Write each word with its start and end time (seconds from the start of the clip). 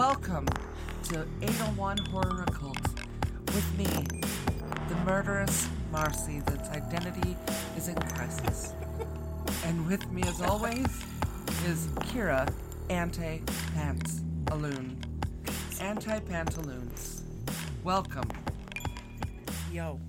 Welcome 0.00 0.46
to 1.10 1.26
801 1.42 1.98
Horror 2.06 2.44
Occult 2.48 2.78
with 3.48 3.76
me, 3.76 3.84
the 4.88 4.94
murderous 5.04 5.68
Marcy 5.92 6.40
that's 6.46 6.70
identity 6.70 7.36
is 7.76 7.88
in 7.88 7.96
crisis. 7.96 8.72
And 9.66 9.86
with 9.86 10.10
me, 10.10 10.22
as 10.22 10.40
always, 10.40 10.86
is 11.66 11.88
Kira 12.08 12.50
Anti 12.88 13.42
Pants 13.74 14.22
Aloon. 14.50 14.96
Anti 15.82 16.18
Pantaloons. 16.20 17.24
Welcome. 17.84 18.30
Yo. 19.70 20.00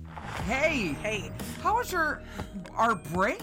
Hey! 0.46 0.96
Hey. 1.02 1.30
How 1.62 1.76
was 1.76 1.92
your 1.92 2.22
our 2.74 2.94
break? 2.94 3.42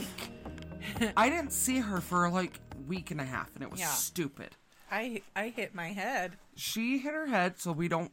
I 1.15 1.29
didn't 1.29 1.53
see 1.53 1.77
her 1.77 2.01
for 2.01 2.27
like 2.31 2.59
week 2.87 3.11
and 3.11 3.21
a 3.21 3.25
half 3.25 3.53
and 3.53 3.63
it 3.63 3.69
was 3.69 3.79
Yeah. 3.79 3.85
stupid. 3.89 4.55
I 4.91 5.21
I 5.35 5.49
hit 5.49 5.73
my 5.75 5.89
head. 5.89 6.33
She 6.55 6.99
hit 6.99 7.13
her 7.13 7.27
head, 7.27 7.59
so 7.59 7.71
we 7.71 7.87
don't 7.87 8.11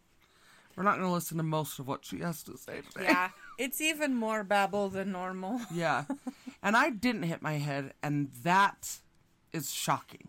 we're 0.76 0.82
not 0.84 0.96
gonna 0.96 1.12
listen 1.12 1.36
to 1.38 1.42
most 1.42 1.78
of 1.78 1.86
what 1.88 2.04
she 2.04 2.20
has 2.20 2.42
to 2.44 2.56
say 2.58 2.80
today. 2.92 3.06
Yeah. 3.08 3.30
it's 3.58 3.80
even 3.80 4.14
more 4.14 4.44
babble 4.44 4.88
than 4.88 5.12
normal. 5.12 5.60
Yeah. 5.72 6.04
And 6.62 6.76
I 6.76 6.90
didn't 6.90 7.22
hit 7.24 7.42
my 7.42 7.54
head, 7.54 7.94
and 8.02 8.30
that 8.42 8.98
is 9.52 9.72
shocking. 9.72 10.28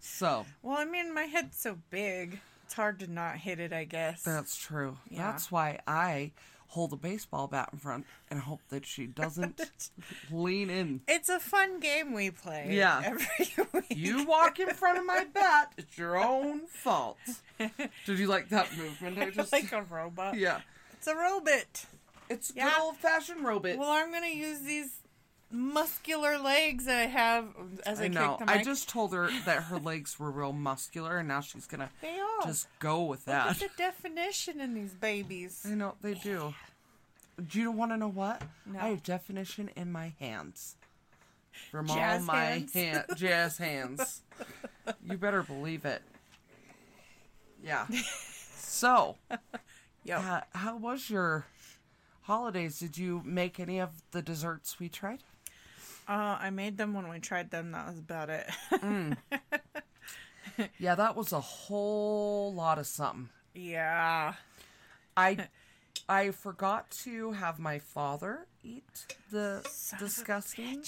So 0.00 0.46
Well, 0.62 0.78
I 0.78 0.84
mean, 0.84 1.12
my 1.14 1.22
head's 1.24 1.56
so 1.58 1.78
big. 1.90 2.40
It's 2.64 2.74
hard 2.74 2.98
to 3.00 3.06
not 3.10 3.36
hit 3.36 3.60
it, 3.60 3.72
I 3.72 3.84
guess. 3.84 4.22
that's 4.22 4.56
true. 4.56 4.98
Yeah. 5.08 5.30
That's 5.30 5.50
why 5.52 5.78
I 5.86 6.32
hold 6.68 6.92
a 6.92 6.96
baseball 6.96 7.46
bat 7.46 7.68
in 7.72 7.78
front 7.78 8.04
and 8.30 8.40
hope 8.40 8.60
that 8.70 8.84
she 8.86 9.06
doesn't 9.06 9.60
lean 10.30 10.68
in. 10.70 11.00
it's 11.08 11.28
a 11.28 11.38
fun 11.38 11.80
game 11.80 12.12
we 12.12 12.30
play. 12.30 12.68
Yeah. 12.70 13.00
Every 13.04 13.26
week. 13.72 13.84
You 13.90 14.24
walk 14.26 14.58
in 14.60 14.70
front 14.70 14.98
of 14.98 15.06
my 15.06 15.24
bat, 15.32 15.72
it's 15.76 15.96
your 15.96 16.16
own 16.16 16.66
fault. 16.66 17.18
Did 17.58 18.18
you 18.18 18.26
like 18.26 18.48
that 18.50 18.76
movement? 18.76 19.18
I 19.18 19.30
just 19.30 19.52
like 19.52 19.72
a 19.72 19.82
robot. 19.82 20.36
Yeah. 20.36 20.60
It's 20.94 21.06
a 21.06 21.14
robot. 21.14 21.86
It's 22.28 22.50
good 22.50 22.58
Yeah. 22.58 22.74
old 22.80 22.96
fashioned 22.96 23.44
robot. 23.44 23.78
Well, 23.78 23.90
I'm 23.90 24.12
gonna 24.12 24.26
use 24.26 24.60
these 24.60 24.90
muscular 25.50 26.38
legs 26.38 26.86
that 26.86 26.98
I 26.98 27.06
have 27.06 27.46
as 27.84 28.00
I, 28.00 28.04
I 28.04 28.08
know. 28.08 28.38
I 28.46 28.62
just 28.62 28.88
told 28.88 29.12
her 29.14 29.30
that 29.46 29.64
her 29.64 29.78
legs 29.78 30.18
were 30.18 30.30
real 30.30 30.52
muscular 30.52 31.18
and 31.18 31.28
now 31.28 31.40
she's 31.40 31.66
gonna 31.66 31.90
They 32.02 32.18
are. 32.18 32.44
just 32.46 32.66
go 32.78 33.04
with 33.04 33.20
Look 33.20 33.34
that. 33.34 33.48
at 33.50 33.58
the 33.58 33.70
definition 33.76 34.60
in 34.60 34.74
these 34.74 34.92
babies. 34.94 35.64
I 35.68 35.74
know 35.74 35.94
they 36.02 36.14
do. 36.14 36.54
Do 37.48 37.60
you 37.60 37.70
want 37.70 37.92
to 37.92 37.96
know 37.96 38.08
what? 38.08 38.42
No. 38.64 38.78
I 38.80 38.88
have 38.88 39.02
definition 39.02 39.70
in 39.76 39.92
my 39.92 40.14
hands. 40.18 40.76
From 41.70 41.86
Jazz 41.86 42.20
all 42.20 42.26
my 42.26 42.44
hands? 42.44 42.72
hand, 42.74 43.04
jazz 43.16 43.56
hands. 43.58 44.22
You 45.08 45.16
better 45.16 45.42
believe 45.42 45.84
it. 45.84 46.02
Yeah. 47.62 47.86
So, 48.68 49.16
Yo. 50.04 50.16
uh, 50.16 50.42
how 50.54 50.76
was 50.76 51.08
your 51.08 51.46
holidays? 52.22 52.78
Did 52.78 52.98
you 52.98 53.22
make 53.24 53.58
any 53.58 53.78
of 53.80 54.02
the 54.10 54.20
desserts 54.20 54.78
we 54.78 54.90
tried? 54.90 55.22
Uh, 56.08 56.38
I 56.40 56.50
made 56.50 56.76
them 56.78 56.94
when 56.94 57.08
we 57.08 57.18
tried 57.18 57.50
them. 57.50 57.72
That 57.72 57.86
was 57.88 57.98
about 57.98 58.30
it. 58.30 58.46
Yeah, 60.78 60.94
that 60.94 61.14
was 61.16 61.32
a 61.32 61.40
whole 61.40 62.52
lot 62.54 62.78
of 62.78 62.86
something. 62.86 63.28
yeah. 63.54 64.34
I 65.16 65.48
I 66.08 66.30
forgot 66.30 66.90
to 67.04 67.32
have 67.32 67.58
my 67.58 67.78
father 67.78 68.46
eat 68.62 69.06
the 69.30 69.62
Son 69.68 69.98
disgusting, 69.98 70.82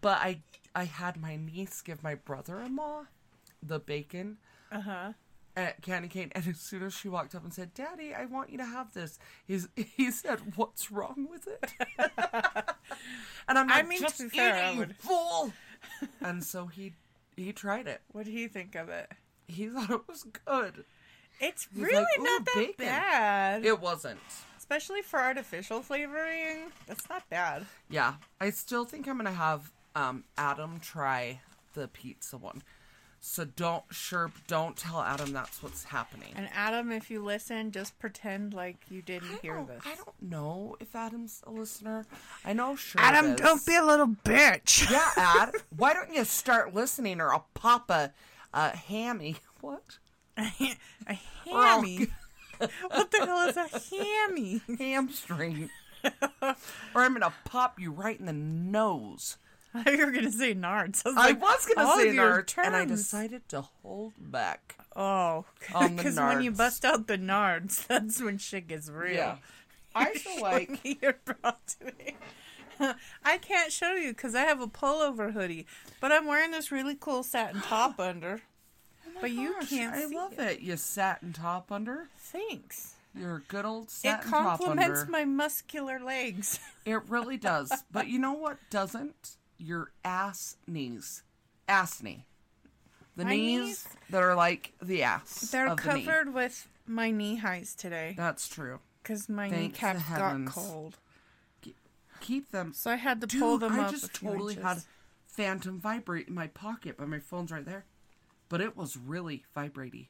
but 0.00 0.18
I 0.18 0.42
I 0.76 0.84
had 0.84 1.20
my 1.20 1.34
niece 1.36 1.80
give 1.82 2.02
my 2.04 2.14
brother-in-law 2.14 3.06
the 3.62 3.78
bacon 3.80 4.38
Uh-huh. 4.70 5.12
At 5.56 5.82
candy 5.82 6.08
cane, 6.08 6.30
and 6.34 6.46
as 6.46 6.58
soon 6.60 6.82
as 6.82 6.94
she 6.94 7.08
walked 7.08 7.34
up 7.34 7.44
and 7.44 7.52
said, 7.52 7.74
"Daddy, 7.74 8.14
I 8.14 8.24
want 8.26 8.50
you 8.50 8.58
to 8.58 8.64
have 8.64 8.92
this," 8.94 9.18
he's 9.46 9.68
he 9.76 10.10
said, 10.10 10.40
"What's 10.56 10.90
wrong 10.90 11.28
with 11.30 11.46
it?" 11.46 11.72
and 13.48 13.58
I'm 13.58 13.70
I 13.70 13.76
like, 13.76 13.88
mean, 13.88 14.00
"Just 14.00 14.20
eat 14.20 14.30
it, 14.34 14.40
I 14.40 14.72
you 14.72 14.86
fool!" 14.98 15.52
and 16.20 16.42
so 16.42 16.66
he 16.66 16.94
he 17.36 17.52
tried 17.52 17.86
it. 17.86 18.00
What 18.12 18.24
do 18.24 18.32
you 18.32 18.48
think 18.48 18.74
of 18.74 18.88
it? 18.88 19.10
He 19.48 19.68
thought 19.68 19.90
it 19.90 20.08
was 20.08 20.24
good. 20.44 20.84
It's 21.40 21.66
He's 21.74 21.82
really 21.82 21.96
like, 21.96 22.06
not 22.18 22.44
that 22.46 22.54
bacon." 22.54 22.74
bad. 22.86 23.64
It 23.64 23.80
wasn't. 23.80 24.20
Especially 24.58 25.02
for 25.02 25.18
artificial 25.20 25.82
flavoring. 25.82 26.70
That's 26.86 27.08
not 27.08 27.28
bad. 27.28 27.66
Yeah, 27.90 28.14
I 28.40 28.50
still 28.50 28.84
think 28.84 29.06
I'm 29.08 29.16
gonna 29.18 29.32
have 29.32 29.70
um, 29.94 30.24
Adam 30.38 30.78
try 30.80 31.40
the 31.74 31.88
pizza 31.88 32.36
one. 32.38 32.62
So 33.24 33.44
don't 33.44 33.84
sure 33.92 34.32
don't 34.48 34.76
tell 34.76 35.00
Adam 35.00 35.32
that's 35.32 35.62
what's 35.62 35.84
happening. 35.84 36.32
And 36.34 36.48
Adam, 36.52 36.90
if 36.90 37.08
you 37.08 37.22
listen, 37.22 37.70
just 37.70 37.96
pretend 38.00 38.52
like 38.52 38.78
you 38.90 39.00
didn't 39.00 39.40
hear 39.40 39.64
this. 39.64 39.80
I 39.86 39.94
don't 39.94 40.20
know 40.20 40.76
if 40.80 40.96
Adam's 40.96 41.40
a 41.46 41.52
listener. 41.52 42.04
I 42.44 42.52
know 42.52 42.74
sure. 42.74 43.00
Adam, 43.00 43.26
is. 43.26 43.40
don't 43.40 43.64
be 43.64 43.76
a 43.76 43.84
little 43.84 44.08
bitch. 44.08 44.90
Yeah, 44.90 45.08
Ad. 45.16 45.52
why 45.76 45.94
don't 45.94 46.12
you 46.12 46.24
start 46.24 46.74
listening, 46.74 47.20
or 47.20 47.32
I'll 47.32 47.46
pop 47.54 47.90
a, 47.90 48.12
a 48.52 48.76
hammy. 48.76 49.36
What? 49.60 49.98
a 50.36 50.42
Or 51.08 51.12
oh, 51.12 51.16
I'll 51.46 51.76
hammy. 51.76 52.08
what 52.58 53.12
the 53.12 53.24
hell 53.24 53.48
is 53.48 53.56
a 53.56 53.68
hammy? 53.94 54.62
hamstring. 54.80 55.70
or 56.42 56.56
I'm 56.96 57.12
gonna 57.12 57.32
pop 57.44 57.78
you 57.78 57.92
right 57.92 58.18
in 58.18 58.26
the 58.26 58.32
nose. 58.32 59.36
You 59.86 60.04
were 60.04 60.12
gonna 60.12 60.30
say 60.30 60.54
nards. 60.54 61.02
I 61.04 61.08
was, 61.08 61.16
I 61.16 61.26
like, 61.28 61.40
was 61.42 61.66
gonna 61.74 61.96
say 62.02 62.08
nards, 62.16 62.58
and 62.58 62.76
I 62.76 62.84
decided 62.84 63.48
to 63.50 63.62
hold 63.62 64.12
back. 64.18 64.76
Oh, 64.94 65.46
because 65.66 66.16
when 66.20 66.42
you 66.42 66.50
bust 66.50 66.84
out 66.84 67.06
the 67.06 67.16
nards, 67.16 67.86
that's 67.88 68.20
when 68.20 68.38
shit 68.38 68.68
gets 68.68 68.90
real. 68.90 69.14
Yeah. 69.14 69.36
I 69.94 70.12
feel 70.12 70.42
like 70.42 70.84
me 70.84 70.98
your 71.00 71.16
bra 71.24 71.52
today. 71.78 72.16
I 73.24 73.38
can't 73.38 73.70
show 73.70 73.92
you 73.94 74.08
because 74.08 74.34
I 74.34 74.42
have 74.42 74.60
a 74.60 74.66
pullover 74.66 75.32
hoodie, 75.32 75.66
but 76.00 76.10
I'm 76.12 76.26
wearing 76.26 76.50
this 76.50 76.72
really 76.72 76.96
cool 76.98 77.22
satin 77.22 77.60
top 77.64 77.98
under. 78.00 78.42
Oh 79.06 79.10
but 79.20 79.30
you 79.30 79.54
can't 79.68 79.94
I 79.94 80.06
love 80.06 80.32
it. 80.38 80.40
it. 80.40 80.60
You 80.60 80.76
satin 80.76 81.32
top 81.32 81.70
under. 81.70 82.08
Thanks. 82.18 82.94
Your 83.14 83.42
good 83.48 83.64
old 83.66 83.84
It 83.84 83.90
satin 83.90 84.30
top 84.30 84.58
complements 84.58 85.06
my 85.08 85.24
muscular 85.24 85.98
legs. 86.00 86.58
It 86.84 87.00
really 87.08 87.36
does. 87.36 87.70
but 87.92 88.08
you 88.08 88.18
know 88.18 88.32
what 88.32 88.58
doesn't? 88.70 89.36
Your 89.62 89.92
ass 90.04 90.56
knees. 90.66 91.22
Ass 91.68 92.02
knee. 92.02 92.24
The 93.16 93.24
My 93.24 93.30
knees, 93.30 93.60
knees? 93.60 93.88
that 94.10 94.22
are 94.22 94.34
like 94.34 94.72
the 94.82 95.02
ass. 95.04 95.50
They're 95.52 95.68
of 95.68 95.76
the 95.76 95.82
covered 95.82 96.34
with 96.34 96.66
my 96.86 97.10
knee 97.10 97.36
highs 97.36 97.74
today 97.74 98.14
That's 98.16 98.48
true. 98.48 98.80
because 99.02 99.28
my 99.28 99.48
Thanks 99.50 99.74
kneecaps 99.80 100.08
got 100.08 100.46
cold. 100.46 100.96
Keep 102.20 102.50
them. 102.50 102.72
So 102.72 102.90
I 102.90 102.96
had 102.96 103.20
to 103.20 103.26
Dude, 103.26 103.40
pull 103.40 103.58
them 103.58 103.72
I 103.74 103.84
up. 103.84 103.90
just 103.90 104.04
a 104.04 104.08
few 104.18 104.30
totally 104.30 104.54
inches. 104.54 104.64
had 104.66 104.78
phantom 105.26 105.78
vibrate 105.80 106.28
in 106.28 106.34
my 106.34 106.46
pocket, 106.48 106.96
but 106.98 107.08
my 107.08 107.18
phone's 107.18 107.50
right 107.52 107.64
there. 107.64 107.84
But 108.48 108.60
it 108.60 108.76
was 108.76 108.96
really 108.96 109.44
vibrating. 109.54 110.06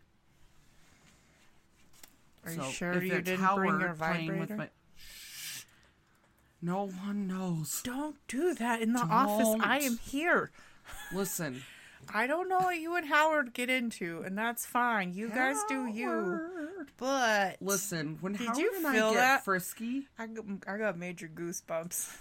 Are 2.45 2.53
So 2.53 2.65
you 2.67 2.71
sure 2.73 3.03
you 3.03 3.21
didn't 3.21 3.55
bring 3.55 3.81
your 3.81 3.93
vibrator? 3.95 4.71
No 6.63 6.87
one 7.05 7.27
knows. 7.27 7.83
Don't 7.83 8.17
do 8.29 8.55
that 8.55 8.81
in 8.81 8.93
the 8.93 9.01
office. 9.01 9.61
I 9.61 9.81
am 9.81 9.99
here. 9.99 10.51
Listen. 11.13 11.63
I 12.15 12.27
don't 12.27 12.49
know 12.49 12.59
what 12.59 12.79
you 12.81 12.97
and 12.97 13.07
Howard 13.07 13.53
get 13.53 13.71
into, 13.71 14.23
and 14.25 14.37
that's 14.37 14.67
fine. 14.67 15.13
You 15.15 15.29
guys 15.29 15.57
do 15.69 15.87
you. 15.87 16.41
But 16.99 17.59
Listen, 17.61 18.19
when 18.21 18.33
Did 18.33 18.47
Howard 18.49 18.59
you 18.59 18.73
and 18.77 18.87
I 18.87 18.93
feel 18.93 19.11
get 19.11 19.17
that? 19.19 19.45
frisky, 19.45 20.09
I 20.19 20.27
got, 20.27 20.45
I 20.67 20.79
got 20.79 20.99
major 20.99 21.29
goosebumps. 21.33 22.13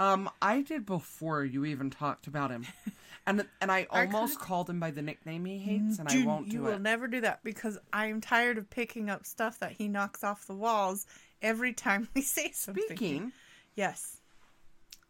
um, 0.00 0.30
I 0.40 0.62
did 0.62 0.86
before 0.86 1.44
you 1.44 1.66
even 1.66 1.90
talked 1.90 2.26
about 2.26 2.50
him, 2.50 2.66
and 3.26 3.44
and 3.60 3.70
I 3.70 3.86
I 3.90 4.06
almost 4.06 4.34
kinda- 4.38 4.44
called 4.46 4.70
him 4.70 4.80
by 4.80 4.90
the 4.92 5.02
nickname 5.02 5.44
he 5.44 5.58
hates, 5.58 5.98
and 5.98 6.08
I 6.08 6.24
won't 6.24 6.48
do 6.48 6.56
you 6.56 6.62
do 6.62 6.64
will 6.64 6.78
never 6.78 7.06
do 7.06 7.20
that 7.20 7.44
because 7.44 7.78
I 7.92 8.06
am 8.06 8.22
tired 8.22 8.56
of 8.56 8.70
picking 8.70 9.10
up 9.10 9.26
stuff 9.26 9.58
that 9.60 9.72
he 9.72 9.88
knocks 9.88 10.24
off 10.24 10.46
the 10.46 10.54
walls 10.54 11.06
every 11.42 11.74
time 11.74 12.08
we 12.14 12.22
say 12.22 12.50
something. 12.52 12.82
Speaking, 12.86 13.32
Yes. 13.78 14.20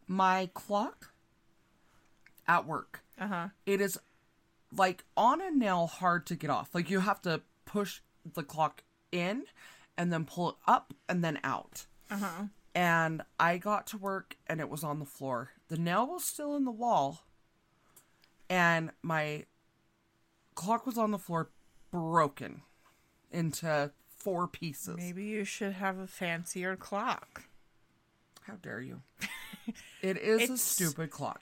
my 0.07 0.49
clock 0.53 1.11
at 2.47 2.65
work, 2.65 3.01
Uh 3.19 3.27
huh. 3.27 3.47
it 3.65 3.81
is 3.81 3.97
like 4.75 5.03
on 5.17 5.41
a 5.41 5.49
nail 5.51 5.87
hard 5.87 6.25
to 6.27 6.35
get 6.35 6.49
off. 6.51 6.69
Like 6.75 6.89
you 6.89 6.99
have 6.99 7.21
to 7.23 7.41
push 7.65 8.01
the 8.35 8.43
clock 8.43 8.83
in, 9.11 9.43
and 9.97 10.13
then 10.13 10.23
pull 10.25 10.49
it 10.49 10.55
up 10.67 10.93
and 11.07 11.23
then 11.23 11.39
out. 11.43 11.85
Uh 12.11 12.17
huh. 12.17 12.43
and 12.75 13.21
I 13.39 13.57
got 13.57 13.87
to 13.87 13.97
work 13.97 14.37
and 14.47 14.59
it 14.59 14.69
was 14.69 14.83
on 14.83 14.99
the 14.99 15.05
floor. 15.05 15.51
The 15.67 15.77
nail 15.77 16.07
was 16.07 16.23
still 16.23 16.55
in 16.55 16.65
the 16.65 16.71
wall, 16.71 17.23
and 18.49 18.91
my 19.01 19.45
clock 20.55 20.85
was 20.85 20.97
on 20.97 21.11
the 21.11 21.17
floor, 21.19 21.49
broken 21.91 22.61
into 23.31 23.91
four 24.15 24.47
pieces. 24.47 24.97
Maybe 24.97 25.25
you 25.25 25.43
should 25.43 25.73
have 25.73 25.97
a 25.97 26.07
fancier 26.07 26.75
clock. 26.75 27.43
How 28.49 28.55
dare 28.61 28.81
you? 28.81 29.01
It 30.01 30.17
is 30.17 30.49
a 30.49 30.57
stupid 30.57 31.11
clock. 31.11 31.41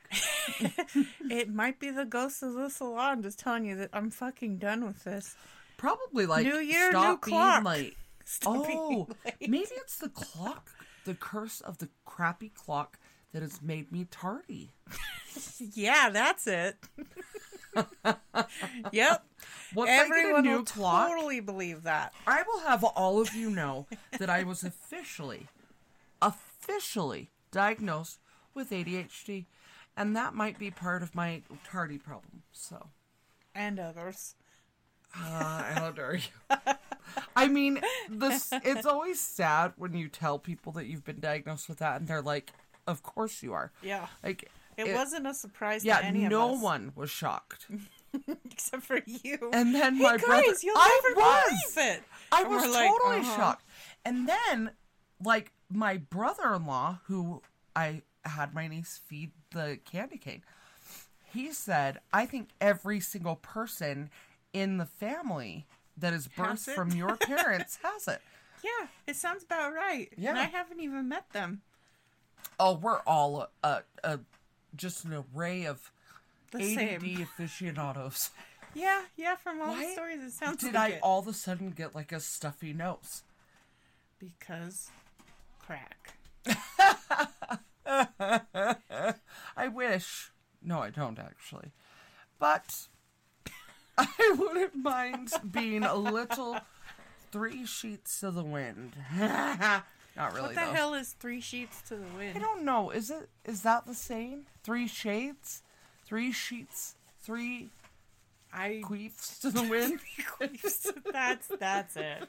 It 1.30 1.54
might 1.54 1.80
be 1.80 1.92
the 1.92 2.06
ghost 2.06 2.42
of 2.42 2.54
the 2.54 2.70
salon 2.70 3.22
just 3.22 3.38
telling 3.38 3.66
you 3.66 3.76
that 3.78 3.90
I'm 3.94 4.10
fucking 4.10 4.58
done 4.58 4.86
with 4.86 5.04
this. 5.04 5.36
Probably 5.78 6.26
like 6.26 6.46
New 6.46 6.58
year, 6.58 6.90
stop 6.90 7.04
new 7.04 7.30
being 7.30 7.40
clock. 7.40 7.64
late. 7.66 7.98
Stop 8.26 8.66
oh, 8.68 9.08
late. 9.26 9.36
maybe 9.50 9.70
it's 9.78 10.00
the 10.00 10.10
clock, 10.10 10.70
the 11.06 11.14
curse 11.14 11.62
of 11.62 11.78
the 11.78 11.88
crappy 12.06 12.50
clock 12.50 12.98
that 13.32 13.42
has 13.42 13.62
made 13.62 13.92
me 13.92 14.08
tardy. 14.10 14.72
Yeah, 15.74 16.10
that's 16.10 16.48
it. 16.48 16.78
yep. 18.92 19.24
Once 19.76 19.92
Everyone 19.92 20.44
new 20.44 20.58
will 20.58 20.64
clock, 20.66 21.10
totally 21.10 21.42
believe 21.42 21.84
that. 21.84 22.14
I 22.26 22.42
will 22.42 22.62
have 22.62 22.84
all 22.84 23.22
of 23.22 23.36
you 23.36 23.52
know 23.52 23.86
that 24.18 24.32
I 24.32 24.44
was 24.44 24.64
officially, 24.64 25.46
officially 26.24 26.47
diagnosed 27.52 28.20
with 28.54 28.70
ADHD, 28.72 29.46
and 29.96 30.16
that 30.16 30.34
might 30.34 30.60
be 30.60 30.72
part 30.72 31.02
of 31.04 31.16
my 31.16 31.42
tardy 31.70 31.98
problem. 31.98 32.44
So, 32.52 32.90
And 33.56 33.80
others. 33.80 34.36
uh, 35.16 35.64
how 35.74 35.92
dare 35.92 36.16
you? 36.16 36.22
I 37.36 37.48
mean, 37.48 37.82
this 38.10 38.50
it's 38.52 38.86
always 38.86 39.20
sad 39.20 39.74
when 39.78 39.94
you 39.94 40.08
tell 40.10 40.38
people 40.40 40.72
that 40.74 40.86
you've 40.88 41.06
been 41.06 41.20
diagnosed 41.20 41.70
with 41.70 41.80
that, 41.80 42.00
and 42.00 42.08
they're 42.08 42.22
like, 42.22 42.52
"Of 42.86 43.02
course 43.04 43.42
you 43.42 43.54
are." 43.54 43.72
Yeah. 43.82 44.08
Like, 44.24 44.50
It, 44.76 44.94
wasn't 44.94 45.26
a 45.26 45.34
surprise 45.34 45.84
Yeah, 45.86 46.00
to 46.02 46.06
any 46.06 46.28
no 46.28 46.52
of 46.52 46.58
us. 46.58 46.64
one 46.64 46.92
was 46.96 47.10
shocked. 47.10 47.68
except 48.52 48.84
for 48.84 49.00
you. 49.06 49.38
And 49.54 49.74
then 49.74 49.96
hey 49.96 50.04
my 50.04 50.18
guys, 50.18 50.26
brother, 50.26 50.44
I 50.44 51.44
was. 51.52 51.78
it. 51.78 52.04
I 52.32 52.42
And 52.42 52.50
was 52.50 52.64
we're 52.64 52.72
like, 52.74 52.90
totally 52.92 53.20
uh-huh. 53.22 53.36
shocked. 53.38 53.66
And 54.06 54.28
then, 54.30 54.72
like, 55.24 55.52
my 55.70 55.98
brother 55.98 56.54
in 56.54 56.66
law, 56.66 57.00
who 57.06 57.42
I 57.76 58.02
had 58.26 58.54
my 58.54 58.68
niece 58.68 59.00
feed 59.06 59.32
the 59.52 59.80
candy 59.86 60.18
cane, 60.18 60.44
he 61.34 61.52
said, 61.52 62.00
I 62.14 62.26
think 62.26 62.50
every 62.62 63.00
single 63.00 63.36
person 63.36 64.10
in 64.54 64.78
the 64.78 64.86
family 64.86 65.66
that 65.98 66.14
is 66.14 66.28
birthed 66.28 66.74
from 66.74 66.92
your 66.92 67.16
parents 67.18 67.80
has 67.84 68.08
it. 68.08 68.22
Yeah, 68.64 68.88
it 69.06 69.16
sounds 69.16 69.44
about 69.44 69.74
right. 69.74 70.10
Yeah. 70.18 70.30
And 70.32 70.40
I 70.40 70.44
haven't 70.46 70.80
even 70.80 71.08
met 71.10 71.30
them. 71.32 71.62
Oh, 72.60 72.74
we're 72.76 73.00
all 73.06 73.50
a, 73.64 73.68
a, 73.68 73.82
a 74.04 74.20
just 74.76 75.06
an 75.06 75.24
array 75.36 75.66
of 75.66 75.92
The 76.52 76.60
ADD 76.60 77.02
same. 77.02 77.22
aficionados. 77.22 78.32
Yeah, 78.74 79.02
yeah, 79.16 79.36
from 79.38 79.60
all 79.62 79.70
Why 79.70 79.86
the 79.88 79.92
stories 79.94 80.22
it 80.22 80.32
sounds 80.34 80.58
Did 80.62 80.76
like 80.76 80.92
I 80.94 80.96
it. 80.96 81.00
all 81.02 81.18
of 81.20 81.28
a 81.28 81.34
sudden 81.34 81.72
get 81.72 81.96
like 81.96 82.12
a 82.12 82.20
stuffy 82.20 82.74
nose? 82.74 83.24
Because 84.20 84.90
crack. 85.68 86.14
I 89.56 89.68
wish. 89.68 90.32
No, 90.64 90.80
I 90.80 90.90
don't 90.90 91.20
actually. 91.20 91.72
But 92.40 92.88
I 93.98 94.36
wouldn't 94.38 94.76
mind 94.76 95.30
being 95.52 95.84
a 95.84 95.96
little 95.96 96.58
three 97.32 97.66
sheets 97.66 98.20
to 98.22 98.32
the 98.32 98.44
wind. 98.44 98.94
Not 99.18 100.34
really 100.34 100.42
What 100.42 100.56
the 100.56 100.62
though. 100.62 100.74
hell 100.74 100.94
is 100.94 101.14
three 101.20 101.42
sheets 101.42 101.82
to 101.90 101.96
the 101.96 102.08
wind? 102.18 102.38
I 102.38 102.40
don't 102.40 102.64
know. 102.64 102.90
Is 102.90 103.10
it 103.12 103.30
is 103.46 103.62
that 103.62 103.86
the 103.86 103.94
same? 103.94 104.46
Three 104.64 104.88
shades? 104.88 105.62
Three 106.06 106.32
sheets? 106.32 106.96
Three 107.22 107.70
I 108.54 108.82
queefs 108.84 109.40
to 109.42 109.52
the 109.52 109.64
wind? 109.64 110.00
that's 111.12 111.48
that's 111.60 111.98
it. 111.98 112.28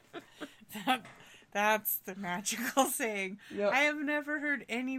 That, 0.84 1.02
that's 1.52 1.96
the 1.98 2.14
magical 2.14 2.84
saying. 2.90 3.38
Yep. 3.54 3.72
I 3.72 3.78
have 3.80 3.96
never 3.98 4.38
heard 4.40 4.64
any 4.68 4.98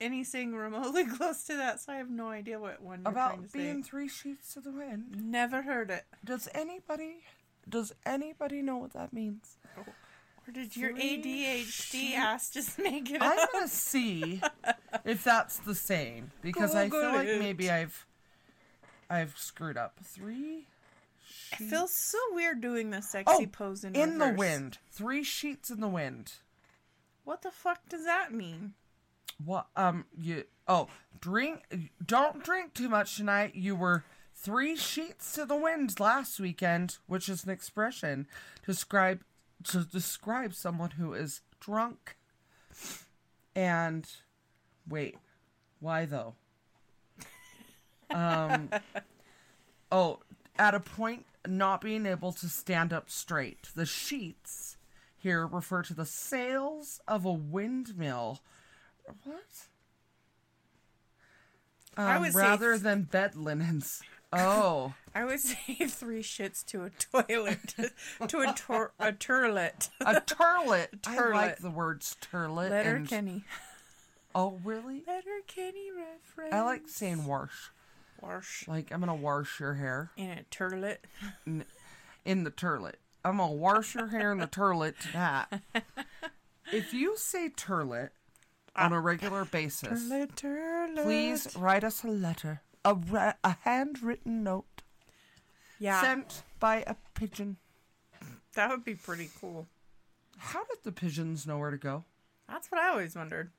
anything 0.00 0.54
remotely 0.54 1.04
close 1.16 1.44
to 1.44 1.56
that, 1.56 1.80
so 1.80 1.92
I 1.92 1.96
have 1.96 2.10
no 2.10 2.28
idea 2.28 2.58
what 2.58 2.80
one 2.82 3.02
About 3.04 3.52
being 3.52 3.82
say. 3.82 3.88
three 3.90 4.08
sheets 4.08 4.54
to 4.54 4.60
the 4.60 4.70
wind. 4.70 5.16
Never 5.22 5.62
heard 5.62 5.90
it. 5.90 6.04
Does 6.24 6.48
anybody 6.54 7.16
does 7.68 7.92
anybody 8.04 8.60
know 8.62 8.76
what 8.76 8.92
that 8.92 9.12
means? 9.12 9.56
Or 10.46 10.52
did 10.52 10.76
your 10.76 10.92
ADHD 10.92 11.64
sheet- 11.66 12.14
ass 12.16 12.50
just 12.52 12.78
make 12.78 13.10
it 13.10 13.22
up? 13.22 13.32
I'm 13.32 13.38
up? 13.38 13.52
gonna 13.52 13.68
see 13.68 14.40
if 15.04 15.24
that's 15.24 15.56
the 15.58 15.74
same 15.74 16.30
because 16.42 16.74
I 16.74 16.90
feel 16.90 17.00
Google 17.00 17.12
like 17.18 17.28
maybe 17.38 17.70
I've 17.70 18.06
I've 19.08 19.34
screwed 19.38 19.76
up. 19.78 19.98
Three. 20.02 20.66
It 21.60 21.64
feels 21.64 21.92
so 21.92 22.18
weird 22.32 22.60
doing 22.60 22.90
the 22.90 23.00
sexy 23.00 23.44
oh, 23.44 23.46
pose 23.46 23.84
in, 23.84 23.94
in 23.94 24.18
the 24.18 24.32
wind. 24.32 24.78
Three 24.90 25.22
sheets 25.22 25.70
in 25.70 25.80
the 25.80 25.88
wind. 25.88 26.34
What 27.24 27.42
the 27.42 27.50
fuck 27.50 27.88
does 27.88 28.04
that 28.04 28.32
mean? 28.32 28.74
What? 29.44 29.66
Um. 29.76 30.04
You. 30.16 30.44
Oh, 30.68 30.88
drink. 31.20 31.62
Don't 32.04 32.44
drink 32.44 32.74
too 32.74 32.88
much 32.88 33.16
tonight. 33.16 33.54
You 33.54 33.74
were 33.74 34.04
three 34.34 34.76
sheets 34.76 35.32
to 35.34 35.44
the 35.44 35.56
wind 35.56 35.98
last 35.98 36.38
weekend, 36.38 36.98
which 37.06 37.28
is 37.28 37.44
an 37.44 37.50
expression 37.50 38.26
to 38.62 38.72
describe 38.72 39.24
to 39.64 39.84
describe 39.84 40.54
someone 40.54 40.92
who 40.92 41.14
is 41.14 41.40
drunk. 41.60 42.16
And 43.56 44.06
wait, 44.88 45.16
why 45.80 46.04
though? 46.04 46.34
Um. 48.10 48.70
oh, 49.92 50.20
at 50.58 50.74
a 50.74 50.80
point 50.80 51.26
not 51.46 51.80
being 51.80 52.06
able 52.06 52.32
to 52.32 52.48
stand 52.48 52.92
up 52.92 53.10
straight. 53.10 53.68
The 53.74 53.86
sheets 53.86 54.76
here 55.16 55.46
refer 55.46 55.82
to 55.82 55.94
the 55.94 56.06
sails 56.06 57.00
of 57.08 57.24
a 57.24 57.32
windmill. 57.32 58.40
What? 59.24 59.38
Um, 61.96 62.04
I 62.06 62.18
would 62.18 62.34
rather 62.34 62.72
th- 62.72 62.82
than 62.82 63.02
bed 63.02 63.36
linens. 63.36 64.02
Oh, 64.32 64.94
I 65.14 65.24
would 65.24 65.40
say 65.40 65.74
three 65.86 66.22
shits 66.22 66.64
to 66.66 66.84
a 66.84 66.90
toilet, 66.90 67.74
to 68.28 68.40
a 68.40 68.52
tor- 68.52 68.92
a 68.98 69.12
turlet. 69.12 69.90
a 70.00 70.20
turlet. 70.20 70.88
I 71.06 71.28
like 71.30 71.58
the 71.58 71.70
words 71.70 72.16
turlet. 72.20 72.70
Letter 72.70 72.96
and- 72.96 73.08
Kenny. 73.08 73.44
Oh, 74.34 74.58
really? 74.64 75.04
Letterkenny 75.06 75.90
reference. 75.96 76.52
I 76.52 76.62
like 76.62 76.88
saying 76.88 77.24
wash. 77.24 77.70
Wash 78.26 78.64
Like 78.68 78.92
I'm 78.92 79.00
gonna 79.00 79.14
wash 79.14 79.60
your 79.60 79.74
hair 79.74 80.10
in 80.16 80.30
a 80.30 80.44
turlet. 80.50 80.98
in 82.24 82.44
the 82.44 82.50
turlet. 82.50 82.94
I'm 83.24 83.36
gonna 83.38 83.52
wash 83.52 83.94
your 83.94 84.08
hair 84.08 84.32
in 84.32 84.38
the 84.38 84.46
turlet 84.46 84.98
tonight. 84.98 85.46
If 86.72 86.94
you 86.94 87.14
say 87.18 87.50
turlet 87.50 88.08
ah. 88.74 88.86
on 88.86 88.92
a 88.94 89.00
regular 89.00 89.44
basis, 89.44 90.02
Turlet, 90.10 90.34
turlet. 90.34 91.04
please 91.04 91.54
write 91.56 91.84
us 91.84 92.02
a 92.02 92.08
letter, 92.08 92.62
a, 92.86 92.94
ra- 92.94 93.34
a 93.44 93.56
handwritten 93.60 94.42
note 94.42 94.82
Yeah, 95.78 96.00
sent 96.00 96.42
by 96.60 96.82
a 96.86 96.96
pigeon. 97.14 97.58
that 98.54 98.70
would 98.70 98.82
be 98.82 98.94
pretty 98.94 99.28
cool. 99.38 99.68
How 100.38 100.64
did 100.64 100.78
the 100.84 100.90
pigeons 100.92 101.46
know 101.46 101.58
where 101.58 101.70
to 101.70 101.76
go? 101.76 102.04
That's 102.48 102.68
what 102.72 102.80
I 102.80 102.88
always 102.88 103.14
wondered. 103.14 103.50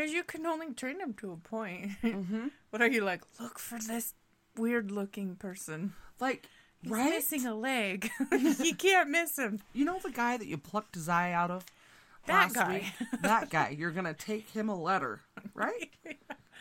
Because 0.00 0.14
you 0.14 0.22
can 0.22 0.46
only 0.46 0.72
train 0.72 0.96
them 0.96 1.12
to 1.20 1.32
a 1.32 1.36
point. 1.36 1.90
Mm-hmm. 2.02 2.46
what 2.70 2.80
are 2.80 2.88
you 2.88 3.04
like? 3.04 3.20
Look 3.38 3.58
for 3.58 3.78
this 3.78 4.14
weird 4.56 4.90
looking 4.90 5.36
person. 5.36 5.92
Like, 6.18 6.48
He's 6.82 6.90
right? 6.90 7.10
missing 7.10 7.44
a 7.44 7.54
leg. 7.54 8.08
you 8.32 8.74
can't 8.74 9.10
miss 9.10 9.38
him. 9.38 9.60
You 9.74 9.84
know 9.84 9.98
the 9.98 10.10
guy 10.10 10.38
that 10.38 10.46
you 10.46 10.56
plucked 10.56 10.94
his 10.94 11.10
eye 11.10 11.32
out 11.32 11.50
of? 11.50 11.66
That 12.24 12.44
last 12.44 12.54
guy. 12.54 12.72
week? 12.72 13.08
that 13.20 13.50
guy. 13.50 13.76
You're 13.78 13.90
gonna 13.90 14.14
take 14.14 14.48
him 14.48 14.70
a 14.70 14.74
letter, 14.74 15.20
right? 15.52 15.90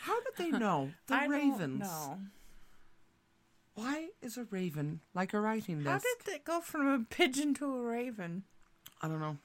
How 0.02 0.20
did 0.20 0.34
they 0.38 0.58
know? 0.58 0.92
The 1.08 1.16
I 1.16 1.28
ravens. 1.28 1.60
Don't 1.60 1.80
know. 1.80 2.20
Why 3.76 4.10
is 4.22 4.36
a 4.36 4.48
raven 4.52 5.00
like 5.14 5.34
a 5.34 5.40
writing 5.40 5.82
How 5.86 6.00
did 6.00 6.34
it 6.34 6.44
go 6.44 6.60
from 6.60 6.88
a 6.88 7.00
pigeon 7.10 7.54
to 7.56 7.74
a 7.74 7.82
raven? 7.82 8.44
I 9.02 9.08
don't 9.08 9.22
know. 9.22 9.38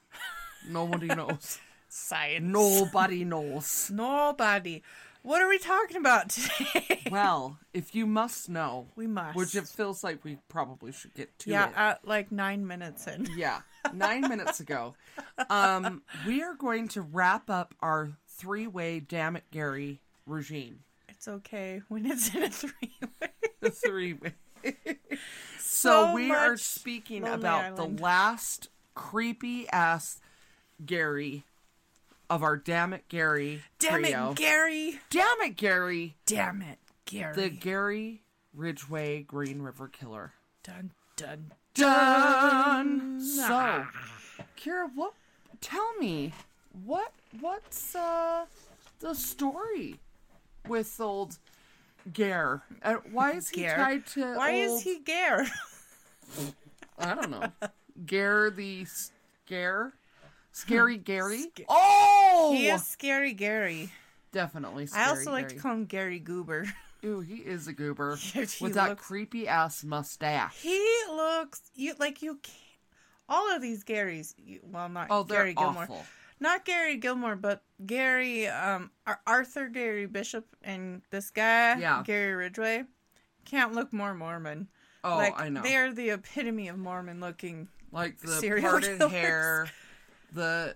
Nobody 0.67 1.07
knows. 1.07 1.59
Science. 1.95 2.43
Nobody 2.43 3.23
knows. 3.33 3.89
Nobody. 3.93 4.83
What 5.21 5.41
are 5.41 5.47
we 5.47 5.57
talking 5.57 5.97
about 5.97 6.29
today? 6.29 7.01
Well, 7.11 7.59
if 7.73 7.93
you 7.95 8.05
must 8.07 8.49
know, 8.49 8.87
we 8.95 9.05
must. 9.07 9.37
which 9.37 9.55
it 9.55 9.67
feels 9.67 10.03
like 10.03 10.23
we 10.23 10.39
probably 10.49 10.91
should 10.91 11.13
get 11.13 11.37
to 11.39 11.51
yeah, 11.51 11.69
it. 11.69 11.73
at 11.77 12.07
like 12.07 12.31
nine 12.31 12.65
minutes 12.67 13.07
in. 13.07 13.27
yeah, 13.37 13.61
nine 13.93 14.21
minutes 14.21 14.59
ago, 14.59 14.95
um, 15.49 16.01
we 16.27 16.41
are 16.41 16.55
going 16.55 16.87
to 16.89 17.01
wrap 17.01 17.49
up 17.49 17.73
our 17.81 18.17
three-way 18.27 18.99
"Damn 18.99 19.35
It, 19.35 19.43
Gary" 19.51 20.01
regime. 20.25 20.79
It's 21.07 21.27
okay 21.27 21.81
when 21.87 22.05
it's 22.05 22.33
in 22.33 22.43
a 22.43 22.49
three 22.49 22.97
way. 23.21 23.29
The 23.61 23.69
three-way. 23.69 24.33
so, 25.59 26.09
So 26.09 26.13
we 26.13 26.31
are 26.31 26.57
speaking 26.57 27.23
about 27.27 27.65
Island. 27.65 27.77
the 27.99 28.03
last 28.03 28.69
creepy 28.95 29.69
ass 29.69 30.19
Gary 30.83 31.45
of 32.29 32.43
our 32.43 32.57
"Damn 32.57 32.93
It, 32.93 33.07
Gary" 33.09 33.61
Damn 33.79 34.03
trio. 34.03 34.31
it, 34.31 34.37
Gary. 34.37 34.99
Damn 35.09 35.41
it, 35.41 35.55
Gary! 35.55 36.15
Damn 36.25 36.61
it, 36.61 36.79
Gary. 37.05 37.35
The 37.35 37.49
Gary 37.49 38.21
Ridgway 38.53 39.23
Green 39.23 39.61
River 39.61 39.87
Killer. 39.87 40.33
dun 40.63 40.91
dun. 41.15 41.51
Done. 41.73 43.19
So. 43.19 43.85
Kira, 44.57 44.89
what? 44.95 45.13
Tell 45.61 45.93
me, 45.99 46.31
what? 46.85 47.11
What's 47.39 47.95
uh 47.95 48.45
the 48.99 49.13
story 49.13 49.99
with 50.67 50.99
old 51.01 51.37
Gare? 52.13 52.61
Uh, 52.81 52.95
why 53.11 53.31
is 53.33 53.49
he 53.49 53.61
Gare? 53.61 53.75
tied 53.75 54.05
to? 54.07 54.35
Why 54.35 54.65
old, 54.65 54.77
is 54.77 54.81
he 54.83 54.99
Gare? 54.99 55.45
I 56.97 57.13
don't 57.13 57.29
know. 57.29 57.43
Gare 58.05 58.49
the 58.49 58.85
Scare? 58.85 59.93
Scary 60.55 60.97
Gary? 61.11 61.41
Sca- 61.41 61.65
oh! 61.69 62.53
He 62.55 62.69
is 62.69 62.85
Scary 62.87 63.33
Gary. 63.33 63.91
Definitely 64.31 64.85
scary 64.87 65.03
I 65.05 65.09
also 65.09 65.31
like 65.31 65.49
to 65.49 65.55
call 65.55 65.73
him 65.73 65.85
Gary 65.85 66.19
Goober. 66.19 66.65
Ooh, 67.05 67.19
he 67.19 67.35
is 67.35 67.67
a 67.67 67.73
goober. 67.73 68.11
With 68.61 68.73
that 68.73 68.89
looks- 68.89 69.05
creepy 69.05 69.47
ass 69.47 69.83
mustache. 69.83 70.55
He 70.61 70.81
looks 71.09 71.61
you 71.75 71.93
like 71.99 72.21
you 72.21 72.39
can't. 72.41 72.57
All 73.27 73.53
of 73.55 73.61
these 73.61 73.83
Garys, 73.83 74.33
you, 74.37 74.59
well, 74.63 74.87
not 74.87 75.07
Oh, 75.09 75.23
Gary 75.23 75.53
Gilmore, 75.55 75.83
awful. 75.83 76.05
not 76.39 76.63
Gary 76.63 76.97
Gilmore, 76.97 77.35
but 77.35 77.63
Gary, 77.85 78.47
um, 78.47 78.91
Arthur 79.25 79.67
Gary 79.67 80.05
Bishop, 80.05 80.45
and 80.63 81.01
this 81.09 81.31
guy, 81.31 81.79
Yeah. 81.79 82.03
Gary 82.05 82.33
Ridgway, 82.35 82.83
can't 83.43 83.73
look 83.73 83.91
more 83.91 84.13
Mormon. 84.13 84.67
Oh, 85.03 85.17
like 85.17 85.39
I 85.41 85.49
know. 85.49 85.61
they 85.63 85.75
are 85.75 85.91
the 85.91 86.11
epitome 86.11 86.67
of 86.67 86.77
Mormon 86.77 87.19
looking. 87.19 87.67
like 87.91 88.19
the 88.19 88.27
serial 88.33 88.69
parted 88.69 88.97
killers. 88.99 89.11
hair, 89.11 89.67
the 90.35 90.75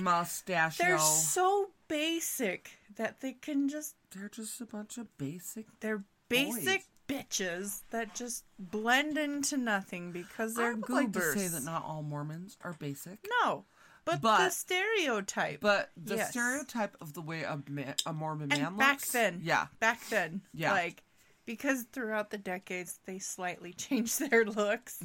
mustache. 0.00 0.78
They're 0.78 0.98
so 0.98 1.70
basic 1.88 2.70
that 2.96 3.20
they 3.20 3.32
can 3.32 3.68
just 3.68 3.94
They're 4.14 4.28
just 4.28 4.60
a 4.60 4.66
bunch 4.66 4.98
of 4.98 5.06
basic. 5.18 5.66
they're 5.80 6.04
basic 6.28 6.84
bitches 7.08 7.80
that 7.90 8.14
just 8.14 8.44
blend 8.58 9.18
into 9.18 9.56
nothing 9.56 10.12
because 10.12 10.54
they're 10.54 10.70
I 10.70 10.74
would 10.74 10.82
goobers. 10.82 10.94
like 10.94 11.12
to 11.34 11.38
say 11.40 11.48
that 11.48 11.64
not 11.64 11.84
all 11.84 12.02
Mormons 12.02 12.56
are 12.62 12.72
basic, 12.74 13.18
No, 13.42 13.64
but, 14.04 14.20
But- 14.20 14.38
the 14.44 14.50
stereotype. 14.50 15.60
but 15.60 15.90
the 15.96 16.16
Yes. 16.16 16.30
stereotype 16.30 16.96
of 17.00 17.12
the 17.14 17.22
way 17.22 17.42
a, 17.42 17.60
a 18.06 18.12
Mormon 18.12 18.48
man 18.48 18.60
and 18.60 18.78
back 18.78 18.94
looks. 19.00 19.10
then, 19.12 19.40
yeah, 19.42 19.66
back 19.80 20.00
then, 20.08 20.42
Yeah. 20.54 20.72
like 20.72 21.02
because 21.46 21.82
throughout 21.92 22.30
the 22.30 22.38
decades 22.38 23.00
they 23.06 23.18
slightly 23.18 23.72
changed 23.84 24.20
their 24.30 24.44
looks. 24.44 25.02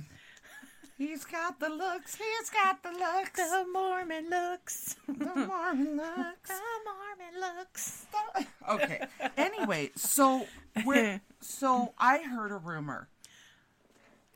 He's 0.98 1.26
got 1.26 1.60
the 1.60 1.70
looks. 1.70 2.16
He's 2.16 2.50
got 2.50 2.82
the 2.84 2.92
looks. 2.92 3.32
The 3.32 3.66
Mormon 3.72 4.30
looks. 4.30 4.96
the 5.08 5.14
Mormon 5.36 5.98
looks. 5.98 6.50
The 6.50 6.62
Mormon 6.86 7.40
looks. 7.58 8.06
okay. 8.70 9.06
Anyway, 9.38 9.92
so 9.96 10.46
we're, 10.86 11.22
so 11.42 11.94
I 11.98 12.20
heard 12.20 12.52
a 12.52 12.58
rumor 12.58 13.10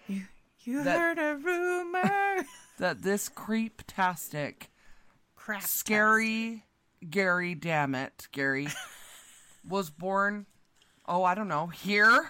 You, 0.07 0.23
you 0.61 0.83
That- 0.83 0.97
heard 0.99 1.19
a 1.19 1.35
rumor. 1.37 2.45
that 2.79 3.01
this 3.01 3.29
creep-tastic, 3.29 4.69
Crap. 5.35 5.63
scary 5.63 6.65
Gary, 7.09 7.55
damn 7.55 7.95
it, 7.95 8.27
Gary, 8.33 8.67
was 9.67 9.89
born. 9.89 10.45
Oh, 11.07 11.23
I 11.23 11.33
don't 11.33 11.47
know. 11.47 11.67
Here 11.67 12.29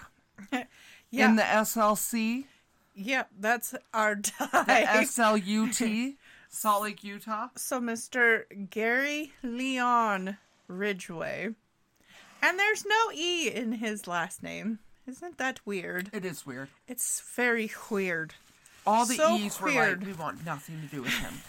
Yeah. 1.10 1.28
in 1.28 1.34
the 1.36 1.42
SLC, 1.42 2.44
Yep, 3.00 3.30
that's 3.40 3.74
our 3.94 4.16
tie. 4.16 5.04
SLUT, 5.04 6.16
Salt 6.50 6.82
Lake, 6.82 7.02
Utah. 7.02 7.48
so 7.56 7.80
Mr. 7.80 8.42
Gary 8.68 9.32
Leon 9.42 10.36
Ridgway. 10.68 11.54
And 12.42 12.58
there's 12.58 12.84
no 12.84 13.12
E 13.14 13.48
in 13.50 13.72
his 13.72 14.06
last 14.06 14.42
name. 14.42 14.80
Isn't 15.06 15.38
that 15.38 15.60
weird? 15.64 16.10
It 16.12 16.24
is 16.24 16.44
weird. 16.46 16.68
It's 16.88 17.22
very 17.34 17.70
weird. 17.90 18.34
All 18.86 19.06
the 19.06 19.14
So 19.14 19.36
E's 19.36 19.60
were 19.60 19.68
weird. 19.68 19.98
like, 20.00 20.06
we 20.06 20.12
want 20.12 20.44
nothing 20.44 20.80
to 20.82 20.86
do 20.94 21.02
with 21.02 21.12
him. 21.12 21.34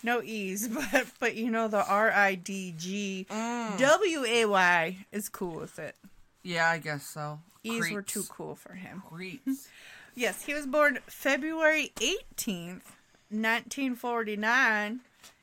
No 0.00 0.22
E's, 0.22 0.68
but 0.68 1.06
but 1.18 1.34
you 1.34 1.50
know 1.50 1.66
the 1.66 1.84
R 1.84 2.12
I 2.12 2.36
D 2.36 2.72
G 2.78 3.26
W 3.28 4.24
A 4.24 4.44
Y 4.46 4.96
mm. 4.96 5.04
is 5.10 5.28
cool 5.28 5.58
with 5.58 5.80
it. 5.80 5.96
Yeah, 6.44 6.68
I 6.70 6.78
guess 6.78 7.04
so. 7.04 7.40
E's 7.64 7.90
were 7.90 8.02
too 8.02 8.22
cool 8.28 8.54
for 8.54 8.74
him. 8.74 9.02
Creeps. 9.08 9.66
Yes, 10.18 10.42
he 10.42 10.52
was 10.52 10.66
born 10.66 10.98
February 11.06 11.92
18th, 12.00 12.82
1949 13.30 14.98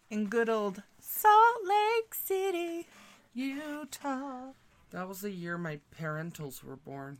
in 0.09 0.25
good 0.25 0.49
old 0.49 0.83
Salt 0.99 1.55
Lake 1.65 2.13
City. 2.13 2.85
Utah. 3.33 4.47
That 4.91 5.07
was 5.07 5.21
the 5.21 5.31
year 5.31 5.57
my 5.57 5.79
parentals 5.97 6.61
were 6.61 6.75
born. 6.75 7.19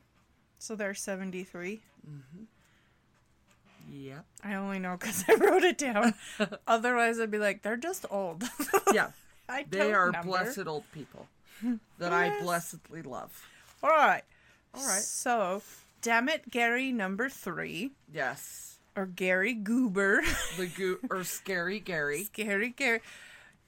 So 0.60 0.76
they're 0.76 0.94
73. 0.94 1.82
Mhm. 2.06 2.48
Yep. 3.90 4.26
I 4.44 4.56
only 4.56 4.80
know 4.80 4.98
because 4.98 5.24
I 5.30 5.36
wrote 5.36 5.64
it 5.64 5.78
down. 5.78 6.14
Otherwise, 6.68 7.22
I'd 7.22 7.32
be 7.32 7.38
like, 7.38 7.62
they're 7.62 7.78
just 7.78 8.06
old. 8.10 8.44
Yeah. 8.94 9.12
I 9.48 9.64
They 9.70 9.94
are 9.94 10.12
number. 10.12 10.28
blessed 10.28 10.68
old 10.68 10.84
people 10.92 11.28
that 12.00 12.12
I 12.12 12.42
blessedly 12.42 13.02
love. 13.02 13.48
All 13.82 13.92
right. 13.92 14.24
All 14.74 14.86
right. 14.86 15.02
So, 15.02 15.62
damn 16.06 16.30
it, 16.30 16.52
Gary 16.52 16.92
number 16.92 17.30
three, 17.30 17.90
Yes. 18.14 18.78
or 18.96 19.08
Gary 19.08 19.56
Goober. 19.56 20.22
The 20.56 20.68
goo 20.68 21.00
or 21.10 21.24
scary 21.26 21.80
Gary. 21.80 22.26
Scary 22.26 22.70
Gary. 22.70 23.02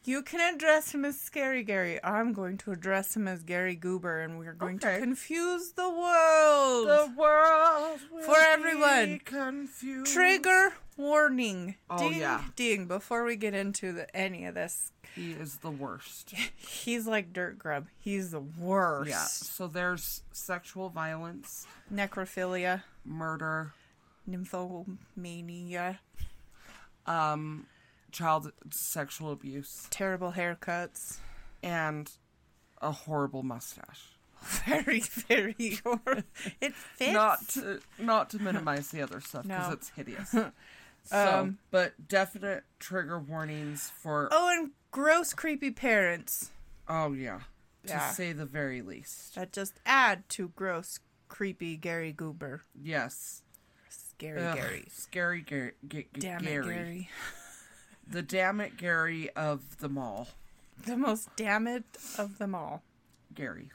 You 0.08 0.22
can 0.22 0.56
address 0.56 0.94
him 0.94 1.04
as 1.04 1.20
Scary 1.20 1.64
Gary. 1.64 2.00
I'm 2.02 2.32
going 2.32 2.58
to 2.60 2.72
address 2.72 3.14
him 3.16 3.28
as 3.28 3.44
Gary 3.44 3.76
Goober, 3.76 4.22
and 4.22 4.40
we're 4.40 4.54
going 4.54 4.78
Okay. 4.78 4.96
to 4.96 5.02
confuse 5.02 5.74
the 5.74 5.90
world. 5.90 6.88
The 6.88 7.14
world 7.18 8.00
For 8.26 8.38
everyone. 8.38 9.16
be 9.16 9.20
confused. 9.20 10.14
Trigger 10.14 10.74
warning. 10.96 11.76
Oh, 11.90 11.98
ding, 11.98 12.20
yeah. 12.20 12.42
ding. 12.56 12.88
Before 12.88 13.26
we 13.26 13.36
get 13.36 13.54
into 13.54 13.92
the, 13.92 14.16
any 14.16 14.46
of 14.46 14.56
this, 14.56 14.94
He 15.14 15.34
is 15.34 15.58
the 15.58 15.72
worst. 15.72 16.34
he's 16.56 17.06
like 17.06 17.34
Dirt 17.34 17.60
Grub. 17.60 17.88
He's 18.00 18.32
the 18.32 18.40
worst. 18.40 19.10
Yeah. 19.10 19.26
So 19.26 19.68
there's 19.68 20.24
sexual 20.32 20.88
violence, 20.88 21.68
Necrophilia, 21.94 22.84
murder, 23.04 23.74
nymphomania, 24.30 25.98
um, 27.06 27.66
child 28.18 28.52
sexual 28.72 29.32
abuse, 29.32 29.88
terrible 29.90 30.32
haircuts. 30.34 31.18
and 31.64 32.12
a 32.82 32.92
horrible 32.92 33.44
mustache. 33.44 34.14
Very, 34.68 35.00
very 35.00 35.80
horrible. 35.84 36.22
It 36.62 36.74
fits. 36.76 37.12
Not 37.14 37.48
to 37.50 37.80
not 38.00 38.30
to 38.32 38.40
minimize 38.40 38.90
the 38.90 39.02
other 39.02 39.20
stuff 39.20 39.44
because 39.44 39.68
No. 39.68 39.74
it's 39.74 39.90
hideous. 39.90 40.36
So, 41.04 41.40
Um, 41.40 41.58
but 41.72 42.08
definite 42.10 42.66
trigger 42.80 43.18
warnings 43.18 43.90
for 44.02 44.28
Oh, 44.30 44.50
and 44.56 44.72
gross, 44.92 45.34
creepy 45.34 45.72
parents. 45.72 46.52
oh 46.90 47.14
yeah, 47.14 47.40
to 47.86 47.98
say 48.14 48.34
the 48.34 48.46
very 48.46 48.82
least. 48.82 49.36
That 49.36 49.54
just 49.54 49.80
add 49.86 50.28
to 50.30 50.50
gross, 50.50 51.00
creepy 51.30 51.78
Gary 51.78 52.12
Goober. 52.12 52.64
Yes, 52.76 53.42
Scary 53.90 54.42
Ugh, 54.44 54.56
Gary. 54.58 54.86
scary 54.92 55.42
Gary, 55.42 55.72
G- 55.88 56.08
Damn 56.20 56.42
Gary. 56.44 56.66
it, 56.68 56.74
Gary. 56.76 57.10
the 58.10 58.22
damn 58.22 58.60
it 58.62 58.78
Gary 58.78 59.30
of 59.32 59.80
them 59.80 59.98
all, 59.98 60.28
The 60.86 60.98
most 60.98 61.30
damned 61.36 61.84
of 62.18 62.38
them 62.38 62.56
all. 62.56 62.84
Gary. 63.34 63.72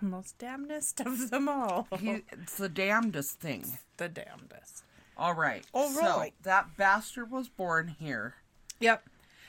The 0.00 0.06
most 0.06 0.38
damnedest 0.38 1.00
of 1.00 1.30
them 1.30 1.48
all. 1.48 1.88
He, 1.98 2.22
it's 2.30 2.56
the 2.56 2.68
damnedest 2.68 3.40
thing. 3.40 3.78
the 3.96 4.08
damnedest. 4.08 4.84
All 5.16 5.34
right. 5.34 5.64
All 5.72 5.88
So 5.90 6.24
that 6.42 6.76
bastard 6.76 7.30
was 7.30 7.48
born 7.48 7.96
here. 7.98 8.34
Yep. 8.80 9.04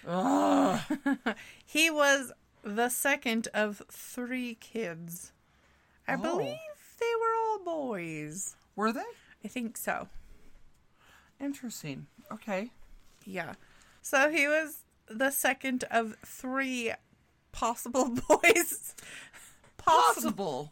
He 1.65 1.89
was 1.91 2.31
the 2.63 2.89
second 2.89 3.47
of 3.53 3.81
three 3.91 4.55
kids. 4.55 5.31
I 6.07 6.13
Oh. 6.15 6.17
believe 6.17 6.57
they 6.99 7.13
were 7.19 7.35
all 7.37 7.59
boys. 7.63 8.55
Were 8.75 8.91
they? 8.91 9.03
I 9.43 9.47
think 9.47 9.77
so. 9.77 10.07
Interesting. 11.39 12.07
Okay. 12.31 12.71
Yeah. 13.25 13.53
So 14.01 14.29
he 14.29 14.47
was 14.47 14.79
the 15.07 15.31
second 15.31 15.83
of 15.91 16.15
three 16.25 16.93
possible 17.51 18.09
boys. 18.29 18.95
Possible. 19.77 20.69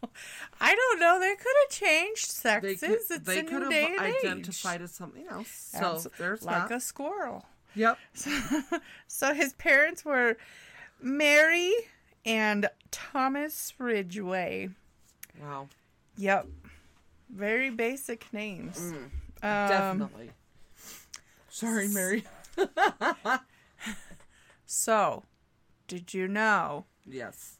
I 0.60 0.74
don't 0.74 1.00
know. 1.00 1.18
They 1.18 1.34
could 1.34 1.54
have 1.64 1.70
changed 1.70 2.42
They 2.42 2.76
sexes. 2.76 2.80
could, 2.80 2.90
it's 3.16 3.26
they 3.26 3.38
a 3.40 3.44
could 3.44 3.62
new 3.64 3.70
day 3.70 3.86
and 3.86 4.00
have 4.00 4.14
identified 4.24 4.82
as 4.82 4.92
something 4.92 5.26
else. 5.28 5.48
So 5.72 5.94
Abs- 5.94 6.06
there's 6.18 6.44
like 6.44 6.68
that. 6.68 6.76
a 6.76 6.80
squirrel. 6.80 7.46
Yep. 7.74 7.98
So 9.08 9.34
his 9.34 9.52
parents 9.54 10.04
were 10.04 10.36
Mary 11.00 11.72
and 12.24 12.68
Thomas 12.90 13.72
Ridgway. 13.78 14.68
Wow. 15.40 15.68
Yep. 16.16 16.46
Very 17.30 17.70
basic 17.70 18.30
names. 18.32 18.78
Mm. 18.78 18.94
Um, 18.94 19.10
Definitely. 19.68 20.30
Sorry, 21.48 21.88
Mary. 21.88 22.24
So, 24.70 25.24
did 25.86 26.12
you 26.12 26.28
know? 26.28 26.84
Yes. 27.06 27.56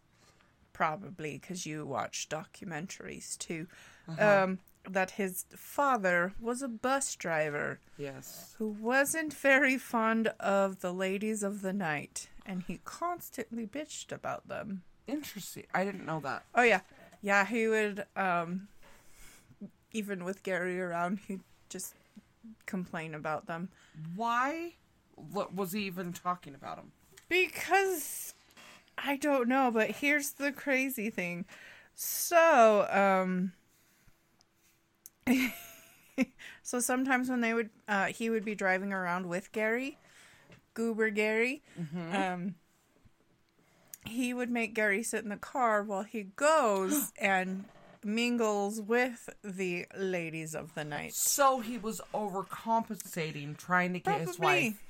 Probably 0.74 1.38
because 1.38 1.64
you 1.64 1.86
watch 1.86 2.28
documentaries 2.28 3.36
too. 3.38 3.66
Uh-huh. 4.06 4.44
Um, 4.44 4.58
that 4.88 5.12
his 5.12 5.44
father 5.56 6.34
was 6.40 6.62
a 6.62 6.68
bus 6.68 7.14
driver 7.16 7.80
Yes. 7.96 8.54
who 8.58 8.68
wasn't 8.68 9.32
very 9.34 9.76
fond 9.78 10.28
of 10.38 10.80
the 10.80 10.92
ladies 10.92 11.42
of 11.42 11.62
the 11.62 11.72
night, 11.72 12.28
and 12.46 12.62
he 12.62 12.80
constantly 12.84 13.66
bitched 13.66 14.12
about 14.12 14.48
them. 14.48 14.82
Interesting. 15.06 15.64
I 15.74 15.84
didn't 15.84 16.06
know 16.06 16.20
that. 16.20 16.44
Oh 16.54 16.62
yeah, 16.62 16.80
yeah. 17.22 17.44
He 17.46 17.68
would, 17.68 18.04
um, 18.16 18.68
even 19.92 20.24
with 20.24 20.42
Gary 20.42 20.80
around, 20.80 21.20
he'd 21.26 21.40
just 21.68 21.94
complain 22.66 23.14
about 23.14 23.46
them 23.46 23.68
Why 24.14 24.74
what 25.32 25.54
was 25.54 25.72
he 25.72 25.82
even 25.82 26.12
talking 26.12 26.54
about 26.54 26.78
him? 26.78 26.92
because 27.28 28.34
I 28.96 29.16
don't 29.16 29.48
know, 29.48 29.70
but 29.70 29.90
here's 29.90 30.30
the 30.30 30.50
crazy 30.50 31.10
thing. 31.10 31.44
So, 31.94 32.86
um 32.90 33.52
so 36.62 36.80
sometimes 36.80 37.28
when 37.28 37.40
they 37.40 37.54
would 37.54 37.70
uh 37.86 38.06
he 38.06 38.30
would 38.30 38.44
be 38.44 38.54
driving 38.54 38.92
around 38.92 39.26
with 39.26 39.52
Gary, 39.52 39.98
Goober 40.74 41.10
Gary, 41.10 41.62
um 42.12 42.54
he 44.06 44.32
would 44.32 44.50
make 44.50 44.74
Gary 44.74 45.02
sit 45.02 45.22
in 45.22 45.28
the 45.28 45.36
car 45.36 45.82
while 45.82 46.02
he 46.02 46.22
goes 46.36 47.12
and 47.20 47.64
mingles 48.04 48.80
with 48.80 49.28
the 49.44 49.86
ladies 49.96 50.54
of 50.54 50.74
the 50.74 50.84
night. 50.84 51.12
So 51.12 51.60
he 51.60 51.76
was 51.76 52.00
overcompensating, 52.14 53.56
trying 53.58 53.92
to 53.92 53.98
get 54.00 54.20
his 54.20 54.38
wife 54.38 54.82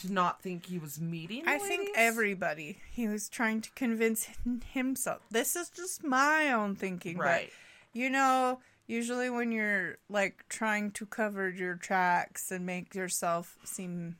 to 0.00 0.12
not 0.12 0.42
think 0.42 0.66
he 0.66 0.78
was 0.78 1.00
meeting. 1.00 1.42
I 1.46 1.58
the 1.58 1.64
think 1.64 1.90
everybody. 1.96 2.78
He 2.90 3.08
was 3.08 3.28
trying 3.28 3.60
to 3.62 3.70
convince 3.74 4.28
himself. 4.72 5.20
This 5.30 5.56
is 5.56 5.68
just 5.70 6.04
my 6.04 6.52
own 6.52 6.74
thinking, 6.76 7.18
Right. 7.18 7.50
But 7.92 7.98
you 7.98 8.10
know, 8.10 8.60
usually 8.86 9.30
when 9.30 9.52
you're 9.52 9.98
like 10.08 10.44
trying 10.48 10.90
to 10.92 11.06
cover 11.06 11.48
your 11.48 11.74
tracks 11.76 12.50
and 12.50 12.66
make 12.66 12.94
yourself 12.94 13.56
seem 13.64 14.16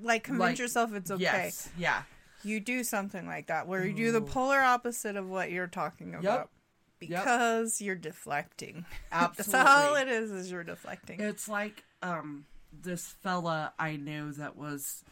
like 0.00 0.24
convince 0.24 0.40
Like, 0.40 0.58
yourself 0.58 0.92
it's 0.94 1.10
okay, 1.10 1.22
Yes. 1.22 1.68
Yeah. 1.78 2.02
you 2.42 2.60
do 2.60 2.82
something 2.84 3.26
like 3.26 3.46
that 3.48 3.66
where 3.66 3.84
you 3.86 3.92
do 3.94 4.12
the 4.12 4.20
polar 4.20 4.60
opposite 4.60 5.16
of 5.16 5.28
what 5.28 5.50
you're 5.50 5.66
talking 5.66 6.14
about 6.14 6.50
because 6.98 7.80
you're 7.80 7.94
deflecting. 7.94 8.84
Absolutely. 9.12 9.52
That's 9.52 9.68
all 9.70 9.94
it 9.96 10.08
is. 10.08 10.30
Is 10.32 10.50
you're 10.50 10.64
deflecting. 10.64 11.20
It's 11.20 11.48
like 11.48 11.84
um 12.02 12.46
this 12.72 13.06
fella 13.22 13.72
I 13.78 13.96
knew 13.96 14.32
that 14.32 14.56
was 14.56 15.04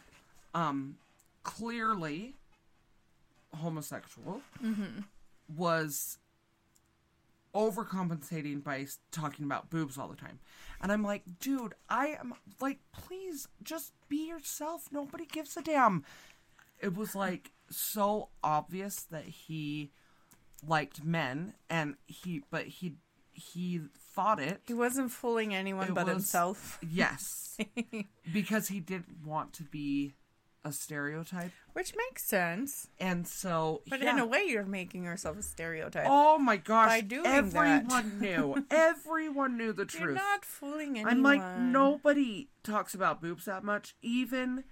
um 0.53 0.97
clearly 1.43 2.35
homosexual 3.55 4.41
was 5.55 6.17
overcompensating 7.55 8.63
by 8.63 8.85
talking 9.11 9.45
about 9.45 9.69
boobs 9.69 9.97
all 9.97 10.07
the 10.07 10.15
time. 10.15 10.39
And 10.81 10.91
I'm 10.91 11.03
like, 11.03 11.23
dude, 11.39 11.73
I 11.89 12.17
am 12.19 12.33
like, 12.59 12.79
please 12.91 13.47
just 13.63 13.93
be 14.09 14.27
yourself. 14.27 14.89
Nobody 14.91 15.25
gives 15.25 15.57
a 15.57 15.61
damn. 15.61 16.03
It 16.79 16.95
was 16.95 17.15
like 17.15 17.51
so 17.71 18.29
obvious 18.43 19.03
that 19.03 19.23
he 19.25 19.91
liked 20.65 21.03
men 21.03 21.53
and 21.69 21.95
he 22.05 22.43
but 22.51 22.65
he 22.65 22.95
he 23.33 23.81
thought 24.17 24.39
it 24.39 24.61
He 24.65 24.73
wasn't 24.73 25.11
fooling 25.11 25.53
anyone 25.53 25.87
It 25.89 25.93
but 25.93 26.05
was- 26.07 26.13
himself, 26.15 26.79
Yes. 26.81 27.57
because 28.33 28.67
he 28.67 28.79
didn't 28.79 29.25
want 29.25 29.53
to 29.53 29.63
be 29.63 30.15
a 30.65 30.71
stereotype. 30.71 31.51
which 31.73 31.93
makes 31.95 32.23
sense. 32.25 32.87
And 32.99 33.25
so 33.27 33.81
But 33.89 34.01
yeah. 34.01 34.11
in 34.11 34.19
a 34.19 34.25
way, 34.25 34.43
you're 34.47 34.65
making 34.65 35.03
yourself 35.03 35.37
a 35.37 35.43
stereotype. 35.43 36.07
Oh 36.09 36.37
my 36.39 36.57
gosh. 36.57 36.89
By 36.89 37.01
doing 37.01 37.25
everyone 37.25 37.87
that. 37.87 38.05
knew. 38.19 38.65
Everyone 38.71 39.55
knew 39.57 39.71
the 39.71 39.87
you're 39.93 40.07
truth. 40.07 40.15
not 40.15 40.43
fooling 40.43 40.97
anyone. 40.99 41.13
I'm 41.13 41.23
like 41.23 41.59
nobody 41.59 42.49
talks 42.63 42.93
about 42.95 43.21
boobs 43.21 43.45
that 43.45 43.63
much. 43.63 43.95
Even 44.01 44.63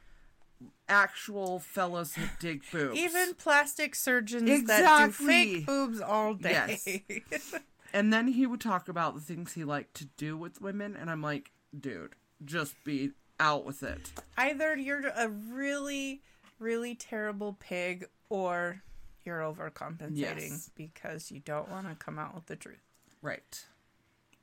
actual 0.90 1.60
fellas 1.60 2.14
that 2.16 2.40
dig 2.40 2.62
boobs. 2.72 2.98
Even 2.98 3.34
plastic 3.36 3.96
surgeons 3.96 4.50
that 4.50 4.58
do 4.58 4.62
Exactly. 4.74 5.26
fake 5.28 5.66
boobs 5.66 6.02
all 6.02 6.34
day. 6.34 6.92
Yes. 7.32 7.56
And 7.96 8.12
then 8.14 8.28
he 8.28 8.46
would 8.46 8.60
talk 8.62 8.88
about 8.90 9.16
the 9.16 9.22
things 9.22 9.54
he 9.54 9.64
liked 9.64 9.94
to 9.96 10.06
do 10.18 10.36
with 10.38 10.62
women 10.62 10.96
and 10.96 11.10
I'm 11.10 11.22
like, 11.22 11.52
dude, 11.80 12.14
just 12.44 12.76
be 12.84 13.12
out 13.40 13.66
with 13.66 13.82
it. 13.84 14.12
Either 14.38 14.76
you're 14.76 15.08
a 15.16 15.30
really, 15.30 16.22
really 16.60 16.94
terrible 16.94 17.56
pig 17.60 18.08
or 18.30 18.82
you're 19.24 19.40
overcompensating 19.40 20.16
Yes. 20.18 20.70
because 20.76 21.32
you 21.32 21.40
don't 21.40 21.70
want 21.70 21.88
to 21.90 21.96
come 21.96 22.20
out 22.20 22.36
with 22.36 22.46
the 22.48 22.56
truth. 22.56 22.84
Right. 23.22 23.66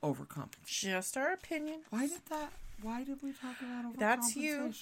Overcompensation. 0.03 0.83
Just 0.85 1.17
our 1.17 1.33
opinion. 1.33 1.81
Why 1.91 2.07
did 2.09 2.25
that? 2.31 2.53
Why 2.83 3.05
did 3.05 3.23
we 3.23 3.33
talk 3.33 3.57
about 3.61 3.85
overcompensation? 3.95 3.99
That's 3.99 4.35
you. 4.37 4.73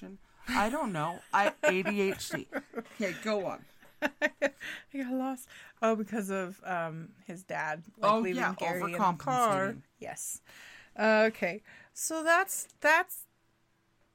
I 0.48 0.70
don't 0.70 0.92
know. 0.92 1.18
I 1.34 1.52
ADHD. 1.64 2.46
Okay, 3.02 3.14
go 3.22 3.46
on. 3.46 3.64
I 4.02 4.50
got 4.94 5.12
lost. 5.12 5.48
Oh, 5.82 5.96
because 5.96 6.30
of 6.30 6.60
um 6.64 7.10
his 7.26 7.42
dad 7.42 7.82
like 7.98 8.12
Oh, 8.12 8.18
leaving 8.18 8.40
yeah, 8.40 8.54
Gary 8.58 8.92
in 8.92 8.92
the 8.92 9.14
car. 9.18 9.76
Yes. 9.98 10.40
Uh, 10.98 11.24
okay. 11.28 11.62
So 11.94 12.22
that's 12.22 12.68
that's 12.80 13.24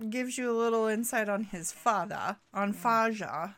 gives 0.10 0.38
you 0.38 0.52
a 0.52 0.58
little 0.58 0.88
insight 0.88 1.30
on 1.30 1.46
his 1.46 1.72
father, 1.72 2.38
on 2.54 2.74
mm. 2.74 2.76
Faja. 2.76 3.56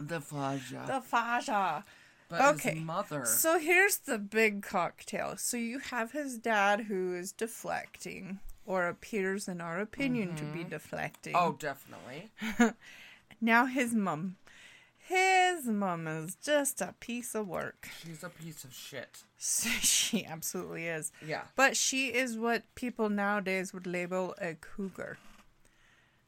The 0.00 0.20
Faja. 0.20 0.84
The 0.86 1.00
Faja. 1.00 1.84
but 2.28 2.54
okay. 2.54 2.74
his 2.74 2.84
mother. 2.84 3.24
So 3.24 3.58
here's 3.58 3.96
the 3.98 4.18
big 4.18 4.62
cocktail. 4.62 5.36
So 5.36 5.56
you 5.56 5.78
have 5.78 6.12
his 6.12 6.38
dad 6.38 6.82
who 6.82 7.14
is 7.14 7.32
deflecting, 7.32 8.40
or 8.64 8.86
appears, 8.86 9.48
in 9.48 9.60
our 9.60 9.80
opinion, 9.80 10.36
to 10.36 10.44
be 10.44 10.60
mm-hmm. 10.60 10.70
deflecting. 10.70 11.34
oh, 11.34 11.56
definitely. 11.58 12.30
Now 13.40 13.66
his 13.66 13.94
mum. 13.94 14.36
His 15.08 15.66
mum 15.66 16.08
is 16.08 16.34
just 16.36 16.80
a 16.80 16.94
piece 16.98 17.34
of 17.36 17.46
work. 17.46 17.88
She's 18.02 18.24
a 18.24 18.28
piece 18.28 18.64
of 18.64 18.74
shit. 18.74 19.22
she 19.38 20.24
absolutely 20.26 20.86
is. 20.88 21.12
Yeah. 21.24 21.42
But 21.54 21.76
she 21.76 22.08
is 22.08 22.36
what 22.36 22.62
people 22.74 23.08
nowadays 23.08 23.72
would 23.72 23.86
label 23.86 24.34
a 24.40 24.54
cougar. 24.54 25.18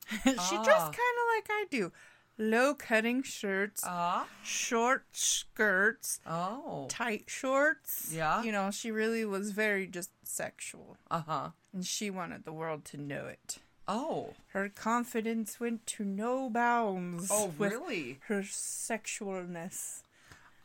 she 0.11 0.21
dressed 0.31 0.45
kind 0.47 0.64
Ah. 0.69 1.23
of 1.23 1.37
like 1.37 1.47
I 1.51 1.67
do. 1.71 1.93
Low 2.41 2.73
cutting 2.73 3.25
shirts, 3.25 3.83
Ah. 3.85 4.29
short 4.45 5.07
skirts, 5.11 6.21
oh. 6.25 6.87
tight 6.88 7.25
shorts. 7.27 8.12
Yeah. 8.14 8.45
You 8.45 8.53
know, 8.53 8.71
she 8.71 8.93
really 8.93 9.25
was 9.25 9.51
very 9.51 9.88
just 9.88 10.11
sexual. 10.23 10.97
Uh 11.11 11.23
huh. 11.27 11.49
And 11.73 11.85
she 11.85 12.11
wanted 12.11 12.45
the 12.45 12.53
world 12.53 12.85
to 12.87 12.97
know 12.97 13.27
it. 13.27 13.59
Oh. 13.88 14.35
Her 14.48 14.68
confidence 14.68 15.59
went 15.59 15.87
to 15.87 16.05
no 16.05 16.51
bounds. 16.51 17.29
Oh, 17.33 17.53
with 17.59 17.72
really? 17.72 18.18
Her 18.29 18.42
sexualness. 18.42 20.03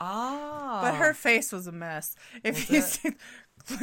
Ah. 0.01 0.81
But 0.83 0.95
her 0.95 1.13
face 1.13 1.51
was 1.51 1.65
a 1.65 1.71
mess. 1.71 2.15
If 2.43 2.69
Was 2.69 2.99
you, 3.03 3.12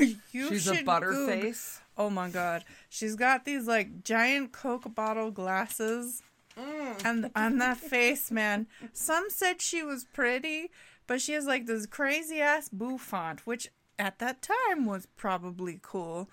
see- 0.08 0.16
you 0.32 0.48
She's 0.50 0.68
a 0.68 0.76
butterface. 0.76 1.80
Oh 1.96 2.10
my 2.10 2.28
god. 2.28 2.64
She's 2.88 3.16
got 3.16 3.44
these 3.44 3.66
like 3.66 4.04
giant 4.04 4.52
Coke 4.52 4.94
bottle 4.94 5.30
glasses. 5.30 6.22
Mm. 6.58 7.04
And 7.04 7.30
on 7.34 7.58
that 7.58 7.76
face, 7.94 8.30
man. 8.30 8.66
Some 8.92 9.26
said 9.30 9.62
she 9.62 9.82
was 9.82 10.04
pretty, 10.12 10.70
but 11.06 11.20
she 11.20 11.32
has 11.32 11.46
like 11.46 11.66
this 11.66 11.86
crazy 11.86 12.40
ass 12.40 12.68
bouffant, 12.68 13.46
which 13.46 13.70
at 13.98 14.18
that 14.18 14.42
time 14.42 14.84
was 14.84 15.06
probably 15.16 15.78
cool. 15.82 16.28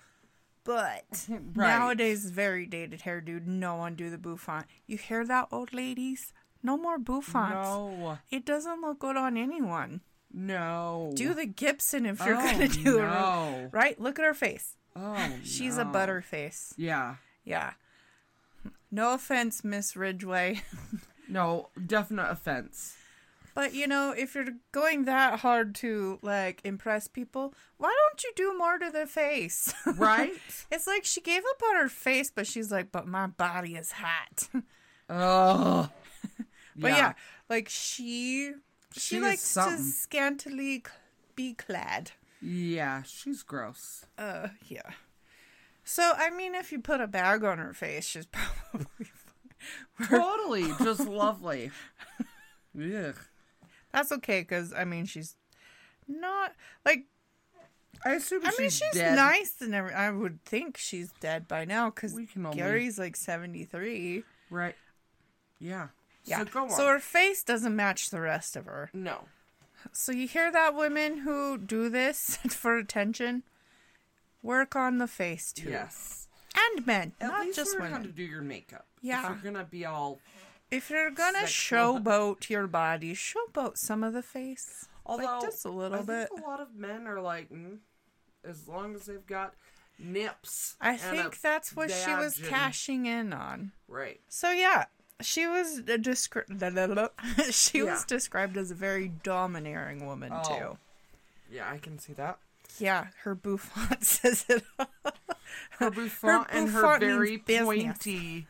But 0.68 1.26
Right. 1.30 1.68
nowadays 1.78 2.26
very 2.30 2.66
dated 2.66 3.00
hair, 3.00 3.22
dude. 3.22 3.48
No 3.48 3.76
one 3.76 3.94
do 3.94 4.10
the 4.10 4.18
bouffant. 4.18 4.66
You 4.86 4.98
hear 4.98 5.24
that, 5.24 5.48
old 5.50 5.72
ladies? 5.72 6.34
No 6.62 6.76
more 6.76 6.98
bouffants. 6.98 7.64
No. 7.64 8.18
It 8.30 8.44
doesn't 8.44 8.82
look 8.82 8.98
good 8.98 9.16
on 9.16 9.38
anyone. 9.38 10.02
No. 10.30 11.10
Do 11.14 11.32
the 11.32 11.46
Gibson 11.46 12.04
if 12.04 12.20
you're 12.20 12.36
Oh, 12.36 12.42
gonna 12.42 12.68
do 12.68 12.98
no. 12.98 13.70
right. 13.72 13.98
Look 13.98 14.18
at 14.18 14.26
her 14.26 14.34
face. 14.34 14.76
Oh. 14.94 15.16
She's 15.42 15.78
a 15.78 15.84
no. 15.84 15.90
butter 15.90 16.20
face. 16.20 16.74
Yeah. 16.76 17.14
Yeah. 17.46 17.72
No 18.90 19.14
offense, 19.14 19.64
Miss 19.64 19.96
Ridgway. 19.96 20.60
No, 21.30 21.68
definite 21.86 22.30
offense. 22.30 22.96
But 23.58 23.74
you 23.74 23.88
know, 23.88 24.14
if 24.16 24.36
you're 24.36 24.54
going 24.70 25.06
that 25.06 25.40
hard 25.40 25.74
to 25.76 26.20
like 26.22 26.60
impress 26.62 27.08
people, 27.08 27.52
why 27.76 27.92
don't 28.08 28.22
you 28.22 28.30
do 28.36 28.56
more 28.56 28.78
to 28.78 28.88
the 28.88 29.04
face? 29.04 29.74
Right? 29.96 30.30
it's 30.70 30.86
like 30.86 31.04
she 31.04 31.20
gave 31.20 31.42
up 31.42 31.60
on 31.68 31.74
her 31.74 31.88
face, 31.88 32.30
but 32.32 32.46
she's 32.46 32.70
like, 32.70 32.92
but 32.92 33.08
my 33.08 33.26
body 33.26 33.74
is 33.74 33.90
hot. 33.90 34.48
oh. 35.10 35.90
but 36.76 36.92
yeah. 36.92 37.14
like 37.50 37.68
she 37.68 38.52
she, 38.92 39.00
She 39.00 39.20
likes 39.20 39.54
to 39.54 39.76
scantily 39.78 40.84
be 41.34 41.54
clad. 41.54 42.12
Yeah, 42.40 43.02
she's 43.02 43.42
gross. 43.42 44.06
Uh, 44.16 44.50
yeah. 44.68 44.90
So 45.82 46.12
I 46.16 46.30
mean, 46.30 46.54
if 46.54 46.70
you 46.70 46.78
put 46.78 47.00
a 47.00 47.08
bag 47.08 47.42
on 47.42 47.58
her 47.58 47.74
face, 47.74 48.06
she's 48.06 48.26
probably 48.26 48.86
fine. 49.04 50.08
Totally, 50.08 50.72
just 50.80 51.08
lovely. 51.08 51.72
Ugh. 52.80 53.16
That's 53.92 54.12
okay, 54.12 54.40
because 54.40 54.72
I 54.72 54.84
mean, 54.84 55.06
she's 55.06 55.36
not 56.06 56.52
like 56.84 57.04
I 58.04 58.12
assume 58.14 58.42
I 58.44 58.50
she's, 58.50 58.58
mean, 58.58 58.70
she's 58.70 58.94
nice 58.96 59.54
and 59.60 59.74
every, 59.74 59.92
I 59.92 60.10
would 60.10 60.44
think 60.44 60.76
she's 60.76 61.10
dead 61.20 61.48
by 61.48 61.64
now 61.64 61.90
because 61.90 62.14
only- 62.14 62.28
Gary's 62.56 62.98
like 62.98 63.16
73. 63.16 64.22
Right. 64.50 64.76
Yeah. 65.58 65.88
Yeah. 66.24 66.38
So 66.40 66.44
go 66.44 66.62
on. 66.64 66.70
So 66.70 66.86
her 66.86 67.00
face 67.00 67.42
doesn't 67.42 67.74
match 67.74 68.10
the 68.10 68.20
rest 68.20 68.54
of 68.56 68.66
her. 68.66 68.90
no. 68.92 69.24
So 69.92 70.10
you 70.12 70.26
hear 70.26 70.50
that 70.50 70.74
women 70.74 71.18
who 71.18 71.56
do 71.56 71.88
this 71.88 72.36
for 72.48 72.76
attention? 72.76 73.44
Work 74.42 74.74
on 74.76 74.98
the 74.98 75.06
face 75.06 75.52
too. 75.52 75.70
Yes. 75.70 76.26
and 76.54 76.84
men, 76.86 77.12
At 77.20 77.28
not 77.28 77.54
just 77.54 77.74
learn 77.74 77.90
how 77.90 77.96
women. 77.98 78.08
to 78.10 78.12
do 78.14 78.22
your 78.24 78.42
makeup. 78.42 78.86
Yeah. 79.02 79.22
If 79.32 79.42
you're 79.42 79.52
gonna 79.52 79.64
be 79.64 79.84
all. 79.86 80.18
If 80.70 80.90
you're 80.90 81.10
gonna 81.10 81.40
Sexual. 81.46 82.00
showboat 82.00 82.50
your 82.50 82.66
body, 82.66 83.14
showboat 83.14 83.76
some 83.78 84.04
of 84.04 84.12
the 84.12 84.22
face, 84.22 84.86
Although 85.06 85.24
like 85.24 85.42
just 85.42 85.64
a 85.64 85.70
little 85.70 85.98
I 86.00 86.02
bit. 86.02 86.28
think 86.28 86.44
a 86.44 86.48
lot 86.48 86.60
of 86.60 86.74
men 86.74 87.06
are 87.06 87.20
like, 87.20 87.50
mm, 87.50 87.78
as 88.44 88.68
long 88.68 88.94
as 88.94 89.06
they've 89.06 89.26
got 89.26 89.54
nips. 89.98 90.76
I 90.80 90.96
think 90.96 91.40
that's 91.40 91.74
what 91.74 91.90
she 91.90 92.14
was 92.14 92.38
and- 92.38 92.46
cashing 92.48 93.06
in 93.06 93.32
on. 93.32 93.72
Right. 93.88 94.20
So 94.28 94.50
yeah, 94.50 94.84
she 95.22 95.46
was 95.46 95.80
descri- 95.80 96.44
she 97.52 97.82
was 97.82 98.04
described 98.04 98.56
as 98.56 98.70
a 98.70 98.74
very 98.74 99.08
domineering 99.22 100.04
woman 100.06 100.32
Oh. 100.34 100.42
too. 100.58 100.78
Yeah, 101.50 101.70
I 101.70 101.78
can 101.78 101.98
see 101.98 102.12
that. 102.12 102.38
Yeah, 102.78 103.06
her 103.22 103.34
bouffant 103.34 104.04
says 104.04 104.44
it. 104.50 104.62
all. 104.78 104.86
Her 105.78 105.90
bouffant 105.90 106.46
and 106.52 106.68
her 106.68 106.82
bouffant 106.82 107.00
very 107.00 107.30
means 107.30 107.42
business. 107.46 107.64
pointy 107.64 108.46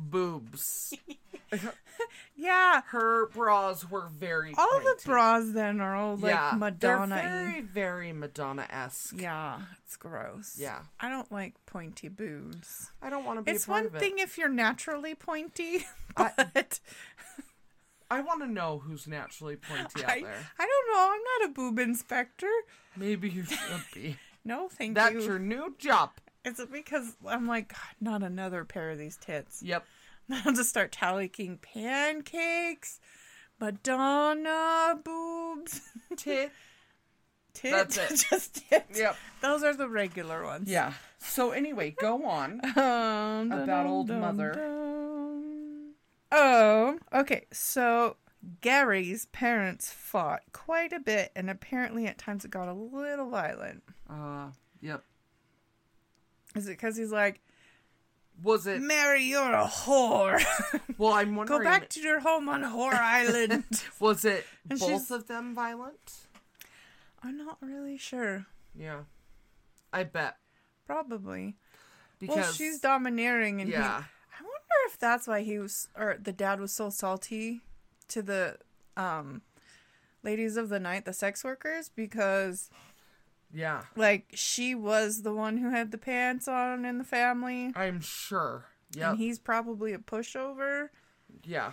boobs. 0.00 0.94
yeah, 2.36 2.82
Her 2.88 3.26
bras 3.28 3.88
were 3.90 4.08
very 4.08 4.54
all 4.56 4.80
the 4.80 4.96
bras 5.04 5.50
then 5.52 5.80
are 5.80 5.94
all 5.94 6.16
like 6.16 6.32
yeah, 6.32 6.52
Madonna. 6.56 7.16
They're 7.16 7.28
very, 7.28 7.60
very 7.60 8.12
Madonna 8.12 8.66
esque. 8.70 9.14
Yeah, 9.20 9.60
it's 9.84 9.96
gross. 9.96 10.56
Yeah. 10.58 10.80
I 10.98 11.08
don't 11.08 11.30
like 11.30 11.54
pointy 11.66 12.08
boobs. 12.08 12.90
I 13.02 13.10
don't 13.10 13.24
want 13.24 13.38
to 13.38 13.42
be 13.42 13.50
It's 13.52 13.68
one 13.68 13.86
of 13.86 13.94
it. 13.94 13.98
thing 13.98 14.18
if 14.18 14.38
you're 14.38 14.48
naturally 14.48 15.14
pointy, 15.14 15.86
I- 16.16 16.30
but 16.36 16.80
I 18.10 18.20
want 18.20 18.40
to 18.42 18.46
know 18.48 18.78
who's 18.78 19.06
naturally 19.06 19.56
pointy 19.56 20.04
out 20.04 20.10
I, 20.10 20.22
there. 20.22 20.46
I 20.58 20.66
don't 20.66 20.96
know. 20.96 21.12
I'm 21.12 21.20
not 21.42 21.50
a 21.50 21.52
boob 21.52 21.78
inspector. 21.78 22.50
Maybe 22.96 23.28
you 23.28 23.44
should 23.44 23.58
be. 23.94 24.16
No, 24.42 24.70
thank 24.70 24.94
That's 24.94 25.12
you. 25.12 25.18
That's 25.18 25.28
your 25.28 25.38
new 25.38 25.74
job. 25.78 26.12
It's 26.44 26.64
because 26.72 27.16
I'm 27.26 27.46
like, 27.46 27.68
God, 27.68 27.78
not 28.00 28.22
another 28.22 28.64
pair 28.64 28.90
of 28.90 28.98
these 28.98 29.16
tits. 29.16 29.62
Yep. 29.62 29.84
I'll 30.44 30.52
just 30.52 30.70
start 30.70 30.92
tallying 30.92 31.58
pancakes, 31.60 33.00
Madonna 33.60 34.98
boobs, 35.04 35.80
Tit. 36.16 36.50
tits, 37.52 37.96
That's 37.96 38.12
it. 38.12 38.26
just 38.30 38.68
tits. 38.70 38.98
Yep. 38.98 39.16
Those 39.42 39.62
are 39.64 39.74
the 39.74 39.88
regular 39.88 40.44
ones. 40.44 40.70
Yeah. 40.70 40.92
So 41.18 41.50
anyway, 41.50 41.94
go 42.00 42.24
on. 42.24 42.60
Um, 42.76 43.52
About 43.52 43.86
old 43.86 44.08
dun, 44.08 44.20
mother. 44.20 44.52
dun. 44.54 45.92
Oh, 46.32 46.98
okay. 47.12 47.46
So 47.52 48.16
Gary's 48.60 49.26
parents 49.26 49.90
fought 49.92 50.42
quite 50.52 50.92
a 50.92 51.00
bit, 51.00 51.32
and 51.36 51.50
apparently 51.50 52.06
at 52.06 52.16
times 52.18 52.44
it 52.44 52.50
got 52.50 52.68
a 52.68 52.72
little 52.72 53.28
violent. 53.28 53.82
Uh, 54.08 54.48
yep. 54.80 55.02
Is 56.54 56.66
it 56.66 56.70
because 56.72 56.96
he's 56.96 57.12
like, 57.12 57.40
Was 58.42 58.66
it? 58.66 58.80
Mary, 58.80 59.22
you're 59.24 59.52
a 59.52 59.66
whore. 59.66 60.42
Well, 60.98 61.12
I'm 61.14 61.34
wondering. 61.34 61.60
Go 61.60 61.64
back 61.64 61.88
to 61.90 62.00
your 62.00 62.20
home 62.20 62.48
on 62.48 62.62
Whore 62.62 62.92
Island. 63.00 63.64
Was 64.00 64.24
it 64.26 64.44
And 64.70 64.78
both 64.78 64.88
she's- 64.88 65.10
of 65.10 65.28
them 65.28 65.54
violent? 65.54 66.12
I'm 67.22 67.36
not 67.38 67.56
really 67.62 67.96
sure. 67.96 68.46
Yeah. 68.78 69.00
I 69.92 70.04
bet 70.04 70.36
Probably. 70.86 71.56
because 72.18 72.36
well, 72.36 72.52
she's 72.52 72.80
domineering, 72.80 73.60
and 73.60 73.68
he, 73.70 73.74
yeah. 73.76 74.04
I 74.38 74.42
wonder 74.42 74.76
if 74.88 74.98
that's 74.98 75.26
why 75.26 75.40
he 75.42 75.58
was, 75.58 75.88
or 75.96 76.16
the 76.20 76.32
dad 76.32 76.60
was 76.60 76.72
so 76.72 76.90
salty 76.90 77.60
to 78.08 78.22
the 78.22 78.56
um, 78.96 79.42
ladies 80.22 80.56
of 80.56 80.68
the 80.68 80.78
night, 80.80 81.04
the 81.06 81.12
sex 81.12 81.42
workers, 81.44 81.88
because 81.94 82.70
Yeah. 83.52 83.82
like 83.96 84.26
she 84.34 84.74
was 84.74 85.22
the 85.22 85.32
one 85.34 85.56
who 85.56 85.70
had 85.70 85.90
the 85.90 85.98
pants 85.98 86.46
on 86.48 86.84
in 86.84 86.98
the 86.98 87.04
family, 87.04 87.72
I'm 87.74 88.00
sure. 88.00 88.66
Yeah. 88.94 89.10
and 89.10 89.18
he's 89.18 89.38
probably 89.38 89.92
a 89.92 89.98
pushover, 89.98 90.88
yeah. 91.44 91.72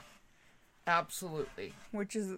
Absolutely. 0.86 1.74
which 1.92 2.16
is 2.16 2.38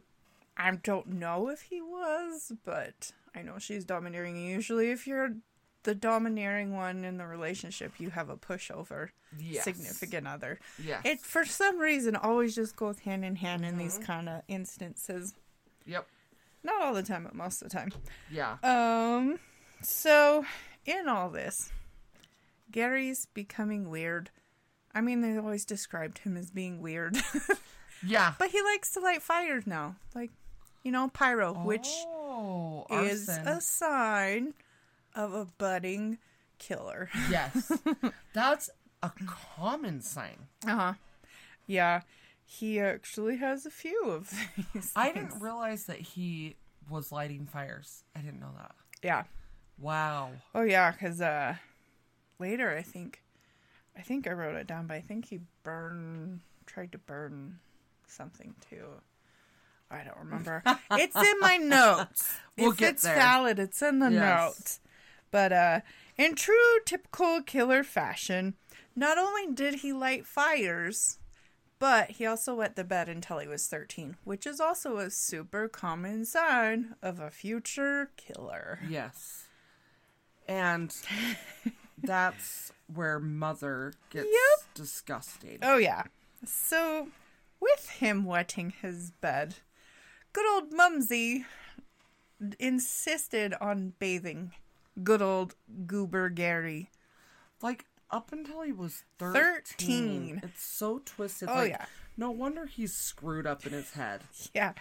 I 0.58 0.72
don't 0.76 1.08
know 1.08 1.50
if 1.50 1.62
he 1.62 1.82
was, 1.82 2.52
but 2.66 3.12
I 3.34 3.42
know 3.44 3.60
she's 3.60 3.86
domineering. 3.86 4.36
Usually, 4.36 4.92
if 4.92 5.08
you're 5.08 5.36
the 5.84 5.96
domineering 5.96 6.76
one 6.76 7.06
in 7.06 7.18
the 7.18 7.26
relationship, 7.26 7.94
you 8.00 8.10
have 8.10 8.30
a 8.30 8.36
pushover 8.36 9.10
Yes. 9.38 9.64
significant 9.64 10.28
other. 10.28 10.60
Yeah. 10.84 11.00
It 11.06 11.22
for 11.22 11.46
some 11.46 11.78
reason 11.80 12.16
always 12.18 12.56
just 12.56 12.76
goes 12.76 13.00
hand 13.00 13.24
in 13.24 13.36
hand 13.38 13.64
in 13.64 13.72
Mm-hmm. 13.72 13.80
these 13.80 13.98
kind 14.00 14.28
of 14.28 14.42
instances. 14.50 15.34
Yep. 15.86 16.06
Not 16.64 16.82
all 16.82 16.94
the 16.94 17.04
time, 17.04 17.24
but 17.24 17.34
most 17.36 17.62
of 17.62 17.70
the 17.70 17.78
time. 17.78 17.92
Yeah. 18.32 18.58
Um, 18.64 19.40
so 19.82 20.46
in 20.86 21.08
all 21.08 21.30
this, 21.30 21.72
Gary's 22.72 23.26
becoming 23.28 23.90
weird. 23.90 24.30
I 24.94 25.02
mean, 25.02 25.22
they 25.22 25.38
always 25.38 25.66
described 25.66 26.20
him 26.20 26.36
as 26.36 26.50
being 26.52 26.82
weird, 26.82 27.18
Yeah. 28.06 28.34
but 28.40 28.50
he 28.50 28.62
likes 28.62 28.92
to 28.94 29.00
light 29.00 29.22
fires 29.22 29.66
now, 29.68 29.96
like 30.16 30.32
you 30.84 30.92
know, 30.92 31.10
pyro, 31.10 31.54
which 31.54 31.88
oh, 32.08 32.86
is 33.04 33.30
arson. 33.30 33.48
a 33.48 33.62
sign 33.62 34.54
of 35.16 35.34
a 35.34 35.46
budding 35.46 36.18
killer. 36.58 37.10
yes. 37.30 37.72
That's 38.34 38.70
a 39.04 39.12
common 39.26 40.02
sign. 40.02 40.48
Uh 40.66 40.76
huh. 40.76 40.94
Yeah, 41.68 42.02
he 42.52 42.80
actually 42.80 43.38
has 43.38 43.66
a 43.68 43.70
few 43.70 44.10
of 44.10 44.32
these. 44.74 44.92
I 44.96 45.12
things. 45.12 45.34
didn't 45.34 45.42
realize 45.44 45.86
that 45.86 46.00
he 46.00 46.56
was 46.90 47.12
lighting 47.12 47.46
fires. 47.46 48.04
I 48.16 48.22
didn't 48.22 48.40
know 48.40 48.54
that. 48.58 48.72
Yeah. 49.04 49.24
Wow. 49.78 50.32
Oh 50.56 50.64
yeah, 50.64 50.92
because 50.92 51.22
uh, 51.22 51.56
later 52.40 52.76
I 52.76 52.82
think, 52.82 53.22
I 53.96 54.02
think 54.02 54.28
I 54.28 54.32
wrote 54.32 54.56
it 54.56 54.66
down, 54.66 54.88
but 54.88 54.96
I 54.96 55.02
think 55.02 55.26
he 55.26 55.42
burned, 55.64 56.40
tried 56.66 56.92
to 56.94 56.98
burn 56.98 57.60
something 58.08 58.56
too. 58.68 58.86
I 59.92 60.04
don't 60.04 60.18
remember. 60.18 60.64
it's 60.94 61.16
in 61.16 61.40
my 61.40 61.58
notes. 61.58 62.36
We'll 62.58 62.72
if 62.72 62.82
it's 62.82 63.04
there. 63.04 63.16
valid, 63.16 63.60
it's 63.60 63.82
in 63.84 64.00
the 64.00 64.10
Yes. 64.10 64.22
notes. 64.22 64.80
But 65.32 65.54
uh, 65.54 65.82
in 66.18 66.34
true 66.34 66.80
typical 66.86 67.44
killer 67.44 67.84
fashion, 67.84 68.56
not 68.96 69.20
only 69.20 69.54
did 69.54 69.76
he 69.76 69.94
light 69.94 70.26
fires, 70.26 71.20
but 71.80 72.12
he 72.12 72.26
also 72.26 72.56
wet 72.56 72.76
the 72.76 72.84
bed 72.84 73.10
until 73.10 73.40
he 73.40 73.48
was 73.48 73.68
13, 73.68 74.18
which 74.24 74.46
is 74.46 74.60
also 74.60 74.98
a 74.98 75.10
super 75.10 75.68
common 75.68 76.26
sign 76.26 76.96
of 77.02 77.20
a 77.20 77.32
future 77.32 78.12
killer. 78.18 78.80
Yes. 78.88 79.46
And 80.48 80.94
that's 82.04 82.72
where 82.94 83.20
mother 83.20 83.94
gets 84.10 84.28
Yep. 84.28 84.74
disgusted. 84.74 85.60
Oh 85.62 85.78
yeah. 85.78 86.04
So 86.46 87.10
with 87.60 87.90
him 87.90 88.26
wetting 88.26 88.74
his 88.82 89.12
bed, 89.12 89.56
good 90.34 90.46
old 90.54 90.72
Mumsy 90.74 91.46
insisted 92.60 93.54
on 93.60 93.94
bathing 94.00 94.52
good 95.04 95.22
old 95.22 95.56
Goober 95.86 96.30
Gary. 96.30 96.90
Like 97.62 97.86
up 98.12 98.32
until 98.32 98.62
he 98.62 98.72
was 98.72 99.04
13. 99.20 99.60
13. 99.78 100.42
It's 100.44 100.64
so 100.64 101.02
twisted. 101.06 101.50
Oh, 101.50 101.56
like, 101.56 101.72
yeah. 101.72 101.86
No 102.18 102.32
wonder 102.32 102.66
he's 102.66 102.94
screwed 102.94 103.46
up 103.48 103.66
in 103.66 103.74
his 103.74 103.92
head. 103.94 104.22
Yeah. 104.54 104.74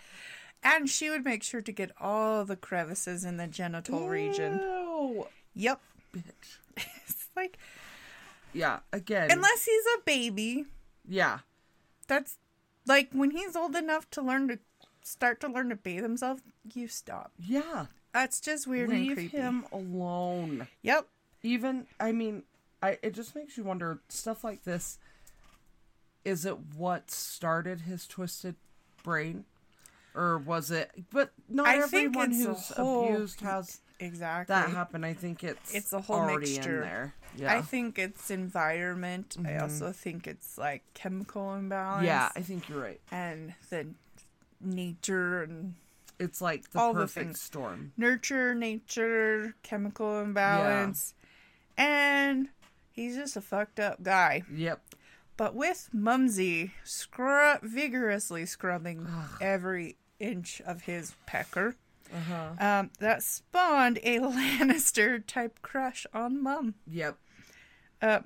And 0.62 0.90
she 0.90 1.08
would 1.08 1.24
make 1.24 1.44
sure 1.44 1.60
to 1.62 1.70
get 1.70 1.92
all 2.00 2.44
the 2.44 2.56
crevices 2.56 3.24
in 3.24 3.36
the 3.36 3.46
genital 3.46 4.08
region. 4.08 4.58
Ew, 4.60 5.26
Yep. 5.54 5.80
bitch. 6.14 6.58
It's 7.06 7.28
like 7.36 7.58
Yeah, 8.52 8.80
again. 8.92 9.30
unless 9.30 9.64
he's 9.66 9.84
a 9.96 10.00
baby, 10.04 10.64
yeah. 11.08 11.40
that's 12.08 12.38
like 12.86 13.10
when 13.12 13.30
he's 13.30 13.54
old 13.54 13.76
enough 13.76 14.10
to 14.10 14.22
learn 14.22 14.48
to 14.48 14.58
start 15.04 15.38
to 15.42 15.48
learn 15.48 15.68
to 15.68 15.76
bathe 15.76 16.02
himself, 16.02 16.40
you 16.74 16.88
stop. 16.88 17.30
Yeah. 17.38 17.86
That's 18.12 18.40
just 18.40 18.66
weird 18.66 18.90
and 18.90 18.98
Leave 19.06 19.14
creepy. 19.16 19.36
him 19.36 19.64
alone. 19.70 20.66
Yep. 20.82 21.06
Even 21.44 21.86
I 22.00 22.10
mean, 22.10 22.42
I 22.82 22.98
it 23.02 23.14
just 23.14 23.34
makes 23.34 23.56
you 23.56 23.64
wonder 23.64 24.00
stuff 24.08 24.44
like 24.44 24.64
this 24.64 24.98
is 26.24 26.44
it 26.44 26.56
what 26.76 27.10
started 27.10 27.82
his 27.82 28.06
twisted 28.06 28.56
brain? 29.02 29.44
Or 30.14 30.38
was 30.38 30.70
it 30.70 30.90
but 31.12 31.30
not 31.48 31.68
I 31.68 31.78
everyone 31.78 32.32
who's 32.32 32.68
whole- 32.68 33.06
abused 33.14 33.40
has 33.40 33.80
Exactly. 34.00 34.54
that 34.54 34.70
happen. 34.70 35.02
I 35.02 35.12
think 35.14 35.42
it's 35.42 35.74
It's 35.74 35.92
a 35.92 36.00
whole 36.00 36.16
already 36.16 36.52
mixture. 36.54 36.80
there. 36.82 37.14
Yeah. 37.36 37.52
I 37.56 37.62
think 37.62 37.98
it's 37.98 38.30
environment. 38.30 39.36
I 39.38 39.42
mm-hmm. 39.42 39.62
also 39.62 39.90
think 39.92 40.26
it's 40.26 40.56
like 40.56 40.82
chemical 40.94 41.54
imbalance. 41.54 42.06
yeah, 42.06 42.30
I 42.36 42.40
think 42.42 42.68
you're 42.68 42.80
right. 42.80 43.00
And 43.10 43.54
the 43.70 43.88
nature 44.60 45.42
and 45.42 45.74
It's 46.18 46.40
like 46.40 46.70
the 46.70 46.78
All 46.80 46.94
the 46.94 47.06
things. 47.08 47.40
storm. 47.40 47.92
nurture, 47.96 48.54
nature, 48.54 49.54
chemical 49.62 50.20
imbalance. 50.20 51.14
And 51.76 52.48
he's 52.98 53.16
just 53.16 53.36
a 53.36 53.40
fucked 53.40 53.80
up 53.80 54.02
guy. 54.02 54.42
Yep. 54.52 54.80
But 55.36 55.54
with 55.54 55.88
Mumsy 55.92 56.72
scrub 56.84 57.62
vigorously 57.62 58.44
scrubbing 58.44 59.06
every 59.40 59.96
inch 60.18 60.60
of 60.66 60.82
his 60.82 61.14
pecker, 61.26 61.76
Uh-huh. 62.12 62.54
um, 62.58 62.90
that 62.98 63.22
spawned 63.22 63.98
a 64.02 64.18
Lannister 64.18 65.24
type 65.26 65.60
crush 65.62 66.06
on 66.12 66.42
Mum. 66.42 66.74
Yep. 66.90 67.16
Uh, 68.02 68.20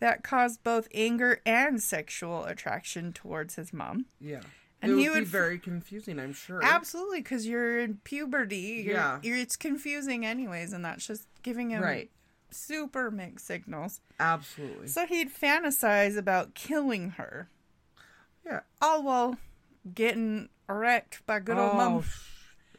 that 0.00 0.22
caused 0.22 0.62
both 0.62 0.88
anger 0.94 1.40
and 1.46 1.82
sexual 1.82 2.44
attraction 2.44 3.12
towards 3.12 3.56
his 3.56 3.72
mom. 3.72 4.06
Yeah. 4.20 4.40
And 4.80 4.92
it 4.92 4.94
would 4.94 5.02
he 5.14 5.18
be 5.20 5.24
very 5.24 5.58
confusing, 5.58 6.20
I'm 6.20 6.32
sure. 6.32 6.60
Absolutely, 6.62 7.18
because 7.20 7.46
you're 7.48 7.80
in 7.80 7.96
puberty. 8.04 8.82
You're, 8.86 8.94
Yeah. 8.94 9.18
you're, 9.24 9.36
it's 9.36 9.56
confusing, 9.56 10.24
anyways, 10.24 10.72
and 10.72 10.84
that's 10.84 11.04
just 11.06 11.26
giving 11.42 11.70
him 11.70 11.82
Right. 11.82 12.10
Super 12.50 13.10
mixed 13.10 13.46
signals. 13.46 14.00
Absolutely. 14.20 14.88
So 14.88 15.06
he'd 15.06 15.32
fantasize 15.34 16.16
about 16.16 16.54
killing 16.54 17.10
her, 17.12 17.48
Yeah. 18.44 18.60
all 18.80 19.02
while 19.02 19.36
getting 19.94 20.48
wrecked 20.68 21.24
by 21.26 21.40
good 21.40 21.56
old 21.58 21.72
oh, 21.72 21.76
mom. 21.76 22.02
sh- 22.02 22.20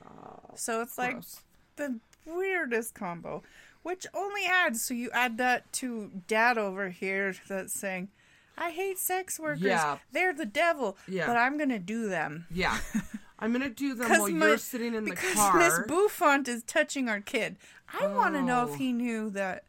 oh, 0.05 0.39
So 0.55 0.81
it's 0.81 0.97
like 0.97 1.17
the 1.75 1.99
weirdest 2.25 2.93
combo, 2.93 3.41
which 3.83 4.05
only 4.13 4.45
adds. 4.45 4.81
So 4.83 4.93
you 4.93 5.09
add 5.11 5.37
that 5.37 5.71
to 5.73 6.11
dad 6.27 6.57
over 6.57 6.89
here 6.89 7.33
that's 7.47 7.73
saying, 7.73 8.09
"I 8.57 8.71
hate 8.71 8.99
sex 8.99 9.39
workers. 9.39 9.61
Yeah. 9.61 9.97
They're 10.11 10.33
the 10.33 10.45
devil, 10.45 10.97
Yeah. 11.07 11.25
but 11.27 11.37
I'm 11.37 11.57
gonna 11.57 11.79
do 11.79 12.07
them." 12.09 12.45
Yeah. 12.51 12.77
I'm 13.39 13.51
gonna 13.53 13.69
do 13.69 13.93
them 13.95 14.09
while 14.09 14.29
my- 14.29 14.47
you're 14.47 14.57
sitting 14.57 14.93
in 14.93 15.05
the 15.05 15.15
car. 15.15 15.57
Miss 15.57 15.79
Bouffant 15.87 16.47
is 16.47 16.63
touching 16.63 17.07
our 17.09 17.21
kid. 17.21 17.57
I 17.99 18.05
want 18.07 18.35
to 18.35 18.41
know 18.41 18.67
Oh. 18.67 18.73
if 18.73 18.77
he 18.79 18.91
knew 18.93 19.29
that 19.31 19.63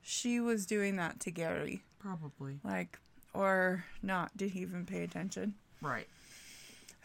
she 0.00 0.38
was 0.40 0.64
doing 0.66 0.96
that 0.96 1.18
to 1.20 1.30
Gary, 1.30 1.82
Probably. 1.98 2.60
like, 2.62 2.98
or 3.34 3.84
not. 4.02 4.36
Did 4.36 4.50
he 4.52 4.60
even 4.60 4.86
pay 4.86 5.02
attention? 5.02 5.54
Right. 5.82 6.08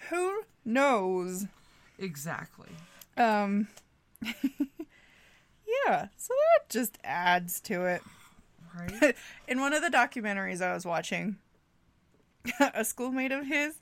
Who 0.09 0.43
knows? 0.63 1.47
Exactly. 1.97 2.69
Um, 3.17 3.67
yeah. 4.21 6.07
So 6.17 6.33
that 6.33 6.69
just 6.69 6.97
adds 7.03 7.59
to 7.61 7.85
it. 7.85 8.01
Right? 8.77 9.15
in 9.47 9.59
one 9.59 9.73
of 9.73 9.81
the 9.81 9.89
documentaries 9.89 10.61
I 10.61 10.73
was 10.73 10.85
watching, 10.85 11.37
a 12.59 12.85
schoolmate 12.85 13.31
of 13.31 13.45
his 13.47 13.75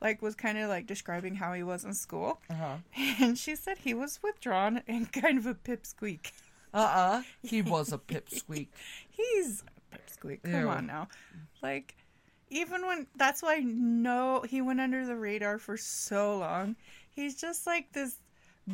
like 0.00 0.22
was 0.22 0.34
kind 0.34 0.58
of 0.58 0.68
like 0.68 0.86
describing 0.86 1.34
how 1.34 1.52
he 1.52 1.62
was 1.62 1.84
in 1.84 1.94
school, 1.94 2.40
Uh-huh. 2.50 2.76
and 3.20 3.36
she 3.38 3.54
said 3.56 3.78
he 3.78 3.94
was 3.94 4.18
withdrawn 4.22 4.82
and 4.86 5.12
kind 5.22 5.38
of 5.38 5.46
a 5.46 5.54
pipsqueak. 5.54 6.32
Uh-uh. 6.72 7.22
He 7.42 7.62
was 7.74 7.92
a 7.92 7.98
pipsqueak. 7.98 8.68
He's 9.10 9.62
a 9.92 9.96
pipsqueak. 9.96 10.42
Come 10.44 10.52
Ew. 10.52 10.68
on 10.68 10.86
now, 10.86 11.08
like 11.62 11.96
even 12.48 12.86
when 12.86 13.06
that's 13.16 13.42
why 13.42 13.58
no, 13.64 14.42
he 14.48 14.60
went 14.62 14.80
under 14.80 15.04
the 15.06 15.16
radar 15.16 15.58
for 15.58 15.76
so 15.76 16.38
long. 16.38 16.76
He's 17.10 17.34
just 17.40 17.66
like 17.66 17.92
this 17.92 18.16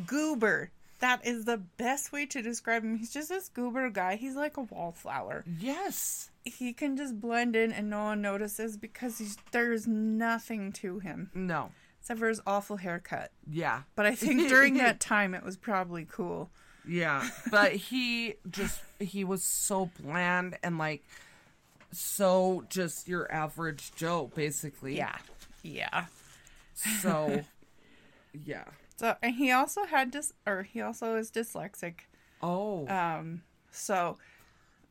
goober. 0.05 0.71
That 0.99 1.25
is 1.27 1.45
the 1.45 1.57
best 1.57 2.11
way 2.11 2.25
to 2.27 2.41
describe 2.41 2.83
him. 2.83 2.95
He's 2.97 3.13
just 3.13 3.29
this 3.29 3.49
goober 3.49 3.89
guy. 3.89 4.15
He's 4.15 4.35
like 4.35 4.57
a 4.57 4.61
wallflower. 4.61 5.43
Yes. 5.59 6.31
he 6.43 6.73
can 6.73 6.97
just 6.97 7.19
blend 7.19 7.55
in 7.55 7.71
and 7.71 7.89
no 7.89 8.05
one 8.05 8.21
notices 8.21 8.77
because 8.77 9.17
he's, 9.19 9.37
there's 9.51 9.85
nothing 9.85 10.71
to 10.71 10.99
him 10.99 11.29
No. 11.35 11.71
except 12.01 12.19
for 12.19 12.29
his 12.29 12.41
awful 12.47 12.77
haircut. 12.77 13.31
Yeah. 13.49 13.81
But 13.95 14.05
I 14.07 14.15
think 14.15 14.47
during 14.49 14.75
that 14.77 14.99
time 14.99 15.35
it 15.35 15.43
was 15.43 15.55
probably 15.57 16.05
cool. 16.09 16.49
Yeah. 16.87 17.29
But 17.51 17.73
he 17.73 18.35
just 18.49 18.81
he 18.99 19.23
was 19.23 19.43
so 19.43 19.91
bland 20.01 20.57
and 20.63 20.77
like 20.77 21.03
so 21.91 22.65
just 22.69 23.07
your 23.07 23.31
average 23.31 23.91
Joe, 23.95 24.31
basically. 24.35 24.95
Yeah. 24.97 25.17
Yeah. 25.63 26.05
So 26.73 27.43
yeah. 28.45 28.63
So 28.97 29.15
and 29.21 29.35
he 29.35 29.51
also 29.51 29.85
had 29.85 30.11
dis 30.11 30.33
or 30.45 30.63
he 30.63 30.81
also 30.81 31.15
is 31.15 31.31
dyslexic. 31.31 31.99
Oh. 32.41 32.87
Um 32.87 33.43
so 33.71 34.17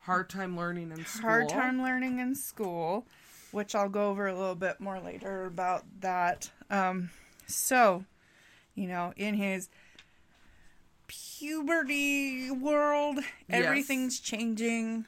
hard 0.06 0.28
time 0.28 0.56
learning 0.56 0.92
in 0.92 1.04
school. 1.04 1.22
hard 1.22 1.48
time 1.48 1.82
learning 1.82 2.20
in 2.20 2.34
school, 2.34 3.06
which 3.50 3.74
I'll 3.74 3.88
go 3.88 4.08
over 4.08 4.28
a 4.28 4.34
little 4.34 4.54
bit 4.54 4.80
more 4.80 5.00
later 5.00 5.46
about 5.46 5.84
that. 6.00 6.50
Um, 6.70 7.10
so, 7.48 8.04
you 8.76 8.86
know, 8.86 9.12
in 9.16 9.34
his 9.34 9.68
puberty 11.08 12.52
world, 12.52 13.18
everything's 13.48 14.20
changing 14.20 15.06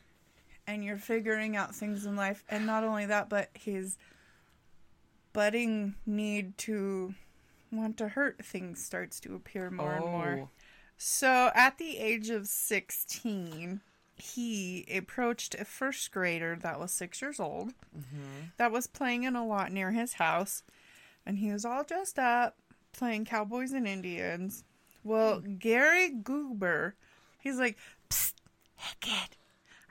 and 0.67 0.85
you're 0.85 0.99
figuring 0.99 1.57
out 1.57 1.75
things 1.75 2.05
in 2.05 2.17
life. 2.17 2.45
And 2.49 2.67
not 2.67 2.83
only 2.83 3.07
that, 3.07 3.29
but 3.29 3.51
his 3.55 3.97
budding 5.33 5.95
need 6.05 6.59
to 6.59 7.15
want 7.71 7.97
to 7.99 8.09
hurt 8.09 8.45
things 8.45 8.83
starts 8.85 9.21
to 9.21 9.35
appear 9.35 9.71
more 9.71 9.95
and 9.95 10.05
more. 10.05 10.39
Oh. 10.45 10.49
So 10.97 11.51
at 11.55 11.79
the 11.79 11.99
age 11.99 12.29
of 12.31 12.47
16, 12.49 13.81
he 14.17 14.85
approached 14.95 15.55
a 15.55 15.65
first 15.65 16.11
grader 16.11 16.57
that 16.61 16.81
was 16.81 16.91
six 16.91 17.23
years 17.23 17.39
old 17.39 17.73
that 18.57 18.73
was 18.73 18.87
playing 18.89 19.23
in 19.23 19.37
a 19.37 19.47
lot 19.47 19.71
near 19.73 19.93
his 19.93 20.15
house. 20.15 20.63
And 21.25 21.39
he 21.39 21.53
was 21.53 21.65
all 21.65 21.85
dressed 21.85 22.19
up, 22.19 22.57
playing 22.93 23.27
cowboys 23.27 23.73
and 23.73 23.87
Indians. 23.87 24.65
Well, 25.05 25.41
Gary 25.41 26.09
Goober, 26.11 26.95
he's 27.39 27.59
like, 27.59 27.77
Psst, 28.11 28.35
hey 28.77 28.95
kid, 29.01 29.37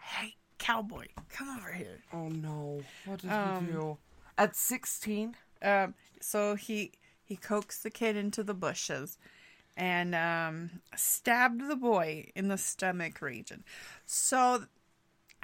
hey 0.02 0.36
cowboy, 0.58 1.06
come 1.30 1.58
over 1.58 1.72
here. 1.72 2.02
Oh 2.12 2.28
no. 2.28 2.82
What 3.06 3.20
did 3.22 3.32
Um, 3.32 3.66
he 3.68 3.72
do? 3.72 3.98
At 4.38 4.56
16? 4.56 5.36
Um, 5.62 5.94
so 6.20 6.56
he 6.56 6.92
he 7.28 7.36
coaxed 7.36 7.84
the 7.84 7.90
kid 7.90 8.16
into 8.16 8.44
the 8.44 8.54
bushes 8.54 9.18
and 9.76 10.16
um, 10.16 10.72
stabbed 10.96 11.68
the 11.70 11.76
boy 11.76 12.32
in 12.36 12.48
the 12.48 12.58
stomach 12.58 13.22
region. 13.22 13.64
So 14.06 14.64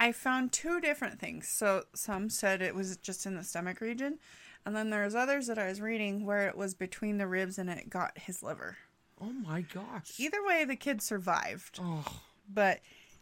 I 0.00 0.10
found 0.12 0.50
two 0.50 0.80
different 0.80 1.20
things. 1.20 1.46
So 1.48 1.84
some 1.94 2.28
said 2.30 2.60
it 2.62 2.74
was 2.74 2.96
just 2.96 3.26
in 3.26 3.36
the 3.36 3.44
stomach 3.44 3.80
region, 3.80 4.18
and 4.66 4.74
then 4.74 4.90
there's 4.90 5.14
others 5.14 5.46
that 5.46 5.58
I 5.58 5.68
was 5.68 5.80
reading 5.80 6.24
where 6.24 6.48
it 6.48 6.56
was 6.56 6.74
between 6.74 7.18
the 7.18 7.26
ribs 7.28 7.58
and 7.58 7.68
it 7.70 7.88
got 7.90 8.18
his 8.18 8.42
liver. 8.42 8.78
Oh 9.20 9.30
my 9.32 9.60
gosh. 9.60 10.18
Either 10.18 10.44
way, 10.44 10.64
the 10.64 10.74
kid 10.74 11.00
survived, 11.00 11.78
Oh. 11.80 12.04
but 12.52 12.80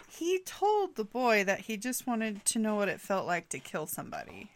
he 0.08 0.38
told 0.46 0.96
the 0.96 1.04
boy 1.04 1.44
that 1.44 1.60
he 1.60 1.76
just 1.76 2.06
wanted 2.06 2.44
to 2.46 2.58
know 2.58 2.76
what 2.76 2.88
it 2.88 3.00
felt 3.00 3.26
like 3.26 3.48
to 3.50 3.58
kill 3.58 3.86
somebody. 3.86 4.50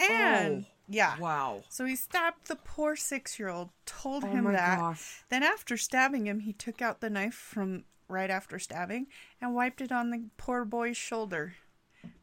And 0.00 0.66
Oh, 0.68 0.72
yeah, 0.88 1.18
Wow. 1.18 1.62
so 1.68 1.84
he 1.84 1.96
stabbed 1.96 2.46
the 2.48 2.56
poor 2.56 2.96
six 2.96 3.38
year 3.38 3.48
old, 3.48 3.70
told 3.86 4.24
Oh 4.24 4.28
him 4.28 4.44
my 4.44 4.52
that. 4.52 4.78
gosh. 4.78 5.24
Then, 5.28 5.42
after 5.42 5.76
stabbing 5.76 6.26
him, 6.26 6.40
he 6.40 6.52
took 6.52 6.80
out 6.82 7.00
the 7.00 7.10
knife 7.10 7.34
from 7.34 7.84
right 8.08 8.30
after 8.30 8.58
stabbing 8.58 9.06
and 9.40 9.54
wiped 9.54 9.80
it 9.80 9.90
on 9.90 10.10
the 10.10 10.24
poor 10.36 10.64
boy's 10.64 10.96
shoulder. 10.96 11.54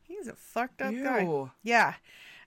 He's 0.03 0.27
a 0.27 0.33
fucked 0.35 0.81
up 0.81 0.93
guy. 0.93 1.21
Ew. 1.23 1.51
Yeah. 1.63 1.95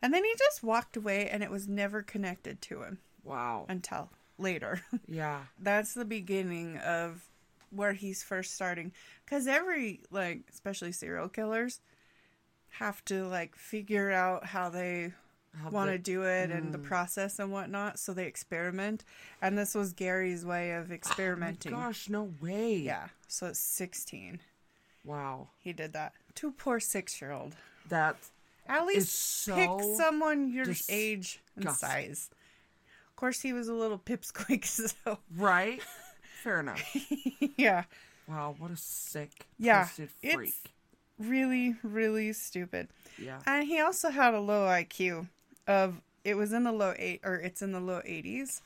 And 0.01 0.13
then 0.15 0.25
he 0.25 0.33
just 0.39 0.63
walked 0.63 0.97
away 0.97 1.29
and 1.29 1.43
it 1.43 1.51
was 1.51 1.67
never 1.69 2.03
connected 2.03 2.63
to 2.63 2.83
him 2.83 2.99
Wow. 3.25 3.67
until 3.69 4.11
later. 4.39 4.83
Yeah. 5.09 5.41
That's 5.59 5.93
the 5.95 6.05
beginning 6.05 6.79
of 6.79 7.29
where 7.71 7.93
he's 7.93 8.23
first 8.23 8.55
starting. 8.55 8.93
Because 9.25 9.47
every, 9.47 10.01
like, 10.11 10.43
especially 10.53 10.93
serial 10.93 11.29
killers, 11.29 11.81
have 12.79 13.05
to, 13.07 13.27
like, 13.27 13.57
figure 13.57 14.11
out 14.13 14.47
how 14.47 14.69
they 14.69 15.13
want 15.71 15.91
to 15.91 15.99
do 15.99 16.23
it 16.23 16.51
and 16.51 16.69
Mm. 16.69 16.73
the 16.73 16.79
process 16.79 17.39
and 17.39 17.51
whatnot. 17.53 17.99
So 17.99 18.13
they 18.13 18.27
experiment. 18.27 19.05
And 19.41 19.57
this 19.57 19.75
was 19.75 19.93
Gary's 19.93 20.45
way 20.45 20.73
of 20.73 20.91
experimenting. 20.93 21.73
Oh 21.75 21.77
my 21.77 21.87
gosh, 21.87 22.09
no 22.09 22.33
way. 22.41 22.77
Yeah. 22.77 23.09
So 23.29 23.47
it's 23.47 23.59
16, 23.59 24.41
Wow. 25.05 25.49
he 25.61 25.73
did 25.73 25.93
that. 25.95 26.13
To 26.37 26.53
poor 26.53 26.81
six 26.81 27.21
year 27.21 27.33
old. 27.33 27.55
That 27.89 28.17
At 28.69 28.85
least 28.87 29.47
pick 29.49 29.71
someone 29.97 30.53
your 30.53 30.65
dis- 30.67 30.91
age 30.91 31.41
and 31.57 31.71
size. 31.71 32.31
Of 33.11 33.17
course, 33.17 33.41
he 33.41 33.53
was 33.53 33.69
a 33.69 33.75
little 33.75 33.99
pipsqueak, 34.07 34.65
so 34.65 35.19
right. 35.37 35.81
Fair 36.43 36.61
enough. 36.61 36.83
yeah. 37.57 37.85
Wow, 38.29 38.57
what 38.59 38.71
a 38.73 38.77
sick, 38.77 39.47
Yeah, 39.59 39.85
freak. 39.87 40.55
Really, 41.19 41.77
really 41.83 42.33
stupid. 42.33 42.89
Yeah. 43.19 43.39
And 43.47 43.67
he 43.67 43.81
also 43.81 44.11
had 44.11 44.35
a 44.35 44.41
low 44.41 44.67
IQ 44.67 45.29
of 45.67 46.01
it 46.25 46.37
was 46.37 46.53
in 46.53 46.65
the 46.65 46.73
low 46.73 46.95
eight 46.99 47.21
or 47.25 47.37
it's 47.37 47.63
in 47.63 47.73
the 47.73 47.81
low 47.81 48.01
eighties. 48.05 48.63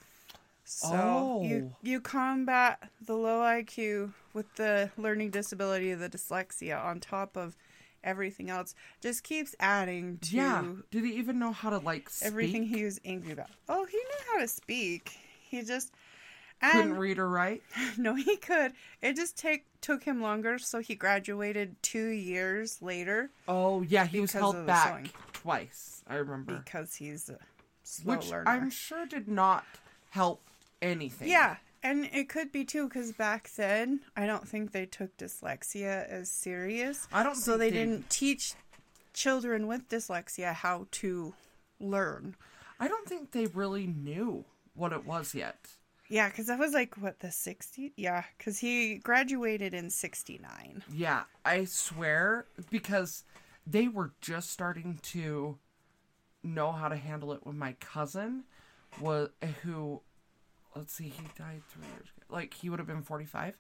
So 0.65 1.43
you 1.43 1.73
Oh. 1.73 1.77
you 1.83 2.01
combat 2.01 2.83
the 3.05 3.15
low 3.17 3.41
IQ 3.41 4.13
with 4.33 4.55
the 4.57 4.91
learning 4.97 5.31
disability, 5.31 5.93
the 5.95 6.09
dyslexia 6.09 6.83
on 6.83 7.01
top 7.01 7.37
of 7.37 7.57
everything 8.05 8.49
else. 8.51 8.75
Just 9.01 9.25
keeps 9.25 9.55
adding 9.59 10.19
to 10.19 10.37
Yeah. 10.37 10.65
Did 10.91 11.05
he 11.05 11.15
even 11.17 11.39
know 11.39 11.53
how 11.53 11.71
to 11.71 11.79
like 11.79 12.09
speak? 12.09 12.27
everything 12.29 12.63
he 12.65 12.85
was 12.85 13.01
angry 13.05 13.33
about. 13.33 13.49
Oh, 13.69 13.85
he 13.85 13.97
knew 13.97 14.33
how 14.33 14.39
to 14.39 14.49
speak. 14.49 15.19
He 15.43 15.63
just 15.63 15.93
couldn't 16.63 16.81
and 16.93 16.99
read 16.99 17.19
or 17.19 17.29
write. 17.29 17.63
no, 17.99 18.15
he 18.15 18.37
could. 18.37 18.73
It 19.03 19.17
just 19.17 19.37
take 19.37 19.65
took 19.81 20.05
him 20.05 20.23
longer, 20.23 20.59
so 20.59 20.79
he 20.79 20.95
graduated 20.95 21.75
two 21.83 22.09
years 22.09 22.81
later 22.81 23.31
Oh 23.49 23.83
yeah, 23.83 24.07
he 24.07 24.21
was 24.21 24.33
held 24.33 24.65
back. 24.67 25.11
Twice. 25.43 26.03
I 26.07 26.17
remember. 26.17 26.63
because 26.65 26.95
he's 26.97 27.29
a 27.31 27.39
slow 27.83 28.17
Which 28.17 28.31
learner. 28.31 28.49
I'm 28.49 28.71
sure 28.71 29.07
did 29.07 29.29
not 29.29 29.65
help 30.11 30.43
anything. 30.83 31.29
Yeah, 31.29 31.57
and 31.83 32.09
it 32.13 32.29
could 32.29 32.53
be 32.53 32.65
too 32.65 32.89
because 32.89 33.13
back 33.13 33.51
then 33.57 34.01
I 34.17 34.27
don't 34.27 34.47
think 34.47 34.73
they 34.73 34.87
took 34.87 35.17
dyslexia 35.17 36.09
as 36.09 36.31
serious. 36.31 37.07
I 37.13 37.23
don't 37.23 37.35
so 37.37 37.53
think 37.53 37.61
they 37.61 37.71
they- 37.71 37.77
didn't 37.87 38.11
teach 38.11 38.55
children 39.13 39.67
with 39.67 39.89
dyslexia 39.89 40.53
how 40.55 40.87
to 40.93 41.35
learn. 41.81 42.37
I 42.79 42.89
don't 42.89 43.07
think 43.09 43.33
they 43.33 43.47
really 43.47 43.87
knew 43.87 44.45
what 44.75 44.93
it 44.93 45.05
was 45.07 45.35
yet. 45.35 45.57
Yeah, 46.09 46.29
because 46.29 46.47
that 46.47 46.59
was 46.59 46.73
like 46.73 46.97
what 46.97 47.21
the 47.21 47.31
sixty. 47.31 47.93
Yeah, 47.97 48.25
because 48.37 48.59
he 48.59 48.97
graduated 48.97 49.75
in 49.75 49.91
sixty 49.91 50.39
nine. 50.43 50.83
Yeah, 50.93 51.23
I 51.45 51.65
swear 51.67 52.47
because 52.71 53.23
they 53.67 53.89
were 53.89 54.13
just 54.21 54.51
starting 54.51 54.99
to 55.03 55.59
know 56.43 56.73
how 56.73 56.89
to 56.89 56.97
handle 56.97 57.33
it 57.33 57.41
when 57.45 57.59
my 57.59 57.73
cousin 57.81 58.45
was 59.01 59.29
who 59.63 60.01
let's 60.75 60.93
see 60.95 61.05
he 61.09 61.23
died 61.37 61.63
three 61.69 61.85
years 61.87 62.09
ago 62.17 62.27
like 62.31 62.55
he 62.55 62.71
would 62.71 62.79
have 62.79 62.89
been 62.89 63.03
45 63.03 63.55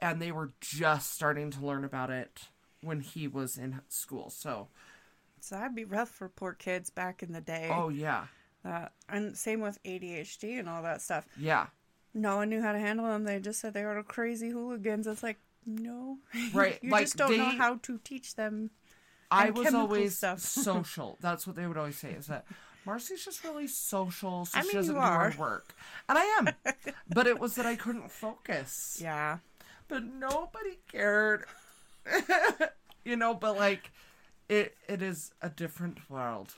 and 0.00 0.22
they 0.22 0.32
were 0.32 0.52
just 0.60 1.12
starting 1.12 1.50
to 1.50 1.64
learn 1.64 1.84
about 1.84 2.10
it 2.10 2.48
when 2.80 3.00
he 3.00 3.28
was 3.28 3.56
in 3.58 3.80
school 3.88 4.30
so 4.30 4.68
So 5.40 5.56
that'd 5.56 5.74
be 5.74 5.84
rough 5.84 6.08
for 6.08 6.28
poor 6.28 6.52
kids 6.54 6.90
back 6.90 7.22
in 7.22 7.32
the 7.32 7.40
day. 7.40 7.68
oh 7.72 7.88
yeah 7.90 8.26
Uh, 8.64 8.86
and 9.08 9.36
same 9.36 9.60
with 9.60 9.82
ADHD 9.84 10.58
and 10.58 10.68
all 10.68 10.82
that 10.82 11.02
stuff. 11.02 11.26
yeah 11.38 11.66
No 12.14 12.36
one 12.36 12.48
knew 12.50 12.62
how 12.62 12.72
to 12.72 12.78
handle 12.78 13.06
them. 13.06 13.24
They 13.24 13.38
just 13.40 13.60
said 13.60 13.74
they 13.74 13.84
were 13.84 14.02
crazy 14.02 14.48
hooligans. 14.50 15.06
It's 15.06 15.22
like 15.22 15.38
no, 15.66 16.18
Right, 16.54 16.78
you 16.82 16.90
like, 16.90 17.02
just 17.04 17.16
don't 17.16 17.36
know 17.36 17.44
how 17.58 17.76
to 17.82 17.98
teach 18.02 18.34
them. 18.36 18.70
I 19.30 19.50
was 19.50 19.74
always 19.74 20.16
stuff. 20.16 20.38
social. 20.40 21.18
That's 21.20 21.46
what 21.46 21.56
they 21.56 21.66
would 21.66 21.76
always 21.76 21.96
say. 21.98 22.10
Is 22.12 22.26
that 22.28 22.44
Marcy's 22.86 23.24
just 23.24 23.44
really 23.44 23.66
social, 23.68 24.44
so 24.46 24.58
I 24.58 24.62
she 24.62 24.72
doesn't 24.72 24.94
do 24.94 25.00
her 25.00 25.34
work, 25.38 25.74
and 26.08 26.16
I 26.18 26.24
am. 26.38 26.48
but 27.08 27.26
it 27.26 27.38
was 27.38 27.54
that 27.56 27.66
I 27.66 27.76
couldn't 27.76 28.10
focus. 28.10 28.98
Yeah, 29.02 29.38
But 29.88 30.04
nobody 30.04 30.78
cared. 30.90 31.44
you 33.04 33.16
know, 33.16 33.34
but 33.34 33.56
like, 33.56 33.90
it 34.48 34.76
it 34.88 35.02
is 35.02 35.32
a 35.42 35.50
different 35.50 35.98
world. 36.10 36.54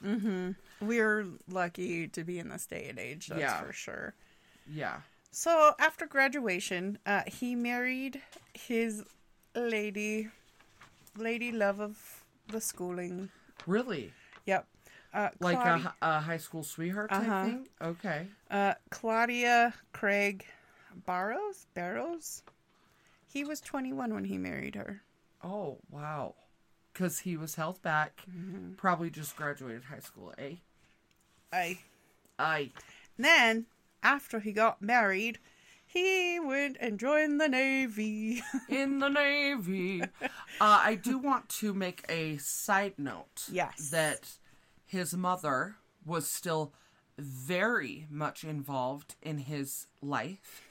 we're 0.81 1.27
lucky 1.49 2.07
to 2.09 2.23
be 2.25 2.39
in 2.39 2.49
this 2.51 2.67
day 2.67 2.87
and 2.89 2.99
age. 2.99 3.27
That's 3.29 3.41
Yeah. 3.41 3.61
for 3.63 3.73
sure. 3.73 4.15
Yeah. 4.73 5.01
So 5.33 5.75
after 5.79 6.07
graduation, 6.07 6.99
uh, 7.07 7.23
he 7.27 7.55
married 7.55 8.21
his 8.55 9.05
lady, 9.55 10.29
lady 11.17 11.53
love 11.53 11.81
of 11.81 12.20
the 12.51 12.61
schooling. 12.61 13.31
Really, 13.67 14.13
Yep. 14.47 14.67
Uh, 15.13 15.29
like 15.41 15.57
a, 15.59 15.93
a 16.03 16.21
high 16.21 16.37
school 16.37 16.63
sweetheart 16.63 17.11
type 17.11 17.23
Uh-huh. 17.23 17.45
thing. 17.45 17.69
Okay. 17.83 18.27
uh, 18.51 18.75
Claudia 18.91 19.75
Craig 19.93 20.45
Barrows. 21.07 21.67
Barrows. 21.75 22.43
He 23.27 23.45
was 23.45 23.61
21 23.61 24.15
when 24.15 24.25
he 24.25 24.39
married 24.39 24.77
her. 24.77 25.03
Oh 25.43 25.79
wow. 25.91 26.35
Because 26.93 27.21
he 27.21 27.37
was 27.37 27.55
held 27.57 27.83
back. 27.83 28.23
Probably 28.77 29.11
just 29.11 29.35
graduated 29.37 29.85
high 29.85 29.99
school. 30.01 30.33
Eh. 30.39 30.57
I 31.53 31.79
I. 32.39 32.71
then 33.19 33.67
after 34.03 34.39
he 34.41 34.53
got 34.53 34.81
married, 34.81 35.39
he 35.93 36.39
went 36.39 36.77
and 36.79 37.01
joined 37.01 37.41
the 37.41 37.49
navy. 37.49 38.43
in 38.69 39.01
the 39.01 39.09
Navy. 39.09 40.03
Uh, 40.03 40.29
I 40.61 40.95
do 40.95 41.19
want 41.19 41.49
to 41.61 41.75
make 41.75 42.05
a 42.09 42.37
side 42.37 42.95
note. 42.97 43.49
Yes. 43.51 43.91
That 43.91 44.37
his 44.87 45.15
mother 45.15 45.77
was 46.05 46.29
still 46.29 46.73
very 47.19 48.07
much 48.09 48.45
involved 48.45 49.17
in 49.21 49.39
his 49.39 49.87
life 50.01 50.63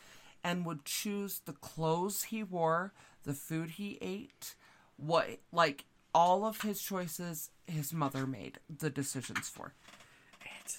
and 0.43 0.65
would 0.65 0.86
choose 0.86 1.41
the 1.45 1.53
clothes 1.53 2.23
he 2.25 2.41
wore, 2.41 2.93
the 3.23 3.34
food 3.34 3.71
he 3.71 3.97
ate, 4.01 4.55
what, 4.95 5.39
like, 5.51 5.84
all 6.15 6.45
of 6.45 6.62
his 6.62 6.82
choices 6.82 7.49
his 7.67 7.93
mother 7.93 8.25
made 8.25 8.60
the 8.69 8.89
decisions 8.89 9.49
for. 9.49 9.73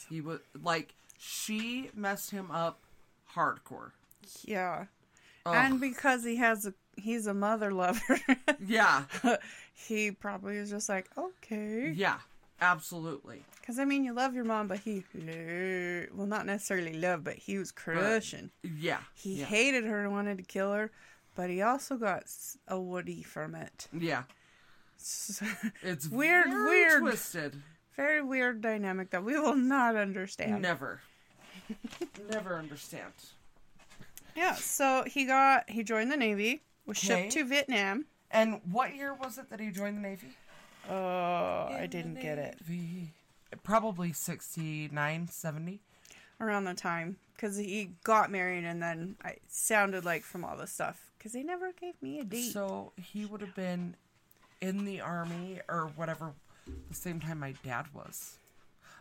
He 0.08 0.20
was, 0.20 0.40
like, 0.60 0.94
she 1.18 1.90
messed 1.94 2.30
him 2.30 2.50
up 2.50 2.80
hardcore. 3.34 3.92
Yeah. 4.44 4.86
Ugh. 5.46 5.54
And 5.56 5.80
because 5.80 6.24
he 6.24 6.36
has 6.36 6.66
a 6.66 6.74
he's 6.96 7.26
a 7.26 7.34
mother 7.34 7.72
lover, 7.72 8.20
Yeah. 8.66 9.04
he 9.74 10.10
probably 10.10 10.56
is 10.56 10.70
just 10.70 10.88
like, 10.88 11.08
okay. 11.16 11.92
Yeah. 11.96 12.18
Absolutely. 12.62 13.42
Because, 13.58 13.78
I 13.78 13.86
mean, 13.86 14.04
you 14.04 14.12
love 14.12 14.34
your 14.34 14.44
mom, 14.44 14.68
but 14.68 14.80
he 14.80 15.02
well, 16.12 16.26
not 16.26 16.44
necessarily 16.44 16.92
love, 16.92 17.24
but 17.24 17.36
he 17.36 17.56
was 17.56 17.72
crushing. 17.72 18.50
Yeah. 18.62 18.98
He 19.14 19.36
yeah. 19.40 19.46
hated 19.46 19.84
her 19.84 20.02
and 20.02 20.12
wanted 20.12 20.36
to 20.38 20.44
kill 20.44 20.70
her, 20.74 20.90
but 21.34 21.48
he 21.48 21.62
also 21.62 21.96
got 21.96 22.24
a 22.68 22.78
Woody 22.78 23.22
from 23.22 23.54
it. 23.54 23.88
Yeah, 23.98 24.24
So, 24.98 25.46
it's 25.82 26.06
Weird, 26.10 26.48
weird. 26.50 27.00
twisted. 27.00 27.62
very 27.96 28.20
weird 28.20 28.60
dynamic 28.60 29.08
that 29.12 29.24
we 29.24 29.38
will 29.40 29.56
not 29.56 29.96
understand. 29.96 30.60
Never, 30.60 31.00
never 32.30 32.56
understand. 32.56 33.12
Yeah, 34.36 34.54
so 34.54 35.04
he 35.06 35.24
got, 35.24 35.68
he 35.70 35.82
joined 35.82 36.10
the 36.10 36.16
Navy, 36.16 36.60
was 36.86 36.98
Okay. 36.98 37.22
shipped 37.22 37.32
to 37.32 37.44
Vietnam. 37.44 38.06
And 38.30 38.60
what 38.70 38.94
year 38.94 39.12
was 39.14 39.38
it 39.38 39.50
that 39.50 39.60
he 39.60 39.70
joined 39.70 39.98
the 39.98 40.02
Navy? 40.02 40.28
Oh, 40.88 41.68
I 41.70 41.86
didn't 41.90 42.14
get 42.20 42.38
it. 42.38 42.58
Probably 43.62 44.12
69, 44.12 45.28
70. 45.28 45.80
Around 46.40 46.64
the 46.64 46.72
time, 46.74 47.16
because 47.36 47.58
he 47.58 47.90
got 48.02 48.30
married 48.30 48.64
and 48.64 48.80
then 48.82 49.16
I 49.22 49.30
it 49.30 49.42
sounded 49.48 50.06
like 50.06 50.22
from 50.22 50.42
all 50.42 50.56
the 50.56 50.66
stuff, 50.66 51.10
because 51.18 51.32
they 51.32 51.42
never 51.42 51.70
gave 51.72 52.00
me 52.00 52.18
a 52.18 52.24
date. 52.24 52.52
So 52.52 52.92
he 52.96 53.26
would 53.26 53.42
have 53.42 53.54
been 53.54 53.94
in 54.62 54.86
the 54.86 55.02
army 55.02 55.60
or 55.68 55.90
whatever 55.96 56.32
the 56.88 56.94
same 56.94 57.20
time 57.20 57.40
my 57.40 57.52
dad 57.62 57.86
was. 57.92 58.38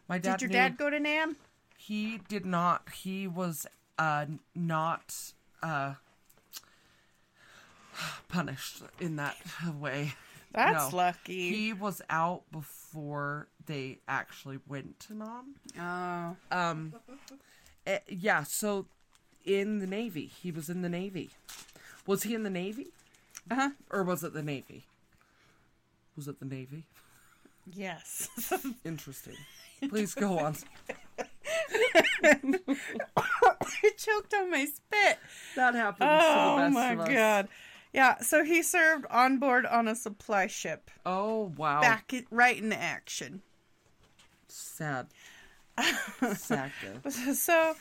My 0.09 0.17
dad 0.17 0.33
Did 0.39 0.41
your 0.41 0.49
knew- 0.49 0.53
dad 0.57 0.77
go 0.77 0.89
to 0.89 0.99
Nam? 0.99 1.37
He 1.77 2.17
did 2.27 2.45
not. 2.45 2.89
He 2.89 3.25
was 3.25 3.65
uh 3.99 4.25
not 4.55 5.13
uh 5.61 5.93
punished 8.27 8.81
in 8.99 9.15
that 9.17 9.35
way. 9.79 10.13
That's 10.53 10.91
No. 10.91 10.97
lucky. 10.97 11.51
He 11.55 11.73
was 11.73 12.01
out 12.09 12.43
before 12.51 13.47
they 13.67 13.99
actually 14.07 14.59
went 14.67 14.99
to 15.01 15.13
Nam. 15.13 15.55
oh. 15.79 16.35
Um, 16.57 16.93
eh, 17.85 17.99
yeah. 18.07 18.43
So 18.43 18.87
in 19.45 19.77
the 19.79 19.85
Navy, 19.87 20.25
he 20.25 20.51
was 20.51 20.69
in 20.69 20.81
the 20.81 20.89
Navy. 20.89 21.29
Was 22.07 22.23
he 22.23 22.33
in 22.33 22.41
the 22.43 22.49
Navy, 22.49 22.87
Uh 23.51 23.55
huh. 23.55 23.69
or 23.91 24.03
was 24.03 24.23
it 24.23 24.33
the 24.33 24.41
Navy? 24.41 24.85
Was 26.15 26.27
it 26.27 26.39
the 26.39 26.45
Navy? 26.45 26.85
Yes. 27.71 28.27
Interesting. 28.83 29.35
Please 29.89 30.15
go 30.15 30.39
on. 30.39 30.55
I 33.17 33.91
choked 33.97 34.33
on 34.33 34.51
my 34.51 34.65
spit. 34.65 35.19
That 35.55 35.75
happens 35.75 36.09
Oh 36.11 36.69
my 36.69 36.95
god. 36.95 37.47
Yeah, 37.93 38.19
so 38.19 38.43
he 38.43 38.61
served 38.61 39.05
on 39.09 39.39
board 39.39 39.65
on 39.65 39.87
a 39.87 39.95
supply 39.95 40.47
ship. 40.47 40.91
Oh 41.05 41.53
wow. 41.57 41.81
Back 41.81 42.13
in, 42.13 42.25
right 42.29 42.57
in 42.57 42.71
action. 42.71 43.41
Sad. 44.47 45.07
Sad. 46.35 46.71
So 47.33 47.75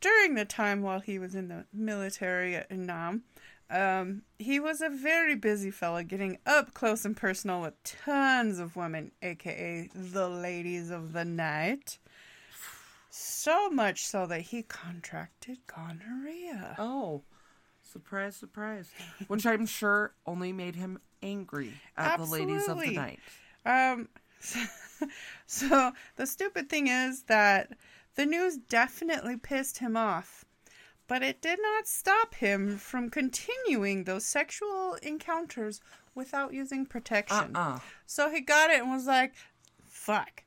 during 0.00 0.34
the 0.34 0.44
time 0.44 0.82
while 0.82 1.00
he 1.00 1.18
was 1.18 1.34
in 1.34 1.48
the 1.48 1.64
military 1.72 2.62
in 2.70 2.86
Nam, 2.86 3.22
um, 3.70 4.22
he 4.38 4.60
was 4.60 4.80
a 4.80 4.88
very 4.88 5.34
busy 5.34 5.70
fella 5.70 6.04
getting 6.04 6.38
up 6.46 6.72
close 6.72 7.04
and 7.04 7.16
personal 7.16 7.60
with 7.60 7.82
tons 7.82 8.58
of 8.58 8.76
women, 8.76 9.10
aka 9.22 9.90
the 9.94 10.28
ladies 10.28 10.90
of 10.90 11.12
the 11.12 11.24
night. 11.24 11.98
So 13.20 13.68
much 13.68 14.06
so 14.06 14.26
that 14.26 14.42
he 14.42 14.62
contracted 14.62 15.58
gonorrhea. 15.66 16.76
Oh, 16.78 17.22
surprise, 17.82 18.36
surprise. 18.36 18.90
Which 19.26 19.44
I'm 19.44 19.66
sure 19.66 20.14
only 20.24 20.52
made 20.52 20.76
him 20.76 21.00
angry 21.20 21.72
at 21.96 22.18
the 22.18 22.24
ladies 22.24 22.68
of 22.68 22.78
the 22.80 22.92
night. 22.92 23.18
Um, 23.66 24.08
so 25.46 25.92
the 26.14 26.26
stupid 26.28 26.70
thing 26.70 26.86
is 26.86 27.24
that 27.24 27.72
the 28.14 28.24
news 28.24 28.56
definitely 28.56 29.36
pissed 29.36 29.78
him 29.78 29.96
off, 29.96 30.44
but 31.08 31.20
it 31.24 31.42
did 31.42 31.58
not 31.60 31.88
stop 31.88 32.36
him 32.36 32.76
from 32.78 33.10
continuing 33.10 34.04
those 34.04 34.24
sexual 34.24 34.94
encounters 35.02 35.80
without 36.14 36.54
using 36.54 36.86
protection. 36.86 37.56
Uh-uh. 37.56 37.80
So 38.06 38.30
he 38.30 38.40
got 38.40 38.70
it 38.70 38.80
and 38.80 38.92
was 38.92 39.06
like, 39.06 39.34
"Fuck." 39.84 40.44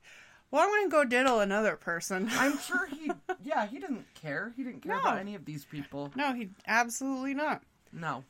Well, 0.52 0.62
I'm 0.62 0.68
gonna 0.70 0.88
go 0.90 1.04
diddle 1.04 1.40
another 1.40 1.74
person. 1.76 2.28
I'm 2.32 2.56
sure 2.68 2.86
he, 2.86 3.10
yeah, 3.42 3.66
he 3.66 3.78
didn't 3.80 4.04
care. 4.14 4.52
He 4.56 4.62
didn't 4.62 4.82
care 4.82 4.92
No. 4.94 5.00
about 5.00 5.18
any 5.18 5.34
of 5.34 5.44
these 5.44 5.64
people. 5.64 6.12
no, 6.14 6.32
he 6.34 6.50
absolutely 6.68 7.34
not. 7.34 7.62
No. 7.92 8.22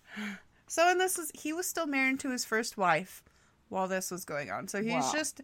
So, 0.69 0.89
and 0.89 0.99
this 1.01 1.19
is 1.19 1.31
he 1.35 1.53
was 1.53 1.67
still 1.67 1.87
married 1.87 2.21
to 2.21 2.31
his 2.31 2.45
first 2.47 2.79
wife 2.79 3.23
while 3.69 3.89
this 3.89 4.11
was 4.11 4.25
going 4.25 4.51
on. 4.51 4.69
So 4.69 4.83
he's 4.83 4.93
Wow. 4.93 5.13
just 5.13 5.41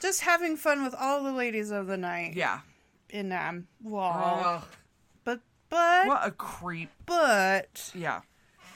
just 0.00 0.20
having 0.22 0.56
fun 0.56 0.82
with 0.84 0.94
all 0.94 1.22
the 1.22 1.32
ladies 1.32 1.70
of 1.70 1.86
the 1.88 1.96
night 1.96 2.34
Yeah. 2.34 2.60
in 3.10 3.32
um 3.32 3.66
wow. 3.82 4.62
Ugh, 4.62 4.64
But 5.24 5.40
but 5.68 6.06
what 6.06 6.26
a 6.26 6.30
creep. 6.30 6.90
but 7.06 7.90
Yeah. 7.94 8.20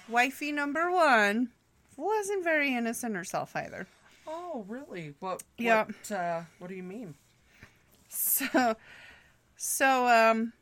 wifey 0.09 0.51
number 0.53 0.91
one 0.91 1.51
wasn't 1.97 2.43
very 2.43 2.75
innocent 2.75 3.15
herself 3.15 3.55
either. 3.55 3.87
Oh, 4.33 4.65
really? 4.69 5.15
What? 5.21 5.43
Yeah. 5.59 5.85
What, 5.87 6.13
uh, 6.13 6.43
what 6.59 6.69
do 6.69 6.75
you 6.75 6.83
mean? 6.85 7.15
So, 8.09 8.77
so 9.57 10.07
um, 10.09 10.53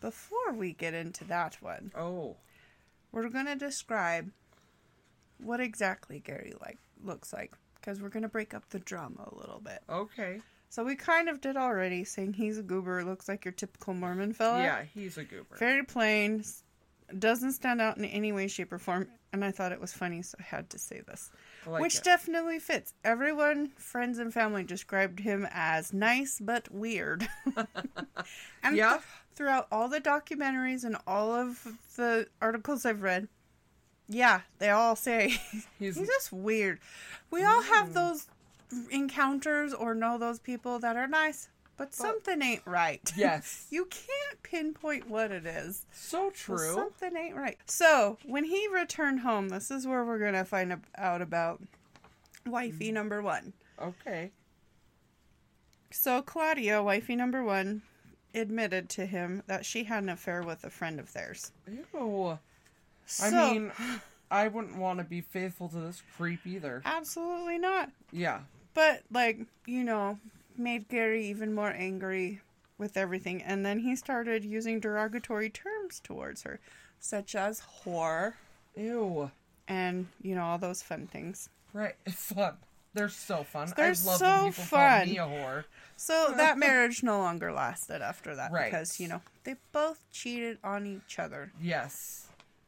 before 0.00 0.52
we 0.54 0.72
get 0.72 0.94
into 0.94 1.24
that 1.24 1.56
one, 1.60 1.92
Oh. 1.96 2.36
we're 3.12 3.28
gonna 3.28 3.56
describe 3.56 4.30
what 5.38 5.60
exactly 5.60 6.20
Gary 6.20 6.52
like 6.60 6.78
looks 7.02 7.32
like 7.32 7.52
because 7.74 8.00
we're 8.00 8.08
gonna 8.10 8.28
break 8.28 8.54
up 8.54 8.68
the 8.70 8.78
drama 8.78 9.28
a 9.30 9.34
little 9.38 9.60
bit. 9.60 9.80
Okay. 9.88 10.40
So 10.68 10.84
we 10.84 10.96
kind 10.96 11.28
of 11.28 11.40
did 11.42 11.56
already, 11.56 12.04
saying 12.04 12.32
he's 12.34 12.56
a 12.58 12.62
goober, 12.62 13.04
looks 13.04 13.28
like 13.28 13.44
your 13.44 13.52
typical 13.52 13.92
Mormon 13.92 14.32
fella. 14.32 14.62
yeah, 14.62 14.82
he's 14.94 15.18
a 15.18 15.24
goober. 15.24 15.56
Very 15.58 15.82
plain, 15.84 16.42
doesn't 17.18 17.52
stand 17.52 17.80
out 17.82 17.98
in 17.98 18.06
any 18.06 18.32
way, 18.32 18.48
shape, 18.48 18.72
or 18.72 18.78
form. 18.78 19.08
And 19.32 19.42
I 19.44 19.50
thought 19.50 19.72
it 19.72 19.80
was 19.80 19.92
funny, 19.94 20.20
so 20.20 20.36
I 20.38 20.42
had 20.42 20.68
to 20.70 20.78
say 20.78 21.00
this. 21.06 21.30
Like 21.66 21.80
Which 21.80 21.96
it. 21.96 22.04
definitely 22.04 22.58
fits. 22.58 22.92
Everyone, 23.02 23.68
friends 23.78 24.18
and 24.18 24.32
family, 24.32 24.62
described 24.62 25.20
him 25.20 25.48
as 25.50 25.92
nice 25.94 26.38
but 26.38 26.70
weird. 26.70 27.26
and 28.62 28.76
Yeah. 28.76 28.90
th- 28.94 29.02
throughout 29.34 29.68
all 29.72 29.88
the 29.88 30.00
documentaries 30.00 30.84
and 30.84 30.96
all 31.06 31.32
of 31.32 31.66
the 31.96 32.26
articles 32.42 32.84
I've 32.84 33.02
read, 33.02 33.28
yeah, 34.06 34.42
they 34.58 34.68
all 34.68 34.96
say 34.96 35.28
He's, 35.78 35.96
he's 35.96 36.06
just 36.06 36.30
weird. 36.32 36.78
We 37.30 37.42
all 37.44 37.62
have 37.62 37.88
Mm. 37.88 37.94
those 37.94 38.26
encounters 38.90 39.72
or 39.72 39.94
know 39.94 40.18
those 40.18 40.38
people 40.38 40.78
that 40.80 40.96
are 40.96 41.06
nice, 41.08 41.48
but 41.84 41.94
something 41.94 42.40
ain't 42.42 42.62
right. 42.66 43.12
yes. 43.16 43.66
You 43.70 43.86
can't 43.86 44.42
pinpoint 44.42 45.08
what 45.10 45.30
it 45.32 45.46
is. 45.46 45.84
So 45.92 46.22
Well, 46.22 46.30
true. 46.30 46.74
Something 46.74 47.16
ain't 47.16 47.36
right. 47.36 47.58
So, 47.66 48.18
when 48.24 48.44
he 48.44 48.68
returned 48.68 49.20
home, 49.20 49.48
this 49.48 49.70
is 49.70 49.86
where 49.86 50.04
we're 50.04 50.18
going 50.18 50.34
to 50.34 50.44
find 50.44 50.76
out 50.96 51.22
about 51.22 51.60
wifey 52.46 52.90
Mm. 52.90 52.94
number 52.94 53.22
one. 53.22 53.52
Okay. 53.80 54.30
So, 55.90 56.22
Claudia, 56.22 56.82
wifey 56.82 57.16
number 57.16 57.42
one, 57.44 57.82
admitted 58.34 58.88
to 58.90 59.04
him 59.06 59.42
that 59.46 59.66
she 59.66 59.84
had 59.84 60.02
an 60.02 60.08
affair 60.08 60.42
with 60.42 60.64
a 60.64 60.70
friend 60.70 60.98
of 60.98 61.12
theirs. 61.12 61.52
Ew. 61.68 62.38
So, 63.06 63.24
I 63.26 63.30
mean, 63.52 63.72
I 64.30 64.48
wouldn't 64.48 64.76
want 64.78 64.98
to 65.00 65.04
be 65.04 65.20
faithful 65.20 65.68
to 65.70 65.76
this 65.76 66.02
creep 66.16 66.46
either. 66.46 66.80
absolutely 66.84 67.58
not. 67.58 67.90
Yeah. 68.12 68.40
But, 68.74 69.02
like, 69.12 69.40
you 69.66 69.84
know, 69.84 70.18
made 70.58 70.88
Gary 70.88 71.26
even 71.26 71.54
more 71.54 71.70
angry 71.70 72.40
with 72.78 72.96
everything. 72.96 73.42
And 73.42 73.64
then 73.64 73.78
he 73.80 73.96
started 73.96 74.44
using 74.44 74.80
derogatory 74.80 75.50
terms 75.50 76.00
towards 76.00 76.42
her, 76.42 76.60
such 77.00 77.34
as 77.34 77.62
whore 77.84 78.34
Ew. 78.76 79.30
and, 79.68 80.08
you 80.22 80.34
know, 80.34 80.44
all 80.44 80.58
those 80.58 80.82
fun 80.82 81.06
things. 81.06 81.48
Right. 81.72 81.94
It's 82.06 82.32
fun. 82.32 82.54
They're 82.94 83.08
so 83.08 83.42
fun. 83.42 83.72
They're 83.74 83.86
I 83.86 83.88
love 83.88 83.96
so 83.96 84.26
when 84.42 84.52
people 84.52 84.64
fun. 84.64 84.98
call 84.98 85.06
me 85.06 85.18
a 85.18 85.22
whore. 85.26 85.64
So 85.96 86.34
that 86.36 86.58
marriage 86.58 87.02
no 87.02 87.18
longer 87.20 87.50
lasted 87.52 88.02
after 88.02 88.34
that 88.36 88.52
Right. 88.52 88.70
because, 88.70 89.00
you 89.00 89.08
know, 89.08 89.22
they 89.44 89.56
both 89.72 90.04
cheated 90.12 90.58
on 90.62 90.86
each 90.86 91.18
other. 91.18 91.52
Yes. 91.60 92.26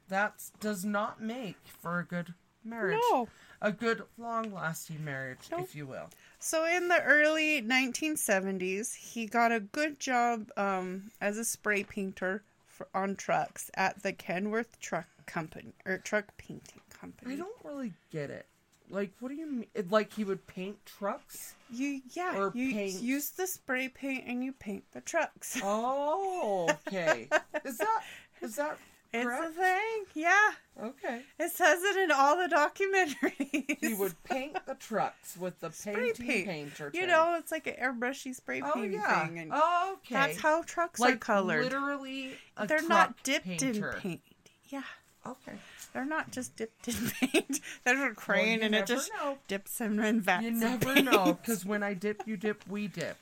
That 0.09 0.43
does 0.61 0.83
not 0.85 1.21
make 1.21 1.57
for 1.83 1.99
a 1.99 2.05
good 2.05 2.33
marriage. 2.65 2.99
No. 3.11 3.29
A 3.61 3.71
good, 3.73 4.03
long 4.19 4.53
lasting 4.53 5.05
marriage, 5.05 5.41
Nope. 5.51 5.61
if 5.63 5.75
you 5.75 5.87
will. 5.87 6.09
So 6.45 6.67
in 6.67 6.89
the 6.89 7.03
early 7.03 7.63
1970s, 7.63 8.95
he 8.95 9.25
got 9.25 9.51
a 9.51 9.61
good 9.61 9.99
job 9.99 10.51
um, 10.59 11.11
as 11.19 11.39
a 11.39 11.45
spray 11.45 11.85
painter 11.85 12.43
for, 12.67 12.87
on 12.95 13.17
trucks 13.17 13.71
at 13.77 14.03
the 14.03 14.13
Kenworth 14.13 14.79
Truck 14.79 15.07
Company 15.25 15.73
or 15.87 15.97
Truck 15.97 16.37
Painting 16.37 16.83
Company. 17.01 17.33
I 17.33 17.37
don't 17.39 17.57
really 17.65 17.95
get 18.13 18.29
it. 18.29 18.45
Like, 18.91 19.13
what 19.21 19.31
do 19.31 19.37
you 19.37 19.51
mean? 19.51 19.67
Like, 19.89 20.13
he 20.13 20.23
would 20.23 20.47
paint 20.47 20.77
trucks? 20.85 21.55
You 21.73 22.03
yeah, 22.13 22.37
Or 22.37 22.53
you 22.55 22.75
paint. 22.75 23.01
use 23.01 23.31
the 23.31 23.47
spray 23.47 23.89
paint 23.89 24.25
and 24.27 24.45
you 24.45 24.53
paint 24.53 24.85
the 24.93 25.01
trucks. 25.01 25.59
Oh, 25.65 26.69
okay. 26.87 27.27
is 27.65 27.79
that, 27.79 28.03
is 28.43 28.57
that 28.57 28.77
it's 29.21 29.57
a 29.57 29.61
thing. 29.61 30.05
Yeah, 30.15 30.51
Okay. 30.83 31.23
it 31.39 31.51
says 31.53 31.83
it 31.83 31.97
in 31.97 32.11
all 32.11 32.37
the 32.37 32.55
documentaries. 32.55 33.79
He 33.81 33.95
would 33.95 34.15
paint 34.25 34.57
the 34.67 34.75
trucks 34.75 35.37
with 35.37 35.61
the 35.61 35.71
Spray 35.73 35.95
painting 36.13 36.27
paint. 36.27 36.47
painter. 36.49 36.91
You 36.95 37.01
thing. 37.03 37.11
know, 37.11 37.37
it's 37.39 37.53
like 37.53 37.67
an 37.67 37.75
airbrushy 37.75 38.35
spray 38.35 38.61
Oh, 38.65 38.73
painting 38.75 38.93
yeah. 38.95 39.27
thing, 39.27 39.39
and 39.39 39.51
Oh, 39.55 39.99
okay. 40.05 40.15
that's 40.15 40.41
how 40.41 40.63
trucks 40.63 41.01
like, 41.01 41.15
are 41.15 41.19
colored. 41.19 41.65
literally 41.65 42.33
a 42.57 42.67
They're 42.67 42.87
not 42.89 43.23
dipped 43.23 43.47
painter. 43.47 43.93
in 43.93 44.01
paint. 44.01 44.21
Yeah, 44.69 44.83
Okay. 45.27 45.53
they're 45.93 46.05
not 46.05 46.31
just 46.33 46.57
dipped 46.57 46.89
in 46.89 47.11
paint. 47.21 47.61
There's 47.85 48.11
a 48.11 48.15
crane, 48.15 48.59
you 48.59 48.65
and 48.67 48.75
it 48.75 48.87
just 48.87 49.11
know. 49.13 49.39
dips 49.49 49.79
them 49.79 49.99
in 50.01 50.21
vats. 50.21 50.43
You 50.45 50.51
never 50.51 50.95
paint. 50.95 51.05
know, 51.11 51.35
because 51.41 51.65
when 51.65 51.83
I 51.83 51.95
dip, 51.95 52.23
you 52.27 52.37
dip, 52.37 52.63
we 52.69 52.89
dip. 52.89 53.17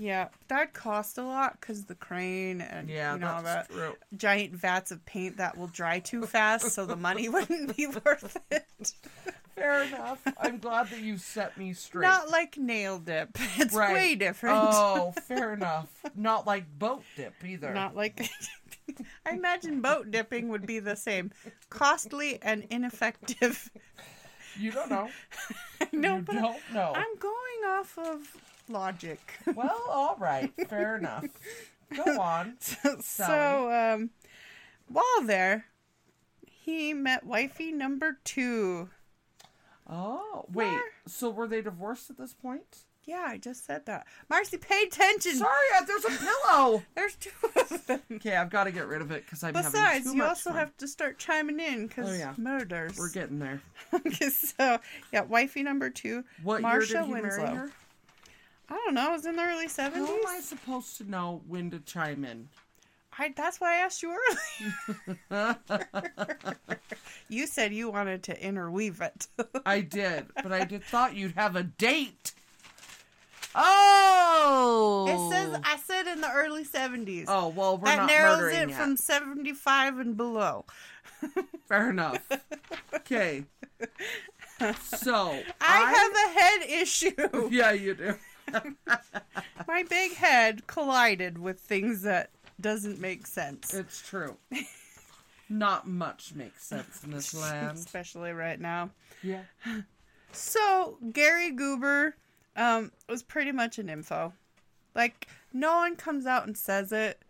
Yeah, 0.00 0.28
that 0.46 0.74
cost 0.74 1.18
a 1.18 1.24
lot 1.24 1.60
because 1.60 1.84
the 1.86 1.96
crane 1.96 2.60
and 2.60 2.88
Yeah, 2.88 3.14
you 3.14 3.18
know 3.18 3.62
true. 3.68 3.96
giant 4.16 4.54
vats 4.54 4.92
of 4.92 5.04
paint 5.04 5.38
that 5.38 5.58
will 5.58 5.66
dry 5.66 5.98
too 5.98 6.24
fast, 6.24 6.70
so 6.70 6.86
the 6.86 6.94
money 6.96 7.28
wouldn't 7.28 7.76
be 7.76 7.88
worth 7.88 8.36
it. 8.50 8.92
Fair 9.56 9.82
enough. 9.82 10.22
I'm 10.38 10.58
glad 10.58 10.88
that 10.90 11.00
you 11.00 11.18
set 11.18 11.58
me 11.58 11.72
straight. 11.72 12.06
Not 12.06 12.30
like 12.30 12.56
nail 12.56 13.00
dip. 13.00 13.30
It's 13.58 13.74
Right. 13.74 13.92
way 13.92 14.14
different. 14.14 14.56
Oh, 14.62 15.10
fair 15.22 15.52
enough. 15.52 15.88
Not 16.14 16.46
like 16.46 16.78
boat 16.78 17.02
dip 17.16 17.34
either. 17.44 17.74
Not 17.74 17.96
like. 17.96 18.30
I 19.26 19.32
imagine 19.32 19.80
boat 19.80 20.12
dipping 20.12 20.48
would 20.50 20.64
be 20.64 20.78
the 20.78 20.94
same, 20.94 21.32
costly 21.70 22.38
and 22.40 22.66
ineffective. 22.70 23.68
You 24.56 24.70
don't 24.72 24.90
know. 24.90 25.08
no, 25.92 26.16
you 26.16 26.22
but 26.22 26.32
don't 26.34 26.72
know. 26.72 26.92
I'm 26.94 27.16
going 27.18 27.64
off 27.68 27.98
of 27.98 28.36
logic. 28.70 29.20
Well, 29.54 29.82
all 29.88 30.16
right. 30.18 30.52
Fair 30.68 30.96
enough. 30.96 31.24
Go 31.94 32.02
on. 32.20 32.56
so, 33.00 33.70
um, 33.72 34.10
while 34.88 35.22
there, 35.24 35.66
he 36.46 36.92
met 36.94 37.24
wifey 37.24 37.72
number 37.72 38.18
two. 38.24 38.90
Oh, 39.90 40.44
wait. 40.52 40.66
Where? 40.70 40.82
So 41.06 41.30
were 41.30 41.46
they 41.48 41.62
divorced 41.62 42.10
at 42.10 42.18
this 42.18 42.34
point? 42.34 42.84
Yeah, 43.04 43.24
I 43.26 43.38
just 43.38 43.64
said 43.64 43.86
that. 43.86 44.06
Marcy, 44.28 44.58
pay 44.58 44.82
attention. 44.82 45.36
Sorry, 45.36 45.50
uh, 45.78 45.84
there's 45.86 46.04
a 46.04 46.10
pillow. 46.10 46.82
There's 46.94 47.14
two 47.14 47.30
of 47.56 47.86
them. 47.86 48.02
Okay, 48.12 48.36
I've 48.36 48.50
got 48.50 48.64
to 48.64 48.70
get 48.70 48.86
rid 48.86 49.00
of 49.00 49.10
it 49.10 49.24
because 49.24 49.42
I'm 49.42 49.54
having 49.54 49.70
Besides, 49.72 50.12
you 50.14 50.22
also 50.22 50.50
fun. 50.50 50.58
have 50.58 50.76
to 50.76 50.86
start 50.86 51.18
chiming 51.18 51.58
in 51.58 51.86
because 51.86 52.10
Oh, 52.10 52.12
yeah. 52.12 52.34
murders. 52.36 52.98
We're 52.98 53.08
getting 53.10 53.38
there. 53.38 53.62
okay, 53.94 54.28
so 54.28 54.78
yeah, 55.10 55.22
wifey 55.22 55.62
number 55.62 55.88
two, 55.88 56.22
What 56.42 56.60
Marsha 56.60 56.90
year 56.90 57.00
did 57.00 57.06
he 57.06 57.12
Winslow. 57.14 57.68
Marry 58.70 58.80
her? 58.80 58.82
I 58.82 58.84
don't 58.84 58.94
know. 58.94 59.10
It 59.10 59.12
was 59.12 59.26
in 59.26 59.36
the 59.36 59.42
early 59.42 59.66
70s. 59.66 59.68
How 59.68 59.90
seventies. 59.90 60.08
am 60.08 60.26
I 60.26 60.40
supposed 60.40 60.98
to 60.98 61.10
know 61.10 61.42
when 61.46 61.70
to 61.70 61.80
chime 61.80 62.24
in? 62.24 62.48
I, 63.18 63.32
that's 63.36 63.60
why 63.60 63.74
I 63.74 63.76
asked 63.78 64.02
you 64.02 64.16
earlier. 65.30 65.56
you 67.28 67.46
said 67.48 67.74
you 67.74 67.90
wanted 67.90 68.22
to 68.24 68.44
interweave 68.44 69.00
it. 69.00 69.26
I 69.66 69.80
did, 69.80 70.26
but 70.40 70.52
I 70.52 70.64
did 70.64 70.84
thought 70.84 71.16
you'd 71.16 71.34
have 71.34 71.56
a 71.56 71.64
date. 71.64 72.32
Oh, 73.54 75.06
it 75.08 75.34
says 75.34 75.60
I 75.64 75.78
said 75.78 76.06
in 76.06 76.20
the 76.20 76.30
early 76.30 76.62
seventies. 76.62 77.26
Oh 77.28 77.48
well, 77.48 77.76
we're 77.78 77.86
that 77.86 77.96
not 77.96 78.06
narrows 78.06 78.38
murdering 78.38 78.56
it 78.56 78.68
yet. 78.68 78.78
from 78.78 78.96
seventy 78.96 79.52
five 79.52 79.98
and 79.98 80.16
below. 80.16 80.64
Fair 81.68 81.90
enough. 81.90 82.24
Okay. 82.94 83.44
So 84.82 85.42
I, 85.60 85.92
have 85.92 86.12
a 86.14 86.40
head 86.40 86.82
issue. 86.82 87.48
Yeah, 87.50 87.72
you 87.72 87.94
do. 87.94 88.14
My 89.68 89.82
big 89.84 90.14
head 90.14 90.66
collided 90.66 91.38
with 91.38 91.60
things 91.60 92.02
that 92.02 92.30
doesn't 92.60 93.00
make 93.00 93.26
sense. 93.26 93.74
It's 93.74 94.06
true. 94.06 94.36
Not 95.48 95.86
much 95.86 96.34
makes 96.34 96.64
sense 96.64 97.04
in 97.04 97.10
this 97.10 97.34
land. 97.40 97.78
Especially 97.78 98.32
right 98.32 98.60
now. 98.60 98.90
Yeah. 99.22 99.42
So 100.32 100.98
Gary 101.12 101.52
Goober 101.52 102.16
um, 102.56 102.92
was 103.08 103.22
pretty 103.22 103.52
much 103.52 103.78
an 103.78 103.88
info. 103.88 104.32
Like 104.94 105.28
no 105.52 105.76
one 105.76 105.96
comes 105.96 106.26
out 106.26 106.46
and 106.46 106.56
says 106.56 106.92
it, 106.92 107.22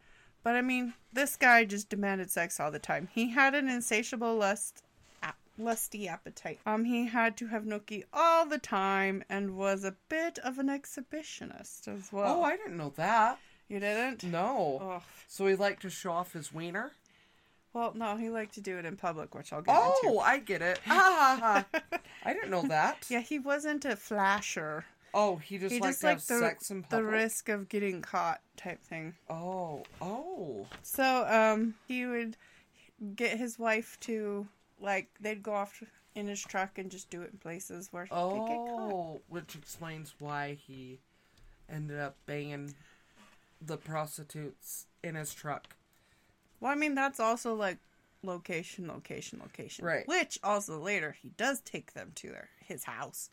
but 0.42 0.54
I 0.54 0.62
mean, 0.62 0.94
this 1.12 1.36
guy 1.36 1.64
just 1.64 1.88
demanded 1.88 2.30
sex 2.30 2.58
all 2.58 2.70
the 2.70 2.78
time. 2.78 3.08
He 3.12 3.30
had 3.30 3.54
an 3.54 3.68
insatiable 3.68 4.36
lust, 4.36 4.82
lusty 5.58 6.08
appetite. 6.08 6.60
Um, 6.66 6.84
he 6.84 7.06
had 7.06 7.36
to 7.38 7.48
have 7.48 7.64
nookie 7.64 8.04
all 8.12 8.46
the 8.46 8.58
time 8.58 9.22
and 9.28 9.56
was 9.56 9.84
a 9.84 9.96
bit 10.08 10.38
of 10.38 10.58
an 10.58 10.68
exhibitionist 10.68 11.88
as 11.88 12.12
well. 12.12 12.38
Oh, 12.38 12.42
I 12.42 12.56
didn't 12.56 12.76
know 12.76 12.92
that. 12.96 13.38
you 13.68 13.80
didn't? 13.80 14.24
No. 14.24 14.78
Oh, 14.80 15.02
So 15.26 15.46
he 15.46 15.54
liked 15.56 15.82
to 15.82 15.90
show 15.90 16.12
off 16.12 16.32
his 16.32 16.52
wiener? 16.52 16.92
well, 17.74 17.92
no, 17.94 18.16
he 18.16 18.28
liked 18.30 18.54
to 18.54 18.60
do 18.60 18.78
it 18.78 18.84
in 18.86 18.96
public, 18.96 19.34
which 19.34 19.52
I'll 19.52 19.62
get 19.62 19.76
Oh, 19.78 19.94
into. 20.04 20.18
I 20.20 20.38
get 20.38 20.62
it. 20.62 20.80
Ah, 20.86 21.64
I 22.24 22.32
didn't 22.32 22.50
know 22.50 22.62
that. 22.68 23.06
Yeah, 23.08 23.20
he 23.20 23.38
wasn't 23.38 23.84
a 23.84 23.94
flasher. 23.94 24.84
Oh, 25.14 25.36
he 25.36 25.58
just 25.58 25.74
He 25.74 25.80
liked 25.80 25.92
just 25.94 26.04
liked 26.04 26.28
the, 26.28 26.38
sex 26.38 26.70
in 26.70 26.82
public. 26.82 26.90
the 27.06 27.10
risk 27.10 27.48
of 27.48 27.68
getting 27.68 28.02
caught 28.02 28.40
type 28.56 28.82
thing. 28.82 29.14
Oh, 29.30 29.84
oh. 30.02 30.66
So 30.82 31.26
um 31.28 31.74
he 31.86 32.04
would 32.06 32.36
get 33.14 33.38
his 33.38 33.58
wife 33.58 33.96
to 34.00 34.48
like 34.80 35.08
they'd 35.20 35.42
go 35.42 35.52
off 35.54 35.82
in 36.14 36.26
his 36.26 36.40
truck 36.42 36.78
and 36.78 36.90
just 36.90 37.10
do 37.10 37.22
it 37.22 37.30
in 37.32 37.38
places 37.38 37.88
where 37.92 38.04
he 38.04 38.10
could 38.10 38.46
get 38.48 38.56
caught. 38.56 38.92
Oh, 38.92 39.20
which 39.28 39.54
explains 39.54 40.14
why 40.18 40.54
he 40.66 40.98
ended 41.68 41.98
up 41.98 42.16
banging 42.26 42.74
the 43.60 43.76
prostitutes 43.76 44.86
in 45.02 45.14
his 45.14 45.34
truck. 45.34 45.76
Well, 46.60 46.72
I 46.72 46.74
mean, 46.74 46.94
that's 46.94 47.20
also 47.20 47.54
like 47.54 47.78
location, 48.22 48.88
location, 48.88 49.38
location. 49.42 49.84
Right. 49.84 50.06
Which 50.08 50.38
also 50.42 50.80
later 50.80 51.16
he 51.20 51.28
does 51.36 51.60
take 51.60 51.92
them 51.94 52.12
to 52.16 52.28
their 52.28 52.48
his 52.64 52.84
house, 52.84 53.30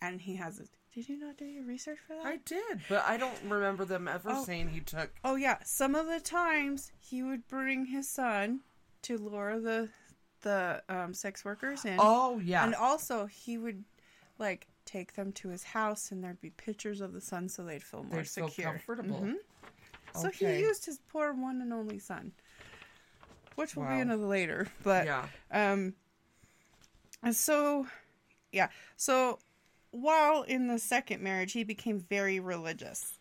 and 0.00 0.20
he 0.20 0.36
has. 0.36 0.60
A, 0.60 0.64
did 0.94 1.08
you 1.08 1.18
not 1.18 1.36
do 1.36 1.44
your 1.44 1.64
research 1.64 1.98
for 2.06 2.14
that? 2.14 2.24
I 2.26 2.36
did, 2.44 2.80
but 2.88 3.04
I 3.06 3.16
don't 3.16 3.36
remember 3.48 3.84
them 3.84 4.06
ever 4.06 4.30
Oh. 4.32 4.44
saying 4.44 4.68
he 4.68 4.80
took. 4.80 5.10
Oh 5.24 5.34
yeah, 5.34 5.58
some 5.64 5.94
of 5.96 6.06
the 6.06 6.20
times 6.20 6.92
he 7.00 7.22
would 7.22 7.48
bring 7.48 7.86
his 7.86 8.08
son 8.08 8.60
to 9.02 9.18
lure 9.18 9.58
the 9.60 9.88
the 10.44 10.80
um, 10.88 11.12
sex 11.12 11.44
workers 11.44 11.84
in. 11.84 11.96
Oh 11.98 12.38
yeah, 12.38 12.64
And 12.64 12.74
also 12.76 13.26
he 13.26 13.58
would 13.58 13.82
like 14.38 14.68
take 14.84 15.14
them 15.14 15.32
to 15.32 15.48
his 15.48 15.64
house 15.64 16.12
and 16.12 16.22
there'd 16.22 16.40
be 16.40 16.50
pictures 16.50 17.00
of 17.00 17.12
the 17.12 17.20
son 17.20 17.48
so 17.48 17.64
they'd 17.64 17.82
feel 17.82 18.04
more 18.04 18.18
They'd 18.18 18.28
feel 18.28 18.48
secure. 18.48 18.70
comfortable. 18.72 19.20
Mhm. 19.22 19.34
So 20.14 20.28
Okay. 20.28 20.56
he 20.56 20.60
used 20.60 20.84
his 20.86 21.00
poor 21.08 21.32
one 21.32 21.60
and 21.60 21.72
only 21.72 21.98
son. 21.98 22.32
Which 23.56 23.74
will 23.76 23.84
Wow. 23.84 23.94
be 23.96 24.00
another 24.00 24.26
later. 24.26 24.68
But 24.84 25.06
yeah. 25.06 25.26
um 25.50 25.94
and 27.22 27.34
so 27.34 27.86
yeah. 28.52 28.68
So 28.96 29.38
while 29.90 30.42
in 30.42 30.66
the 30.68 30.78
second 30.78 31.22
marriage 31.22 31.52
he 31.52 31.64
became 31.64 32.00
very 32.00 32.38
religious 32.40 33.18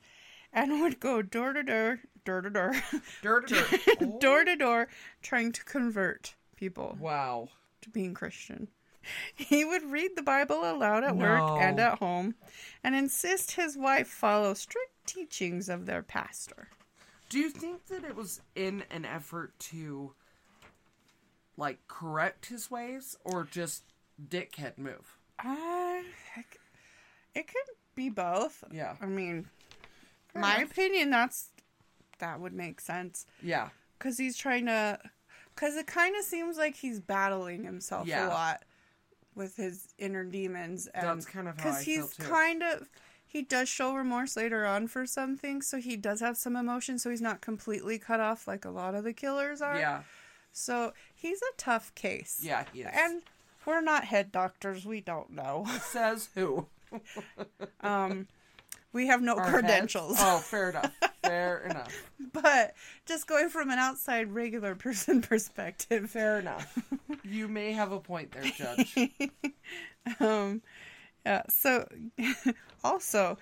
and 0.52 0.72
would 0.82 1.00
go 1.00 1.22
door 1.22 1.54
to 1.54 1.64
door 1.64 2.00
door 2.26 2.42
to 2.42 2.50
door 2.50 2.74
Dirt, 3.22 3.48
dirt. 3.48 3.80
Oh, 4.02 4.20
door 4.20 4.44
to 4.44 4.56
door 4.56 4.88
trying 5.22 5.52
to 5.54 5.64
convert 5.64 6.36
people 6.56 6.98
Wow. 7.00 7.50
to 7.82 7.90
being 7.90 8.14
Christian. 8.14 8.68
He 9.36 9.66
would 9.66 9.84
read 9.92 10.12
the 10.16 10.22
Bible 10.24 10.62
aloud 10.64 11.04
at 11.04 11.18
work 11.18 11.62
and 11.62 11.78
at 11.80 12.00
home 12.00 12.36
and 12.84 12.96
insist 12.96 13.52
his 13.52 13.76
wife 13.78 14.08
follow 14.08 14.54
strict 14.54 15.06
teachings 15.06 15.68
of 15.68 15.86
their 15.86 16.02
pastor. 16.02 16.70
Do 17.28 17.38
you 17.40 17.50
think 17.50 17.88
that 17.88 18.06
it 18.06 18.16
was 18.16 18.42
in 18.56 18.84
an 18.90 19.04
effort 19.04 19.58
to, 19.72 20.14
like, 21.58 21.80
correct 21.88 22.46
his 22.46 22.72
ways, 22.72 23.18
or 23.26 23.44
just 23.44 23.84
dickhead 24.30 24.78
move? 24.78 25.18
Uh, 25.44 26.02
it 27.36 27.48
could 27.48 27.76
be 27.96 28.10
both. 28.10 28.64
Yeah. 28.72 28.96
I 29.02 29.06
mean, 29.08 29.48
Fair 30.32 30.42
my 30.42 30.58
enough. 30.58 30.72
opinion, 30.72 31.10
that's 31.10 31.50
that 32.20 32.40
would 32.40 32.54
make 32.54 32.80
sense 32.80 33.26
Yeah. 33.42 33.70
because 33.98 34.18
he's 34.18 34.38
trying 34.38 34.68
to. 34.68 35.00
Because 35.56 35.76
it 35.76 35.88
kind 35.88 36.16
of 36.16 36.24
seems 36.24 36.58
like 36.58 36.76
he's 36.76 37.00
battling 37.00 37.64
himself 37.64 38.08
Yeah. 38.08 38.28
a 38.28 38.30
lot 38.30 38.64
with 39.36 39.56
his 39.56 39.94
inner 39.98 40.24
demons. 40.24 40.88
And, 40.88 41.08
That's 41.08 41.26
kind 41.26 41.48
of 41.48 41.60
feel, 41.60 41.74
he's 41.76 42.14
kind 42.16 42.64
of. 42.64 42.90
He 43.26 43.42
does 43.42 43.68
show 43.68 43.96
remorse 43.96 44.36
later 44.38 44.64
on 44.66 44.88
for 44.88 45.08
some 45.08 45.38
things, 45.38 45.66
so 45.66 45.78
he 45.80 45.96
does 45.98 46.20
have 46.20 46.38
some 46.38 46.56
emotion, 46.56 47.00
so 47.00 47.10
he's 47.10 47.22
not 47.22 47.42
completely 47.42 47.98
cut 47.98 48.20
off 48.20 48.48
like 48.48 48.64
a 48.64 48.70
lot 48.70 48.94
of 48.94 49.04
the 49.04 49.14
killers 49.14 49.60
are. 49.60 49.76
Yeah. 49.80 50.04
So 50.52 50.94
he's 51.16 51.42
a 51.42 51.56
tough 51.58 51.96
case. 51.96 52.42
Yeah, 52.44 52.66
he 52.72 52.82
is. 52.82 52.90
And 52.94 53.24
we're 53.66 53.82
not 53.82 54.04
head 54.06 54.32
doctors, 54.32 54.86
we 54.86 55.02
don't 55.02 55.32
know. 55.32 55.66
Says 55.82 56.30
who? 56.36 56.68
Um, 57.82 58.28
we 58.94 59.08
have 59.08 59.22
no 59.22 59.36
Our 59.36 59.50
credentials. 59.50 60.18
heads? 60.18 60.30
Oh, 60.30 60.40
fair 60.40 60.70
enough. 60.70 60.92
Fair 61.24 61.58
enough. 61.70 62.12
But 62.32 62.74
just 63.06 63.28
going 63.28 63.50
from 63.50 63.70
an 63.70 63.80
outside 63.80 64.32
regular 64.34 64.76
person 64.76 65.22
perspective, 65.24 66.10
Fair 66.10 66.40
enough. 66.40 66.78
You 67.24 67.48
may 67.48 67.74
have 67.74 67.92
a 67.92 68.00
point 68.00 68.32
there, 68.32 68.44
Judge. 68.44 68.96
um, 70.20 70.62
yeah. 71.26 71.42
So, 71.50 71.88
also, 72.84 73.38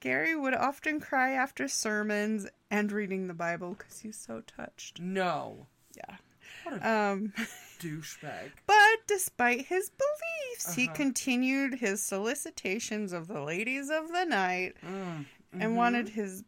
Gary 0.00 0.34
would 0.36 0.54
often 0.54 1.00
cry 1.00 1.32
after 1.32 1.68
sermons 1.68 2.46
and 2.70 2.90
reading 2.92 3.26
the 3.28 3.34
Bible 3.34 3.74
because 3.78 4.00
he's 4.00 4.16
so 4.18 4.42
touched. 4.46 5.00
No. 5.00 5.66
Yeah. 5.96 6.16
Um, 6.82 7.32
douchebag. 7.80 8.50
but 8.66 8.96
despite 9.06 9.66
his 9.66 9.90
beliefs, 9.90 10.74
he 10.74 10.86
Uh-huh. 10.86 10.94
continued 10.94 11.74
his 11.76 12.02
solicitations 12.02 13.12
of 13.12 13.28
the 13.28 13.40
ladies 13.42 13.90
of 13.90 14.08
the 14.12 14.24
night 14.24 14.74
Mm. 14.84 15.26
and 15.52 15.76
wanted 15.76 16.08
his 16.10 16.44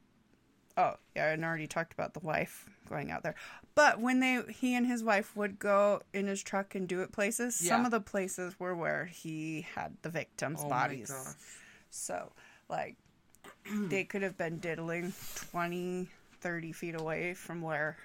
oh 0.76 0.94
yeah 1.16 1.26
i 1.38 1.42
already 1.44 1.66
talked 1.66 1.92
about 1.92 2.14
the 2.14 2.20
wife 2.20 2.68
going 2.88 3.10
out 3.10 3.22
there 3.22 3.34
but 3.74 4.00
when 4.00 4.20
they 4.20 4.42
he 4.50 4.74
and 4.74 4.86
his 4.86 5.02
wife 5.02 5.34
would 5.36 5.58
go 5.58 6.00
in 6.12 6.26
his 6.26 6.42
truck 6.42 6.74
and 6.74 6.88
do 6.88 7.00
it 7.02 7.10
places 7.12 7.54
some 7.54 7.84
of 7.84 7.90
the 7.90 8.00
places 8.00 8.58
were 8.60 8.74
where 8.76 9.06
he 9.06 9.66
had 9.74 9.96
the 10.02 10.08
victims 10.08 10.60
Oh 10.64 10.68
bodies 10.68 11.36
so 11.90 12.32
like 12.68 12.96
they 13.88 14.04
could 14.04 14.22
have 14.22 14.36
been 14.36 14.58
diddling 14.58 15.12
20 15.50 16.08
30 16.40 16.72
feet 16.72 16.94
away 16.94 17.34
from 17.34 17.60
where 17.60 17.96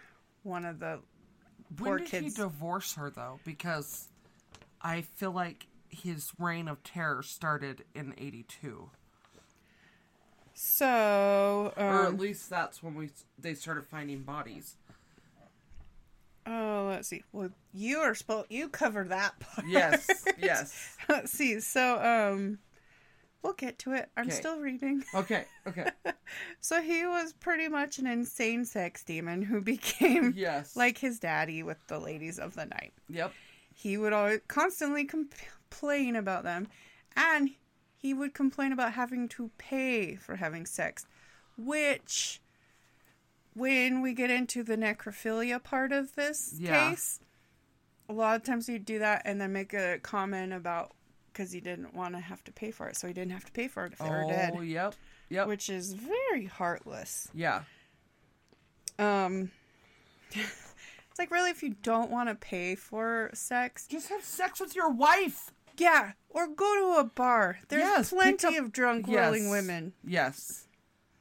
one 0.43 0.65
of 0.65 0.79
the 0.79 0.99
When 1.77 1.87
poor 1.89 1.97
did 1.99 2.07
kids 2.07 2.35
he 2.37 2.41
divorce 2.43 2.93
her 2.95 3.09
though? 3.09 3.39
Because 3.43 4.07
I 4.81 5.01
feel 5.01 5.31
like 5.31 5.67
his 5.89 6.31
reign 6.39 6.67
of 6.67 6.83
terror 6.83 7.21
started 7.23 7.83
in 7.95 8.13
'82, 8.17 8.89
so 10.53 11.73
or 11.77 11.83
at 12.03 12.07
um, 12.07 12.17
least 12.17 12.49
that's 12.49 12.81
when 12.83 12.95
we 12.95 13.09
they 13.37 13.53
started 13.53 13.85
finding 13.85 14.21
bodies. 14.21 14.75
oh 16.45 16.87
let's 16.89 17.07
see 17.07 17.23
well 17.31 17.49
you 17.73 17.99
are 17.99 18.13
supposed 18.13 18.47
you 18.49 18.67
cover 18.69 19.03
that 19.05 19.39
part 19.39 19.67
Yes, 19.67 20.25
yes. 20.37 20.97
let's 21.09 21.31
see 21.31 21.59
so 21.59 21.97
um 22.03 22.59
we'll 23.43 23.53
get 23.53 23.77
to 23.79 23.93
it 23.93 24.09
i'm 24.17 24.27
Okay. 24.27 24.35
still 24.35 24.59
reading 24.59 25.03
Okay, 25.15 25.45
okay. 25.67 25.89
So 26.61 26.81
he 26.81 27.05
was 27.05 27.33
pretty 27.33 27.67
much 27.67 27.99
an 27.99 28.07
insane 28.07 28.65
sex 28.65 29.03
demon 29.03 29.41
who 29.43 29.61
became 29.73 30.33
Yes. 30.35 30.75
like 30.75 30.97
his 30.97 31.19
daddy 31.19 31.61
with 31.61 31.85
the 31.87 31.99
ladies 31.99 32.39
of 32.39 32.55
the 32.55 32.65
night. 32.65 32.93
Yep. 33.09 33.31
He 33.73 33.97
would 33.97 34.13
always 34.13 34.39
constantly 34.47 35.03
complain 35.05 36.15
about 36.15 36.43
them, 36.43 36.67
and 37.15 37.49
he 37.95 38.13
would 38.13 38.33
complain 38.33 38.71
about 38.71 38.93
having 38.93 39.27
to 39.29 39.51
pay 39.57 40.15
for 40.15 40.35
having 40.37 40.65
sex, 40.65 41.05
which, 41.57 42.39
when 43.53 44.01
we 44.01 44.13
get 44.13 44.29
into 44.31 44.63
the 44.63 44.75
necrophilia 44.77 45.61
part 45.63 45.91
of 45.91 46.15
this 46.15 46.55
Yeah. 46.57 46.89
case, 46.91 47.19
a 48.09 48.13
lot 48.13 48.35
of 48.35 48.43
times 48.43 48.67
he'd 48.67 48.85
do 48.85 48.99
that 48.99 49.21
and 49.25 49.39
then 49.39 49.53
make 49.53 49.73
a 49.73 49.99
comment 49.99 50.53
about 50.53 50.93
because 51.33 51.51
he 51.51 51.59
didn't 51.59 51.93
want 51.95 52.13
to 52.13 52.19
have 52.21 52.43
to 52.45 52.51
pay 52.51 52.71
for 52.71 52.87
it, 52.87 52.95
so 52.95 53.07
he 53.07 53.13
didn't 53.13 53.31
have 53.31 53.45
to 53.45 53.51
pay 53.51 53.67
for 53.67 53.85
it 53.85 53.93
if 53.93 53.99
they 53.99 54.09
were 54.09 54.23
Oh, 54.25 54.29
dead, 54.29 54.53
yep. 54.63 54.95
Yep. 55.29 55.47
which 55.47 55.69
is 55.69 55.93
very 55.93 56.45
heartless. 56.45 57.27
yeah. 57.33 57.63
Um, 58.99 59.51
it's 60.31 61.19
like 61.19 61.31
really, 61.31 61.49
if 61.49 61.63
you 61.63 61.75
don't 61.81 62.11
want 62.11 62.29
to 62.29 62.35
pay 62.35 62.75
for 62.75 63.29
sex, 63.33 63.87
Just 63.87 64.09
have 64.09 64.23
sex 64.23 64.59
with 64.59 64.75
your 64.75 64.89
wife. 64.91 65.51
yeah, 65.77 66.11
or 66.29 66.47
go 66.47 66.75
to 66.95 66.99
a 66.99 67.03
bar. 67.03 67.59
There's 67.69 67.81
Yes, 67.81 68.09
pick 68.11 68.19
plenty 68.19 68.57
up- 68.57 68.65
of 68.65 68.71
drunk, 68.71 69.07
Yes. 69.07 69.15
willing 69.31 69.49
women. 69.49 69.93
Yes. 70.03 70.67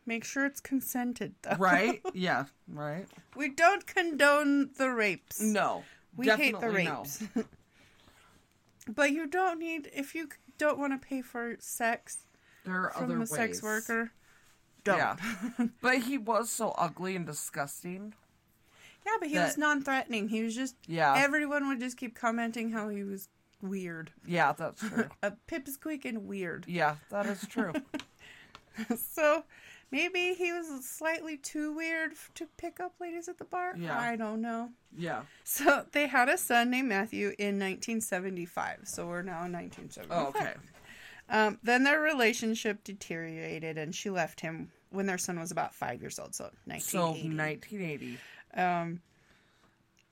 Make 0.04 0.24
sure 0.24 0.44
it's 0.46 0.60
consented, 0.60 1.34
though. 1.42 1.56
Right? 1.56 2.02
yeah. 2.14 2.46
Right. 2.68 3.06
we 3.36 3.48
don't 3.48 3.86
condone 3.86 4.70
the 4.76 4.90
rapes. 4.90 5.40
No. 5.40 5.84
we 6.16 6.26
hate 6.28 6.52
the 6.52 6.60
definitely 6.60 6.84
no. 6.84 6.96
rapes. 6.98 7.22
but 8.88 9.10
you 9.12 9.26
don't 9.26 9.58
need 9.58 9.90
if 9.94 10.14
you 10.14 10.28
don't 10.58 10.78
want 10.78 10.92
to 11.00 11.06
pay 11.06 11.22
for 11.22 11.56
sex 11.60 12.26
There 12.64 12.74
are 12.74 12.90
from 12.92 13.04
other 13.04 13.16
a 13.16 13.20
ways. 13.20 13.30
sex 13.30 13.62
worker. 13.62 14.12
Don't. 14.84 14.98
Yeah. 14.98 15.16
but 15.80 15.98
he 15.98 16.18
was 16.18 16.50
so 16.50 16.70
ugly 16.78 17.14
and 17.16 17.24
disgusting. 17.26 18.14
Yeah, 19.06 19.12
but 19.20 19.28
he 19.28 19.38
was 19.38 19.56
non-threatening. 19.58 20.28
He 20.28 20.42
was 20.42 20.54
just. 20.54 20.76
Yeah. 20.86 21.14
Everyone 21.16 21.68
would 21.68 21.80
just 21.80 21.96
keep 21.96 22.14
commenting 22.16 22.70
how 22.70 22.88
he 22.88 23.02
was 23.04 23.28
weird. 23.60 24.12
Yeah, 24.26 24.52
that's 24.52 24.80
true. 24.88 25.08
A 25.22 25.32
pipsqueak 25.48 26.04
and 26.04 26.26
weird. 26.26 26.64
yeah, 26.68 26.96
that 27.10 27.26
is 27.26 27.46
true. 27.48 27.72
So 28.96 29.44
maybe 29.92 30.34
he 30.34 30.50
was 30.52 30.84
slightly 30.84 31.36
too 31.36 31.72
weird 31.72 32.14
to 32.34 32.48
pick 32.56 32.80
up 32.80 32.94
ladies 33.00 33.28
at 33.28 33.38
the 33.38 33.44
bar. 33.44 33.74
Yeah. 33.78 33.96
I 33.96 34.16
don't 34.16 34.40
know. 34.40 34.70
Yeah. 34.96 35.22
So 35.44 35.84
they 35.92 36.08
had 36.08 36.28
a 36.28 36.36
son 36.38 36.70
named 36.70 36.88
Matthew 36.88 37.28
in 37.38 37.60
1975. 37.60 38.80
So 38.84 39.06
we're 39.06 39.22
now 39.22 39.44
in 39.44 39.52
1975. 39.52 40.08
Oh, 40.10 40.28
okay. 40.30 40.54
Um, 41.28 41.58
then 41.62 41.84
their 41.84 42.00
relationship 42.00 42.82
deteriorated, 42.82 43.78
and 43.78 43.94
she 43.94 44.10
left 44.10 44.40
him 44.40 44.72
when 44.90 45.06
their 45.06 45.18
son 45.18 45.38
was 45.38 45.50
about 45.52 45.74
five 45.74 46.00
years 46.00 46.18
old. 46.18 46.34
So 46.34 46.44
1980. 46.64 46.80
So 46.82 47.06
1980. 47.12 48.18
1980. 48.54 48.60
Um, 48.60 49.00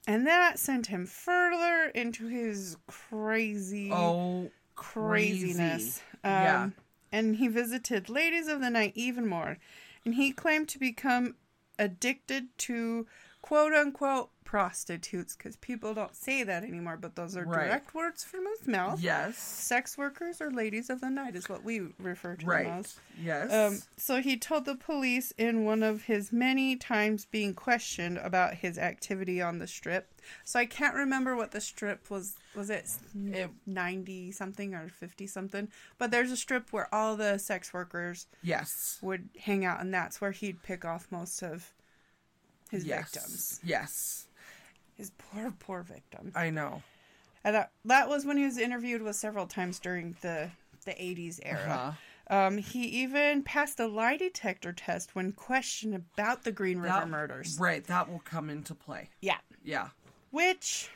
and 0.07 0.26
that 0.26 0.59
sent 0.59 0.87
him 0.87 1.05
further 1.07 1.91
into 1.95 2.26
his 2.28 2.76
crazy 2.87 3.91
Oh, 3.93 4.51
craziness. 4.74 6.01
Um, 6.24 6.31
Yeah. 6.33 6.68
And 7.13 7.37
he 7.37 7.49
visited 7.49 8.09
ladies 8.09 8.47
of 8.49 8.61
the 8.61 8.71
night 8.71 8.93
even 8.95 9.27
more. 9.27 9.59
And 10.05 10.15
he 10.15 10.33
claimed 10.33 10.69
to 10.71 10.79
become 10.79 11.35
addicted 11.79 12.47
to 12.59 13.07
quote 13.43 13.73
unquote 13.73 14.31
prostitutes 14.45 15.37
because 15.37 15.57
people 15.57 15.95
don't 15.95 16.15
say 16.15 16.43
that 16.43 16.63
anymore, 16.65 16.97
but 16.97 17.15
those 17.15 17.37
are 17.37 17.45
Right. 17.45 17.67
direct 17.67 17.95
words 17.95 18.23
from 18.25 18.45
his 18.47 18.67
mouth. 18.67 19.01
Yes. 19.01 19.39
Sex 19.39 19.97
workers 19.97 20.41
or 20.41 20.51
ladies 20.51 20.91
of 20.91 21.01
the 21.01 21.09
night 21.09 21.37
is 21.37 21.49
what 21.49 21.63
we 21.65 21.81
refer 21.99 22.35
to 22.37 22.45
them 22.47 22.67
as. 22.67 22.99
Yes. 23.23 23.53
Um, 23.53 23.81
so 23.97 24.21
he 24.21 24.37
told 24.37 24.65
the 24.65 24.75
police 24.75 25.33
in 25.39 25.65
one 25.65 25.83
of 25.83 26.03
his 26.03 26.33
many 26.33 26.75
times 26.77 27.25
being 27.27 27.55
questioned 27.55 28.19
about 28.19 28.55
his 28.55 28.77
activity 28.77 29.41
on 29.41 29.59
the 29.59 29.67
strip. 29.69 30.13
So 30.45 30.59
I 30.59 30.66
can't 30.66 30.95
remember 30.95 31.37
what 31.37 31.53
the 31.53 31.61
strip 31.61 32.11
was. 32.11 32.37
Was 32.55 32.70
it 32.70 32.89
ninety 33.66 34.33
something 34.33 34.74
or 34.74 34.89
fifty 34.89 35.26
something? 35.26 35.68
But 35.99 36.11
there's 36.11 36.31
a 36.31 36.37
strip 36.37 36.72
where 36.72 36.93
all 36.95 37.16
the 37.16 37.39
sex 37.39 37.72
workers 37.72 38.26
yes. 38.43 38.99
would 39.03 39.28
hang 39.39 39.64
out, 39.64 39.81
and 39.81 39.93
that's 39.93 40.20
where 40.20 40.33
he'd 40.33 40.62
pick 40.62 40.85
off 40.85 41.07
most 41.11 41.43
of 41.43 41.72
his 42.70 42.85
yes. 42.85 43.11
victims. 43.11 43.61
Yes. 43.64 44.26
His 44.97 45.11
poor, 45.11 45.53
poor 45.59 45.83
victims. 45.83 46.33
I 46.37 46.51
know. 46.51 46.83
And 47.43 47.55
that, 47.55 47.72
that 47.87 48.09
was 48.09 48.26
when 48.26 48.37
he 48.37 48.45
was 48.45 48.59
interviewed 48.59 49.03
with 49.03 49.16
several 49.16 49.47
times 49.47 49.78
during 49.78 50.16
the 50.20 50.51
the 50.85 50.93
80s 50.93 51.41
era. 51.43 51.61
Uh-huh. 51.68 51.93
Um, 52.31 52.59
he 52.59 52.85
even 52.85 53.43
passed 53.43 53.81
a 53.81 53.87
lie 53.87 54.16
detector 54.16 54.72
test 54.72 55.14
when 55.14 55.33
questioned 55.33 55.95
about 55.95 56.45
the 56.45 56.53
Green 56.53 56.78
River 56.78 57.01
That- 57.01 57.09
murders. 57.09 57.59
Right. 57.59 57.85
That 57.85 58.09
will 58.09 58.20
come 58.20 58.49
into 58.49 58.74
play. 58.74 59.11
Yeah. 59.20 59.39
Yeah. 59.64 59.89
Which 60.31 60.91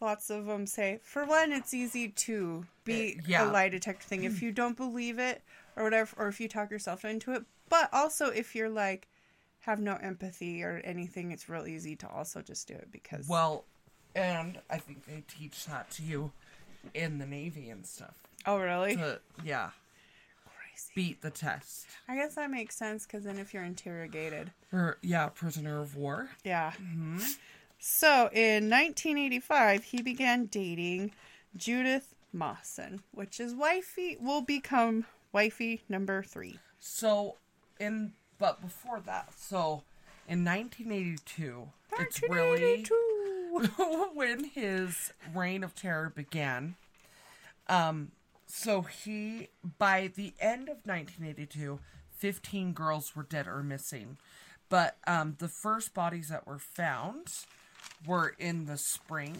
lots 0.00 0.28
of 0.30 0.46
them 0.46 0.66
say, 0.66 1.00
for 1.02 1.24
one, 1.24 1.52
it's 1.52 1.72
easy 1.72 2.08
to 2.08 2.66
be 2.84 3.16
Uh, 3.18 3.22
yeah. 3.26 3.50
a 3.50 3.52
lie 3.52 3.68
detector 3.68 4.06
thing 4.06 4.24
if 4.24 4.42
you 4.42 4.52
don't 4.52 4.76
believe 4.76 5.18
it 5.18 5.42
or 5.74 5.84
whatever, 5.84 6.14
or 6.18 6.28
if 6.28 6.40
you 6.40 6.48
talk 6.48 6.70
yourself 6.70 7.04
into 7.04 7.32
it. 7.32 7.44
But 7.68 7.88
also, 7.92 8.26
if 8.28 8.54
you're 8.54 8.68
like, 8.68 9.08
have 9.60 9.80
no 9.80 9.96
empathy 9.96 10.62
or 10.62 10.80
anything, 10.84 11.32
it's 11.32 11.48
real 11.48 11.66
easy 11.66 11.96
to 11.96 12.08
also 12.08 12.40
just 12.42 12.68
do 12.68 12.74
it 12.74 12.88
because. 12.92 13.26
Well, 13.28 13.64
and 14.14 14.60
I 14.70 14.78
think 14.78 15.04
they 15.06 15.24
teach 15.26 15.64
that 15.66 15.90
to 15.92 16.02
you 16.02 16.30
in 16.94 17.18
the 17.18 17.26
Navy 17.26 17.70
and 17.70 17.84
stuff. 17.86 18.14
oh, 18.46 18.58
really? 18.58 18.96
To, 18.96 19.20
yeah. 19.42 19.70
Crazy. 20.44 20.92
Beat 20.94 21.22
the 21.22 21.30
test. 21.30 21.86
I 22.06 22.14
guess 22.16 22.34
that 22.36 22.50
makes 22.50 22.76
sense 22.76 23.04
because 23.06 23.24
then 23.24 23.38
if 23.38 23.52
you're 23.52 23.64
interrogated. 23.64 24.52
Or, 24.72 24.98
yeah, 25.02 25.28
prisoner 25.28 25.80
of 25.80 25.96
war. 25.96 26.30
Yeah. 26.44 26.72
So 27.78 28.28
in 28.32 28.70
1985, 28.70 29.84
he 29.84 30.02
began 30.02 30.46
dating 30.46 31.12
Judith 31.56 32.14
Mawson, 32.32 33.02
which 33.12 33.40
is 33.40 33.54
wifey 33.54 34.16
will 34.20 34.42
become 34.42 35.06
wifey 35.32 35.82
number 35.88 36.22
three. 36.22 36.58
So, 36.78 37.36
in, 37.78 38.12
but 38.38 38.60
before 38.60 39.00
that, 39.00 39.32
so 39.36 39.82
in 40.28 40.44
1982, 40.44 41.68
it's 41.98 42.22
really 42.22 42.84
1982. 42.84 44.10
when 44.14 44.44
his 44.44 45.12
reign 45.34 45.64
of 45.64 45.74
terror 45.74 46.12
began. 46.14 46.74
Um, 47.68 48.12
so 48.46 48.82
he, 48.82 49.48
by 49.78 50.10
the 50.14 50.32
end 50.40 50.68
of 50.68 50.78
1982, 50.84 51.78
15 52.10 52.72
girls 52.72 53.14
were 53.14 53.22
dead 53.22 53.46
or 53.46 53.62
missing. 53.62 54.18
But 54.68 54.96
um, 55.06 55.36
the 55.38 55.48
first 55.48 55.94
bodies 55.94 56.28
that 56.28 56.46
were 56.46 56.58
found 56.58 57.32
were 58.06 58.34
in 58.38 58.66
the 58.66 58.76
spring 58.76 59.36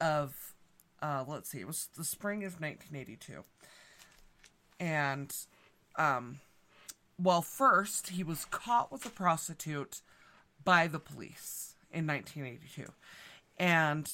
of, 0.00 0.54
uh, 1.02 1.24
let's 1.26 1.50
see, 1.50 1.60
it 1.60 1.66
was 1.66 1.88
the 1.96 2.04
spring 2.04 2.44
of 2.44 2.60
1982. 2.60 3.44
And, 4.78 5.34
um, 5.96 6.40
well, 7.18 7.42
first, 7.42 8.10
he 8.10 8.22
was 8.22 8.46
caught 8.46 8.90
with 8.90 9.04
a 9.04 9.10
prostitute 9.10 10.00
by 10.64 10.86
the 10.86 10.98
police 10.98 11.74
in 11.90 12.06
1982. 12.06 12.92
And 13.58 14.10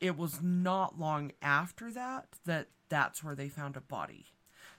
it 0.00 0.18
was 0.18 0.42
not 0.42 0.98
long 0.98 1.32
after 1.40 1.90
that 1.92 2.26
that 2.44 2.68
that's 2.88 3.22
where 3.22 3.34
they 3.34 3.48
found 3.48 3.76
a 3.76 3.80
body. 3.80 4.26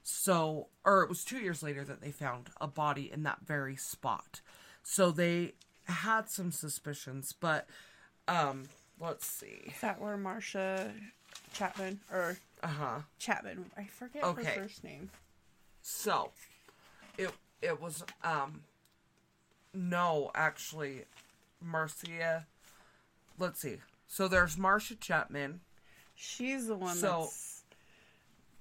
So, 0.04 0.68
or 0.84 1.02
it 1.02 1.10
was 1.10 1.24
two 1.24 1.40
years 1.40 1.64
later 1.64 1.84
that 1.84 2.02
they 2.02 2.12
found 2.12 2.50
a 2.62 2.68
body 2.68 3.12
in 3.12 3.24
that 3.24 3.40
very 3.46 3.76
spot. 3.76 4.42
So 4.84 5.10
they 5.10 5.54
had 5.86 6.30
some 6.30 6.52
suspicions, 6.52 7.34
but 7.34 7.68
um, 8.28 8.64
let's 9.00 9.26
see. 9.26 9.62
Is 9.66 9.80
that 9.82 10.00
where 10.02 10.18
Marcia 10.18 10.92
Chapman 11.54 12.00
or 12.12 12.38
Uh 12.64 12.68
huh. 12.68 13.00
Chapman? 13.20 13.66
I 13.78 13.86
forget 13.86 14.24
Okay. 14.24 14.44
her 14.44 14.62
first 14.64 14.84
name. 14.84 15.10
So, 15.82 16.32
it 17.18 17.32
it 17.62 17.80
was 17.82 18.04
um, 18.24 18.62
no, 19.74 20.32
actually, 20.36 21.06
Marcia. 21.62 22.46
Let's 23.38 23.60
see. 23.60 23.78
So 24.08 24.28
there's 24.28 24.58
Marcia 24.58 24.96
Chapman. 24.96 25.60
She's 26.16 26.68
the 26.68 26.76
one 26.76 26.96
So- 26.96 27.30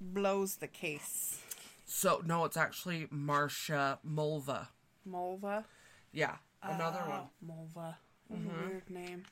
that 0.01 0.15
blows 0.15 0.57
the 0.57 0.67
case. 0.69 1.41
So 1.87 2.23
no, 2.27 2.45
it's 2.45 2.57
actually 2.57 3.07
Marcia 3.11 3.99
Mulva. 4.07 4.69
Mulva. 5.09 5.65
Yeah, 6.13 6.37
another 6.63 7.03
Oh, 7.07 7.11
one. 7.11 7.29
Mulva. 7.47 7.95
What 8.29 8.41
a 8.41 8.67
weird 8.67 8.91
name. 8.91 9.25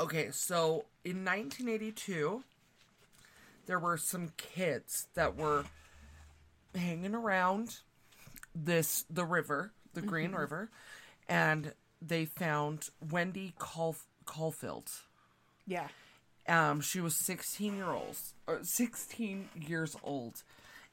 Okay, 0.00 0.30
so 0.30 0.86
in 1.04 1.26
1982, 1.26 2.42
there 3.66 3.78
were 3.78 3.98
some 3.98 4.32
kids 4.38 5.08
that 5.14 5.36
were 5.36 5.66
hanging 6.74 7.14
around 7.14 7.80
this 8.54 9.04
the 9.10 9.26
river, 9.26 9.72
the 9.92 10.00
Green 10.00 10.32
River, 10.32 10.70
and 11.28 11.74
they 12.00 12.24
found 12.24 12.88
Wendy 13.10 13.52
Caul- 13.58 13.96
Coffield. 14.24 14.90
Yeah. 15.66 15.88
Um, 16.48 16.80
she 16.80 17.00
was 17.02 17.14
16 17.14 17.76
year 17.76 17.90
old, 17.90 18.16
or 18.46 18.60
16 18.62 19.50
years 19.54 19.96
old, 20.02 20.42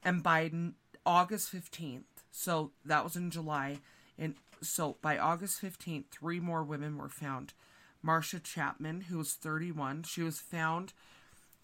and 0.03 0.21
by 0.21 0.45
n- 0.47 0.75
August 1.05 1.49
15th, 1.53 2.03
so 2.29 2.71
that 2.83 3.05
was 3.05 3.15
in 3.15 3.31
July, 3.31 3.79
and 4.19 4.35
so 4.61 4.97
by 5.01 5.17
August 5.17 5.61
15th, 5.61 6.09
three 6.11 6.41
more 6.41 6.61
women 6.61 6.97
were 6.97 7.07
found. 7.07 7.53
Marcia 8.07 8.39
Chapman, 8.39 9.01
who 9.01 9.17
was 9.17 9.33
31, 9.33 10.03
she 10.03 10.23
was 10.23 10.39
found 10.39 10.93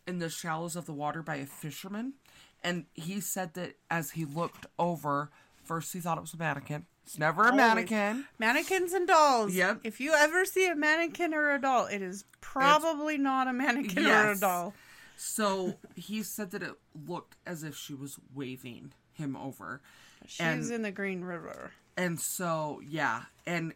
in 0.05 0.19
the 0.19 0.29
shallows 0.29 0.75
of 0.75 0.85
the 0.85 0.91
water 0.93 1.23
by 1.23 1.37
a 1.37 1.45
fisherman, 1.45 2.15
and 2.61 2.83
he 2.93 3.21
said 3.21 3.53
that 3.53 3.75
as 3.89 4.11
he 4.11 4.25
looked 4.25 4.65
over, 4.77 5.29
first 5.63 5.93
he 5.93 6.01
thought 6.01 6.17
it 6.17 6.21
was 6.21 6.33
a 6.33 6.37
mannequin. 6.37 6.85
It's 7.05 7.17
never 7.17 7.43
a 7.43 7.45
Always. 7.45 7.57
mannequin. 7.57 8.25
Mannequins 8.39 8.91
and 8.91 9.07
dolls. 9.07 9.53
Yep. 9.55 9.79
If 9.85 10.01
you 10.01 10.11
ever 10.13 10.43
see 10.43 10.67
a 10.67 10.75
mannequin 10.75 11.33
or 11.33 11.53
a 11.55 11.61
doll, 11.61 11.85
it 11.85 12.01
is 12.01 12.25
probably 12.41 13.17
not 13.17 13.47
a 13.47 13.53
mannequin 13.53 14.05
or 14.05 14.31
a 14.31 14.37
doll. 14.37 14.73
So 15.15 15.75
he 15.95 16.23
said 16.23 16.51
that 16.51 16.61
it 16.61 16.73
looked 17.07 17.35
as 17.45 17.63
if 17.63 17.77
she 17.77 17.93
was 17.93 18.17
waving 18.35 18.91
him 19.13 19.37
over. 19.37 19.79
She's 20.27 20.41
And- 20.41 20.69
in 20.71 20.81
the 20.81 20.91
Green 20.91 21.21
River. 21.23 21.71
And 21.95 22.19
so 22.19 22.81
yeah, 22.85 23.23
and 23.45 23.73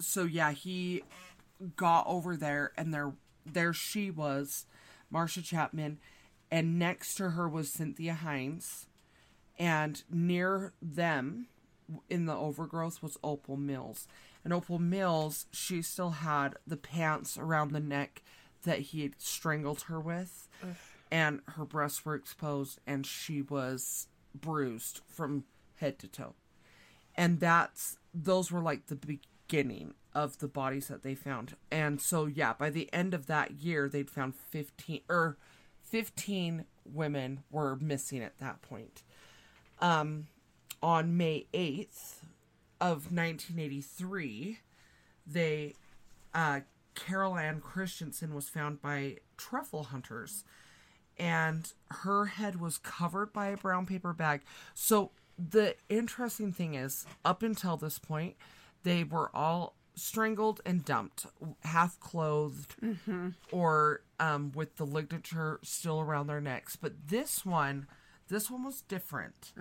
so 0.00 0.24
yeah, 0.24 0.50
he 0.52 1.02
got 1.76 2.06
over 2.06 2.36
there 2.36 2.72
and 2.76 2.92
there 2.92 3.12
there 3.46 3.72
she 3.72 4.10
was, 4.10 4.66
Marcia 5.10 5.42
Chapman, 5.42 5.98
and 6.50 6.78
next 6.78 7.14
to 7.14 7.30
her 7.30 7.48
was 7.48 7.72
Cynthia 7.72 8.14
Hinds, 8.14 8.86
and 9.58 10.02
near 10.10 10.72
them 10.80 11.46
in 12.08 12.26
the 12.26 12.34
overgrowth 12.34 13.02
was 13.02 13.18
Opal 13.22 13.56
Mills. 13.56 14.06
And 14.44 14.52
Opal 14.52 14.78
Mills, 14.78 15.46
she 15.52 15.82
still 15.82 16.10
had 16.10 16.54
the 16.66 16.76
pants 16.76 17.36
around 17.36 17.72
the 17.72 17.80
neck 17.80 18.22
that 18.64 18.78
he 18.80 19.02
had 19.02 19.14
strangled 19.18 19.82
her 19.82 20.00
with, 20.00 20.48
and 21.10 21.40
her 21.48 21.64
breasts 21.64 22.04
were 22.04 22.14
exposed, 22.14 22.78
and 22.86 23.06
she 23.06 23.42
was 23.42 24.06
bruised 24.34 25.00
from 25.08 25.44
head 25.76 25.98
to 25.98 26.08
toe. 26.08 26.34
And 27.16 27.40
that's 27.40 27.98
those 28.14 28.50
were 28.50 28.60
like 28.60 28.86
the 28.86 28.96
beginning 28.96 29.94
of 30.14 30.38
the 30.38 30.48
bodies 30.48 30.88
that 30.88 31.02
they 31.02 31.14
found. 31.14 31.56
And 31.70 32.00
so 32.00 32.26
yeah 32.26 32.52
by 32.52 32.70
the 32.70 32.92
end 32.92 33.14
of 33.14 33.26
that 33.26 33.52
year 33.52 33.88
they'd 33.88 34.10
found 34.10 34.34
15 34.34 35.02
or 35.08 35.36
15 35.82 36.64
women 36.84 37.40
were 37.50 37.76
missing 37.76 38.22
at 38.22 38.38
that 38.38 38.62
point. 38.62 39.02
Um 39.80 40.26
on 40.82 41.16
may 41.16 41.46
8th 41.52 42.22
of 42.80 43.12
1983 43.12 44.60
they 45.26 45.74
uh 46.34 46.60
carol 46.94 47.36
ann 47.36 47.60
christensen 47.60 48.34
was 48.34 48.48
found 48.48 48.80
by 48.82 49.16
truffle 49.36 49.84
hunters. 49.84 50.44
And 51.18 51.70
her 51.90 52.26
head 52.26 52.58
was 52.60 52.78
covered 52.78 53.32
by 53.32 53.48
a 53.48 53.56
brown 53.56 53.84
paper 53.84 54.14
bag. 54.14 54.40
So 54.74 55.10
the 55.38 55.74
interesting 55.88 56.52
thing 56.52 56.74
is, 56.74 57.06
up 57.24 57.42
until 57.42 57.76
this 57.76 57.98
point, 57.98 58.36
they 58.82 59.04
were 59.04 59.30
all 59.34 59.74
strangled 60.00 60.60
and 60.64 60.84
dumped, 60.84 61.26
half 61.64 61.98
clothed, 62.00 62.74
or 63.52 64.02
um, 64.18 64.52
with 64.54 64.76
the 64.76 64.84
ligature 64.86 65.60
still 65.62 66.00
around 66.00 66.26
their 66.26 66.40
necks. 66.40 66.76
But 66.76 67.08
this 67.08 67.44
one, 67.44 67.86
This 68.28 68.48
one 68.48 68.62
was 68.64 68.82
different. 68.82 69.52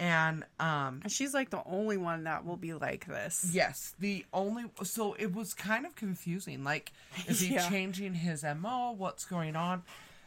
And 0.00 0.44
um 0.58 1.00
And 1.04 1.12
she's 1.12 1.32
like 1.34 1.50
the 1.50 1.62
only 1.64 1.96
one 1.96 2.24
that 2.24 2.44
will 2.44 2.56
be 2.56 2.74
like 2.74 3.06
this. 3.06 3.48
yes, 3.52 3.94
the 4.00 4.26
only 4.32 4.64
so 4.82 5.14
it 5.14 5.32
was 5.32 5.54
kind 5.54 5.86
of 5.86 5.94
confusing. 5.94 6.64
Like 6.64 6.90
is 7.28 7.38
he 7.40 7.54
Yeah. 7.54 7.68
changing 7.70 8.14
his 8.14 8.42
MO? 8.42 8.90
What's 8.98 9.24
going 9.24 9.54
on? 9.54 9.84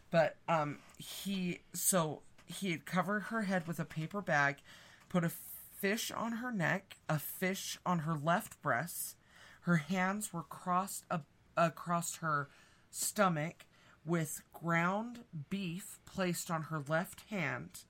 But 0.09 0.37
um 0.47 0.77
he 0.97 1.59
so 1.73 2.21
he'd 2.45 2.85
covered 2.85 3.23
her 3.23 3.41
head 3.41 3.67
with 3.67 3.77
a 3.79 3.85
paper 3.85 4.21
bag, 4.21 4.55
put 5.09 5.25
a 5.25 5.31
fish 5.81 6.11
on 6.11 6.33
her 6.33 6.51
neck, 6.51 6.95
a 7.09 7.19
fish 7.19 7.77
on 7.85 7.99
her 7.99 8.15
left 8.15 8.61
breast. 8.61 9.17
Her 9.61 9.77
hands 9.77 10.33
were 10.33 10.43
crossed 10.43 11.03
ab- 11.11 11.25
across 11.57 12.17
her 12.17 12.49
stomach 12.89 13.65
with 14.05 14.41
ground 14.53 15.19
beef 15.49 15.99
placed 16.05 16.49
on 16.49 16.63
her 16.63 16.83
left 16.87 17.21
hand 17.29 17.81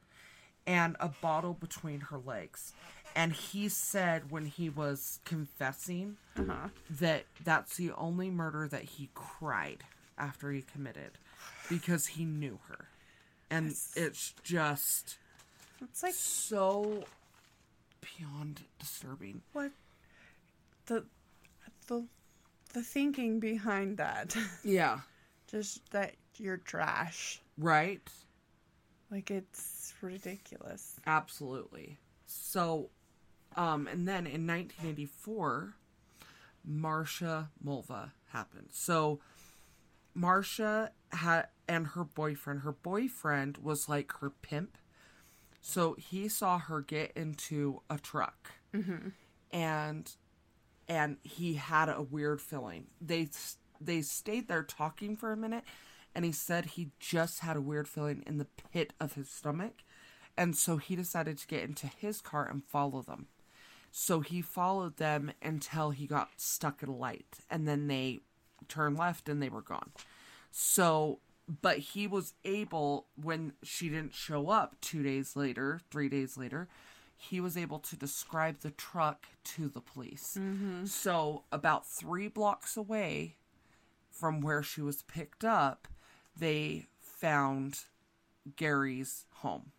and 0.68 0.96
a 1.00 1.08
bottle 1.10 1.54
between 1.54 2.02
her 2.02 2.18
legs. 2.20 2.74
And 3.16 3.34
he 3.34 3.68
said 3.70 4.30
when 4.32 4.46
he 4.46 4.70
was 4.70 5.20
confessing 5.26 6.18
Uh-huh. 6.38 6.70
that 6.90 7.26
that's 7.44 7.76
the 7.78 7.92
only 7.94 8.30
murder 8.30 8.68
that 8.68 8.84
he 8.84 9.10
cried 9.14 9.84
after 10.18 10.52
he 10.52 10.62
committed 10.62 11.18
because 11.70 12.08
he 12.08 12.26
knew 12.26 12.60
her. 12.68 12.88
And 13.50 13.68
it's 13.96 14.34
just 14.44 15.18
It's 15.82 16.04
like 16.04 16.14
so 16.14 17.04
beyond 18.02 18.62
disturbing. 18.80 19.42
what 19.54 19.72
the 20.86 21.06
the 21.92 22.08
the 22.74 22.82
thinking 22.82 23.40
behind 23.40 23.98
that. 23.98 24.36
Yeah. 24.64 25.00
Just 25.48 25.92
that 25.92 26.16
you're 26.38 26.58
trash. 26.58 27.42
Right? 27.58 28.08
Like 29.10 29.30
it's 29.30 29.94
ridiculous. 30.02 30.96
Absolutely. 31.06 31.98
So, 32.26 32.90
um, 33.58 33.88
and 33.88 34.08
then 34.08 34.26
in 34.26 34.48
1984, 34.48 35.76
Marcia 36.64 37.50
Mulva 37.66 38.12
happened. 38.32 38.70
So, 38.72 39.20
Marcia 40.14 40.92
had 41.12 41.48
and 41.68 41.88
her 41.88 42.06
boyfriend. 42.06 42.62
Her 42.62 42.72
boyfriend 42.72 43.58
was 43.58 43.90
like 43.90 44.14
her 44.20 44.30
pimp. 44.30 44.78
So 45.62 45.96
he 46.00 46.30
saw 46.30 46.58
her 46.58 46.82
get 46.82 47.12
into 47.16 47.82
a 47.90 47.98
truck, 47.98 48.52
and 49.52 50.12
and 50.92 51.16
he 51.24 51.54
had 51.54 51.88
a 51.88 52.02
weird 52.02 52.42
feeling. 52.42 52.88
They 53.00 53.30
they 53.80 54.02
stayed 54.02 54.50
there 54.50 54.62
talking 54.62 55.16
for 55.16 55.32
a 55.32 55.38
minute, 55.38 55.64
and 56.14 56.26
he 56.26 56.34
said 56.34 56.66
he 56.66 56.90
just 57.00 57.40
had 57.40 57.56
a 57.56 57.62
weird 57.62 57.88
feeling 57.88 58.24
in 58.28 58.40
the 58.40 58.48
pit 58.74 58.92
of 59.00 59.14
his 59.14 59.30
stomach, 59.30 59.84
and 60.38 60.54
so 60.54 60.76
he 60.76 60.98
decided 60.98 61.38
to 61.38 61.48
get 61.48 61.64
into 61.64 61.88
his 61.88 62.20
car 62.20 62.46
and 62.46 62.66
follow 62.66 63.02
them. 63.02 63.28
So 63.90 64.20
he 64.20 64.42
followed 64.42 64.98
them 64.98 65.32
until 65.42 65.92
he 65.92 66.08
got 66.08 66.32
stuck 66.36 66.84
at 66.84 66.90
a 66.90 66.92
light, 66.92 67.40
and 67.50 67.66
then 67.66 67.88
they 67.88 68.20
turned 68.68 68.98
left 68.98 69.30
and 69.30 69.42
they 69.42 69.50
were 69.50 69.62
gone. 69.62 69.92
So, 70.52 71.20
but 71.62 71.78
he 71.78 72.06
was 72.06 72.34
able, 72.44 73.08
when 73.16 73.54
she 73.64 73.88
didn't 73.88 74.14
show 74.14 74.50
up 74.50 74.76
two 74.82 75.04
days 75.04 75.38
later, 75.38 75.80
three 75.90 76.10
days 76.10 76.36
later, 76.38 76.68
he 77.22 77.40
was 77.40 77.56
able 77.56 77.80
to 77.80 77.96
describe 77.96 78.62
the 78.62 78.72
truck 78.72 79.28
to 79.44 79.70
the 79.70 79.80
police. 79.82 80.38
So, 80.86 81.44
about 81.52 81.86
three 81.88 82.28
blocks 82.28 82.76
away 82.76 83.38
from 84.10 84.42
where 84.42 84.64
she 84.64 84.82
was 84.82 85.04
picked 85.04 85.44
up, 85.46 85.88
they 86.36 86.88
found 87.00 87.82
Gary's 88.56 89.26
home. 89.36 89.72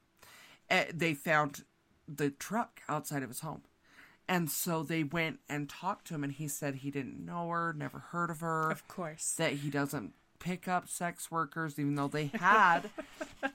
Eh, 0.71 0.87
They 0.95 1.15
found 1.15 1.65
the 2.09 2.31
truck 2.31 2.81
outside 2.89 3.23
of 3.23 3.29
his 3.29 3.41
home. 3.41 3.63
And 4.29 4.49
so 4.51 4.83
they 4.85 5.03
went 5.03 5.41
and 5.49 5.69
talked 5.69 6.07
to 6.07 6.15
him, 6.15 6.23
and 6.25 6.33
he 6.33 6.47
said 6.49 6.77
he 6.77 6.91
didn't 6.93 7.25
know 7.25 7.49
her, 7.49 7.73
never 7.77 7.99
heard 7.99 8.31
of 8.31 8.41
her 8.41 8.71
Of 8.71 8.87
course. 8.87 9.33
that 9.35 9.55
he 9.55 9.69
doesn't 9.69 10.15
pick 10.43 10.67
up 10.67 10.89
sex 10.89 11.31
workers, 11.31 11.79
even 11.79 11.95
though 11.95 12.09
they 12.09 12.27
had 12.35 12.91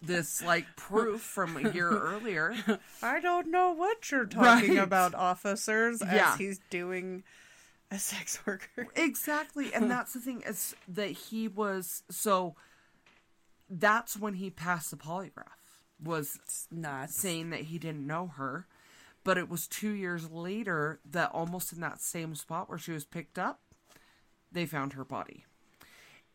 this 0.01 0.41
like 0.43 0.65
proof 0.77 1.21
from 1.21 1.57
a 1.57 1.71
year 1.71 1.89
earlier. 1.91 2.55
I 3.03 3.19
don't 3.19 3.51
know 3.51 3.71
what 3.73 4.09
you're 4.09 4.25
talking 4.25 4.75
Right. 4.75 4.83
about, 4.83 5.13
officers, 5.13 6.01
Yeah. 6.01 6.31
as 6.33 6.39
he's 6.39 6.59
doing 6.69 7.23
a 7.91 7.99
sex 7.99 8.39
worker. 8.47 8.87
Exactly. 8.95 9.73
And 9.73 9.91
that's 9.91 10.13
the 10.13 10.19
thing 10.19 10.41
is 10.45 10.75
that 10.87 11.09
he 11.11 11.47
was 11.47 12.03
so 12.09 12.55
that's 13.69 14.15
when 14.17 14.35
he 14.35 14.49
passed 14.49 14.91
the 14.91 14.97
polygraph 14.97 15.59
was 16.01 16.39
It's 16.43 16.67
nuts. 16.71 17.15
saying 17.15 17.49
that 17.49 17.61
he 17.61 17.77
didn't 17.79 18.05
know 18.07 18.27
her. 18.37 18.67
But 19.23 19.37
it 19.37 19.49
was 19.49 19.67
two 19.67 19.91
years 19.91 20.31
later 20.31 21.01
that 21.09 21.31
almost 21.33 21.73
in 21.73 21.81
that 21.81 21.99
same 21.99 22.33
spot 22.35 22.69
where 22.69 22.77
she 22.77 22.93
was 22.93 23.03
picked 23.03 23.37
up, 23.37 23.59
they 24.51 24.65
found 24.65 24.93
her 24.93 25.03
body. 25.03 25.43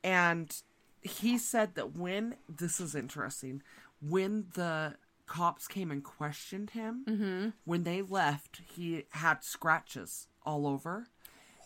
And 0.05 0.55
he 1.01 1.39
said 1.39 1.75
that 1.75 1.97
when 1.97 2.37
this 2.49 2.81
is 2.81 2.95
interesting, 2.95 3.63
when 4.01 4.47
the 4.55 4.95
cops 5.27 5.67
came 5.69 5.91
and 5.91 6.03
questioned 6.03 6.71
him, 6.71 7.05
mm-hmm. 7.09 7.49
when 7.65 7.85
they 7.85 8.03
left, 8.03 8.61
he 8.75 9.05
had 9.11 9.43
scratches 9.45 10.27
all 10.45 10.67
over 10.67 11.07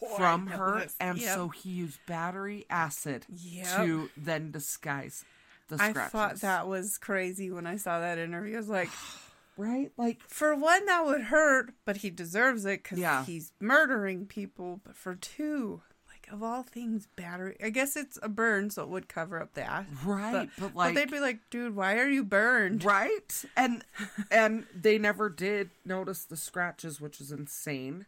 oh, 0.03 0.17
from 0.17 0.49
Oh, 0.49 0.51
know 0.51 0.57
her, 0.57 0.79
this. 0.81 0.97
and 1.01 1.19
Yep. 1.19 1.35
so 1.35 1.49
he 1.49 1.71
used 1.71 1.99
battery 2.07 2.67
acid 2.71 3.27
Yep. 3.29 3.77
to 3.77 4.11
then 4.17 4.51
disguise 4.51 5.25
the 5.69 5.79
I 5.81 5.93
thought 5.93 6.37
that 6.37 6.69
was 6.69 6.97
crazy 6.99 7.51
when 7.51 7.67
I 7.67 7.77
saw 7.77 7.99
that 8.01 8.19
interview. 8.19 8.55
I 8.55 8.59
was 8.59 8.69
like, 8.69 8.91
right, 9.57 9.91
like 9.97 10.21
for 10.29 10.55
one, 10.55 10.87
that 10.87 11.05
would 11.05 11.23
hurt, 11.23 11.73
but 11.85 11.99
he 11.99 12.11
deserves 12.11 12.65
it 12.65 12.83
because 12.85 12.99
Yeah. 12.99 13.25
he's 13.25 13.53
murdering 13.59 14.27
people. 14.27 14.81
But 14.85 14.97
for 14.97 15.15
two, 15.17 15.83
like 16.27 16.35
of 16.35 16.43
all 16.43 16.63
things, 16.63 17.07
battery. 17.17 17.57
I 17.63 17.71
guess 17.71 17.97
it's 17.97 18.19
a 18.23 18.29
burn, 18.29 18.71
so 18.71 18.83
it 18.83 18.89
would 18.89 19.09
cover 19.09 19.41
up 19.41 19.55
the 19.55 19.63
ash. 19.63 19.87
right, 20.05 20.49
but, 20.59 20.75
like 20.75 20.89
but 20.89 20.95
they'd 20.95 21.11
be 21.11 21.21
like, 21.21 21.39
dude, 21.51 21.75
why 21.77 21.99
are 21.99 22.09
you 22.09 22.25
burned? 22.25 22.85
right 22.85 23.45
and 23.57 23.85
and 24.31 24.65
they 24.75 24.99
never 24.99 25.29
did 25.29 25.71
notice 25.85 26.25
the 26.25 26.37
scratches 26.37 27.01
which 27.01 27.21
is 27.21 27.31
insane 27.33 28.07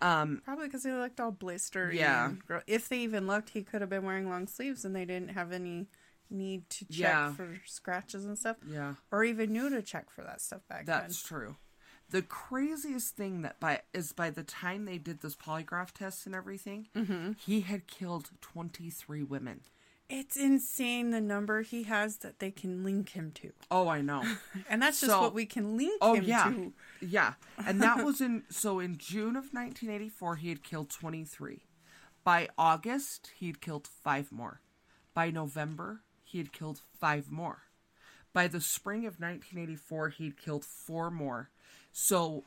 um 0.00 0.40
Probably 0.44 0.66
because 0.66 0.82
they 0.82 0.92
looked 0.92 1.20
all 1.20 1.30
blistered. 1.30 1.94
Yeah. 1.94 2.32
If 2.66 2.88
they 2.88 2.98
even 3.00 3.26
looked, 3.26 3.50
he 3.50 3.62
could 3.62 3.80
have 3.82 3.90
been 3.90 4.04
wearing 4.04 4.28
long 4.28 4.46
sleeves, 4.46 4.84
and 4.84 4.94
they 4.96 5.04
didn't 5.04 5.28
have 5.30 5.52
any 5.52 5.88
need 6.30 6.68
to 6.70 6.84
check 6.86 6.96
Yeah. 6.96 7.32
for 7.34 7.60
scratches 7.66 8.24
and 8.24 8.38
stuff, 8.38 8.56
yeah 8.66 8.94
or 9.10 9.24
even 9.24 9.52
knew 9.52 9.68
to 9.68 9.82
check 9.82 10.10
for 10.10 10.22
that 10.22 10.40
stuff 10.40 10.60
back 10.68 10.86
then. 10.86 11.00
that's 11.00 11.22
true 11.22 11.56
the 12.10 12.22
craziest 12.22 13.14
thing 13.16 13.42
that 13.42 13.58
by 13.60 13.80
is 13.92 14.12
by 14.12 14.30
the 14.30 14.42
time 14.42 14.84
they 14.84 14.98
did 14.98 15.20
this 15.20 15.36
polygraph 15.36 15.92
test 15.92 16.26
and 16.26 16.34
everything 16.34 16.88
Mm-hmm. 16.96 17.32
he 17.38 17.60
had 17.62 17.86
killed 17.86 18.30
23 18.40 19.22
women. 19.22 19.60
It's 20.08 20.36
insane 20.36 21.10
the 21.10 21.20
number 21.20 21.62
he 21.62 21.84
has 21.84 22.16
that 22.18 22.40
they 22.40 22.50
can 22.50 22.82
link 22.82 23.10
him 23.10 23.30
to, 23.36 23.52
oh 23.70 23.86
i 23.88 24.00
know. 24.00 24.24
And 24.68 24.82
that's 24.82 25.00
just 25.00 25.12
So- 25.12 25.20
what 25.20 25.34
we 25.34 25.46
can 25.46 25.76
link 25.76 25.98
oh 26.00 26.14
him 26.14 26.24
yeah. 26.24 26.44
to. 26.50 26.72
yeah. 27.00 27.34
And 27.64 27.80
that 27.82 28.04
was 28.04 28.20
in 28.20 28.42
so 28.50 28.80
in 28.80 28.96
june 28.98 29.36
of 29.36 29.52
1984 29.54 30.36
he 30.36 30.48
had 30.48 30.62
killed 30.64 30.90
23 30.90 31.64
by 32.24 32.48
august 32.58 33.30
he 33.36 33.46
had 33.46 33.60
killed 33.60 33.86
five 33.86 34.32
more. 34.32 34.60
By 35.14 35.30
november 35.30 36.02
he 36.24 36.38
had 36.38 36.52
killed 36.52 36.80
five 37.00 37.30
more. 37.30 37.62
By 38.32 38.46
the 38.48 38.60
spring 38.60 39.00
of 39.06 39.20
1984 39.20 40.08
he'd 40.10 40.36
killed 40.36 40.64
four 40.64 41.10
more 41.10 41.50
so 41.92 42.44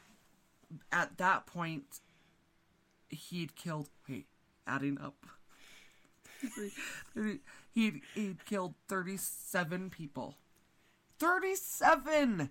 at 0.92 1.18
that 1.18 1.46
point 1.46 2.00
he'd 3.10 3.56
killed 3.56 3.90
wait 4.10 4.26
adding 4.68 4.98
up. 5.00 5.26
He'd, 7.74 8.02
he'd 8.14 8.46
killed 8.46 8.76
37 8.88 9.90
people. 9.90 10.36
37 11.20 12.50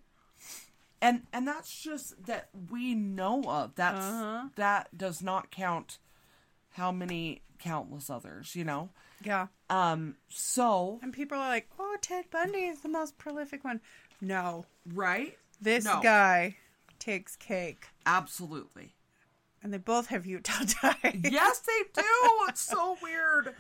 and 1.02 1.22
and 1.32 1.46
that's 1.48 1.80
just 1.82 2.26
that 2.26 2.48
we 2.70 2.94
know 2.94 3.42
of. 3.46 3.74
That's 3.74 4.04
Uh-huh. 4.06 4.48
that 4.56 4.96
does 4.96 5.20
not 5.22 5.50
count 5.50 5.98
how 6.70 6.90
many 6.92 7.42
countless 7.58 8.08
others 8.08 8.54
you 8.56 8.64
know? 8.64 8.88
Yeah, 9.22 9.48
um 9.68 10.16
so 10.28 10.98
and 11.02 11.12
people 11.12 11.36
are 11.38 11.48
like, 11.48 11.68
"Oh, 11.78 11.96
Ted 12.00 12.30
Bundy 12.30 12.60
is 12.66 12.80
the 12.80 12.88
most 12.88 13.18
prolific 13.18 13.62
one." 13.64 13.80
No, 14.20 14.64
right? 14.86 15.36
This 15.60 15.84
No. 15.84 16.00
guy 16.02 16.56
takes 17.02 17.36
cake, 17.36 17.86
absolutely 18.06 18.94
and 19.62 19.72
they 19.72 19.78
both 19.78 20.08
have 20.08 20.26
Utah 20.26 20.64
ties. 20.80 21.20
yes 21.22 21.58
they 21.60 21.82
do 22.02 22.04
it's 22.48 22.60
so 22.60 22.96
weird 23.02 23.54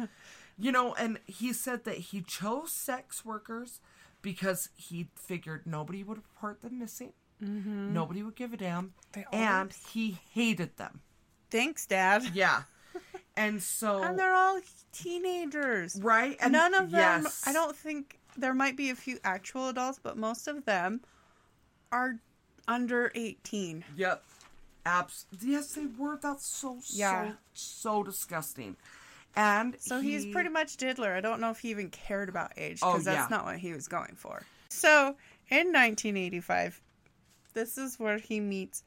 you 0.58 0.72
know 0.72 0.94
and 0.94 1.18
he 1.26 1.52
said 1.52 1.84
that 1.84 1.96
he 1.96 2.22
chose 2.22 2.72
sex 2.72 3.24
workers 3.24 3.80
because 4.20 4.68
he 4.76 5.08
figured 5.16 5.62
nobody 5.66 6.02
would 6.02 6.18
report 6.18 6.60
them 6.62 6.78
missing 6.78 7.12
mm-hmm. 7.42 7.92
nobody 7.92 8.22
would 8.22 8.36
give 8.36 8.52
a 8.52 8.56
damn 8.56 8.94
They 9.12 9.24
and 9.32 9.72
he 9.92 10.18
hated 10.32 10.76
them 10.76 11.00
Thanks, 11.50 11.86
Dad. 11.86 12.24
yeah 12.34 12.62
and 13.36 13.62
so 13.62 14.02
And 14.02 14.18
they're 14.18 14.34
all 14.34 14.58
teenagers. 14.92 15.98
right 16.02 16.36
and 16.40 16.52
None 16.52 16.74
of 16.74 16.90
them. 16.90 17.22
yes. 17.24 17.42
I 17.46 17.52
don't 17.52 17.76
think 17.76 18.18
there 18.36 18.54
might 18.54 18.76
be 18.76 18.90
a 18.90 18.94
few 18.94 19.18
actual 19.24 19.68
adults, 19.68 20.00
but 20.02 20.16
most 20.16 20.48
of 20.48 20.64
them 20.64 21.00
are 21.90 22.16
under 22.68 23.10
18. 23.14 23.84
Yep. 23.96 24.22
Abs. 24.84 25.26
Yes, 25.40 25.74
they 25.74 25.86
were. 25.86 26.18
That's 26.20 26.46
so 26.46 26.78
Yeah. 26.88 27.32
so 27.32 27.34
so 27.54 28.02
disgusting. 28.02 28.76
And 29.36 29.76
So 29.80 30.00
he's 30.00 30.26
pretty 30.26 30.50
much 30.50 30.76
diddler. 30.76 31.14
I 31.14 31.20
don't 31.20 31.40
know 31.40 31.50
if 31.50 31.60
he 31.60 31.70
even 31.70 31.88
cared 31.90 32.28
about 32.28 32.52
age 32.56 32.80
Oh, 32.82 32.92
because 32.92 33.04
that's 33.06 33.30
yeah. 33.30 33.36
not 33.36 33.44
what 33.46 33.58
he 33.58 33.72
was 33.72 33.88
going 33.88 34.14
for. 34.16 34.42
So 34.68 35.16
in 35.48 35.72
1985, 35.72 36.80
this 37.54 37.78
is 37.78 37.98
where 37.98 38.18
he 38.18 38.40
meets. 38.40 38.82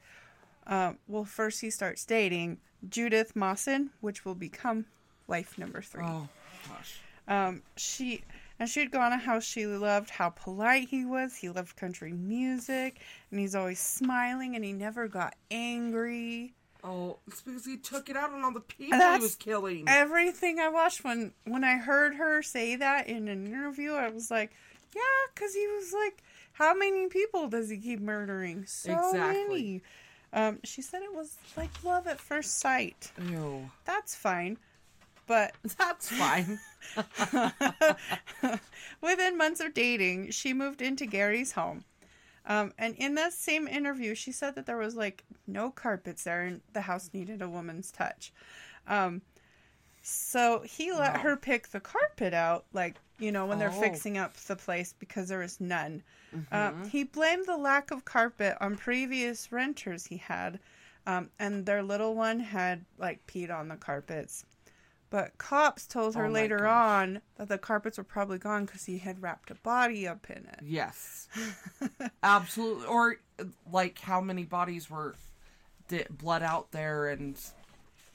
Um, 0.68 0.98
well, 1.08 1.26
first 1.26 1.62
he 1.62 1.70
starts 1.70 2.06
dating 2.06 2.60
Judith 2.90 3.36
Mawson, 3.36 3.92
which 4.02 4.26
will 4.26 4.36
become 4.36 4.86
wife 5.28 5.58
number 5.58 5.82
three. 5.82 6.04
Oh 6.06 6.28
gosh. 6.68 7.00
Um, 7.28 7.64
she 7.78 8.22
and 8.60 8.70
she'd 8.70 8.92
gone 8.92 9.14
a 9.14 9.18
house 9.18 9.44
she 9.44 9.66
loved 9.66 10.10
how 10.10 10.30
polite 10.30 10.90
he 10.90 11.06
was. 11.06 11.36
He 11.36 11.50
loved 11.50 11.76
country 11.76 12.14
music, 12.14 13.00
and 13.32 13.40
he's 13.40 13.56
always 13.56 13.80
smiling, 13.80 14.56
and 14.56 14.64
he 14.64 14.74
never 14.74 15.08
got 15.08 15.36
angry. 15.52 16.54
Oh, 16.84 17.18
it's 17.28 17.42
because 17.42 17.66
he 17.66 17.78
took 17.78 18.10
it 18.10 18.16
out 18.16 18.32
on 18.32 18.44
all 18.44 18.54
the 18.54 18.60
people 18.60 19.00
he 19.00 19.20
was 19.20 19.36
killing. 19.36 19.86
Everything 19.88 20.60
I 20.60 20.70
watched 20.70 21.04
when 21.04 21.34
when 21.46 21.64
I 21.64 21.78
heard 21.78 22.16
her 22.16 22.44
say 22.44 22.76
that 22.76 23.08
in 23.08 23.28
an 23.28 23.48
interview, 23.48 23.94
I 23.94 24.10
was 24.10 24.30
like, 24.30 24.52
yeah, 24.96 25.02
because 25.34 25.54
he 25.54 25.66
was 25.68 25.94
like, 25.94 26.24
how 26.54 26.76
many 26.76 27.08
people 27.08 27.48
does 27.50 27.70
he 27.70 27.78
keep 27.78 28.00
murdering? 28.00 28.66
So 28.68 28.94
Exactly. 28.94 29.48
many. 29.48 29.82
Um, 30.32 30.60
she 30.64 30.82
said 30.82 31.02
it 31.02 31.14
was 31.14 31.36
like 31.58 31.72
love 31.84 32.08
at 32.08 32.20
first 32.20 32.60
sight. 32.60 33.12
Ew. 33.30 33.70
That's 33.86 34.16
fine, 34.16 34.58
but 35.28 35.54
That's 35.78 36.10
fine. 36.10 36.60
Within 39.02 39.38
months 39.38 39.60
of 39.60 39.74
dating, 39.74 40.32
she 40.32 40.54
moved 40.54 40.82
into 40.82 41.06
Gary's 41.06 41.54
home. 41.54 41.84
Um, 42.48 42.74
and 42.78 42.96
in 42.96 43.16
that 43.16 43.34
same 43.34 43.68
interview, 43.68 44.14
she 44.14 44.32
said 44.32 44.56
that 44.56 44.66
there 44.68 44.78
was 44.78 44.96
like 44.96 45.24
no 45.48 45.72
carpets 45.72 46.24
there 46.24 46.44
and 46.44 46.62
the 46.74 46.82
house 46.82 47.10
needed 47.14 47.42
a 47.42 47.50
woman's 47.50 47.92
touch. 47.92 48.32
Um, 48.88 49.22
so 50.04 50.62
he 50.62 50.92
let 50.92 51.16
Wow. 51.16 51.20
her 51.22 51.36
pick 51.38 51.70
the 51.70 51.80
carpet 51.80 52.34
out, 52.36 52.66
like, 52.72 52.96
you 53.18 53.32
know, 53.32 53.48
when 53.48 53.58
they're 53.58 53.70
Oh. 53.70 53.82
fixing 53.82 54.18
up 54.20 54.36
the 54.38 54.56
place 54.56 54.94
because 55.00 55.30
there 55.30 55.40
was 55.40 55.60
none. 55.60 56.04
Mm-hmm. 56.36 56.84
Uh, 56.84 56.88
he 56.90 57.04
blamed 57.04 57.48
the 57.48 57.58
lack 57.58 57.90
of 57.90 58.06
carpet 58.06 58.56
on 58.62 58.76
previous 58.78 59.52
renters 59.52 60.06
he 60.06 60.18
had, 60.18 60.60
um, 61.08 61.32
and 61.40 61.66
their 61.66 61.82
little 61.82 62.14
one 62.14 62.40
had 62.40 62.86
like 63.00 63.26
peed 63.26 63.50
on 63.52 63.68
the 63.70 63.76
carpets. 63.78 64.46
But 65.10 65.38
cops 65.38 65.86
told 65.88 66.16
her 66.16 66.26
Oh 66.28 66.32
later 66.32 66.58
gosh. 66.58 66.68
on 66.68 67.22
that 67.38 67.48
the 67.48 67.58
carpets 67.58 67.98
were 67.98 68.04
probably 68.04 68.38
gone 68.38 68.66
because 68.66 68.86
he 68.86 68.98
had 68.98 69.22
wrapped 69.22 69.50
a 69.52 69.56
body 69.56 70.08
up 70.08 70.30
in 70.30 70.38
it. 70.48 70.60
Yes. 70.64 71.28
Absolutely. 72.24 72.86
Or 72.88 73.16
like 73.72 74.00
how 74.00 74.20
many 74.20 74.44
bodies 74.44 74.90
were 74.90 75.16
did 75.88 76.08
blood 76.18 76.42
out 76.42 76.72
there 76.72 77.08
and 77.10 77.40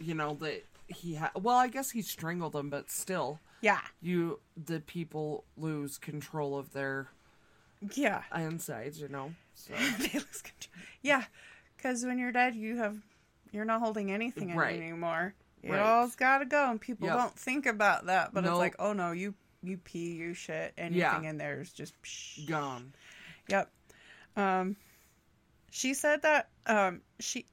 you 0.01 0.15
know 0.15 0.35
that 0.41 0.65
he 0.89 1.15
had 1.15 1.31
well, 1.41 1.57
I 1.57 1.69
guess 1.69 1.91
he 1.93 2.03
strangled 2.03 2.53
them, 2.55 2.69
but 2.71 2.91
still 2.91 3.39
Yeah, 3.61 3.81
you 4.03 4.41
the 4.57 4.81
people 4.81 5.45
lose 5.57 5.97
control 5.99 6.59
of 6.59 6.73
their 6.73 7.09
yeah, 7.95 8.23
insides, 8.37 9.01
you 9.01 9.09
know. 9.09 9.33
So 9.55 9.73
They 9.99 10.19
lose 10.19 10.43
control. 10.43 10.85
yeah. 11.03 11.25
Because 11.77 12.05
when 12.05 12.19
you're 12.19 12.33
dead, 12.33 12.55
you 12.57 12.77
have 12.79 12.99
you're 13.53 13.65
not 13.65 13.81
holding 13.81 14.11
anything 14.13 14.55
Right. 14.55 14.77
anymore. 14.81 15.35
It 15.63 15.73
Right. 15.73 15.81
all's 15.81 16.17
got 16.17 16.39
to 16.39 16.47
go, 16.47 16.71
and 16.71 16.81
people 16.81 17.07
Yep. 17.07 17.17
don't 17.17 17.39
think 17.39 17.67
about 17.67 18.07
that. 18.07 18.33
But 18.33 18.45
it's 18.45 18.57
like, 18.59 18.77
oh 18.79 18.93
no, 18.93 19.13
you 19.13 19.35
you 19.63 19.77
pee, 19.77 20.13
you 20.15 20.33
shit, 20.35 20.73
anything 20.79 21.25
in 21.25 21.37
there 21.37 21.61
is 21.61 21.73
just. 21.73 22.01
Psh. 22.03 22.47
gone. 22.47 22.95
Yep. 23.49 23.71
Um, 24.37 24.77
she 25.71 25.95
said 25.95 26.23
that 26.23 26.49
um 26.67 27.03
she 27.19 27.47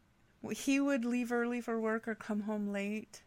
he 0.52 0.80
would 0.80 1.04
leave 1.06 1.32
early 1.32 1.60
for 1.62 1.80
work 1.80 2.08
or 2.08 2.16
come 2.16 2.42
home 2.42 2.72
late. 2.72 3.24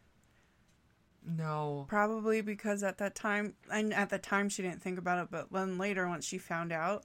No. 1.23 1.85
Probably 1.87 2.41
because 2.41 2.81
at 2.81 2.97
that 2.97 3.13
time, 3.13 3.53
and 3.71 3.93
at 3.93 4.09
the 4.09 4.17
time 4.17 4.49
she 4.49 4.63
didn't 4.63 4.81
think 4.81 4.97
about 4.97 5.23
it, 5.23 5.27
but 5.29 5.51
then 5.51 5.77
later, 5.77 6.07
once 6.07 6.25
she 6.25 6.37
found 6.39 6.71
out 6.71 7.03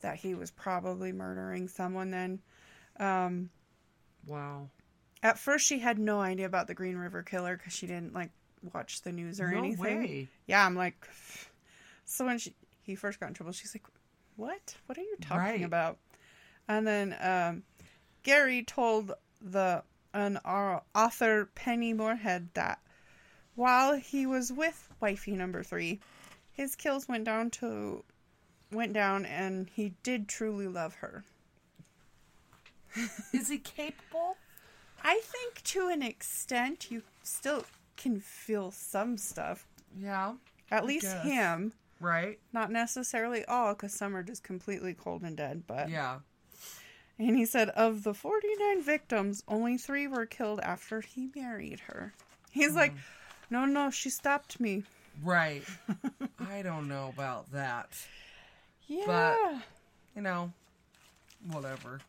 that 0.00 0.16
he 0.16 0.34
was 0.34 0.50
probably 0.50 1.12
murdering 1.12 1.68
someone, 1.68 2.10
then 2.10 2.40
um, 2.98 3.50
Wow. 4.26 4.70
At 5.22 5.38
first 5.38 5.66
she 5.66 5.78
had 5.78 5.98
no 5.98 6.20
idea 6.20 6.46
about 6.46 6.66
the 6.66 6.74
Green 6.74 6.96
River 6.96 7.22
Killer 7.22 7.56
because 7.56 7.72
she 7.72 7.86
didn't 7.86 8.12
like 8.14 8.30
watch 8.72 9.02
the 9.02 9.12
news 9.12 9.40
or 9.40 9.50
no 9.50 9.58
anything. 9.58 10.00
way. 10.00 10.28
Yeah, 10.46 10.64
I'm 10.64 10.74
like, 10.76 11.08
so 12.04 12.26
when 12.26 12.38
she 12.38 12.54
he 12.82 12.94
first 12.94 13.20
got 13.20 13.28
in 13.28 13.34
trouble, 13.34 13.52
she's 13.52 13.74
like, 13.74 13.86
"What? 14.36 14.74
What 14.86 14.98
are 14.98 15.02
you 15.02 15.16
talking 15.20 15.38
Right. 15.38 15.62
about?" 15.64 15.98
And 16.68 16.86
then 16.86 17.16
um, 17.20 17.62
Gary 18.22 18.62
told 18.64 19.12
the 19.40 19.82
an 20.14 20.38
au- 20.44 20.82
author 20.94 21.48
Penny 21.54 21.92
Moorhead 21.92 22.48
that 22.54 22.78
while 23.54 23.94
he 23.96 24.26
was 24.26 24.52
with 24.52 24.88
wifey 25.00 25.32
number 25.32 25.62
three, 25.62 26.00
his 26.52 26.74
kills 26.76 27.08
went 27.08 27.24
down 27.24 27.50
to 27.50 28.04
went 28.70 28.92
down, 28.92 29.26
and 29.26 29.68
he 29.74 29.94
did 30.02 30.28
truly 30.28 30.66
love 30.68 30.94
her. 30.96 31.24
Is 33.32 33.48
he 33.48 33.58
capable? 33.58 34.36
I 35.04 35.20
think 35.24 35.62
to 35.64 35.88
an 35.88 36.02
extent, 36.02 36.90
you 36.90 37.02
still 37.22 37.64
can 37.96 38.20
feel 38.20 38.70
some 38.70 39.16
stuff. 39.16 39.66
Yeah. 39.98 40.34
At 40.70 40.84
least 40.86 41.06
guess. 41.06 41.24
him. 41.24 41.72
Right? 42.00 42.38
Not 42.52 42.70
necessarily 42.70 43.44
all, 43.44 43.74
because 43.74 43.92
some 43.94 44.16
are 44.16 44.22
just 44.22 44.42
completely 44.42 44.94
cold 44.94 45.22
and 45.22 45.36
dead. 45.36 45.64
But 45.66 45.88
Yeah. 45.88 46.20
and 47.18 47.36
he 47.36 47.44
said 47.46 47.68
of 47.70 48.02
the 48.02 48.14
forty 48.14 48.48
nine 48.58 48.82
victims, 48.82 49.42
only 49.46 49.76
three 49.78 50.06
were 50.06 50.26
killed 50.26 50.60
after 50.60 51.00
he 51.00 51.30
married 51.36 51.80
her. 51.80 52.12
He's 52.50 52.74
like, 52.74 52.94
mm. 52.94 52.98
no, 53.50 53.64
no, 53.64 53.90
she 53.90 54.10
stopped 54.10 54.58
me. 54.60 54.82
Right. 55.22 55.62
I 56.50 56.62
don't 56.62 56.88
know 56.88 57.10
about 57.14 57.52
that. 57.52 57.88
Yeah, 58.86 59.60
you 60.16 60.22
know, 60.22 60.52
whatever. 61.50 62.00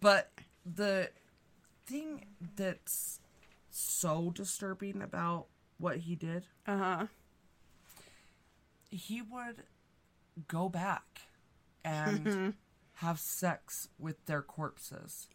But 0.00 0.30
the 0.66 1.10
thing 1.86 2.24
that's 2.56 3.20
so 3.70 4.30
disturbing 4.34 5.02
about 5.02 5.46
what 5.78 5.98
he 5.98 6.14
did, 6.14 6.44
uh 6.66 6.78
huh. 6.78 7.06
he 8.90 9.20
would 9.22 9.64
go 10.48 10.68
back 10.68 11.22
and 11.84 12.54
have 12.94 13.18
sex 13.18 13.88
with 13.98 14.24
their 14.26 14.42
corpses. 14.42 15.28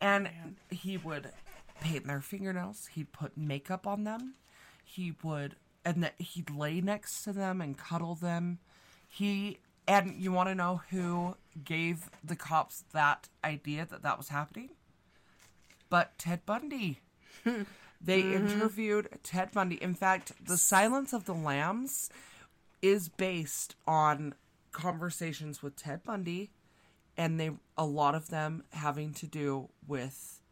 And 0.00 0.28
he 0.70 0.98
would 0.98 1.30
paint 1.80 2.06
their 2.06 2.20
fingernails, 2.20 2.88
he'd 2.94 3.12
put 3.12 3.36
makeup 3.36 3.86
on 3.86 4.04
them, 4.04 4.34
he 4.84 5.14
would 5.22 5.56
and 5.86 6.02
that 6.02 6.20
he'd 6.20 6.50
lay 6.50 6.80
next 6.80 7.22
to 7.22 7.32
them 7.32 7.60
and 7.60 7.78
cuddle 7.78 8.16
them. 8.16 8.58
He 9.08 9.58
and 9.86 10.16
you 10.20 10.32
want 10.32 10.48
to 10.48 10.54
know 10.54 10.82
who 10.90 11.36
gave 11.64 12.10
the 12.24 12.34
cops 12.34 12.84
that 12.92 13.28
idea 13.44 13.86
that 13.88 14.02
that 14.02 14.18
was 14.18 14.28
happening? 14.28 14.70
But 15.96 16.18
Ted 16.18 16.44
Bundy. 16.44 17.00
they 18.02 18.20
interviewed 18.20 19.08
Ted 19.22 19.50
Bundy. 19.52 19.82
In 19.82 19.94
fact, 19.94 20.32
The 20.44 20.58
Silence 20.58 21.14
of 21.14 21.24
the 21.24 21.32
Lambs 21.32 22.10
is 22.82 23.08
based 23.08 23.76
on 23.86 24.34
conversations 24.72 25.62
with 25.62 25.74
Ted 25.74 26.04
Bundy 26.04 26.50
and 27.16 27.40
they 27.40 27.50
a 27.78 27.86
lot 27.86 28.14
of 28.14 28.28
them 28.28 28.64
having 28.72 29.14
to 29.14 29.26
do 29.26 29.70
with 29.88 30.42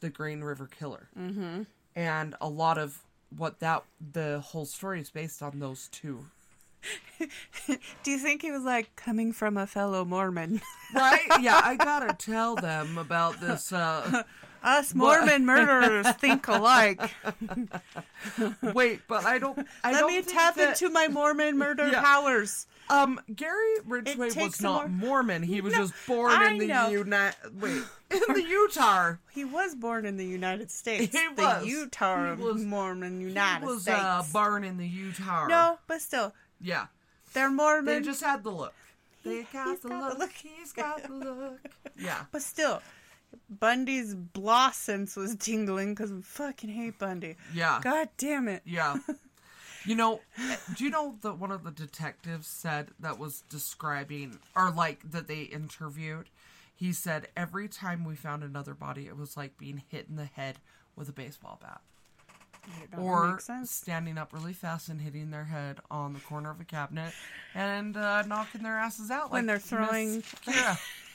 the 0.00 0.10
Green 0.10 0.42
River 0.42 0.66
Killer. 0.66 1.08
Mm-hmm. 1.18 1.62
And 1.96 2.34
a 2.38 2.48
lot 2.50 2.76
of 2.76 2.98
what 3.34 3.60
that 3.60 3.84
the 4.12 4.40
whole 4.40 4.66
story 4.66 5.00
is 5.00 5.08
based 5.08 5.42
on 5.42 5.60
those 5.60 5.88
two. 5.88 6.26
Do 8.02 8.10
you 8.10 8.18
think 8.18 8.42
he 8.42 8.50
was 8.50 8.62
like 8.62 8.94
coming 8.96 9.32
from 9.32 9.56
a 9.56 9.66
fellow 9.66 10.04
Mormon? 10.04 10.60
Right? 10.94 11.26
yeah, 11.40 11.60
I 11.62 11.76
gotta 11.78 12.14
tell 12.14 12.54
them 12.54 12.98
about 12.98 13.40
this. 13.40 13.72
Uh, 13.72 14.22
Us 14.62 14.94
Mormon 14.94 15.46
murderers 15.46 16.08
think 16.16 16.46
alike. 16.48 17.00
wait, 18.74 19.00
but 19.08 19.24
I 19.24 19.38
don't. 19.38 19.58
I 19.84 19.92
Let 19.92 20.00
don't 20.00 20.12
me 20.12 20.22
tap 20.22 20.54
that- 20.56 20.80
into 20.80 20.92
my 20.92 21.08
Mormon 21.08 21.56
murder 21.58 21.88
Yeah. 21.88 22.02
powers. 22.02 22.66
Um, 22.90 23.20
Gary 23.34 23.74
Ridgway 23.84 24.30
was 24.34 24.62
not 24.62 24.90
more- 24.90 25.08
Mormon. 25.22 25.42
He 25.42 25.60
was 25.60 25.74
No, 25.74 25.80
just 25.80 25.94
born 26.06 26.32
I 26.32 26.50
in 26.52 26.58
the. 26.58 26.66
United. 26.90 27.60
Wait, 27.60 27.82
in 28.10 28.34
the 28.34 28.42
Utah. 28.42 29.14
He 29.30 29.44
was 29.44 29.74
born 29.74 30.06
in 30.06 30.16
the 30.16 30.24
United 30.24 30.70
States. 30.70 31.12
He 31.12 31.28
the 31.36 31.42
was. 31.42 31.66
Utah 31.66 32.34
He 32.34 32.42
was- 32.42 32.62
Mormon 32.64 33.20
He 33.20 33.26
United 33.28 33.66
was 33.66 33.82
States. 33.82 33.98
uh, 34.00 34.24
born 34.32 34.64
in 34.64 34.78
the 34.78 34.86
Utah. 34.86 35.46
no, 35.48 35.78
but 35.86 36.00
still, 36.00 36.32
Yeah. 36.60 36.86
they're 37.34 37.50
Mormon. 37.50 37.84
They 37.84 38.00
just 38.00 38.22
had 38.22 38.42
the 38.42 38.50
look. 38.50 38.74
They 39.22 39.42
got, 39.52 39.66
he's 39.68 39.80
the, 39.80 39.88
got 39.90 40.00
the 40.00 40.08
look. 40.08 40.18
look. 40.18 40.32
He's 40.32 40.72
got 40.72 41.02
the 41.02 41.12
look. 41.12 41.58
Yeah. 41.98 42.24
But 42.32 42.40
still, 42.40 42.80
Bundy's 43.50 44.14
blossoms 44.14 45.16
was 45.16 45.34
tingling 45.36 45.94
because 45.94 46.12
we 46.12 46.22
fucking 46.22 46.70
hate 46.70 46.98
Bundy. 46.98 47.36
Yeah. 47.54 47.80
God 47.82 48.08
damn 48.16 48.48
it. 48.48 48.62
Yeah. 48.64 48.96
You 49.86 49.94
know, 49.94 50.20
do 50.76 50.84
you 50.84 50.90
know 50.90 51.14
that 51.22 51.38
one 51.38 51.50
of 51.50 51.62
the 51.64 51.70
detectives 51.70 52.46
said 52.46 52.88
that 53.00 53.18
was 53.18 53.42
describing, 53.48 54.38
or 54.54 54.70
like 54.70 55.08
that 55.12 55.28
they 55.28 55.42
interviewed? 55.42 56.28
He 56.74 56.92
said 56.92 57.28
every 57.36 57.68
time 57.68 58.04
we 58.04 58.14
found 58.14 58.42
another 58.42 58.74
body, 58.74 59.06
it 59.06 59.16
was 59.16 59.34
like 59.36 59.56
being 59.56 59.82
hit 59.88 60.06
in 60.10 60.16
the 60.16 60.26
head 60.26 60.58
with 60.94 61.08
a 61.08 61.12
baseball 61.12 61.58
bat, 61.62 61.80
or 62.98 63.38
sense. 63.40 63.70
standing 63.70 64.18
up 64.18 64.32
really 64.34 64.52
fast 64.52 64.88
and 64.90 65.00
hitting 65.00 65.30
their 65.30 65.44
head 65.44 65.78
on 65.90 66.12
the 66.12 66.20
corner 66.20 66.50
of 66.50 66.60
a 66.60 66.64
cabinet 66.64 67.14
and 67.54 67.96
uh, 67.96 68.22
knocking 68.22 68.62
their 68.64 68.76
asses 68.78 69.10
out 69.10 69.30
When 69.30 69.46
like 69.46 69.54
they're 69.62 69.78
throwing- 69.78 70.22
Kira. 70.44 70.78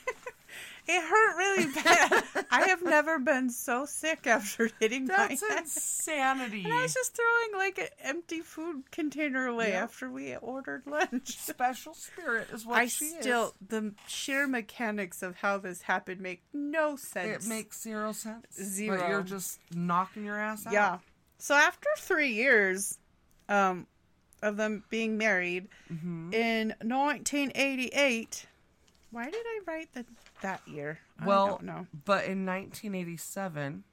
It 0.86 1.02
hurt 1.02 1.38
really 1.38 1.72
bad. 1.74 2.24
I 2.52 2.68
have 2.68 2.84
never 2.84 3.18
been 3.18 3.50
so 3.50 3.86
sick 3.86 4.28
after 4.28 4.70
hitting 4.82 5.06
That's 5.06 5.42
my 5.42 5.48
head. 5.50 5.64
insanity. 5.64 6.64
And 6.66 6.74
I 6.74 6.82
was 6.82 6.94
just 6.94 7.16
throwing 7.16 7.66
like 7.66 7.78
an 7.80 7.88
empty 8.02 8.42
food 8.42 8.92
container 8.92 9.46
away 9.48 9.70
Yeah. 9.72 9.84
after 9.84 10.10
we 10.12 10.36
ordered 10.36 10.84
lunch. 10.86 11.38
Special 11.38 11.94
spirit 11.94 12.50
is 12.52 12.66
what 12.66 12.80
I 12.80 12.88
she 12.88 13.06
still 13.06 13.54
the 13.66 13.94
sheer 14.08 14.46
mechanics 14.46 15.24
of 15.24 15.38
how 15.38 15.58
this 15.58 15.82
happened 15.84 16.20
make 16.20 16.44
no 16.54 16.98
sense. 16.98 17.46
It 17.46 17.50
makes 17.50 17.82
zero 17.82 18.12
sense. 18.12 18.46
Zero. 18.62 19.00
But 19.00 19.08
you're 19.10 19.24
just 19.24 19.60
knocking 19.74 20.26
your 20.26 20.38
ass 20.40 20.68
out. 20.68 20.74
yeah. 20.74 20.98
So 21.38 21.56
after 21.56 21.88
three 21.98 22.34
years, 22.34 22.98
um, 23.48 23.88
of 24.42 24.58
them 24.58 24.84
being 24.90 25.18
married 25.18 25.70
Mm-hmm. 25.92 26.34
in 26.34 26.74
1988, 26.82 28.46
why 29.12 29.26
did 29.26 29.36
I 29.36 29.60
write 29.68 29.94
the, 29.94 30.06
that 30.44 30.62
year? 30.68 31.00
Well, 31.26 31.48
don't 31.48 31.66
but 32.06 32.26
in 32.26 32.46
1987, 32.46 33.84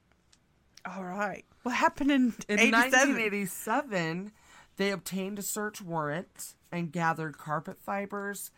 All 0.85 1.03
right, 1.03 1.43
what 1.63 1.73
happened 1.75 2.11
in, 2.11 2.33
in 2.47 2.59
87? 2.59 2.71
1987, 2.71 4.31
they 4.77 4.91
obtained 4.91 5.39
a 5.39 5.41
search 5.41 5.81
warrant 5.81 6.53
and 6.71 6.91
gathered 6.91 7.37
carpet 7.37 7.77
fibers 7.81 8.51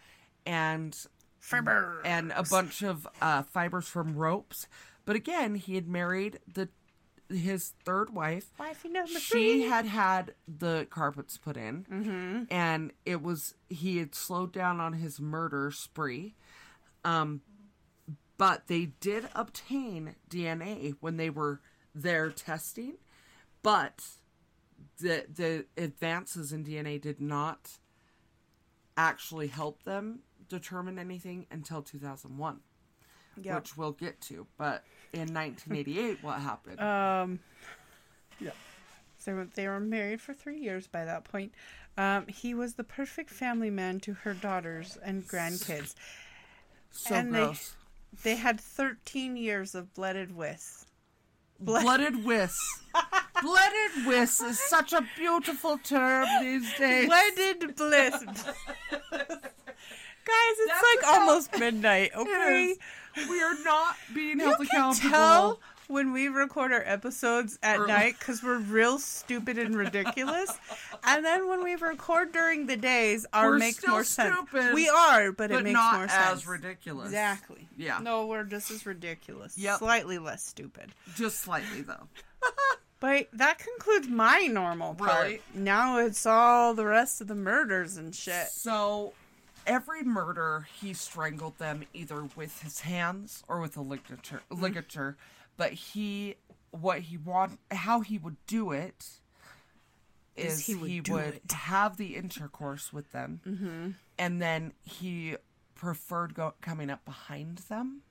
and 0.46 0.96
Fibers. 1.40 2.02
and 2.06 2.32
a 2.36 2.44
bunch 2.44 2.82
of 2.84 3.08
uh, 3.22 3.42
fibers 3.44 3.88
from 3.88 4.16
ropes. 4.16 4.68
But 5.06 5.16
again, 5.16 5.56
he 5.56 5.76
had 5.76 5.88
married 5.88 6.40
the 6.52 6.70
his 7.30 7.74
third 7.84 8.14
wife. 8.14 8.46
Wifey 8.60 8.90
number 8.90 9.10
She 9.12 9.20
three. 9.20 9.62
had 9.64 9.86
had 9.86 10.36
the 10.48 10.86
carpets 10.90 11.38
put 11.38 11.58
in, 11.58 11.86
Mm-hmm. 11.92 12.44
and 12.54 12.92
it 13.06 13.22
was 13.22 13.56
he 13.70 13.98
had 13.98 14.14
slowed 14.14 14.52
down 14.54 14.80
on 14.80 14.94
his 14.94 15.20
murder 15.20 15.72
spree. 15.72 16.36
Um, 17.04 17.42
but 18.38 18.68
they 18.68 18.86
did 19.00 19.28
obtain 19.36 20.16
DNA 20.30 20.96
when 21.00 21.18
they 21.18 21.30
were 21.30 21.62
there 21.96 22.30
testing, 22.32 22.94
but 23.62 24.04
the 25.00 25.26
the 25.34 25.66
advances 25.78 26.52
in 26.52 26.64
DNA 26.64 27.00
did 27.02 27.22
not 27.22 27.78
actually 28.98 29.48
help 29.48 29.84
them 29.84 30.20
determine 30.50 31.00
anything 31.00 31.48
until 31.52 31.82
2001, 31.82 32.60
Yep. 33.42 33.56
which 33.56 33.78
we'll 33.78 33.92
get 33.92 34.22
to. 34.22 34.46
But 34.58 34.84
in 35.14 35.20
1988, 35.34 36.24
what 36.24 36.40
happened? 36.40 36.80
Um, 36.80 37.40
Yeah. 38.40 38.52
So 39.18 39.48
they 39.56 39.68
were 39.68 39.80
married 39.80 40.20
for 40.22 40.34
three 40.34 40.60
years 40.60 40.86
by 40.88 41.06
that 41.06 41.24
point. 41.24 41.54
Um, 41.98 42.28
he 42.28 42.54
was 42.54 42.74
the 42.74 42.84
perfect 42.84 43.30
family 43.30 43.70
man 43.70 44.00
to 44.02 44.14
her 44.14 44.34
daughters 44.34 44.98
and 45.04 45.26
grandkids. 45.28 45.96
so 46.92 47.16
and 47.16 47.34
they- 47.34 47.40
gross. 47.46 47.76
They 48.22 48.36
had 48.36 48.60
13 48.60 49.36
years 49.36 49.74
of 49.76 49.94
blooded 49.94 50.36
bliss. 50.36 50.86
Blooded 51.60 52.24
whiss. 52.26 52.56
Blooded 53.42 54.06
whiss 54.06 54.42
is 54.42 54.60
such 54.60 54.94
a 54.94 55.06
beautiful 55.18 55.78
term 55.78 56.28
these 56.42 56.72
days. 56.78 57.08
Blooded 57.08 57.76
bliss. 57.76 58.14
Guys, 60.26 60.56
it's 60.60 60.72
That's 60.72 60.86
like 60.96 61.14
almost 61.16 61.58
midnight, 61.60 62.12
okay? 62.16 62.76
We 63.30 63.42
are 63.42 63.56
not 63.64 63.96
being 64.14 64.40
You 64.40 64.46
held 64.46 64.58
can 64.58 64.66
accountable. 64.68 65.10
tell 65.10 65.60
when 65.94 66.12
we 66.12 66.28
record 66.28 66.74
our 66.74 66.84
episodes 66.86 67.58
at 67.64 67.80
Early. 67.80 67.88
night 67.88 68.16
because 68.20 68.44
we're 68.44 68.58
real 68.58 69.00
stupid 69.00 69.58
and 69.58 69.76
ridiculous. 69.76 70.52
and 71.04 71.24
then 71.24 71.48
when 71.48 71.64
we 71.64 71.76
record 71.76 72.32
during 72.32 72.66
the 72.68 72.76
days, 72.76 73.26
our 73.32 73.52
We're 73.52 73.60
makes 73.60 73.88
more 73.88 74.04
sense. 74.04 74.36
We 74.52 74.90
are, 74.90 75.32
but, 75.32 75.52
it 75.52 75.54
but 75.54 75.64
makes 75.64 75.74
not 75.74 75.96
more 75.96 76.06
as 76.06 76.12
sense. 76.12 76.48
ridiculous. 76.48 77.08
Exactly. 77.08 77.68
Yeah. 77.78 78.00
No, 78.00 78.26
we're 78.26 78.44
just 78.44 78.72
as 78.72 78.86
ridiculous. 78.86 79.58
Yep. 79.58 79.80
Slightly 79.80 80.18
less 80.18 80.44
stupid. 80.44 80.92
Just 81.16 81.40
slightly 81.40 81.82
though. 81.82 82.08
But 83.00 83.28
that 83.34 83.60
concludes 83.60 84.08
my 84.08 84.48
normal 84.50 84.96
part. 84.96 85.24
Really? 85.24 85.42
Now 85.54 85.98
it's 85.98 86.26
all 86.26 86.74
the 86.74 86.86
rest 86.86 87.20
of 87.20 87.28
the 87.28 87.36
murders 87.36 87.98
and 87.98 88.16
shit. 88.16 88.48
So 88.48 89.12
every 89.68 90.04
murder 90.04 90.68
he 90.80 90.94
strangled 90.94 91.58
them 91.58 91.84
either 91.94 92.30
with 92.38 92.62
his 92.62 92.80
hands 92.80 93.44
or 93.50 93.60
with 93.60 93.76
a 93.76 93.82
ligature 93.82 94.42
mm-hmm. 94.50 94.64
ligature. 94.64 95.18
But 95.58 95.74
he 95.74 96.36
what 96.72 97.00
he 97.02 97.18
want 97.18 97.60
how 97.72 98.02
he 98.02 98.18
would 98.18 98.38
do 98.48 98.72
it 98.72 99.06
Is 100.36 100.54
is 100.60 100.66
he 100.66 100.74
he 100.76 101.02
would 101.02 101.10
would, 101.10 101.34
it. 101.36 101.52
have 101.52 101.98
the 101.98 102.16
intercourse 102.16 102.92
with 102.92 103.12
them 103.12 103.42
Mm-hmm. 103.46 103.90
and 104.18 104.42
then 104.42 104.74
he 104.84 105.36
preferred 105.76 106.34
go- 106.34 106.56
coming 106.62 106.90
up 106.90 107.06
behind 107.06 107.60
them 107.70 108.02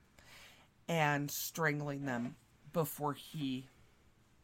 and 0.88 1.30
strangling 1.30 2.05
them 2.07 2.36
before 2.72 3.14
he 3.14 3.66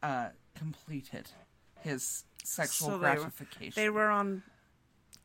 uh, 0.03 0.29
completed 0.55 1.29
his 1.81 2.25
sexual 2.43 2.89
So 2.89 2.97
they 2.97 3.07
were- 3.09 3.15
gratification. 3.15 3.73
They 3.75 3.89
were 3.89 4.09
on 4.09 4.43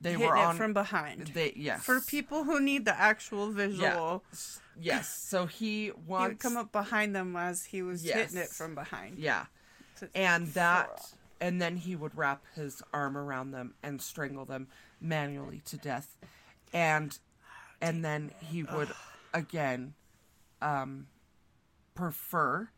They 0.05 0.12
hitting 0.12 0.26
were 0.26 0.36
on 0.36 0.55
it 0.55 0.59
from 0.59 0.72
behind. 0.72 1.26
They 1.34 1.52
yes 1.57 1.82
For 1.82 2.00
people 2.00 2.44
who 2.44 2.61
need 2.61 2.84
the 2.84 2.96
actual 2.98 3.50
visual, 3.50 4.22
S- 4.32 4.61
yes. 4.80 5.09
So 5.09 5.46
he 5.46 5.86
he 5.86 5.92
would 6.07 6.38
come 6.38 6.57
up 6.57 6.70
behind 6.70 7.14
them 7.16 7.34
as 7.36 7.64
he 7.64 7.82
was 7.82 8.05
hitting 8.05 8.36
it 8.38 8.48
from 8.48 8.74
behind. 8.76 9.18
yeah, 9.18 9.46
and 10.14 10.46
that 10.55 11.12
and 11.40 11.61
then 11.61 11.76
he 11.76 11.96
would 11.96 12.16
wrap 12.16 12.42
his 12.55 12.82
arm 12.92 13.16
around 13.18 13.50
them 13.50 13.74
and 13.82 14.00
strangle 14.00 14.44
them 14.44 14.68
manually 15.00 15.61
to 15.66 15.76
death, 15.76 16.16
and 16.72 17.18
and 17.80 18.05
then 18.05 18.30
he 18.40 18.62
would 18.62 18.92
again 19.34 19.94
um, 20.62 21.07
prefer 21.94 22.68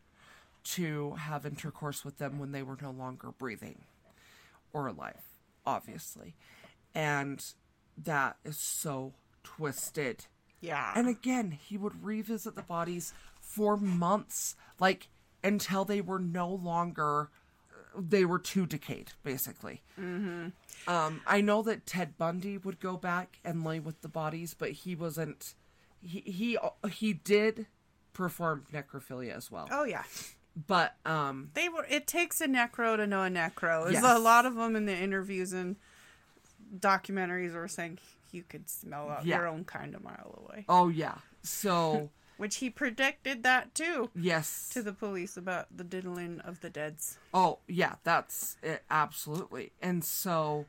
to 0.64 1.12
have 1.14 1.46
intercourse 1.46 2.04
with 2.04 2.18
them 2.18 2.38
when 2.38 2.50
they 2.52 2.62
were 2.62 2.76
no 2.82 2.90
longer 2.90 3.30
breathing 3.38 3.82
or 4.72 4.88
alive, 4.88 5.22
obviously. 5.64 6.34
And 6.96 7.44
that 8.02 8.38
is 8.44 8.56
so 8.56 9.12
twisted. 9.44 10.26
yeah. 10.60 10.92
And 10.96 11.08
again, 11.08 11.50
he 11.52 11.76
would 11.76 12.02
revisit 12.04 12.54
the 12.56 12.62
bodies 12.62 13.12
for 13.40 13.76
months, 13.76 14.56
like 14.80 15.08
until 15.44 15.84
they 15.84 16.00
were 16.00 16.18
no 16.18 16.48
longer, 16.48 17.30
they 17.96 18.24
were 18.24 18.38
too 18.38 18.66
decayed, 18.66 19.12
basically. 19.22 19.82
Mm-hmm. 20.00 20.48
Um, 20.92 21.20
I 21.26 21.40
know 21.40 21.62
that 21.62 21.86
Ted 21.86 22.16
Bundy 22.18 22.58
would 22.58 22.80
go 22.80 22.96
back 22.96 23.38
and 23.44 23.62
lay 23.64 23.78
with 23.78 24.00
the 24.02 24.08
bodies, 24.08 24.54
but 24.58 24.72
he 24.72 24.94
wasn't. 24.96 25.54
He 26.02 26.20
he 26.20 26.58
he 26.90 27.12
did 27.12 27.66
perform 28.12 28.64
necrophilia 28.72 29.36
as 29.36 29.50
well, 29.50 29.68
oh 29.70 29.84
yeah. 29.84 30.04
but 30.66 30.96
um, 31.04 31.50
They 31.54 31.68
were. 31.68 31.86
It 31.88 32.06
takes 32.06 32.40
a 32.40 32.46
necro 32.48 32.96
to 32.96 33.06
know 33.06 33.22
a 33.24 33.28
necro. 33.28 33.84
There's 33.84 33.94
Yes. 34.02 34.04
a 34.04 34.18
lot 34.18 34.46
of 34.46 34.54
them 34.56 34.74
in 34.76 34.86
the 34.86 34.96
interviews 34.96 35.52
and 35.52 35.76
documentaries 36.80 37.54
were 37.54 37.68
saying 37.68 37.98
you 38.32 38.42
could 38.42 38.68
smell 38.68 39.08
out 39.10 39.24
Yeah. 39.24 39.38
your 39.38 39.46
own 39.48 39.64
kind 39.64 39.94
a 39.94 40.00
mile 40.00 40.44
away. 40.46 40.64
oh 40.68 40.88
yeah. 40.88 41.16
So 41.42 42.10
Which 42.38 42.56
he 42.56 42.68
predicted 42.68 43.44
that 43.44 43.74
too 43.74 44.10
yes, 44.14 44.68
to 44.74 44.82
the 44.82 44.92
police 44.92 45.38
about 45.38 45.74
the 45.74 45.84
diddling 45.84 46.40
of 46.40 46.60
the 46.60 46.68
deads. 46.68 47.16
Oh, 47.32 47.60
yeah, 47.66 47.94
that's 48.04 48.58
it, 48.62 48.84
absolutely. 48.90 49.72
And 49.80 50.04
so 50.04 50.66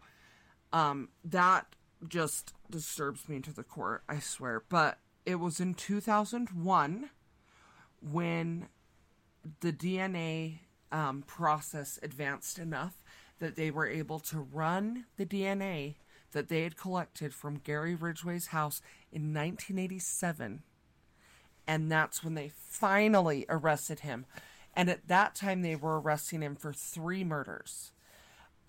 um 0.71 1.09
that 1.25 1.75
just 2.07 2.53
disturbs 2.69 3.27
me 3.27 3.39
to 3.41 3.51
the 3.53 3.63
core, 3.63 4.03
I 4.07 4.19
swear. 4.19 4.63
But 4.69 4.99
it 5.25 5.35
was 5.41 5.59
in 5.59 5.73
2001 5.73 7.09
when 8.01 8.69
the 9.61 9.73
DNA 9.73 10.59
um, 10.91 11.23
process 11.25 11.99
advanced 12.01 12.59
enough 12.59 13.03
that 13.39 13.55
they 13.55 13.71
were 13.71 13.87
able 13.87 14.19
to 14.19 14.39
run 14.39 15.05
the 15.17 15.25
DNA 15.25 15.95
that 16.31 16.49
they 16.49 16.63
had 16.63 16.77
collected 16.77 17.33
from 17.33 17.61
Gary 17.63 17.95
Ridgway's 17.95 18.47
house 18.47 18.81
in 19.11 19.33
1987 19.33 20.63
and 21.67 21.91
that's 21.91 22.23
when 22.23 22.33
they 22.33 22.51
finally 22.55 23.45
arrested 23.49 23.99
him. 23.99 24.25
And 24.75 24.89
at 24.89 25.07
that 25.07 25.35
time, 25.35 25.61
they 25.61 25.75
were 25.75 25.99
arresting 25.99 26.41
him 26.41 26.55
for 26.55 26.71
three 26.71 27.23
murders. 27.23 27.91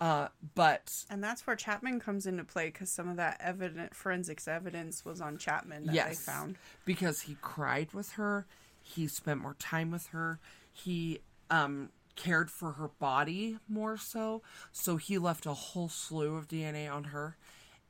Uh, 0.01 0.29
but 0.55 1.05
And 1.09 1.23
that's 1.23 1.45
where 1.45 1.55
Chapman 1.55 1.99
comes 1.99 2.25
into 2.25 2.43
play 2.43 2.67
because 2.67 2.89
some 2.89 3.09
of 3.09 3.17
that 3.17 3.37
evident 3.39 3.95
forensics 3.95 4.47
evidence 4.47 5.03
was 5.03 5.21
on 5.21 5.37
Chapman 5.37 5.85
that 5.85 5.95
yes, 5.95 6.07
they 6.09 6.31
found. 6.31 6.57
because 6.85 7.21
he 7.21 7.37
cried 7.41 7.93
with 7.93 8.13
her, 8.13 8.45
he 8.81 9.07
spent 9.07 9.41
more 9.41 9.55
time 9.59 9.91
with 9.91 10.07
her, 10.07 10.39
he 10.71 11.19
um, 11.49 11.89
cared 12.19 12.51
for 12.51 12.73
her 12.73 12.89
body 12.99 13.57
more 13.67 13.97
so. 13.97 14.41
So 14.71 14.97
he 14.97 15.17
left 15.17 15.45
a 15.45 15.53
whole 15.53 15.89
slew 15.89 16.35
of 16.35 16.47
DNA 16.47 16.91
on 16.91 17.05
her, 17.05 17.37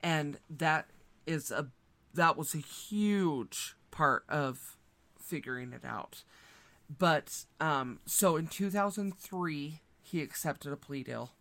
and 0.01 0.37
that 0.49 0.87
is 1.25 1.51
a 1.51 1.67
that 2.13 2.37
was 2.37 2.53
a 2.53 2.59
huge 2.59 3.75
part 3.91 4.23
of 4.29 4.77
figuring 5.19 5.73
it 5.73 5.85
out. 5.85 6.23
But 6.97 7.45
um, 7.59 7.99
so 8.05 8.35
in 8.35 8.47
2003, 8.47 9.81
he 10.01 10.21
accepted 10.21 10.71
a 10.71 10.77
plea 10.77 11.03
deal, 11.03 11.31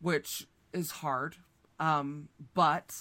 which 0.00 0.46
is 0.72 0.90
hard. 0.90 1.36
Um, 1.78 2.28
but 2.54 2.94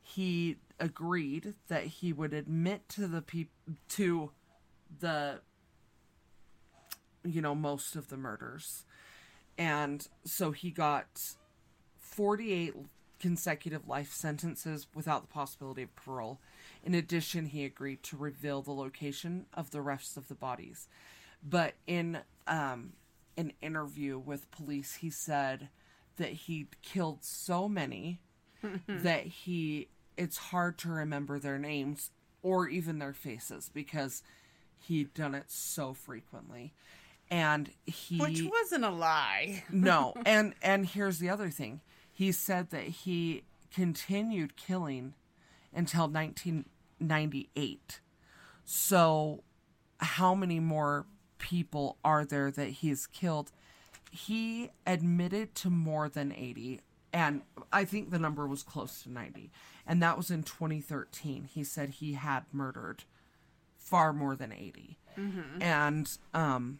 he 0.00 0.56
agreed 0.78 1.54
that 1.68 1.84
he 1.84 2.12
would 2.12 2.32
admit 2.32 2.88
to 2.90 3.06
the 3.06 3.22
peop- 3.22 3.50
to 3.90 4.30
the 5.00 5.40
you 7.24 7.40
know 7.40 7.54
most 7.54 7.96
of 7.96 8.08
the 8.08 8.16
murders. 8.16 8.84
And 9.58 10.06
so 10.24 10.50
he 10.52 10.70
got 10.70 11.34
48 11.98 12.74
consecutive 13.20 13.86
life 13.86 14.12
sentences 14.12 14.86
without 14.94 15.22
the 15.22 15.32
possibility 15.32 15.82
of 15.82 15.94
parole. 15.94 16.40
In 16.82 16.94
addition 16.94 17.46
he 17.46 17.64
agreed 17.64 18.02
to 18.04 18.16
reveal 18.16 18.62
the 18.62 18.72
location 18.72 19.46
of 19.54 19.70
the 19.70 19.80
rest 19.80 20.16
of 20.16 20.28
the 20.28 20.34
bodies. 20.34 20.88
But 21.42 21.74
in 21.86 22.18
um, 22.46 22.94
an 23.36 23.52
interview 23.62 24.18
with 24.18 24.50
police 24.50 24.96
he 24.96 25.10
said 25.10 25.68
that 26.16 26.32
he 26.32 26.66
killed 26.82 27.18
so 27.22 27.68
many 27.68 28.20
that 28.88 29.26
he 29.26 29.88
it's 30.16 30.36
hard 30.36 30.78
to 30.78 30.88
remember 30.90 31.38
their 31.38 31.58
names 31.58 32.10
or 32.42 32.68
even 32.68 32.98
their 32.98 33.14
faces 33.14 33.70
because 33.72 34.22
he'd 34.78 35.14
done 35.14 35.34
it 35.34 35.44
so 35.48 35.94
frequently 35.94 36.72
and 37.32 37.70
he 37.86 38.18
Which 38.18 38.42
wasn't 38.42 38.84
a 38.84 38.90
lie. 38.90 39.64
no 39.72 40.14
and 40.26 40.54
and 40.62 40.86
here's 40.86 41.18
the 41.18 41.30
other 41.30 41.50
thing. 41.50 41.80
He 42.12 42.30
said 42.30 42.70
that 42.70 42.84
he 42.84 43.44
continued 43.74 44.54
killing 44.54 45.14
until 45.74 46.06
1998 46.08 48.00
so 48.64 49.42
how 49.98 50.34
many 50.34 50.60
more 50.60 51.06
people 51.38 51.96
are 52.04 52.24
there 52.24 52.50
that 52.50 52.68
he's 52.68 53.06
killed? 53.06 53.50
He 54.10 54.70
admitted 54.86 55.54
to 55.56 55.70
more 55.70 56.08
than 56.08 56.32
80 56.32 56.80
and 57.14 57.42
i 57.70 57.84
think 57.84 58.10
the 58.10 58.18
number 58.18 58.46
was 58.46 58.62
close 58.62 59.02
to 59.02 59.10
90 59.12 59.50
and 59.86 60.02
that 60.02 60.16
was 60.16 60.30
in 60.30 60.42
2013 60.42 61.44
he 61.52 61.62
said 61.62 61.90
he 61.90 62.14
had 62.14 62.44
murdered 62.52 63.04
far 63.76 64.14
more 64.14 64.34
than 64.34 64.50
80 64.50 64.96
and 65.60 66.18
um 66.32 66.78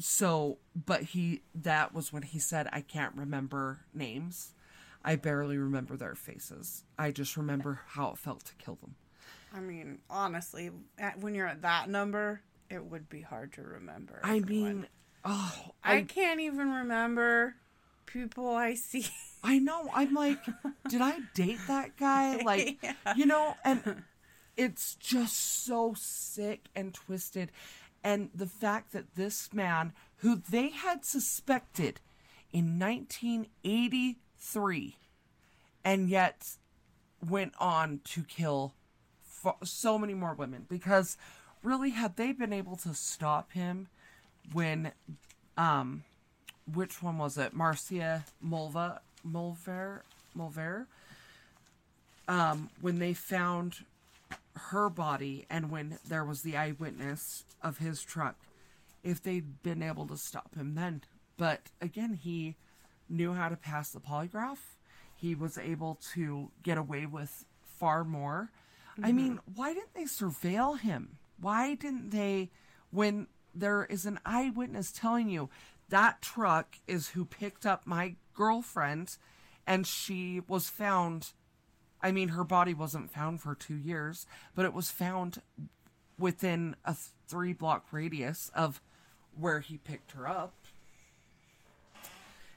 so 0.00 0.58
but 0.74 1.02
he 1.02 1.42
that 1.54 1.94
was 1.94 2.12
when 2.12 2.22
he 2.22 2.38
said 2.38 2.68
i 2.72 2.80
can't 2.80 3.14
remember 3.14 3.80
names 3.94 4.52
i 5.04 5.14
barely 5.14 5.56
remember 5.58 5.96
their 5.96 6.14
faces 6.14 6.84
i 6.98 7.10
just 7.10 7.36
remember 7.36 7.80
how 7.88 8.10
it 8.10 8.18
felt 8.18 8.44
to 8.44 8.54
kill 8.56 8.76
them 8.76 8.94
I 9.52 9.58
mean, 9.58 9.98
honestly, 10.08 10.70
when 11.18 11.34
you're 11.34 11.48
at 11.48 11.62
that 11.62 11.88
number, 11.88 12.40
it 12.68 12.84
would 12.84 13.08
be 13.08 13.20
hard 13.20 13.52
to 13.54 13.62
remember. 13.62 14.20
i 14.22 14.36
everyone. 14.36 14.46
mean 14.76 14.86
oh 15.24 15.72
I 15.82 15.96
I, 15.96 16.02
can't 16.02 16.40
even 16.40 16.70
remember 16.70 17.56
people 18.06 18.48
I 18.48 18.74
see. 18.74 19.06
I 19.42 19.58
know 19.58 19.88
i'm 19.92 20.14
like 20.14 20.38
did 20.88 21.00
i 21.00 21.18
date 21.34 21.58
that 21.66 21.96
guy 21.96 22.36
like 22.44 22.78
you 23.16 23.26
know 23.26 23.54
and 23.64 24.02
it's 24.56 24.94
just 24.96 25.64
so 25.64 25.94
sick 25.96 26.66
and 26.76 26.92
twisted 26.94 27.50
and 28.02 28.30
the 28.34 28.46
fact 28.46 28.92
that 28.92 29.14
this 29.14 29.52
man 29.52 29.92
who 30.18 30.36
they 30.36 30.70
had 30.70 31.04
suspected 31.04 32.00
in 32.52 32.78
1983 32.78 34.96
and 35.84 36.08
yet 36.08 36.56
went 37.28 37.52
on 37.58 38.00
to 38.04 38.22
kill 38.22 38.72
so 39.62 39.98
many 39.98 40.14
more 40.14 40.34
women. 40.34 40.66
Because 40.68 41.16
really 41.62 41.90
had 41.90 42.16
they 42.16 42.32
been 42.32 42.52
able 42.52 42.76
to 42.76 42.94
stop 42.94 43.52
him 43.52 43.88
when 44.52 44.92
um 45.56 46.04
which 46.72 47.02
one 47.02 47.18
was 47.18 47.36
it? 47.36 47.52
Marcia 47.52 48.24
mulva 48.44 49.00
mulver 49.26 50.00
mulver? 50.36 50.86
Um 52.28 52.70
when 52.80 52.98
they 52.98 53.12
found 53.12 53.84
her 54.56 54.88
body 54.88 55.46
and 55.48 55.70
when 55.70 55.98
there 56.06 56.24
was 56.24 56.42
the 56.42 56.56
eyewitness 56.56 57.44
of 57.62 57.78
his 57.78 58.02
truck 58.02 58.36
if 59.02 59.22
they'd 59.22 59.62
been 59.62 59.82
able 59.82 60.06
to 60.06 60.16
stop 60.16 60.54
him 60.54 60.74
then. 60.74 61.02
But 61.36 61.70
again 61.80 62.14
he 62.14 62.56
knew 63.08 63.32
how 63.32 63.48
to 63.48 63.56
pass 63.56 63.90
the 63.90 64.00
polygraph. 64.00 64.58
He 65.16 65.34
was 65.34 65.58
able 65.58 65.98
to 66.14 66.50
get 66.62 66.78
away 66.78 67.06
with 67.06 67.44
far 67.62 68.04
more. 68.04 68.50
I 68.98 69.08
mm-hmm. 69.08 69.16
mean 69.16 69.40
why 69.54 69.72
didn't 69.72 69.94
they 69.94 70.04
surveil 70.04 70.78
him? 70.78 71.18
Why 71.40 71.74
didn't 71.74 72.10
they 72.10 72.50
when 72.90 73.28
there 73.54 73.84
is 73.84 74.06
an 74.06 74.20
eyewitness 74.24 74.92
telling 74.92 75.28
you 75.28 75.48
that 75.88 76.22
truck 76.22 76.76
is 76.86 77.08
who 77.08 77.24
picked 77.24 77.66
up 77.66 77.86
my 77.86 78.14
girlfriend 78.34 79.16
and 79.66 79.86
she 79.86 80.40
was 80.48 80.68
found 80.68 81.32
I 82.02 82.12
mean, 82.12 82.28
her 82.30 82.44
body 82.44 82.74
wasn't 82.74 83.10
found 83.10 83.40
for 83.40 83.54
two 83.54 83.76
years, 83.76 84.26
but 84.54 84.64
it 84.64 84.72
was 84.72 84.90
found 84.90 85.42
within 86.18 86.76
a 86.84 86.94
three 87.28 87.52
block 87.52 87.86
radius 87.92 88.50
of 88.54 88.80
where 89.38 89.60
he 89.60 89.76
picked 89.78 90.12
her 90.12 90.28
up. 90.28 90.54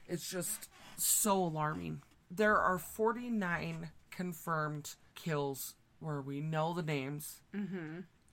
It's 0.06 0.28
just 0.28 0.68
so 0.96 1.36
alarming. 1.36 2.02
There 2.30 2.58
are 2.58 2.78
49 2.78 3.90
confirmed 4.10 4.94
kills 5.14 5.74
where 6.00 6.20
we 6.20 6.40
know 6.40 6.74
the 6.74 6.82
names, 6.82 7.40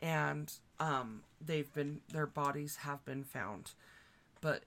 and 0.01 0.51
um, 0.79 1.21
they've 1.39 1.71
been 1.73 2.01
their 2.11 2.25
bodies 2.27 2.77
have 2.77 3.03
been 3.05 3.23
found. 3.23 3.71
But 4.41 4.63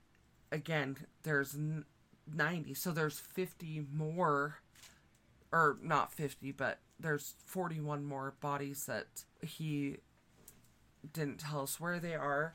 again, 0.53 0.97
there's 1.25 1.57
90, 2.33 2.75
so 2.75 2.91
there's 2.93 3.19
50 3.19 3.87
more 3.93 4.61
or 5.55 5.79
not 5.83 6.13
50 6.13 6.53
but 6.53 6.81
there's 6.99 7.35
41 7.47 8.05
more 8.05 8.35
bodies 8.41 8.85
that 8.87 9.25
he 9.41 9.97
didn't 11.13 11.39
tell 11.39 11.61
us 11.61 11.79
where 11.79 11.99
they 11.99 12.15
are. 12.15 12.55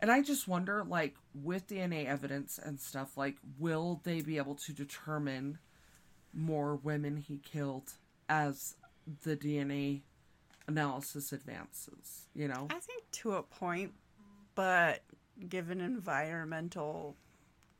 And 0.00 0.10
i 0.10 0.22
just 0.22 0.46
wonder 0.48 0.84
like 0.84 1.16
with 1.34 1.68
dna 1.68 2.06
evidence 2.06 2.58
and 2.62 2.80
stuff 2.80 3.16
like 3.16 3.36
will 3.58 4.00
they 4.04 4.20
be 4.20 4.36
able 4.36 4.54
to 4.54 4.72
determine 4.72 5.58
more 6.32 6.76
women 6.76 7.16
he 7.16 7.38
killed 7.38 7.92
as 8.28 8.76
the 9.24 9.36
dna 9.36 10.02
analysis 10.68 11.32
advances 11.32 12.28
you 12.38 12.46
know? 12.46 12.68
I 12.70 12.78
think 12.78 13.10
to 13.10 13.32
a 13.32 13.42
point, 13.42 13.92
but 14.54 15.02
given 15.48 15.80
environmental 15.80 17.16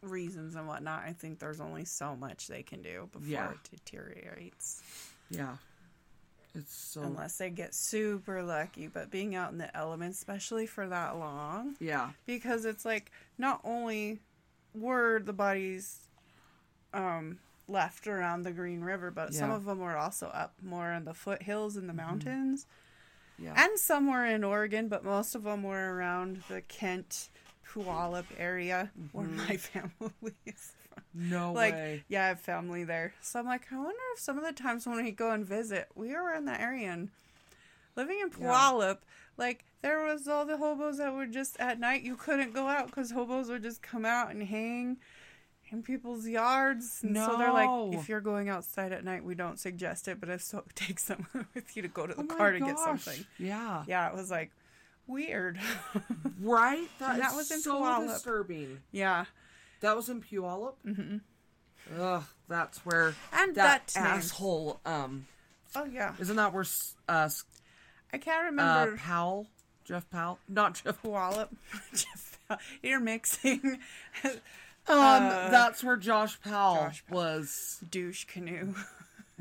reasons 0.02 0.54
and 0.54 0.66
whatnot, 0.68 1.02
I 1.04 1.12
think 1.12 1.38
there's 1.38 1.60
only 1.60 1.84
so 1.84 2.14
much 2.16 2.46
they 2.46 2.62
can 2.62 2.82
do 2.82 3.08
before 3.12 3.28
Yeah. 3.28 3.50
it 3.50 3.58
deteriorates. 3.70 4.82
yeah 5.30 5.56
it's 6.54 6.74
so 6.74 7.02
Unless 7.02 7.36
they 7.38 7.50
get 7.50 7.74
super 7.74 8.42
lucky, 8.42 8.86
but 8.88 9.10
being 9.10 9.34
out 9.36 9.52
in 9.52 9.58
the 9.58 9.76
elements, 9.76 10.18
especially 10.18 10.66
for 10.66 10.88
that 10.88 11.16
long, 11.16 11.76
yeah 11.80 12.10
because 12.26 12.64
it's 12.64 12.84
like 12.84 13.10
not 13.36 13.60
only 13.64 14.20
were 14.74 15.20
the 15.20 15.32
bodies 15.32 15.98
um 16.94 17.38
left 17.68 18.06
around 18.06 18.44
the 18.44 18.50
Green 18.50 18.80
River, 18.80 19.10
but 19.10 19.34
some 19.34 19.50
of 19.50 19.66
them 19.66 19.78
were 19.78 19.96
also 19.96 20.28
up 20.28 20.54
more 20.62 20.90
in 20.92 21.04
the 21.04 21.12
foothills 21.14 21.76
in 21.76 21.86
the 21.86 21.92
mountains. 21.92 22.66
yeah 23.38 23.52
And 23.56 23.78
some 23.78 24.10
were 24.10 24.24
in 24.24 24.42
Oregon, 24.42 24.88
but 24.88 25.04
most 25.04 25.34
of 25.34 25.42
them 25.44 25.62
were 25.62 25.94
around 25.94 26.42
the 26.48 26.62
Kent, 26.62 27.28
Puyallup 27.72 28.24
area 28.38 28.90
where 29.12 29.26
mm-hmm. 29.26 29.36
my 29.36 29.56
family 29.56 30.34
is 30.46 30.72
from. 30.88 31.02
no 31.14 31.52
Like, 31.52 31.74
way 31.74 32.04
yeah, 32.08 32.24
I 32.24 32.28
have 32.28 32.40
family 32.40 32.84
there. 32.84 33.14
So 33.20 33.38
I'm 33.40 33.46
like, 33.46 33.66
I 33.72 33.76
wonder 33.76 34.00
if 34.14 34.20
some 34.20 34.38
of 34.38 34.44
the 34.44 34.52
times 34.52 34.86
when 34.86 35.02
we 35.02 35.10
go 35.10 35.30
and 35.30 35.44
visit, 35.44 35.88
we 35.94 36.12
were 36.12 36.32
in 36.32 36.44
that 36.46 36.60
area 36.60 36.90
and 36.92 37.10
living 37.96 38.18
in 38.22 38.30
Puyallup, 38.30 38.98
like, 39.36 39.64
there 39.82 40.04
was 40.04 40.26
all 40.26 40.44
the 40.44 40.56
hobos 40.56 40.98
that 40.98 41.14
were 41.14 41.26
just, 41.26 41.58
at 41.60 41.78
night, 41.78 42.02
you 42.02 42.16
couldn't 42.16 42.52
go 42.52 42.66
out 42.66 42.86
because 42.86 43.12
hobos 43.12 43.48
would 43.48 43.62
just 43.62 43.80
come 43.82 44.04
out 44.04 44.30
and 44.30 44.42
hang 44.42 44.96
in 45.70 45.82
people's 45.82 46.26
yards. 46.26 47.00
And 47.02 47.16
so 47.16 47.36
they're 47.36 47.52
like, 47.52 47.94
if 47.94 48.08
you're 48.08 48.20
going 48.20 48.48
outside 48.48 48.92
at 48.92 49.04
night, 49.04 49.22
we 49.24 49.34
don't 49.34 49.58
suggest 49.58 50.08
it, 50.08 50.18
but 50.20 50.28
if 50.28 50.42
so, 50.42 50.64
take 50.74 50.98
someone 50.98 51.46
with 51.54 51.76
you 51.76 51.82
to 51.82 51.88
go 51.88 52.06
to 52.06 52.14
the 52.14 52.22
Oh 52.22 52.36
car 52.36 52.52
to 52.52 52.60
get 52.60 52.78
something. 52.78 53.24
yeah 53.38 53.84
Yeah, 53.86 54.08
it 54.08 54.14
was 54.14 54.30
like 54.30 54.50
weird. 55.08 55.58
right 56.40 56.88
that, 57.00 57.18
that 57.18 57.34
was 57.34 57.50
in 57.50 57.60
so 57.60 57.80
Puyallup. 57.80 58.08
disturbing 58.08 58.80
yeah. 58.92 59.24
That 59.80 59.96
was 59.96 60.08
in 60.08 60.20
Puyallup. 60.22 60.74
Mm-hmm. 60.86 61.16
Ugh, 62.00 62.24
that's 62.48 62.84
where 62.84 63.14
And 63.32 63.54
that, 63.54 63.86
that 63.94 64.00
asshole. 64.00 64.80
Um, 64.84 65.26
Oh 65.74 65.84
yeah. 65.84 66.14
isn't 66.18 66.36
that 66.36 66.52
where 66.52 66.64
uh, 67.08 67.28
I 68.12 68.18
can't 68.18 68.42
uh 68.42 68.46
remember 68.46 68.96
Powell, 68.96 69.46
Jeff 69.84 70.08
Powell, 70.10 70.38
not 70.48 70.80
Jeff. 70.84 71.02
Puyallup. 71.02 71.48
Jeff- 71.94 72.38
You're 72.82 73.00
mixing 73.00 73.78
Um 74.24 75.28
That's 75.50 75.84
where 75.84 75.96
Josh 75.96 76.40
Powell 76.40 76.76
Josh 76.76 77.04
Powell. 77.06 77.18
was 77.20 77.78
douche 77.90 78.24
canoe. 78.24 78.74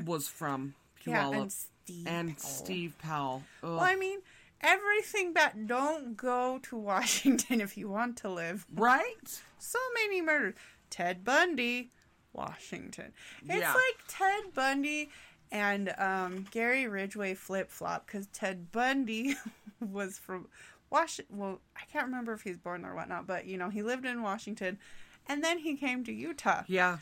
was 0.04 0.28
from. 0.28 0.74
yeah, 1.06 1.24
Puyallup. 1.24 1.40
and 1.40 1.52
Steve. 1.52 2.06
and 2.06 2.28
Powell. 2.36 2.48
Steve 2.50 2.94
Powell. 2.98 3.42
Ugh. 3.62 3.70
Well, 3.70 3.80
I 3.80 3.96
mean, 3.96 4.18
everything 4.60 5.34
that 5.34 5.66
don't 5.66 6.16
go 6.16 6.58
to 6.64 6.76
Washington 6.92 7.60
if 7.60 7.76
you 7.76 7.88
want 7.88 8.16
to 8.18 8.28
live. 8.30 8.66
right? 8.74 9.40
So 9.58 9.78
many 9.94 10.20
murders. 10.20 10.54
Ted 10.90 11.24
Bundy, 11.24 11.90
Washington. 12.32 13.12
It's 13.44 13.60
Yeah. 13.60 13.72
like 13.74 13.98
Ted 14.08 14.54
Bundy 14.54 15.10
and 15.50 15.94
um, 15.98 16.46
Gary 16.50 16.86
Ridgway 16.88 17.34
flip 17.34 17.70
flop 17.70 18.06
because 18.06 18.26
Ted 18.28 18.70
Bundy 18.72 19.36
was 19.80 20.18
from 20.18 20.46
Washington. 20.90 21.38
Well, 21.38 21.60
I 21.76 21.80
can't 21.92 22.06
remember 22.06 22.32
if 22.32 22.42
he's 22.42 22.58
born 22.58 22.82
there 22.82 22.92
or 22.92 22.94
whatnot, 22.94 23.26
but 23.26 23.46
you 23.46 23.58
know, 23.58 23.68
he 23.70 23.82
lived 23.82 24.06
in 24.06 24.22
Washington 24.22 24.78
and 25.26 25.42
then 25.44 25.58
he 25.58 25.74
came 25.76 26.04
to 26.04 26.12
Utah. 26.12 26.62
Yeah. 26.66 26.98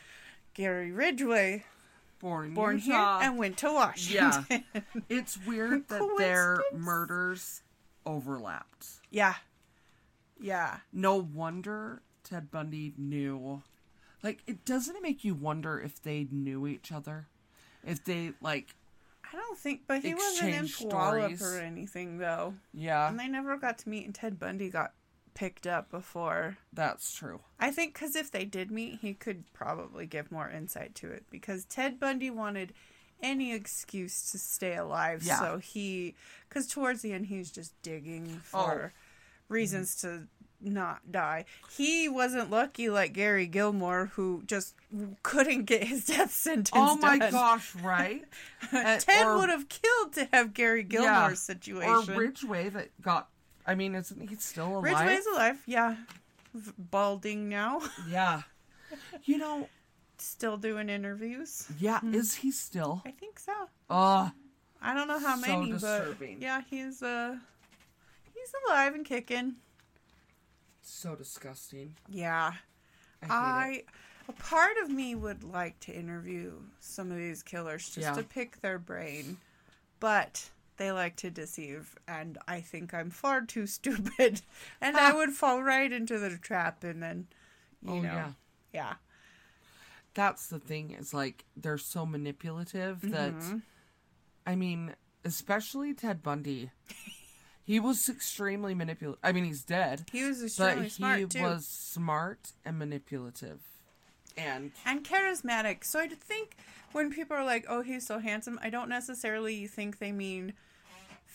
Gary 0.53 0.91
Ridgway, 0.91 1.63
Born 2.19 2.53
born 2.53 2.77
Utah. 2.79 3.19
here 3.19 3.29
and 3.29 3.37
went 3.37 3.57
to 3.57 3.71
Washington. 3.71 4.45
Yeah, 4.73 4.81
It's 5.09 5.37
weird 5.45 5.87
that 5.89 6.01
their 6.17 6.59
murders 6.73 7.61
overlapped. 8.05 8.87
yeah. 9.11 9.35
Yeah. 10.39 10.77
No 10.93 11.15
wonder 11.17 12.01
Ted 12.23 12.51
Bundy 12.51 12.93
knew. 12.97 13.61
Like, 14.23 14.43
it 14.47 14.65
doesn't 14.65 14.95
it 14.95 15.01
make 15.01 15.23
you 15.23 15.33
wonder 15.33 15.79
if 15.79 16.01
they 16.01 16.27
knew 16.31 16.67
each 16.67 16.91
other? 16.91 17.27
If 17.85 18.03
they 18.03 18.33
like, 18.41 18.75
I 19.31 19.35
don't 19.35 19.57
think, 19.57 19.81
but 19.87 20.01
he 20.03 20.13
wasn't 20.13 20.53
in 20.55 20.65
Puyallup 20.65 21.37
stories. 21.37 21.41
or 21.41 21.59
anything, 21.59 22.17
though. 22.19 22.53
yeah, 22.73 23.09
And 23.09 23.19
they 23.19 23.27
never 23.27 23.57
got 23.57 23.77
to 23.79 23.89
meet, 23.89 24.05
and 24.05 24.13
Ted 24.13 24.39
Bundy 24.39 24.69
got 24.69 24.93
picked 25.37 25.67
up 25.67 25.89
before. 25.91 26.57
that's 26.73 27.13
true. 27.13 27.39
I 27.59 27.69
think 27.71 27.93
because 27.93 28.15
if 28.15 28.31
they 28.31 28.43
did 28.43 28.71
meet, 28.71 28.99
he 29.01 29.13
could 29.13 29.43
probably 29.53 30.05
give 30.07 30.31
more 30.31 30.49
insight 30.49 30.95
to 30.95 31.11
it 31.11 31.25
because 31.29 31.65
Ted 31.65 31.99
Bundy 31.99 32.29
wanted 32.31 32.73
any 33.21 33.53
excuse 33.53 34.31
to 34.31 34.39
stay 34.39 34.75
alive. 34.75 35.23
Yeah. 35.23 35.39
So 35.39 35.57
he, 35.59 36.15
because 36.49 36.67
towards 36.67 37.01
the 37.03 37.13
end, 37.13 37.27
he's 37.27 37.51
just 37.51 37.79
digging 37.81 38.41
Oh. 38.53 38.63
for 38.65 38.93
reasons 39.47 39.95
to 40.01 40.27
not 40.59 41.11
die. 41.11 41.45
He 41.69 42.09
wasn't 42.09 42.49
lucky 42.49 42.89
like 42.89 43.13
Gary 43.13 43.45
Gilmore, 43.45 44.07
who 44.15 44.41
just 44.47 44.73
couldn't 45.21 45.65
get 45.65 45.83
his 45.83 46.05
death 46.05 46.31
sentence. 46.31 46.71
Oh 46.73 46.97
my 46.97 47.19
done. 47.19 47.31
gosh, 47.31 47.75
right? 47.75 48.23
Ted 48.71 49.27
would 49.35 49.49
have 49.49 49.69
killed 49.69 50.13
to 50.13 50.27
have 50.33 50.55
Gary 50.55 50.81
Gilmore's 50.83 51.05
Yeah. 51.47 51.53
situation. 51.55 52.13
Or 52.15 52.19
Ridgway 52.19 52.69
that 52.69 53.01
got. 53.03 53.29
I 53.67 53.75
mean, 53.75 53.93
isn't 53.95 54.29
he 54.29 54.35
still 54.37 54.77
alive? 54.77 54.83
Ridgway's 54.83 55.25
alive, 55.27 55.61
yeah. 55.65 55.95
Balding 56.77 57.49
now, 57.49 57.81
Yeah. 58.09 58.43
You 59.25 59.37
know, 59.37 59.67
still 60.17 60.55
doing 60.57 60.87
interviews. 60.89 61.67
yeah, 61.79 61.99
is 62.03 62.35
he 62.35 62.51
still? 62.51 63.01
I 63.05 63.11
think 63.11 63.37
so. 63.39 63.53
Uh 63.89 64.29
I 64.81 64.93
don't 64.93 65.07
know 65.07 65.19
how 65.19 65.35
So 65.35 65.41
many, 65.59 65.71
disturbing. 65.73 66.35
but 66.35 66.41
yeah, 66.43 66.61
he's 66.69 67.01
uh, 67.03 67.35
he's 68.33 68.53
alive 68.67 68.93
and 68.95 69.03
kicking. 69.05 69.55
so 70.81 71.15
disgusting. 71.15 71.95
Yeah, 72.07 72.53
I 73.21 73.25
hate 73.25 73.31
it. 73.31 73.31
I. 73.31 73.83
A 74.29 74.33
part 74.33 74.73
of 74.83 74.89
me 74.89 75.15
would 75.15 75.43
like 75.45 75.79
to 75.81 75.93
interview 75.93 76.51
some 76.81 77.11
of 77.11 77.17
these 77.17 77.41
killers 77.41 77.85
just 77.89 77.97
Yeah. 78.09 78.13
to 78.13 78.23
pick 78.23 78.59
their 78.61 78.77
brain, 78.77 79.37
but 80.01 80.49
they 80.77 80.91
like 80.91 81.15
to 81.17 81.29
deceive, 81.29 81.95
and 82.07 82.37
I 82.47 82.61
think 82.61 82.93
I'm 82.93 83.09
far 83.09 83.41
too 83.41 83.67
stupid, 83.77 84.41
and 84.81 84.97
I 84.97 85.13
would 85.13 85.31
fall 85.31 85.61
right 85.63 85.91
into 85.91 86.17
the 86.19 86.37
trap, 86.37 86.83
and 86.83 87.01
then, 87.03 87.27
you 87.83 87.91
oh 87.93 88.01
know, 88.01 88.13
yeah. 88.13 88.31
yeah. 88.73 88.93
That's 90.13 90.47
the 90.47 90.59
thing. 90.59 90.91
Is 90.91 91.13
like 91.13 91.45
they're 91.55 91.77
so 91.77 92.05
manipulative 92.05 93.01
that. 93.11 93.33
Mm-hmm. 93.33 93.57
I 94.45 94.55
mean, 94.55 94.95
especially 95.25 95.93
Ted 95.93 96.23
Bundy. 96.23 96.71
he 97.63 97.79
was 97.79 98.07
extremely 98.09 98.73
manipulative. 98.73 99.19
I 99.23 99.31
mean, 99.33 99.43
he's 99.43 99.63
dead, 99.63 100.05
He 100.11 100.23
was 100.23 100.39
but 100.57 100.77
extremely 100.77 100.83
he 100.85 100.89
smart 100.89 101.29
too. 101.31 101.41
was 101.43 101.67
smart 101.67 102.53
and 102.65 102.79
manipulative. 102.79 103.59
And 104.37 104.71
and 104.85 105.03
charismatic. 105.03 105.83
So 105.83 105.99
I 105.99 106.07
think 106.07 106.55
when 106.93 107.11
people 107.11 107.35
are 107.35 107.43
like, 107.45 107.65
"Oh, 107.67 107.81
he's 107.81 108.05
so 108.05 108.19
handsome," 108.19 108.59
I 108.61 108.69
don't 108.69 108.87
necessarily 108.89 109.67
think 109.67 109.97
they 109.99 110.11
mean 110.11 110.53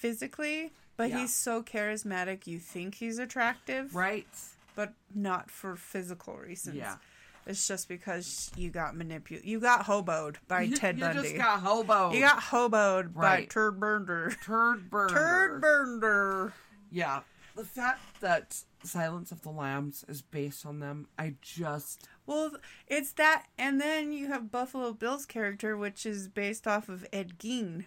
physically, 0.03 0.73
but 0.97 1.11
Yeah. 1.11 1.21
he's 1.21 1.35
so 1.35 1.63
charismatic. 1.63 2.47
You 2.49 2.59
think 2.59 2.97
he's 2.97 3.19
attractive, 3.19 3.95
right, 3.95 4.27
but 4.75 4.93
not 5.15 5.49
for 5.51 5.77
physical 5.77 6.37
reasons. 6.37 6.77
yeah. 6.77 6.97
It's 7.47 7.67
just 7.67 7.89
because 7.89 8.53
you 8.57 8.71
got 8.71 8.95
manipulated. 8.97 9.49
You 9.49 9.59
got 9.59 9.87
hoboed 9.87 10.37
by 10.47 10.63
You- 10.63 10.77
Ted 10.77 10.97
you 10.99 11.05
Bundy. 11.05 11.23
just 11.23 11.37
got 11.37 11.61
hobo. 11.61 12.13
you 12.13 12.21
got 12.21 12.41
hoboed 12.41 13.15
by 13.15 13.45
Turd 13.47 13.81
Burner. 13.81 14.31
turd 14.45 14.91
burner. 14.91 15.09
Turd 15.09 15.61
Burner. 15.61 16.53
Yeah, 16.91 17.23
the 17.57 17.65
fact 17.65 18.01
that 18.21 18.63
Silence 18.85 19.33
of 19.33 19.43
the 19.43 19.51
Lambs 19.51 20.05
is 20.09 20.23
based 20.23 20.65
on 20.67 20.79
them, 20.81 21.09
I 21.19 21.35
just 21.41 22.09
Well, 22.27 22.53
it's 22.87 23.13
that, 23.15 23.47
and 23.59 23.81
then 23.81 24.13
you 24.13 24.29
have 24.29 24.53
Buffalo 24.53 24.93
Bill's 24.93 25.27
character, 25.27 25.77
which 25.77 26.07
is 26.07 26.29
based 26.29 26.67
off 26.69 26.89
of 26.89 27.05
Ed 27.13 27.39
Gein. 27.39 27.87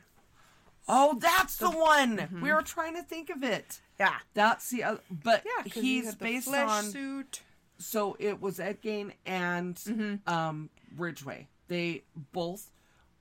Oh, 0.87 1.17
that's 1.19 1.57
the 1.57 1.69
one 1.71 2.17
Mm-hmm. 2.17 2.41
we 2.41 2.53
were 2.53 2.61
trying 2.61 2.95
to 2.95 3.01
think 3.03 3.29
of 3.29 3.43
it. 3.43 3.79
Yeah, 3.99 4.15
That's 4.33 4.69
the 4.69 4.83
other, 4.83 4.99
but 5.09 5.43
yeah, 5.45 5.63
he 5.71 5.81
he's 6.01 6.11
the 6.15 6.23
based 6.23 6.47
flesh 6.47 6.69
on. 6.69 6.83
suit. 6.85 7.41
So 7.77 8.15
it 8.19 8.41
was 8.41 8.59
Ed 8.59 8.81
Gein 8.81 9.11
and 9.25 9.75
Mm-hmm. 9.75 10.29
um, 10.31 10.69
Ridgway. 10.97 11.47
They 11.67 12.03
both 12.33 12.69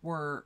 were 0.03 0.45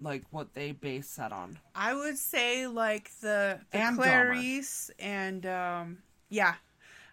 like 0.00 0.24
what 0.30 0.52
they 0.54 0.72
based 0.72 1.16
that 1.16 1.32
on. 1.32 1.58
I 1.74 1.94
would 1.94 2.18
say 2.18 2.66
like 2.66 3.10
the, 3.20 3.60
the 3.70 3.78
And 3.78 3.96
Clarice 3.96 4.90
and 4.98 5.46
um 5.46 5.98
yeah. 6.28 6.54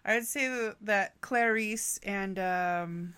I 0.04 0.16
would 0.16 0.26
say 0.26 0.48
the, 0.48 0.76
that 0.82 1.20
Clarice 1.20 1.98
and 2.02 2.38
um 2.38 3.14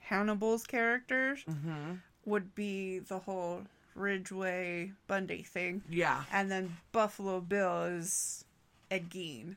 Hannibal's 0.00 0.66
characters 0.66 1.44
Mm-hmm. 1.48 1.94
would 2.26 2.54
be 2.54 2.98
the 2.98 3.18
whole 3.20 3.62
Ridgway 3.94 4.92
Bundy 5.06 5.42
thing. 5.42 5.82
Yeah. 5.88 6.24
And 6.32 6.50
then 6.50 6.76
Buffalo 6.92 7.40
Bill 7.40 7.84
is 7.84 8.44
Ed 8.90 9.10
Gein. 9.10 9.56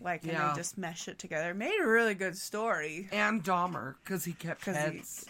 Like 0.00 0.22
and 0.24 0.32
yeah. 0.32 0.50
they 0.50 0.60
just 0.60 0.78
mesh 0.78 1.08
it 1.08 1.18
together. 1.18 1.54
Made 1.54 1.80
a 1.82 1.86
really 1.86 2.14
good 2.14 2.36
story. 2.36 3.08
And 3.12 3.42
Dahmer 3.44 3.94
because 4.02 4.24
he 4.24 4.32
kept 4.32 4.64
he- 4.64 4.72
heads. 4.72 5.26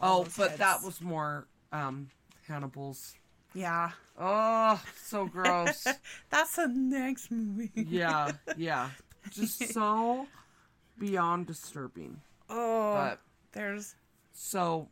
all 0.00 0.22
oh, 0.22 0.28
but 0.36 0.58
that 0.58 0.82
was 0.82 1.00
more 1.00 1.46
um, 1.72 2.10
Hannibal's. 2.48 3.14
Yeah. 3.54 3.90
Oh, 4.18 4.80
so 5.02 5.26
gross. 5.32 5.86
That's 6.30 6.56
the 6.56 6.68
next 6.68 7.30
movie. 7.30 7.70
yeah, 7.74 8.32
yeah. 8.56 8.90
Just 9.30 9.72
so 9.72 10.26
beyond 10.98 11.46
disturbing. 11.46 12.20
Oh 12.48 12.92
But 12.94 13.20
there's 13.52 13.94
so. 14.32 14.88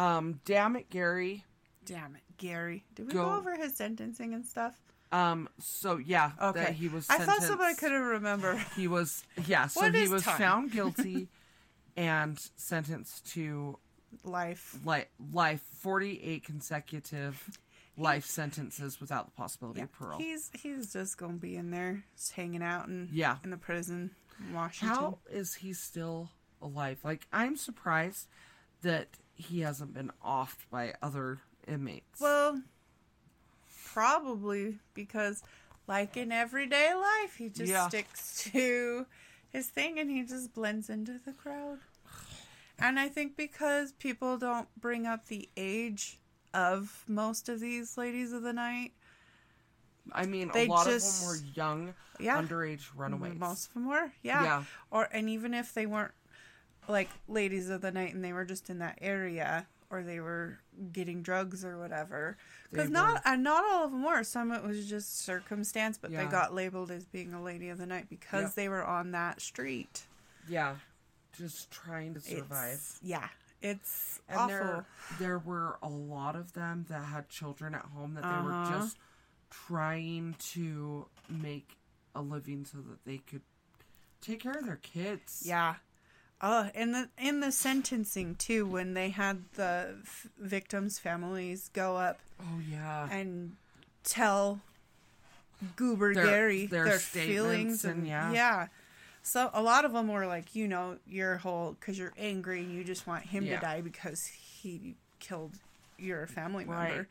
Um, 0.00 0.40
damn 0.44 0.76
it, 0.76 0.90
Gary. 0.90 1.44
Damn 1.84 2.14
it, 2.16 2.22
Gary. 2.36 2.84
Did 2.94 3.06
we 3.08 3.12
Go. 3.12 3.24
go, 3.24 3.34
over 3.36 3.56
his 3.56 3.74
sentencing 3.76 4.34
and 4.34 4.44
stuff? 4.46 4.76
Um, 5.12 5.48
so 5.58 5.96
yeah, 5.96 6.32
Okay. 6.40 6.72
he 6.72 6.88
was. 6.88 7.08
I 7.10 7.18
thought 7.18 7.42
somebody 7.42 7.74
couldn't 7.74 8.02
remember. 8.02 8.54
He 8.76 8.86
was 8.86 9.24
yeah, 9.46 9.66
so 9.66 9.90
he 9.90 10.06
was 10.08 10.22
time? 10.22 10.38
found 10.38 10.72
guilty 10.78 11.28
and 11.96 12.38
sentenced 12.56 13.32
to 13.32 13.78
Life. 14.24 14.76
life 14.84 15.06
life 15.32 15.62
48 15.80 16.44
consecutive 16.44 17.58
life 17.96 18.24
sentences 18.24 19.00
without 19.00 19.26
the 19.26 19.32
possibility 19.32 19.80
of 19.80 19.92
parole. 19.92 20.18
He's 20.18 20.50
he's 20.54 20.92
just 20.92 21.16
gonna 21.18 21.34
be 21.34 21.56
in 21.56 21.70
there, 21.70 22.02
just 22.16 22.32
hanging 22.32 22.62
out 22.62 22.86
in 22.88 23.08
Yeah. 23.12 23.36
in 23.44 23.50
the 23.50 23.56
prison 23.56 24.10
in 24.38 24.54
Washington. 24.54 24.96
How 24.96 25.18
is 25.30 25.54
he 25.54 25.72
still 25.72 26.30
alive? 26.62 26.98
Like 27.04 27.26
I'm 27.32 27.56
surprised 27.56 28.26
that 28.82 29.08
he 29.40 29.60
hasn't 29.60 29.92
been 29.94 30.10
offed 30.24 30.66
by 30.70 30.94
other 31.02 31.38
inmates. 31.66 32.20
Well, 32.20 32.62
probably 33.92 34.78
because, 34.94 35.42
like 35.86 36.16
in 36.16 36.32
everyday 36.32 36.94
life, 36.94 37.36
he 37.36 37.48
just 37.48 37.70
Yeah. 37.70 37.88
sticks 37.88 38.44
to 38.52 39.06
his 39.50 39.68
thing 39.68 39.98
and 39.98 40.10
he 40.10 40.22
just 40.22 40.52
blends 40.54 40.88
into 40.90 41.18
the 41.18 41.32
crowd. 41.32 41.80
And 42.78 42.98
I 42.98 43.08
think 43.08 43.36
because 43.36 43.92
people 43.92 44.38
don't 44.38 44.68
bring 44.80 45.06
up 45.06 45.26
the 45.26 45.48
age 45.56 46.18
of 46.54 47.04
most 47.06 47.48
of 47.48 47.60
these 47.60 47.98
ladies 47.98 48.32
of 48.32 48.42
the 48.42 48.52
night, 48.52 48.92
I 50.12 50.26
mean, 50.26 50.50
a 50.54 50.66
lot 50.66 50.86
just- 50.86 51.22
of 51.22 51.28
them 51.28 51.28
were 51.28 51.52
young, 51.54 51.94
yeah, 52.18 52.40
underage 52.40 52.86
runaways. 52.96 53.38
most 53.38 53.68
of 53.68 53.74
them 53.74 53.86
were, 53.86 54.12
yeah. 54.22 54.42
Yeah. 54.42 54.64
Or 54.90 55.04
and 55.12 55.28
even 55.28 55.52
if 55.54 55.74
they 55.74 55.86
weren't 55.86 56.14
like 56.90 57.08
ladies 57.28 57.70
of 57.70 57.80
the 57.80 57.90
night 57.92 58.14
and 58.14 58.24
they 58.24 58.32
were 58.32 58.44
just 58.44 58.68
in 58.70 58.78
that 58.80 58.98
area 59.00 59.66
or 59.90 60.02
they 60.02 60.20
were 60.20 60.58
getting 60.92 61.20
drugs 61.22 61.64
or 61.64 61.78
whatever. 61.78 62.36
Because 62.70 62.90
not 62.90 63.22
and 63.24 63.42
not 63.42 63.64
all 63.64 63.84
of 63.86 63.90
them 63.90 64.04
were. 64.04 64.22
Some 64.22 64.52
it 64.52 64.62
was 64.62 64.88
just 64.88 65.20
circumstance, 65.20 65.98
but 65.98 66.10
Yeah. 66.10 66.24
they 66.24 66.30
got 66.30 66.54
labeled 66.54 66.90
as 66.90 67.04
being 67.04 67.32
a 67.34 67.42
lady 67.42 67.68
of 67.70 67.78
the 67.78 67.86
night 67.86 68.08
because 68.08 68.44
Yep. 68.44 68.54
they 68.54 68.68
were 68.68 68.84
on 68.84 69.10
that 69.12 69.40
street. 69.40 70.06
Yeah. 70.48 70.76
just 71.32 71.70
trying 71.70 72.12
to 72.14 72.20
survive. 72.20 72.74
It's, 72.74 72.98
yeah, 73.02 73.28
it's 73.62 74.20
and 74.28 74.38
awful. 74.38 74.48
there 74.56 74.86
there 75.20 75.38
were 75.38 75.78
a 75.82 75.88
lot 75.88 76.34
of 76.36 76.52
them 76.54 76.84
that 76.88 77.04
had 77.04 77.28
children 77.28 77.74
at 77.74 77.84
home 77.86 78.14
that 78.14 78.22
they 78.24 78.42
were 78.44 78.52
Uh-huh. 78.52 78.80
just 78.80 78.98
trying 79.48 80.34
to 80.38 81.06
make 81.28 81.76
a 82.14 82.20
living 82.22 82.64
so 82.64 82.78
that 82.78 83.04
they 83.04 83.18
could 83.18 83.42
take 84.20 84.40
care 84.40 84.52
of 84.52 84.66
their 84.66 84.76
kids. 84.76 85.42
Yeah. 85.46 85.76
Oh, 86.42 86.70
and 86.74 86.94
the 86.94 87.08
in 87.18 87.40
the 87.40 87.52
sentencing 87.52 88.34
too, 88.36 88.66
when 88.66 88.94
they 88.94 89.10
had 89.10 89.44
the 89.54 89.96
f- 90.02 90.26
victims' 90.38 90.98
families 90.98 91.68
go 91.74 91.96
up 91.96 92.18
Oh 92.40 92.60
yeah. 92.70 93.08
and 93.10 93.56
tell 94.04 94.60
Goober 95.76 96.14
Their- 96.14 96.24
Gary 96.24 96.66
their 96.66 96.84
their, 96.86 96.98
feelings 96.98 97.84
and- 97.84 97.98
and 97.98 98.06
yeah. 98.06 98.32
yeah. 98.32 98.66
So 99.22 99.50
a 99.52 99.60
lot 99.62 99.84
of 99.84 99.92
them 99.92 100.08
were 100.08 100.26
like, 100.26 100.54
you 100.56 100.66
know, 100.66 100.96
your 101.06 101.36
whole 101.36 101.76
because 101.78 101.98
you're 101.98 102.14
angry 102.16 102.60
and 102.60 102.72
you 102.72 102.84
just 102.84 103.06
want 103.06 103.24
him 103.26 103.44
Yeah. 103.44 103.56
to 103.56 103.66
die 103.66 103.80
because 103.82 104.24
he 104.26 104.94
killed 105.18 105.52
your 105.98 106.26
family 106.26 106.64
member. 106.64 106.96
Right. 107.00 107.06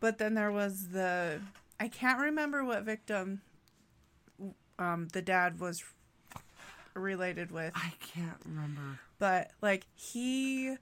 But 0.00 0.18
then 0.18 0.34
there 0.34 0.50
was 0.50 0.88
the 0.88 1.40
I 1.78 1.86
can't 1.86 2.18
remember 2.20 2.64
what 2.64 2.82
victim 2.82 3.42
um 4.78 5.06
the 5.12 5.22
dad 5.22 5.60
was 5.60 5.84
related 6.96 7.50
with 7.50 7.72
I 7.76 7.92
can't 8.00 8.38
remember. 8.44 8.98
but 9.18 9.50
like 9.62 9.86
he 9.94 10.76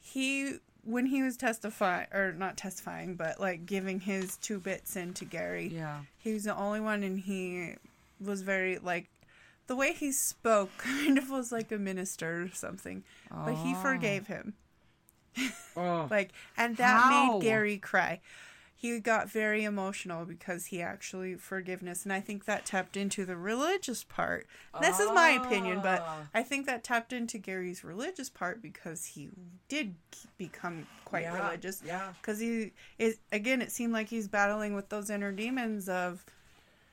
he 0.00 0.56
when 0.84 1.06
he 1.06 1.22
was 1.22 1.36
testifying 1.36 2.06
or 2.12 2.32
not 2.32 2.56
testifying 2.56 3.14
but 3.14 3.40
like 3.40 3.66
giving 3.66 4.00
his 4.00 4.36
two 4.38 4.58
bits 4.58 4.96
in 4.96 5.14
to 5.14 5.24
gary 5.24 5.68
Yeah. 5.68 6.00
he 6.18 6.32
was 6.32 6.44
the 6.44 6.54
only 6.56 6.80
one 6.80 7.02
and 7.02 7.18
he 7.20 7.74
was 8.20 8.42
very 8.42 8.78
like 8.78 9.08
the 9.66 9.76
way 9.76 9.92
he 9.92 10.12
spoke 10.12 10.70
kind 10.78 11.16
of 11.18 11.30
was 11.30 11.50
like 11.52 11.72
a 11.72 11.78
minister 11.78 12.42
or 12.42 12.50
something 12.52 13.02
but 13.30 13.54
he 13.54 13.72
Oh. 13.74 13.80
forgave 13.82 14.26
him 14.26 14.54
Oh. 15.76 16.06
like 16.10 16.30
and 16.56 16.76
that 16.76 17.02
How? 17.02 17.32
made 17.38 17.42
gary 17.42 17.78
cry 17.78 18.20
he 18.76 18.98
got 19.00 19.30
very 19.30 19.64
emotional 19.64 20.24
because 20.24 20.66
he 20.66 20.82
actually 20.82 21.34
forgiveness 21.36 22.04
and 22.04 22.12
i 22.12 22.20
think 22.20 22.44
that 22.44 22.66
tapped 22.66 22.96
into 22.96 23.24
the 23.24 23.36
religious 23.36 24.04
part 24.04 24.46
this 24.80 24.98
is 25.00 25.10
my 25.12 25.30
opinion 25.30 25.80
but 25.82 26.02
Ah. 26.04 26.26
i 26.34 26.42
think 26.42 26.66
that 26.66 26.82
tapped 26.84 27.12
into 27.12 27.38
gary's 27.38 27.82
religious 27.84 28.28
part 28.28 28.60
because 28.60 29.04
he 29.06 29.30
did 29.68 29.94
become 30.38 30.86
quite 31.04 31.22
Yeah, 31.22 31.34
religious 31.44 31.82
Yeah. 31.84 32.12
because 32.20 32.38
he 32.40 32.72
is 32.98 33.18
again 33.32 33.62
it 33.62 33.70
seemed 33.72 33.92
like 33.92 34.08
he's 34.08 34.28
battling 34.28 34.74
with 34.74 34.88
those 34.88 35.08
inner 35.10 35.32
demons 35.32 35.88
of 35.88 36.24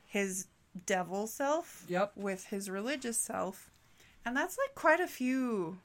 his 0.06 0.46
devil 0.86 1.26
self 1.26 1.84
Yep. 1.88 2.12
with 2.16 2.46
his 2.46 2.70
religious 2.70 3.18
self 3.18 3.70
and 4.24 4.36
that's 4.36 4.56
like 4.56 4.74
quite 4.74 5.00
a 5.00 5.06
few 5.08 5.78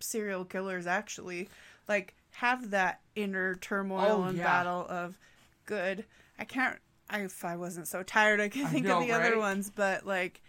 serial 0.00 0.44
killers 0.44 0.86
actually 0.86 1.48
like 1.88 2.14
have 2.38 2.70
that 2.70 3.00
inner 3.14 3.54
turmoil 3.56 4.20
Oh, 4.22 4.24
and 4.24 4.36
yeah. 4.38 4.44
battle 4.44 4.86
of 4.88 5.18
good 5.66 6.04
i 6.38 6.44
can't 6.44 6.78
I, 7.10 7.20
if 7.20 7.44
i 7.44 7.56
wasn't 7.56 7.88
so 7.88 8.02
tired 8.02 8.40
i 8.40 8.48
could 8.48 8.62
I 8.66 8.68
think 8.68 8.86
know, 8.86 9.00
of 9.00 9.06
the 9.06 9.12
other 9.12 9.38
ones 9.38 9.70
but 9.74 10.06
like 10.06 10.40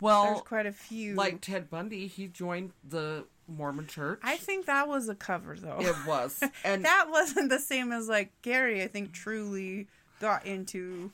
well, 0.00 0.24
there's 0.24 0.40
quite 0.40 0.66
a 0.66 0.72
few 0.72 1.14
like 1.14 1.40
Ted 1.40 1.70
Bundy, 1.70 2.08
he 2.08 2.26
joined 2.26 2.72
the 2.88 3.24
Mormon 3.46 3.86
church. 3.86 4.18
i 4.24 4.36
think 4.36 4.66
that 4.66 4.88
was 4.88 5.08
a 5.08 5.14
cover 5.14 5.56
though 5.56 5.78
it 5.80 5.94
was. 6.06 6.42
And 6.64 6.84
that 6.84 7.06
wasn't 7.08 7.50
the 7.50 7.58
same 7.60 7.92
as 7.92 8.08
like 8.08 8.32
Gary. 8.42 8.82
I 8.82 8.88
think 8.88 9.12
truly 9.12 9.86
got 10.20 10.44
into 10.44 11.10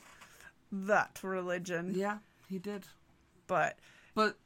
that 0.73 1.21
religion, 1.23 1.93
yeah, 1.95 2.19
he 2.49 2.59
did. 2.59 2.85
but 3.47 3.79
But 4.15 4.37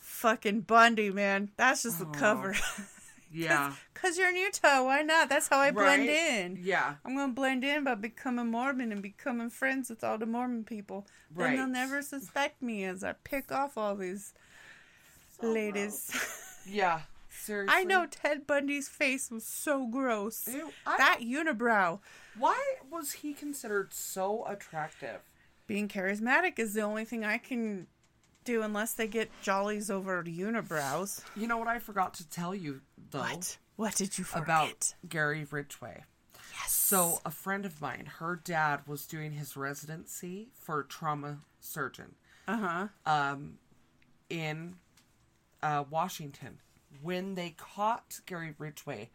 fucking 0.00 0.62
Bundy, 0.62 1.10
man, 1.10 1.50
that's 1.56 1.82
just 1.84 1.98
the 2.00 2.06
Oh, 2.06 2.10
cover. 2.12 2.54
yeah. 3.36 3.72
Cause 3.94 4.16
you're 4.18 4.28
in 4.28 4.36
Utah, 4.36 4.84
why 4.84 5.02
not? 5.02 5.28
That's 5.28 5.48
how 5.48 5.58
I 5.58 5.70
blend 5.70 6.08
Right? 6.08 6.08
in. 6.08 6.58
Yeah. 6.62 6.94
I'm 7.04 7.16
gonna 7.16 7.32
blend 7.32 7.64
in 7.64 7.84
by 7.84 7.94
becoming 7.94 8.50
Mormon 8.50 8.92
and 8.92 9.02
becoming 9.02 9.50
friends 9.50 9.90
with 9.90 10.02
all 10.04 10.18
the 10.18 10.26
Mormon 10.26 10.64
people. 10.64 11.06
Right. 11.34 11.48
Then 11.48 11.56
they'll 11.56 11.66
never 11.82 12.02
suspect 12.02 12.62
me 12.62 12.84
as 12.84 13.02
I 13.04 13.12
pick 13.24 13.50
off 13.52 13.76
all 13.76 13.96
these 13.96 14.32
ladies. 15.42 16.10
Yeah. 16.68 17.02
Seriously. 17.28 17.74
I 17.78 17.84
know 17.84 18.06
Ted 18.10 18.46
Bundy's 18.46 18.88
face 18.88 19.30
was 19.30 19.44
so 19.44 19.86
gross. 19.86 20.48
Ew, 20.52 20.72
I- 20.86 20.96
That 20.96 21.20
unibrow. 21.20 22.00
Why 22.38 22.60
was 22.90 23.12
he 23.12 23.34
considered 23.34 23.92
so 23.94 24.44
attractive? 24.46 25.20
being 25.68 25.88
charismatic 25.88 26.60
is 26.60 26.74
the 26.74 26.80
only 26.80 27.04
thing 27.04 27.24
I 27.24 27.38
can 27.38 27.88
do 28.46 28.62
unless 28.62 28.94
they 28.94 29.06
get 29.06 29.30
jollies 29.42 29.90
over 29.90 30.22
unibrows. 30.22 31.22
You 31.36 31.46
know 31.46 31.58
what 31.58 31.68
I 31.68 31.78
forgot 31.78 32.14
to 32.14 32.28
tell 32.28 32.54
you 32.54 32.80
though 33.10 33.20
What? 33.20 33.58
What 33.76 33.94
did 33.94 34.16
you 34.16 34.24
forget? 34.24 34.44
about 34.44 34.94
Gary 35.06 35.46
Ridgway. 35.50 36.04
yes. 36.52 36.72
So 36.72 37.20
a 37.26 37.30
friend 37.30 37.66
of 37.66 37.80
mine, 37.80 38.06
her 38.18 38.40
dad 38.42 38.80
was 38.86 39.06
doing 39.06 39.32
his 39.32 39.56
residency 39.56 40.48
for 40.54 40.80
a 40.80 40.84
trauma 40.84 41.40
surgeon 41.60 42.14
uh 42.48 42.56
huh. 42.56 42.88
um, 43.04 43.58
in 44.30 44.76
uh, 45.62 45.84
Washington. 45.90 46.60
When 47.02 47.34
they 47.34 47.50
caught 47.58 48.20
Gary 48.24 48.54
Ridgway, 48.56 49.10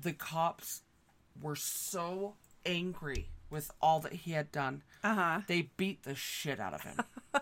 the 0.00 0.12
cops 0.14 0.80
were 1.42 1.56
so 1.56 2.36
angry 2.64 3.28
with 3.50 3.70
all 3.80 4.00
that 4.00 4.12
he 4.12 4.32
had 4.32 4.52
done. 4.52 4.82
Uh 5.02 5.14
huh. 5.14 5.40
They 5.46 5.70
beat 5.76 6.04
the 6.04 6.14
shit 6.14 6.60
out 6.60 6.74
of 6.74 6.82
him. 6.82 6.96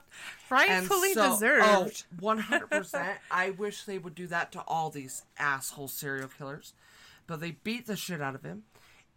Rightfully 0.51 1.13
so- 1.13 1.33
deserved. 1.33 1.65
Oh, 1.67 1.91
100%. 2.21 3.17
I 3.31 3.51
wish 3.51 3.85
they 3.85 3.99
would 3.99 4.15
do 4.15 4.27
that 4.29 4.53
to 4.53 4.61
all 4.67 4.91
these 4.91 5.23
asshole 5.39 5.89
serial 5.89 6.29
killers. 6.29 6.73
But 7.27 7.41
they 7.41 7.53
beat 7.53 7.87
the 7.87 7.97
shit 7.97 8.23
out 8.23 8.35
of 8.35 8.43
him. 8.43 8.63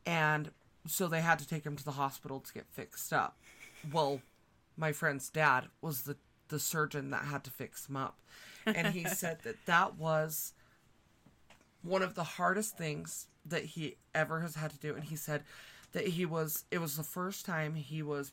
And 0.05 0.51
so 0.87 1.07
they 1.07 1.21
had 1.21 1.39
to 1.39 1.47
take 1.47 1.65
him 1.65 1.75
to 1.77 1.83
the 1.83 1.91
hospital 1.91 2.39
to 2.39 2.53
get 2.53 2.65
fixed 2.71 3.13
up. 3.13 3.37
Well, 3.91 4.21
my 4.75 4.91
friend's 4.91 5.29
dad 5.29 5.65
was 5.81 6.01
the, 6.01 6.17
the 6.49 6.59
surgeon 6.59 7.11
that 7.11 7.25
had 7.25 7.43
to 7.45 7.51
fix 7.51 7.87
him 7.87 7.95
up. 7.95 8.17
And 8.65 8.87
he 8.87 9.05
said 9.07 9.39
that 9.43 9.65
that 9.65 9.97
was 9.97 10.53
one 11.83 12.01
of 12.01 12.15
the 12.15 12.23
hardest 12.23 12.77
things 12.77 13.27
that 13.45 13.63
he 13.63 13.97
ever 14.13 14.41
has 14.41 14.55
had 14.55 14.71
to 14.71 14.77
do. 14.79 14.93
And 14.93 15.05
he 15.05 15.15
said 15.15 15.43
that 15.93 16.07
he 16.07 16.25
was, 16.25 16.65
it 16.71 16.79
was 16.79 16.97
the 16.97 17.03
first 17.03 17.45
time 17.45 17.75
he 17.75 18.01
was 18.01 18.31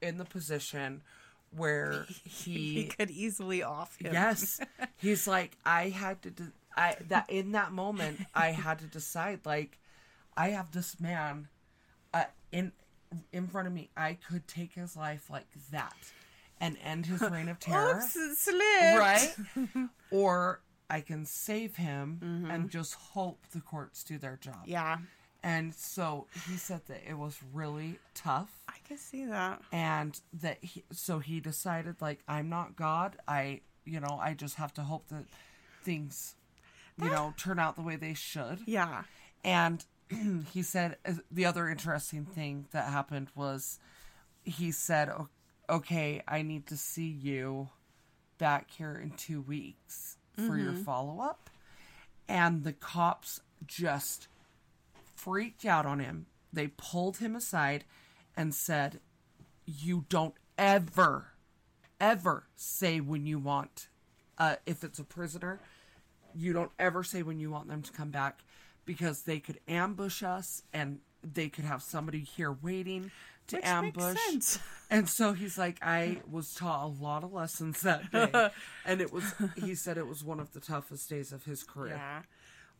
in 0.00 0.18
the 0.18 0.24
position 0.24 1.02
where 1.56 2.06
he 2.24 2.74
he 2.74 2.84
could 2.84 3.10
easily 3.10 3.62
off 3.62 3.96
him. 3.98 4.12
Yes. 4.12 4.60
He's 4.96 5.26
like 5.26 5.56
I 5.64 5.88
had 5.88 6.22
to 6.22 6.30
de- 6.30 6.52
I 6.76 6.96
that 7.08 7.28
in 7.28 7.52
that 7.52 7.72
moment 7.72 8.20
I 8.34 8.48
had 8.52 8.78
to 8.78 8.86
decide 8.86 9.40
like 9.44 9.78
I 10.36 10.50
have 10.50 10.70
this 10.70 11.00
man 11.00 11.48
uh, 12.14 12.24
in 12.52 12.70
in 13.32 13.48
front 13.48 13.66
of 13.66 13.74
me. 13.74 13.90
I 13.96 14.14
could 14.14 14.46
take 14.46 14.74
his 14.74 14.96
life 14.96 15.28
like 15.28 15.48
that 15.72 15.96
and 16.60 16.76
end 16.84 17.06
his 17.06 17.20
reign 17.20 17.48
of 17.48 17.58
terror, 17.60 17.96
Oops, 17.96 18.14
it 18.16 18.36
slipped. 18.36 18.98
right? 18.98 19.34
or 20.12 20.60
I 20.88 21.00
can 21.00 21.24
save 21.26 21.76
him 21.76 22.46
and 22.50 22.70
just 22.70 22.94
hope 22.94 23.44
the 23.52 23.60
courts 23.60 24.04
do 24.04 24.18
their 24.18 24.36
job. 24.36 24.60
Yeah, 24.66 24.98
And 25.42 25.74
so 25.74 26.26
he 26.48 26.56
said 26.56 26.82
that 26.88 27.02
it 27.08 27.16
was 27.16 27.38
really 27.52 27.98
tough. 28.14 28.50
I 28.68 28.74
can 28.86 28.98
see 28.98 29.24
that. 29.26 29.62
and 29.72 30.20
that 30.34 30.58
he 30.62 30.84
so 30.92 31.18
he 31.20 31.40
decided 31.40 31.96
like 32.00 32.18
i'm 32.28 32.48
not 32.48 32.76
god. 32.76 33.16
I 33.28 33.60
you 33.84 34.00
know 34.00 34.18
i 34.20 34.34
just 34.34 34.56
have 34.56 34.74
to 34.74 34.82
hope 34.82 35.08
that 35.08 35.24
things 35.82 36.34
you 37.00 37.08
know 37.08 37.32
turn 37.38 37.58
out 37.58 37.76
the 37.76 37.82
way 37.82 37.96
they 37.96 38.14
should. 38.14 38.58
Yeah. 38.66 39.04
and 39.44 39.84
he 40.52 40.62
said 40.62 40.96
uh, 41.06 41.14
the 41.30 41.46
other 41.46 41.68
interesting 41.68 42.24
thing 42.26 42.66
that 42.72 42.88
happened 42.90 43.28
was 43.34 43.78
he 44.44 44.72
said 44.72 45.08
okay 45.68 46.20
i 46.26 46.42
need 46.42 46.66
to 46.66 46.76
see 46.76 47.08
you 47.08 47.68
back 48.38 48.70
here 48.72 48.98
in 49.02 49.10
two 49.12 49.40
weeks 49.40 50.16
for 50.36 50.56
your 50.56 50.72
follow-up. 50.72 51.50
And 52.28 52.64
the 52.64 52.72
cops 52.72 53.40
just 53.66 54.26
freaked 55.24 55.64
out 55.64 55.84
on 55.86 56.00
him 56.00 56.26
they 56.52 56.66
pulled 56.68 57.18
him 57.18 57.36
aside 57.36 57.84
and 58.36 58.54
said 58.54 59.00
you 59.66 60.04
don't 60.08 60.34
ever 60.58 61.32
ever 62.00 62.44
say 62.56 63.00
when 63.00 63.26
you 63.26 63.38
want 63.38 63.88
uh, 64.38 64.56
if 64.66 64.82
it's 64.82 64.98
a 64.98 65.04
prisoner 65.04 65.60
you 66.34 66.52
don't 66.52 66.70
ever 66.78 67.02
say 67.02 67.22
when 67.22 67.38
you 67.38 67.50
want 67.50 67.68
them 67.68 67.82
to 67.82 67.92
come 67.92 68.10
back 68.10 68.40
because 68.86 69.22
they 69.22 69.38
could 69.38 69.58
ambush 69.68 70.22
us 70.22 70.62
and 70.72 71.00
they 71.22 71.48
could 71.48 71.64
have 71.64 71.82
somebody 71.82 72.20
here 72.20 72.56
waiting 72.62 73.10
to 73.46 73.56
Which 73.56 73.64
ambush 73.66 74.14
makes 74.14 74.46
sense. 74.46 74.58
and 74.90 75.08
so 75.08 75.32
he's 75.34 75.58
like 75.58 75.76
i 75.82 76.22
was 76.30 76.54
taught 76.54 76.84
a 76.84 77.02
lot 77.02 77.24
of 77.24 77.32
lessons 77.32 77.82
that 77.82 78.10
day 78.10 78.30
and 78.86 79.00
it 79.00 79.12
was 79.12 79.34
he 79.56 79.74
said 79.74 79.98
it 79.98 80.06
was 80.06 80.24
one 80.24 80.40
of 80.40 80.52
the 80.52 80.60
toughest 80.60 81.10
days 81.10 81.32
of 81.32 81.44
his 81.44 81.62
career 81.62 81.96
Yeah. 81.96 82.22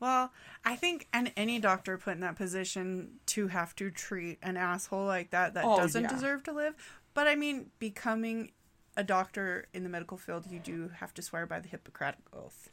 Well, 0.00 0.32
I 0.64 0.76
think 0.76 1.06
and 1.12 1.30
any 1.36 1.58
doctor 1.58 1.98
put 1.98 2.14
in 2.14 2.20
that 2.20 2.36
position 2.36 3.20
to 3.26 3.48
have 3.48 3.76
to 3.76 3.90
treat 3.90 4.38
an 4.42 4.56
asshole 4.56 5.04
like 5.04 5.30
that 5.30 5.54
that 5.54 5.64
Oh, 5.64 5.76
doesn't 5.76 6.04
yeah. 6.04 6.08
deserve 6.08 6.42
to 6.44 6.52
live. 6.52 6.74
But 7.12 7.28
I 7.28 7.36
mean, 7.36 7.70
becoming 7.78 8.52
a 8.96 9.04
doctor 9.04 9.66
in 9.72 9.82
the 9.82 9.88
medical 9.88 10.16
field, 10.16 10.46
you 10.50 10.58
do 10.58 10.90
have 10.96 11.12
to 11.14 11.22
swear 11.22 11.46
by 11.46 11.60
the 11.60 11.68
Hippocratic 11.68 12.20
Oath. 12.32 12.70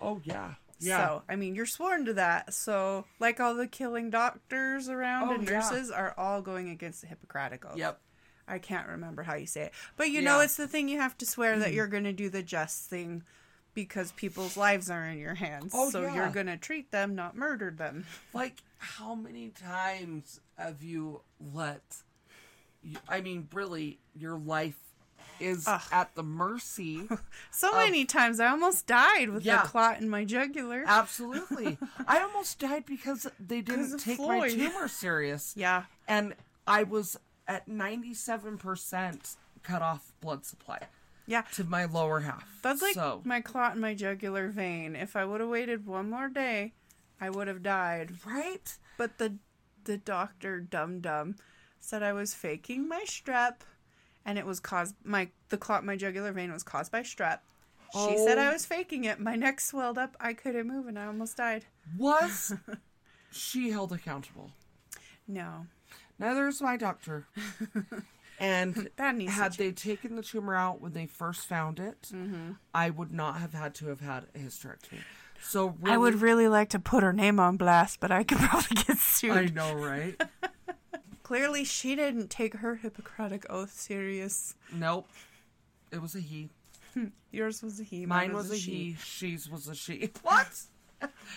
Oh 0.00 0.20
yeah. 0.24 0.54
Yeah. 0.80 1.06
So, 1.06 1.22
I 1.28 1.36
mean, 1.36 1.54
you're 1.56 1.66
sworn 1.66 2.04
to 2.04 2.14
that. 2.14 2.54
So, 2.54 3.04
like 3.18 3.40
all 3.40 3.54
the 3.54 3.66
killing 3.66 4.10
doctors 4.10 4.88
around 4.88 5.30
Oh, 5.30 5.34
and 5.34 5.44
yeah. 5.44 5.54
nurses 5.54 5.90
are 5.90 6.14
all 6.16 6.40
going 6.40 6.68
against 6.68 7.00
the 7.00 7.08
Hippocratic 7.08 7.64
Oath. 7.64 7.76
Yep. 7.76 8.00
I 8.46 8.58
can't 8.58 8.88
remember 8.88 9.22
how 9.22 9.34
you 9.34 9.46
say 9.46 9.62
it. 9.62 9.72
But 9.96 10.10
you 10.10 10.22
know, 10.22 10.40
it's 10.40 10.56
the 10.56 10.68
thing 10.68 10.88
you 10.88 11.00
have 11.00 11.18
to 11.18 11.26
swear 11.26 11.58
that 11.58 11.66
mm-hmm. 11.66 11.76
you're 11.76 11.86
going 11.86 12.04
to 12.04 12.12
do 12.12 12.30
the 12.30 12.42
just 12.42 12.88
thing 12.88 13.24
because 13.78 14.10
people's 14.10 14.56
lives 14.56 14.90
are 14.90 15.04
in 15.04 15.18
your 15.18 15.34
hands. 15.34 15.70
Oh, 15.72 15.88
so 15.88 16.02
yeah. 16.02 16.12
you're 16.12 16.30
going 16.30 16.46
to 16.46 16.56
treat 16.56 16.90
them, 16.90 17.14
not 17.14 17.36
murder 17.36 17.70
them. 17.70 18.06
Like, 18.34 18.56
how 18.78 19.14
many 19.14 19.50
times 19.50 20.40
have 20.56 20.82
you 20.82 21.20
let? 21.54 21.98
I 23.08 23.20
mean, 23.20 23.46
really, 23.52 24.00
your 24.16 24.36
life 24.36 24.78
is 25.38 25.68
Ugh. 25.68 25.80
at 25.92 26.12
the 26.16 26.24
mercy. 26.24 27.08
So 27.52 27.72
many 27.72 28.04
times 28.04 28.40
I 28.40 28.48
almost 28.48 28.88
died 28.88 29.30
with 29.30 29.44
Yeah. 29.44 29.62
the 29.62 29.68
clot 29.68 30.00
in 30.00 30.08
my 30.08 30.24
jugular. 30.24 30.82
Absolutely. 30.84 31.78
I 32.08 32.20
almost 32.20 32.58
died 32.58 32.84
because 32.84 33.28
they 33.38 33.60
didn't 33.60 33.98
take 33.98 34.16
Floyd. 34.16 34.40
my 34.40 34.48
tumor 34.48 34.88
serious. 34.88 35.54
Yeah. 35.56 35.84
And 36.08 36.34
I 36.66 36.82
was 36.82 37.16
at 37.46 37.68
97% 37.68 39.36
cut 39.62 39.82
off 39.82 40.12
blood 40.20 40.44
supply 40.44 40.80
Yeah. 41.28 41.42
to 41.52 41.62
my 41.64 41.84
lower 41.84 42.20
half. 42.20 42.44
That's 42.62 42.82
like 42.82 42.94
so, 42.94 43.20
my 43.24 43.40
clot 43.40 43.74
in 43.76 43.80
my 43.80 43.94
jugular 43.94 44.48
vein. 44.48 44.96
If 44.96 45.14
I 45.14 45.24
would 45.24 45.40
have 45.40 45.50
waited 45.50 45.86
one 45.86 46.10
more 46.10 46.28
day, 46.28 46.72
I 47.20 47.30
would 47.30 47.46
have 47.48 47.62
died. 47.62 48.12
right? 48.26 48.76
But 48.96 49.18
the 49.18 49.36
the 49.84 49.96
doctor 49.98 50.58
dum 50.60 51.00
dum 51.00 51.36
said 51.80 52.02
I 52.02 52.12
was 52.12 52.34
faking 52.34 52.88
my 52.88 53.04
strep 53.06 53.60
and 54.24 54.38
it 54.38 54.44
was 54.46 54.58
caused 54.58 54.94
my 55.04 55.28
the 55.50 55.56
clot 55.58 55.82
in 55.82 55.86
my 55.86 55.96
jugular 55.96 56.32
vein 56.32 56.50
was 56.52 56.62
caused 56.62 56.90
by 56.90 57.02
strep. 57.02 57.38
She 57.92 58.18
said 58.18 58.38
I 58.38 58.48
Oh. 58.48 58.52
was 58.52 58.66
faking 58.66 59.04
it. 59.04 59.20
My 59.20 59.34
neck 59.36 59.60
swelled 59.60 59.96
up. 59.98 60.16
I 60.20 60.32
couldn't 60.34 60.66
move 60.66 60.86
and 60.88 60.98
I 60.98 61.06
almost 61.06 61.36
died. 61.36 61.64
Was 61.96 62.52
she 63.30 63.70
held 63.70 63.92
accountable? 63.92 64.50
No. 65.26 65.66
Neither 66.18 66.48
is 66.48 66.60
my 66.60 66.76
doctor. 66.76 67.26
And 68.40 68.88
That 68.96 69.16
needs 69.16 69.32
had 69.32 69.54
they 69.54 69.72
taken 69.72 70.16
the 70.16 70.22
tumor 70.22 70.54
out 70.54 70.80
when 70.80 70.92
they 70.92 71.06
first 71.06 71.46
found 71.46 71.80
it, 71.80 72.02
Mm-hmm. 72.12 72.52
I 72.74 72.90
would 72.90 73.12
not 73.12 73.38
have 73.40 73.52
had 73.52 73.74
to 73.76 73.88
have 73.88 74.00
had 74.00 74.24
a 74.34 74.38
hysterectomy. 74.38 75.00
So 75.40 75.76
really, 75.80 75.94
I 75.94 75.96
would 75.96 76.20
really 76.20 76.48
like 76.48 76.68
to 76.70 76.78
put 76.78 77.02
her 77.02 77.12
name 77.12 77.38
on 77.38 77.56
blast, 77.56 78.00
but 78.00 78.10
I 78.10 78.24
could 78.24 78.38
probably 78.48 78.76
get 78.86 78.98
sued. 78.98 79.30
I 79.32 79.44
know, 79.46 79.74
right? 79.74 80.20
Clearly, 81.22 81.62
she 81.64 81.94
didn't 81.94 82.28
take 82.30 82.54
her 82.56 82.76
Hippocratic 82.76 83.44
oath 83.50 83.72
serious. 83.72 84.54
nope. 84.72 85.08
It 85.92 86.00
was 86.02 86.14
a 86.14 86.20
he. 86.20 86.48
Yours 87.30 87.62
was 87.62 87.78
a 87.80 87.82
he. 87.84 88.04
Mine 88.06 88.32
was 88.32 88.50
a 88.50 88.56
he. 88.56 88.96
She's 89.02 89.48
was 89.48 89.68
a 89.68 89.74
she. 89.74 90.10
What? 90.22 90.48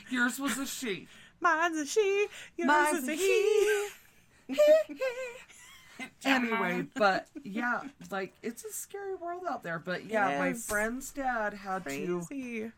Yours 0.09 0.39
was 0.39 0.57
a 0.57 0.65
she. 0.65 1.07
Mine's 1.39 1.77
a 1.77 1.85
she. 1.85 2.27
Yours 2.57 2.67
Mine's 2.67 2.99
was 3.01 3.07
a 3.09 3.11
a 3.11 3.15
he. 3.15 4.55
anyway, 6.25 6.73
uh-huh. 6.79 6.83
but 6.95 7.27
yeah, 7.43 7.81
like 8.09 8.33
it's 8.41 8.63
a 8.65 8.71
scary 8.71 9.15
world 9.15 9.43
out 9.49 9.63
there. 9.63 9.79
But 9.79 10.05
yeah, 10.05 10.37
my 10.39 10.47
Yes. 10.49 10.65
friend's 10.67 11.11
dad 11.11 11.53
had 11.53 11.83
to 11.89 12.23
Crazy. 12.27 12.71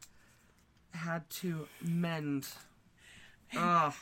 had 0.92 1.30
to 1.42 1.68
mend. 1.82 2.48
Ugh, 3.56 3.94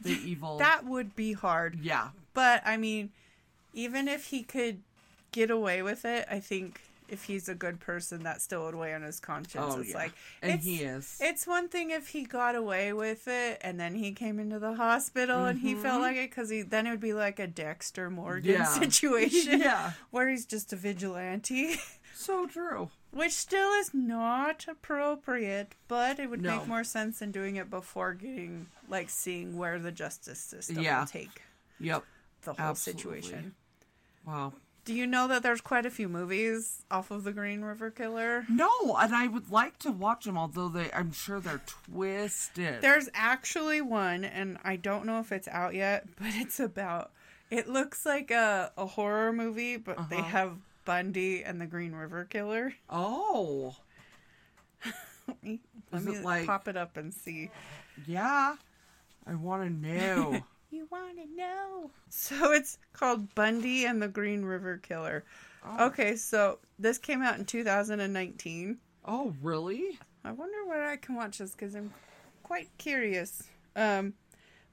the 0.00 0.12
evil. 0.12 0.58
That 0.58 0.84
would 0.84 1.16
be 1.16 1.32
hard. 1.32 1.78
yeah, 1.82 2.10
But 2.34 2.62
I 2.64 2.76
mean, 2.76 3.10
even 3.72 4.06
if 4.08 4.26
he 4.26 4.42
could 4.42 4.82
get 5.32 5.50
away 5.50 5.82
with 5.82 6.04
it, 6.04 6.26
I 6.30 6.38
think 6.40 6.80
if 7.08 7.24
he's 7.24 7.48
a 7.48 7.54
good 7.54 7.80
person, 7.80 8.22
that 8.24 8.40
still 8.40 8.64
would 8.64 8.74
weigh 8.74 8.94
on 8.94 9.02
his 9.02 9.20
conscience. 9.20 9.74
Oh, 9.76 9.80
it's 9.80 9.90
yeah. 9.90 9.96
like 9.96 10.12
and 10.42 10.52
it's, 10.52 10.64
he 10.64 10.76
is. 10.76 11.18
It's 11.20 11.46
one 11.46 11.68
thing 11.68 11.90
if 11.90 12.08
he 12.08 12.24
got 12.24 12.54
away 12.54 12.92
with 12.92 13.26
it 13.28 13.58
and 13.62 13.78
then 13.78 13.94
he 13.94 14.12
came 14.12 14.38
into 14.38 14.58
the 14.58 14.74
hospital 14.74 15.44
and 15.44 15.58
he 15.60 15.74
felt 15.74 15.94
mm-hmm. 15.94 16.02
like 16.02 16.16
it 16.16 16.30
because 16.30 16.50
he 16.50 16.62
then 16.62 16.86
it 16.86 16.90
would 16.90 17.00
be 17.00 17.12
like 17.14 17.38
a 17.38 17.46
Dexter 17.46 18.10
Morgan 18.10 18.52
Yeah. 18.52 18.64
situation 18.78 19.60
yeah, 19.60 19.92
where 20.10 20.28
he's 20.28 20.46
just 20.46 20.72
a 20.72 20.76
vigilante, 20.76 21.76
so 22.14 22.46
true. 22.46 22.90
which 23.10 23.32
still 23.32 23.72
is 23.74 23.92
not 23.94 24.66
appropriate, 24.68 25.74
but 25.88 26.18
it 26.18 26.28
would 26.28 26.42
No. 26.42 26.58
make 26.58 26.66
more 26.68 26.84
sense 26.84 27.18
than 27.20 27.30
doing 27.30 27.56
it 27.56 27.70
before 27.70 28.14
getting 28.14 28.66
like 28.88 29.10
seeing 29.10 29.56
where 29.56 29.78
the 29.78 29.92
justice 29.92 30.40
system 30.40 30.80
Yeah. 30.80 31.00
will 31.00 31.06
take 31.06 31.42
Yep. 31.80 32.04
the 32.42 32.52
whole 32.54 32.66
Absolutely. 32.70 33.22
situation. 33.22 33.54
Wow. 34.26 34.52
Do 34.88 34.94
you 34.94 35.06
know 35.06 35.28
that 35.28 35.42
there's 35.42 35.60
quite 35.60 35.84
a 35.84 35.90
few 35.90 36.08
movies 36.08 36.82
off 36.90 37.10
of 37.10 37.22
the 37.22 37.30
Green 37.32 37.60
River 37.60 37.90
Killer? 37.90 38.46
No, 38.48 38.70
and 38.98 39.14
I 39.14 39.26
would 39.26 39.50
like 39.52 39.78
to 39.80 39.92
watch 39.92 40.24
them, 40.24 40.38
although 40.38 40.70
they, 40.70 40.90
I'm 40.92 41.12
sure 41.12 41.40
they're 41.40 41.60
twisted. 41.92 42.80
There's 42.80 43.10
actually 43.12 43.82
one, 43.82 44.24
and 44.24 44.56
I 44.64 44.76
don't 44.76 45.04
know 45.04 45.20
if 45.20 45.30
it's 45.30 45.46
out 45.48 45.74
yet, 45.74 46.06
but 46.16 46.28
it's 46.30 46.58
about. 46.58 47.10
It 47.50 47.68
looks 47.68 48.06
like 48.06 48.30
a, 48.30 48.72
a 48.78 48.86
horror 48.86 49.30
movie, 49.30 49.76
but 49.76 50.08
they 50.08 50.16
Uh-huh. 50.16 50.24
have 50.28 50.52
Bundy 50.86 51.44
and 51.44 51.60
the 51.60 51.66
Green 51.66 51.92
River 51.94 52.24
Killer. 52.24 52.72
oh, 52.90 53.76
Let 55.26 55.42
me, 55.42 55.60
let 55.92 56.06
it 56.06 56.24
like- 56.24 56.46
pop 56.46 56.66
it 56.66 56.78
up 56.78 56.96
and 56.96 57.12
see. 57.12 57.50
yeah. 58.06 58.54
I 59.26 59.34
want 59.34 59.64
to 59.64 59.70
know. 59.70 60.40
You 60.70 60.86
want 60.90 61.16
to 61.16 61.26
know? 61.36 61.90
So 62.10 62.52
it's 62.52 62.78
called 62.92 63.34
Bundy 63.34 63.84
and 63.84 64.00
the 64.02 64.08
Green 64.08 64.44
River 64.44 64.78
Killer. 64.78 65.24
Okay, 65.80 66.16
so 66.16 66.58
this 66.78 66.98
came 66.98 67.22
out 67.22 67.38
in 67.38 67.44
2019. 67.44 68.78
oh, 69.04 69.34
really? 69.42 69.98
I 70.24 70.32
wonder 70.32 70.64
where 70.66 70.88
I 70.88 70.96
can 70.96 71.14
watch 71.14 71.38
this 71.38 71.52
because 71.52 71.74
I'm 71.74 71.92
quite 72.42 72.68
curious. 72.78 73.44
Um, 73.76 74.14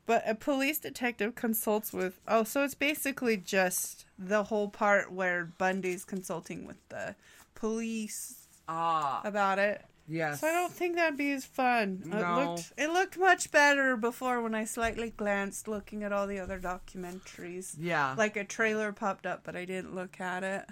but 0.05 0.23
a 0.25 0.35
police 0.35 0.79
detective 0.79 1.35
consults 1.35 1.91
with. 1.93 2.19
Oh, 2.27 2.43
so 2.43 2.63
it's 2.63 2.75
basically 2.75 3.37
just 3.37 4.05
the 4.19 4.43
whole 4.43 4.69
part 4.69 5.11
where 5.11 5.45
Bundy's 5.57 6.03
consulting 6.05 6.65
with 6.65 6.77
the 6.89 7.15
police 7.55 8.47
Ah, 8.67 9.21
about 9.23 9.59
it. 9.59 9.85
Yes. 10.07 10.41
So 10.41 10.47
I 10.47 10.51
don't 10.51 10.71
think 10.73 10.95
that'd 10.95 11.17
be 11.17 11.31
as 11.31 11.45
fun. 11.45 12.01
It 12.05 12.07
No. 12.09 12.35
looked 12.35 12.73
it 12.77 12.89
looked 12.89 13.17
much 13.17 13.51
better 13.51 13.95
before 13.97 14.41
when 14.41 14.55
I 14.55 14.65
slightly 14.65 15.09
glanced 15.11 15.67
looking 15.67 16.03
at 16.03 16.11
all 16.11 16.27
the 16.27 16.39
other 16.39 16.59
documentaries. 16.59 17.75
Yeah. 17.79 18.15
Like 18.17 18.35
a 18.35 18.43
trailer 18.43 18.91
popped 18.91 19.25
up, 19.25 19.41
but 19.43 19.55
I 19.55 19.65
didn't 19.65 19.95
look 19.95 20.19
at 20.19 20.43
it. 20.43 20.65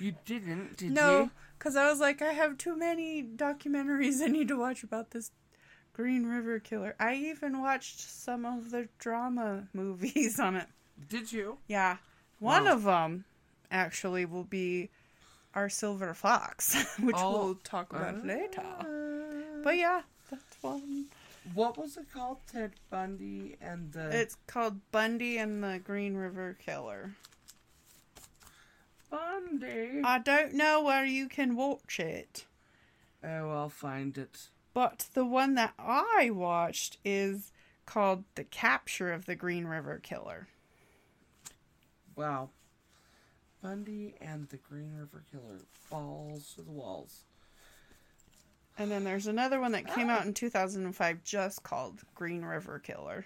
you 0.00 0.14
didn't, 0.24 0.76
did 0.76 0.92
No, 0.92 1.20
you? 1.22 1.30
because 1.58 1.76
I 1.76 1.88
was 1.90 1.98
like, 2.00 2.22
I 2.22 2.32
have 2.32 2.56
too 2.58 2.76
many 2.76 3.22
documentaries 3.22 4.20
I 4.24 4.26
need 4.28 4.48
to 4.48 4.58
watch 4.58 4.82
about 4.82 5.10
this 5.10 5.32
Green 5.92 6.26
River 6.26 6.60
Killer. 6.60 6.94
I 7.00 7.14
even 7.14 7.60
watched 7.60 8.00
some 8.00 8.44
of 8.44 8.70
the 8.70 8.88
drama 8.98 9.68
movies 9.74 10.38
on 10.38 10.54
it. 10.56 10.66
Did 11.08 11.32
you? 11.32 11.58
Yeah, 11.66 11.96
one 12.38 12.64
Wow. 12.64 12.72
of 12.74 12.82
them 12.84 13.24
actually 13.70 14.24
will 14.24 14.44
be 14.44 14.90
our 15.58 15.68
Silver 15.68 16.14
Fox, 16.14 16.74
which 17.00 17.16
Oh. 17.18 17.32
we'll 17.32 17.54
talk 17.56 17.92
about 17.92 18.24
later. 18.24 18.60
Uh, 18.62 19.60
But 19.64 19.76
yeah, 19.76 20.02
that's 20.30 20.62
one. 20.62 21.06
what 21.52 21.76
was 21.76 21.96
it 21.96 22.06
called? 22.12 22.38
Ted 22.50 22.74
Bundy 22.90 23.56
and 23.60 23.92
the 23.92 24.08
It's 24.20 24.36
called 24.46 24.80
Bundy 24.92 25.36
and 25.38 25.62
the 25.64 25.80
Green 25.82 26.14
River 26.16 26.56
Killer. 26.64 27.14
Bundy. 29.10 30.02
I 30.04 30.18
don't 30.18 30.54
know 30.54 30.82
where 30.82 31.04
you 31.04 31.28
can 31.28 31.56
watch 31.56 31.98
it. 31.98 32.44
oh, 33.24 33.50
I'll 33.50 33.68
find 33.68 34.16
it. 34.16 34.48
But 34.74 35.06
the 35.14 35.24
one 35.24 35.54
that 35.54 35.74
I 35.78 36.30
watched 36.30 36.98
is 37.04 37.50
called 37.86 38.24
The 38.36 38.44
Capture 38.44 39.12
of 39.12 39.24
the 39.24 39.34
Green 39.34 39.64
River 39.64 39.98
Killer. 40.00 40.46
Wow. 42.14 42.50
Bundy 43.62 44.14
and 44.20 44.48
the 44.48 44.56
Green 44.58 44.92
River 44.96 45.22
Killer. 45.30 45.58
Balls 45.90 46.52
to 46.54 46.62
the 46.62 46.70
walls. 46.70 47.22
And 48.78 48.90
then 48.90 49.02
there's 49.04 49.26
another 49.26 49.60
one 49.60 49.72
that 49.72 49.92
came 49.92 50.08
out 50.08 50.24
in 50.24 50.32
2005 50.34 51.24
just 51.24 51.62
called 51.64 52.00
Green 52.14 52.44
River 52.44 52.78
Killer. 52.78 53.24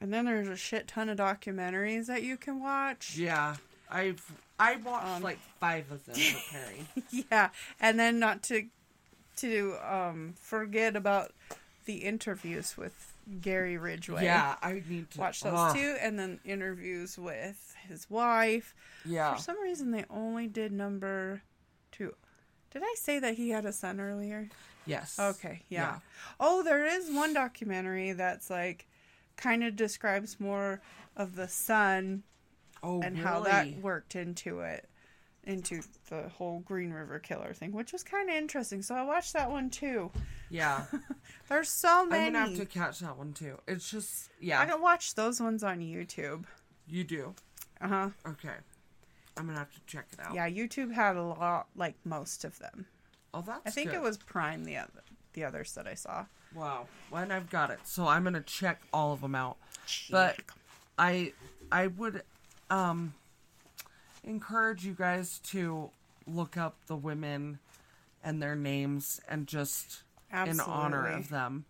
And 0.00 0.12
then 0.12 0.26
there's 0.26 0.48
a 0.48 0.56
shit 0.56 0.86
ton 0.88 1.08
of 1.08 1.16
documentaries 1.16 2.06
that 2.06 2.22
you 2.22 2.36
can 2.36 2.60
watch. 2.60 3.16
Yeah, 3.16 3.56
I've 3.90 4.22
I 4.60 4.76
watched 4.76 5.06
Um, 5.06 5.22
like 5.22 5.38
five 5.58 5.90
of 5.90 6.04
them 6.04 6.16
preparing. 6.16 6.86
Yeah, 7.30 7.48
and 7.80 7.98
then 7.98 8.18
not 8.18 8.42
to 8.44 8.66
to 9.36 9.76
um 9.82 10.34
forget 10.38 10.96
about 10.96 11.32
the 11.86 11.98
interviews 12.04 12.76
with 12.76 13.12
Gary 13.40 13.78
Ridgway. 13.78 14.24
yeah, 14.24 14.56
I 14.62 14.82
need 14.86 15.10
to 15.12 15.18
Watch 15.20 15.40
those 15.40 15.54
Ugh. 15.56 15.74
too, 15.76 15.96
and 16.00 16.18
then 16.18 16.40
interviews 16.44 17.18
with 17.18 17.75
his 17.86 18.08
wife. 18.10 18.74
Yeah, 19.04 19.34
For 19.34 19.40
some 19.42 19.60
reason, 19.60 19.90
they 19.90 20.04
only 20.10 20.46
did 20.46 20.72
number 20.72 21.42
two. 21.92 22.14
Did 22.70 22.82
I 22.84 22.94
say 22.98 23.18
that 23.20 23.34
he 23.34 23.50
had 23.50 23.64
a 23.64 23.72
son 23.72 24.00
earlier? 24.00 24.48
yes. 24.86 25.18
Okay, 25.18 25.62
yeah. 25.68 25.80
Yeah. 25.80 25.98
Oh, 26.38 26.62
there 26.62 26.84
is 26.86 27.10
one 27.10 27.32
documentary 27.34 28.12
that's 28.12 28.50
like 28.50 28.86
kind 29.36 29.64
of 29.64 29.76
describes 29.76 30.38
more 30.40 30.80
of 31.16 31.36
the 31.36 31.48
son 31.48 32.22
Oh, 32.82 33.00
and 33.02 33.16
how 33.16 33.40
that 33.40 33.66
worked 33.80 34.14
into 34.14 34.60
it, 34.60 34.88
into 35.44 35.80
the 36.10 36.28
whole 36.28 36.60
Green 36.60 36.92
River 36.92 37.18
Killer 37.18 37.52
thing, 37.54 37.72
which 37.72 37.92
was 37.92 38.02
kind 38.04 38.28
of 38.28 38.36
interesting. 38.36 38.82
So 38.82 38.94
I 38.94 39.02
watched 39.02 39.32
that 39.32 39.50
one 39.50 39.70
too. 39.70 40.10
Yeah. 40.50 40.84
There's 41.48 41.70
so 41.70 42.04
many. 42.06 42.26
I'm 42.26 42.32
gonna 42.34 42.48
have 42.50 42.58
to 42.58 42.66
catch 42.66 43.00
that 43.00 43.16
one 43.16 43.32
too. 43.32 43.58
It's 43.66 43.90
just 43.90 44.28
yeah. 44.40 44.60
I 44.60 44.66
can 44.66 44.80
watch 44.80 45.14
those 45.14 45.40
ones 45.40 45.64
on 45.64 45.80
YouTube. 45.80 46.44
You 46.86 47.02
do. 47.02 47.34
Uh 47.80 47.88
huh. 47.88 48.08
Okay. 48.26 48.54
I'm 49.36 49.46
gonna 49.46 49.58
have 49.58 49.72
to 49.74 49.80
check 49.86 50.06
it 50.12 50.20
out. 50.20 50.34
Yeah, 50.34 50.48
YouTube 50.48 50.92
had 50.92 51.16
a 51.16 51.22
lot, 51.22 51.66
like 51.76 51.94
most 52.04 52.44
of 52.44 52.58
them. 52.58 52.86
Oh, 53.34 53.42
that's. 53.46 53.60
I 53.66 53.70
think 53.70 53.90
good. 53.90 53.96
it 53.96 54.02
was 54.02 54.16
Prime 54.16 54.64
the 54.64 54.78
other, 54.78 55.02
the 55.34 55.44
others 55.44 55.72
that 55.74 55.86
I 55.86 55.94
saw. 55.94 56.24
Wow. 56.54 56.86
Well, 57.10 57.22
and 57.22 57.32
I've 57.32 57.50
got 57.50 57.70
it, 57.70 57.80
so 57.84 58.06
I'm 58.06 58.24
gonna 58.24 58.40
check 58.40 58.80
all 58.92 59.12
of 59.12 59.20
them 59.20 59.34
out. 59.34 59.58
But 60.10 60.38
I, 60.98 61.32
I 61.70 61.88
would, 61.88 62.22
um, 62.70 63.12
encourage 64.24 64.84
you 64.84 64.94
guys 64.94 65.38
to 65.40 65.90
look 66.26 66.56
up 66.56 66.76
the 66.86 66.96
women 66.96 67.58
and 68.24 68.42
their 68.42 68.56
names 68.56 69.20
and 69.28 69.46
just 69.46 70.02
in 70.32 70.60
honor 70.60 71.06
of 71.06 71.28
them 71.28 71.64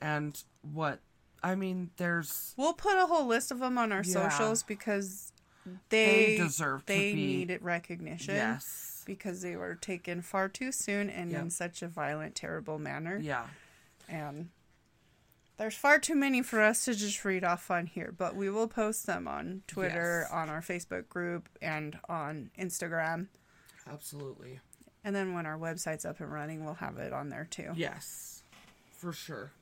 and 0.00 0.42
what 0.74 1.00
I 1.42 1.54
mean. 1.54 1.90
There's 1.96 2.54
We'll 2.56 2.72
put 2.74 2.96
a 2.96 3.06
whole 3.06 3.26
list 3.26 3.50
of 3.50 3.58
them 3.60 3.78
on 3.78 3.92
our 3.92 4.02
Yeah. 4.04 4.28
socials 4.28 4.62
because 4.62 5.32
They 5.90 6.36
they 6.36 6.36
deserve 6.38 6.80
to 6.82 6.86
they 6.86 7.12
be- 7.14 7.26
needed 7.26 7.62
recognition. 7.62 8.34
yes, 8.34 9.02
because 9.06 9.42
they 9.42 9.56
were 9.56 9.74
taken 9.74 10.22
far 10.22 10.48
too 10.48 10.72
soon 10.72 11.08
and 11.10 11.30
Yep. 11.32 11.40
in 11.42 11.50
such 11.50 11.82
a 11.82 11.88
violent, 11.88 12.34
terrible 12.34 12.78
manner. 12.78 13.18
yeah, 13.18 13.46
And 14.08 14.50
there's 15.58 15.74
far 15.76 15.98
too 15.98 16.14
many 16.14 16.40
for 16.42 16.60
us 16.60 16.84
to 16.86 16.94
just 16.94 17.24
read 17.24 17.44
off 17.44 17.70
on 17.70 17.86
here, 17.86 18.12
but 18.16 18.34
we 18.36 18.48
will 18.48 18.68
post 18.68 19.06
them 19.06 19.26
on 19.28 19.62
Twitter, 19.66 20.20
Yes. 20.24 20.32
on 20.32 20.48
our 20.48 20.60
Facebook 20.62 21.08
group, 21.08 21.48
and 21.60 21.98
on 22.08 22.50
Instagram. 22.58 23.28
absolutely. 23.86 24.60
And 25.04 25.14
then 25.14 25.32
when 25.34 25.46
our 25.46 25.56
website's 25.58 26.04
up 26.04 26.20
and 26.20 26.30
running, 26.32 26.64
we'll 26.64 26.74
have 26.74 26.98
it 26.98 27.12
on 27.12 27.28
there 27.28 27.44
too. 27.44 27.72
Yes, 27.74 28.42
for 28.90 29.12
sure. 29.12 29.52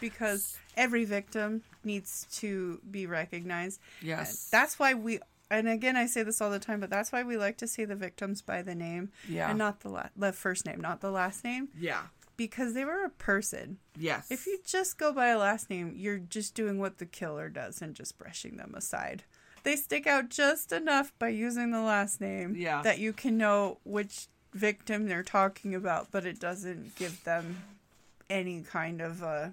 Because 0.00 0.56
every 0.76 1.04
victim 1.04 1.62
needs 1.84 2.26
to 2.38 2.80
be 2.90 3.06
recognized. 3.06 3.80
Yes, 4.00 4.48
That's 4.50 4.78
why 4.78 4.94
we, 4.94 5.20
and 5.50 5.68
again, 5.68 5.96
I 5.96 6.06
say 6.06 6.22
this 6.22 6.40
all 6.40 6.50
the 6.50 6.58
time, 6.58 6.80
but 6.80 6.90
that's 6.90 7.12
why 7.12 7.22
we 7.22 7.36
like 7.36 7.56
to 7.58 7.66
say 7.66 7.84
the 7.84 7.94
victims 7.96 8.42
by 8.42 8.62
the 8.62 8.74
name 8.74 9.10
Yeah. 9.28 9.48
and 9.50 9.58
not 9.58 9.80
the, 9.80 9.88
la- 9.90 10.08
the 10.16 10.32
first 10.32 10.66
name, 10.66 10.80
not 10.80 11.00
the 11.00 11.10
last 11.10 11.44
name, 11.44 11.68
yeah, 11.78 12.02
because 12.36 12.74
they 12.74 12.84
were 12.84 13.04
a 13.04 13.10
person. 13.10 13.78
yes. 13.98 14.30
If 14.30 14.46
you 14.46 14.58
just 14.64 14.98
go 14.98 15.12
by 15.12 15.28
a 15.28 15.38
last 15.38 15.68
name, 15.70 15.92
you're 15.96 16.18
just 16.18 16.54
doing 16.54 16.78
what 16.78 16.98
the 16.98 17.06
killer 17.06 17.48
does 17.48 17.82
and 17.82 17.94
just 17.94 18.16
brushing 18.18 18.56
them 18.56 18.74
aside. 18.76 19.24
They 19.64 19.76
stick 19.76 20.06
out 20.08 20.28
just 20.28 20.72
enough 20.72 21.12
by 21.20 21.28
using 21.28 21.70
the 21.70 21.82
last 21.82 22.20
name 22.20 22.54
Yeah. 22.56 22.82
that 22.82 22.98
you 22.98 23.12
can 23.12 23.36
know 23.38 23.78
which 23.84 24.26
victim 24.52 25.06
they're 25.06 25.22
talking 25.22 25.74
about, 25.74 26.08
but 26.10 26.26
it 26.26 26.40
doesn't 26.40 26.96
give 26.96 27.22
them 27.24 27.62
any 28.32 28.62
kind 28.62 29.00
of 29.00 29.22
uh, 29.22 29.48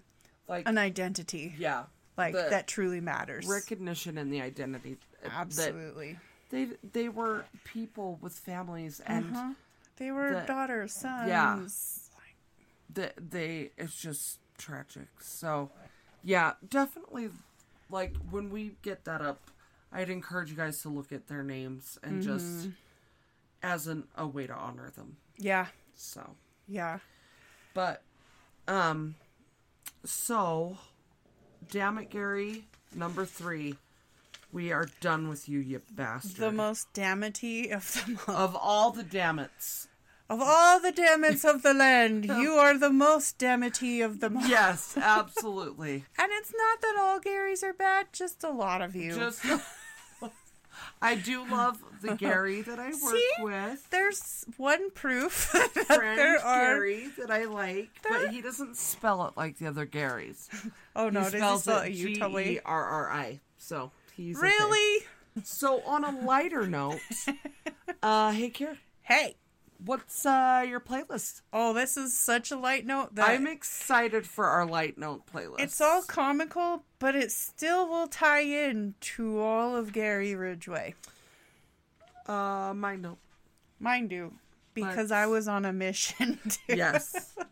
like 0.47 0.67
an 0.67 0.77
identity 0.77 1.53
yeah, 1.57 1.83
like 2.17 2.33
the 2.33 2.47
that 2.49 2.67
truly 2.67 3.01
matters. 3.01 3.45
recognition 3.47 4.17
and 4.17 4.31
the 4.33 4.41
identity. 4.41 4.97
uh, 5.25 5.29
Absolutely. 5.31 6.17
they 6.49 6.69
they 6.93 7.09
were 7.09 7.45
people 7.63 8.17
with 8.21 8.33
families 8.33 9.01
and 9.05 9.35
Uh-huh. 9.35 9.53
They 9.97 10.11
were 10.11 10.33
the- 10.39 10.47
daughters, 10.47 10.93
sons. 10.93 11.27
Yeah. 11.27 11.59
that 12.93 13.13
they 13.31 13.71
it's 13.77 13.95
just 14.01 14.39
tragic. 14.57 15.07
So 15.19 15.71
yeah, 16.23 16.53
definitely 16.67 17.29
like 17.89 18.15
when 18.31 18.49
we 18.49 18.75
get 18.81 19.03
that 19.05 19.21
up, 19.21 19.39
I'd 19.91 20.09
encourage 20.09 20.49
you 20.51 20.55
guys 20.57 20.81
to 20.83 20.89
look 20.89 21.11
at 21.11 21.27
their 21.27 21.43
names 21.43 21.97
and 22.03 22.21
Mm-hmm. 22.23 22.31
just 22.33 22.69
as 23.61 23.87
an 23.87 24.07
a 24.15 24.25
way 24.25 24.47
to 24.47 24.53
honor 24.53 24.89
them. 24.95 25.17
Yeah. 25.37 25.67
So 25.95 26.21
Yeah. 26.67 26.99
but 27.73 28.01
um 28.69 29.15
so 30.05 30.77
damn 31.71 31.97
it 31.97 32.09
Gary, 32.09 32.65
number 32.95 33.25
three. 33.25 33.75
We 34.51 34.71
are 34.71 34.87
done 34.99 35.29
with 35.29 35.47
you, 35.47 35.59
you 35.59 35.81
bastard. 35.91 36.37
The 36.37 36.51
most 36.51 36.91
damnity 36.93 37.69
of 37.71 37.93
them 37.93 38.19
all. 38.27 38.35
of 38.35 38.55
all 38.55 38.91
the 38.91 39.03
dammits. 39.03 39.87
Of 40.27 40.41
all 40.41 40.79
the 40.79 40.91
dammits 40.91 41.43
of 41.43 41.61
the 41.63 41.73
land, 41.73 42.25
you 42.39 42.53
are 42.53 42.77
the 42.77 42.89
most 42.91 43.37
damnity 43.39 44.01
of 44.01 44.19
them 44.19 44.37
all. 44.37 44.47
Yes, 44.47 44.97
absolutely. 44.97 46.05
And 46.17 46.31
it's 46.31 46.51
not 46.55 46.81
that 46.81 46.95
all 46.99 47.19
Garys 47.19 47.63
are 47.63 47.73
bad, 47.73 48.07
just 48.11 48.43
a 48.43 48.49
lot 48.49 48.81
of 48.81 48.95
you. 48.95 49.13
Just 49.15 49.43
I 51.01 51.15
do 51.15 51.49
love 51.49 51.81
the 52.01 52.15
Gary 52.17 52.61
that 52.61 52.79
I 52.79 52.89
work 52.89 53.15
See? 53.15 53.31
with. 53.39 53.89
There's 53.89 54.45
one 54.57 54.91
proof 54.91 55.51
that 55.53 55.71
Friend 55.85 56.17
there 56.19 56.43
are. 56.43 56.75
Gary 56.75 57.09
that 57.17 57.31
I 57.31 57.45
like, 57.45 57.89
but 58.07 58.29
he 58.29 58.41
doesn't 58.41 58.75
spell 58.77 59.25
it 59.27 59.33
like 59.37 59.57
the 59.57 59.67
other 59.67 59.85
Garys. 59.85 60.49
Oh 60.95 61.09
no, 61.09 61.21
he 61.21 61.23
does 61.25 61.33
he 61.33 61.39
spells 61.39 61.63
spell 61.63 61.81
it 61.81 61.93
G 61.93 62.21
E? 62.21 62.59
R 62.65 62.85
R 62.85 63.11
I. 63.11 63.39
So 63.57 63.91
he's 64.13 64.37
okay. 64.37 64.47
Really? 64.47 65.05
So 65.43 65.81
on 65.83 66.03
a 66.03 66.11
lighter 66.21 66.67
note, 66.67 66.99
uh, 68.03 68.31
hey 68.31 68.49
Kira, 68.49 68.77
Hey. 69.01 69.35
What's 69.83 70.25
uh 70.25 70.63
your 70.67 70.79
playlist? 70.79 71.41
Oh, 71.53 71.73
this 71.73 71.97
is 71.97 72.17
such 72.17 72.51
a 72.51 72.57
light 72.57 72.85
note 72.85 73.15
that 73.15 73.29
I'm 73.29 73.47
excited 73.47 74.25
for 74.27 74.45
our 74.45 74.65
light 74.65 74.97
note 74.97 75.23
playlist. 75.33 75.59
it's 75.59 75.79
all 75.81 76.01
comical, 76.03 76.83
but 76.99 77.15
it 77.15 77.31
still 77.31 77.87
will 77.87 78.07
tie 78.07 78.41
in 78.41 78.95
to 79.01 79.39
all 79.39 79.75
of 79.75 79.93
Gary 79.93 80.35
Ridgway. 80.35 80.95
uh 82.27 82.73
my 82.75 82.95
note. 82.95 83.17
Mine 83.79 84.07
do. 84.07 84.33
Because 84.73 85.11
I 85.11 85.25
was 85.25 85.47
on 85.47 85.65
a 85.65 85.73
mission 85.73 86.39
too. 86.49 86.75
Yes. 86.75 87.35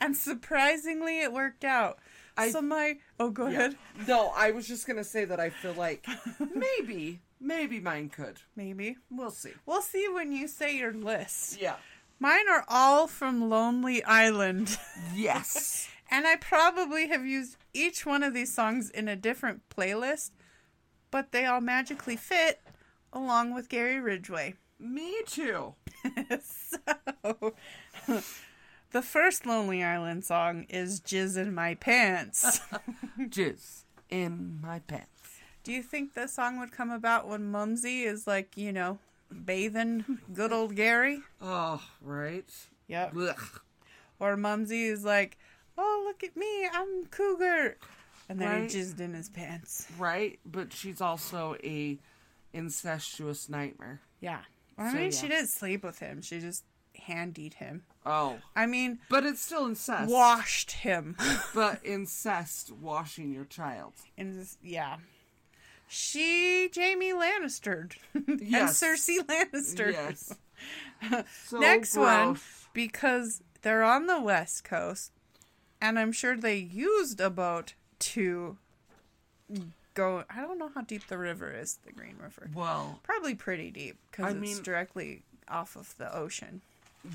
And 0.00 0.14
surprisingly 0.14 1.20
it 1.22 1.32
worked 1.32 1.64
out. 1.64 1.98
I- 2.36 2.50
so 2.50 2.60
my 2.60 2.98
oh 3.18 3.30
go 3.30 3.46
Yeah. 3.46 3.52
ahead. 3.58 3.76
No, 4.06 4.30
I 4.36 4.50
was 4.50 4.68
just 4.68 4.86
gonna 4.86 5.02
say 5.04 5.24
that 5.24 5.40
I 5.40 5.48
feel 5.48 5.72
like 5.72 6.06
maybe, 6.54 7.20
maybe 7.42 7.80
mine 7.80 8.08
could. 8.08 8.40
Maybe. 8.56 8.96
We'll 9.10 9.30
see. 9.30 9.52
We'll 9.66 9.82
see 9.82 10.08
when 10.08 10.32
you 10.32 10.48
say 10.48 10.76
your 10.76 10.92
list. 10.92 11.60
Yeah. 11.60 11.76
Mine 12.18 12.48
are 12.48 12.64
all 12.68 13.06
from 13.06 13.48
Lonely 13.50 14.02
Island. 14.04 14.78
Yes. 15.14 15.88
And 16.10 16.26
I 16.26 16.36
probably 16.36 17.08
have 17.08 17.24
used 17.24 17.56
each 17.72 18.04
one 18.04 18.22
of 18.22 18.34
these 18.34 18.54
songs 18.54 18.90
in 18.90 19.08
a 19.08 19.16
different 19.16 19.62
playlist, 19.70 20.30
but 21.10 21.32
they 21.32 21.46
all 21.46 21.60
magically 21.62 22.16
fit 22.16 22.60
along 23.12 23.54
with 23.54 23.68
Gary 23.70 23.98
Ridgway. 23.98 24.54
Me 24.78 25.22
too. 25.26 25.74
so, 26.42 27.54
the 28.90 29.02
first 29.02 29.46
Lonely 29.46 29.82
Island 29.82 30.24
song 30.24 30.66
is 30.68 31.00
Jizz 31.00 31.36
in 31.38 31.54
My 31.54 31.74
Pants. 31.76 32.60
Jizz 33.18 33.84
in 34.12 34.60
my 34.60 34.80
pants. 34.80 35.11
Do 35.64 35.72
you 35.72 35.82
think 35.82 36.14
this 36.14 36.32
song 36.34 36.58
would 36.58 36.72
come 36.72 36.90
about 36.90 37.28
when 37.28 37.50
Mumsy 37.50 38.02
is 38.02 38.26
like, 38.26 38.56
you 38.56 38.72
know, 38.72 38.98
bathing 39.44 40.18
good 40.34 40.52
old 40.52 40.74
Gary? 40.74 41.20
Oh, 41.40 41.82
right. 42.00 42.48
Yep. 42.88 43.14
Ugh. 43.16 43.60
Or 44.18 44.36
Mumsy 44.36 44.84
is 44.84 45.04
like, 45.04 45.38
oh, 45.78 46.02
look 46.06 46.22
at 46.24 46.36
me, 46.36 46.68
I'm 46.72 47.06
Cougar. 47.06 47.76
And 48.28 48.40
then 48.40 48.48
Right. 48.62 48.70
he 48.72 48.78
jizzed 48.78 49.00
in 49.00 49.14
his 49.14 49.28
pants. 49.28 49.86
Right, 49.98 50.38
but 50.44 50.72
she's 50.72 51.00
also 51.00 51.56
a 51.62 51.98
incestuous 52.52 53.48
nightmare. 53.48 54.00
Yeah. 54.20 54.40
I 54.78 54.88
So, 54.90 54.94
mean, 54.96 55.04
yeah. 55.04 55.10
she 55.10 55.28
didn't 55.28 55.48
sleep 55.48 55.82
with 55.84 55.98
him. 55.98 56.22
She 56.22 56.40
just 56.40 56.64
handied 56.96 57.54
him. 57.54 57.82
Oh, 58.04 58.38
I 58.56 58.66
mean, 58.66 58.98
but 59.08 59.24
it's 59.24 59.40
still 59.42 59.66
incest. 59.66 60.10
washed 60.10 60.72
him. 60.72 61.16
But 61.54 61.80
incest, 61.84 62.72
washing 62.72 63.32
your 63.32 63.44
child. 63.44 63.92
and 64.18 64.34
this, 64.34 64.56
yeah. 64.62 64.96
She, 65.94 66.70
Jaime 66.74 67.12
Lannister. 67.12 67.92
Yes. 68.40 68.82
And 68.82 68.96
Cersei 68.98 69.18
Lannister. 69.26 69.92
Yes. 69.92 70.34
So 71.48 71.58
Next 71.58 71.96
one, 71.96 72.38
because 72.72 73.42
they're 73.62 73.82
on 73.82 74.06
the 74.06 74.20
West 74.20 74.62
Coast, 74.64 75.10
and 75.80 75.98
I'm 75.98 76.12
sure 76.12 76.36
they 76.36 76.56
used 76.56 77.20
a 77.20 77.28
boat 77.28 77.74
to 77.98 78.56
go. 79.94 80.22
I 80.30 80.40
don't 80.40 80.58
know 80.58 80.70
how 80.74 80.82
deep 80.82 81.08
the 81.08 81.18
river 81.18 81.50
is, 81.52 81.78
the 81.84 81.92
Green 81.92 82.14
River. 82.22 82.48
Well, 82.54 83.00
Probably 83.02 83.34
pretty 83.34 83.70
deep 83.72 83.96
because 84.10 84.32
it's 84.34 84.40
mean- 84.40 84.62
directly 84.62 85.22
off 85.48 85.74
of 85.76 85.96
the 85.98 86.14
ocean. 86.16 86.60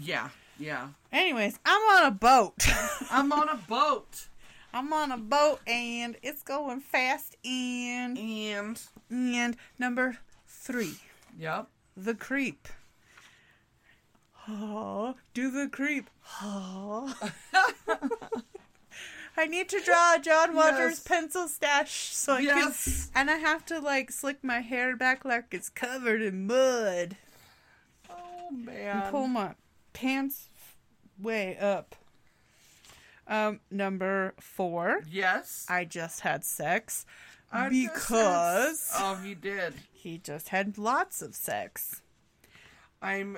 yeah, 0.02 0.30
yeah. 0.60 0.90
Anyways, 1.14 1.58
I'm 1.66 1.82
on 1.98 2.06
a 2.08 2.12
boat. 2.12 2.68
I'm 3.10 3.32
on 3.32 3.48
a 3.50 3.56
boat. 3.56 4.28
I'm 4.74 4.92
on 4.94 5.12
a 5.12 5.18
boat 5.18 5.60
and 5.66 6.18
it's 6.22 6.44
going 6.44 6.82
fast. 6.82 7.36
And 7.46 8.18
And, 8.18 8.80
and 9.10 9.58
number 9.80 10.18
three, 10.48 10.96
yep. 11.38 11.68
the 11.96 12.14
creep. 12.16 12.68
Oh, 14.50 15.16
do 15.34 15.52
the 15.52 15.68
creep. 15.68 16.10
Oh. 16.42 17.14
I 19.40 19.46
need 19.46 19.70
to 19.70 19.80
draw 19.82 20.18
John 20.18 20.56
Waters 20.56 20.94
Yes. 20.98 21.00
pencil 21.04 21.48
stash 21.48 22.16
so 22.16 22.34
I 22.36 22.40
Yes. 22.40 23.10
can. 23.14 23.22
And 23.22 23.30
I 23.32 23.38
have 23.38 23.66
to 23.68 23.80
like 23.80 24.12
slick 24.12 24.44
my 24.44 24.62
hair 24.62 24.96
back 24.96 25.24
like 25.26 25.46
it's 25.54 25.70
covered 25.70 26.22
in 26.22 26.48
mud. 26.48 27.18
Oh 28.10 28.48
And 28.50 28.66
man. 28.66 29.12
pull 29.12 29.28
my 29.28 29.54
pants 29.94 30.50
way 31.20 31.58
up. 31.58 31.96
Um, 33.28 33.60
number 33.70 34.34
four. 34.40 35.02
yes. 35.10 35.66
I 35.70 35.84
just 35.86 36.22
had 36.22 36.46
sex 36.46 37.06
I 37.52 37.68
because 37.70 38.80
said- 38.80 39.02
Oh, 39.02 39.16
he 39.16 39.36
did. 39.36 39.74
he 39.92 40.18
just 40.18 40.50
had 40.50 40.78
lots 40.78 41.22
of 41.22 41.36
sex. 41.36 42.02
I'm 43.02 43.38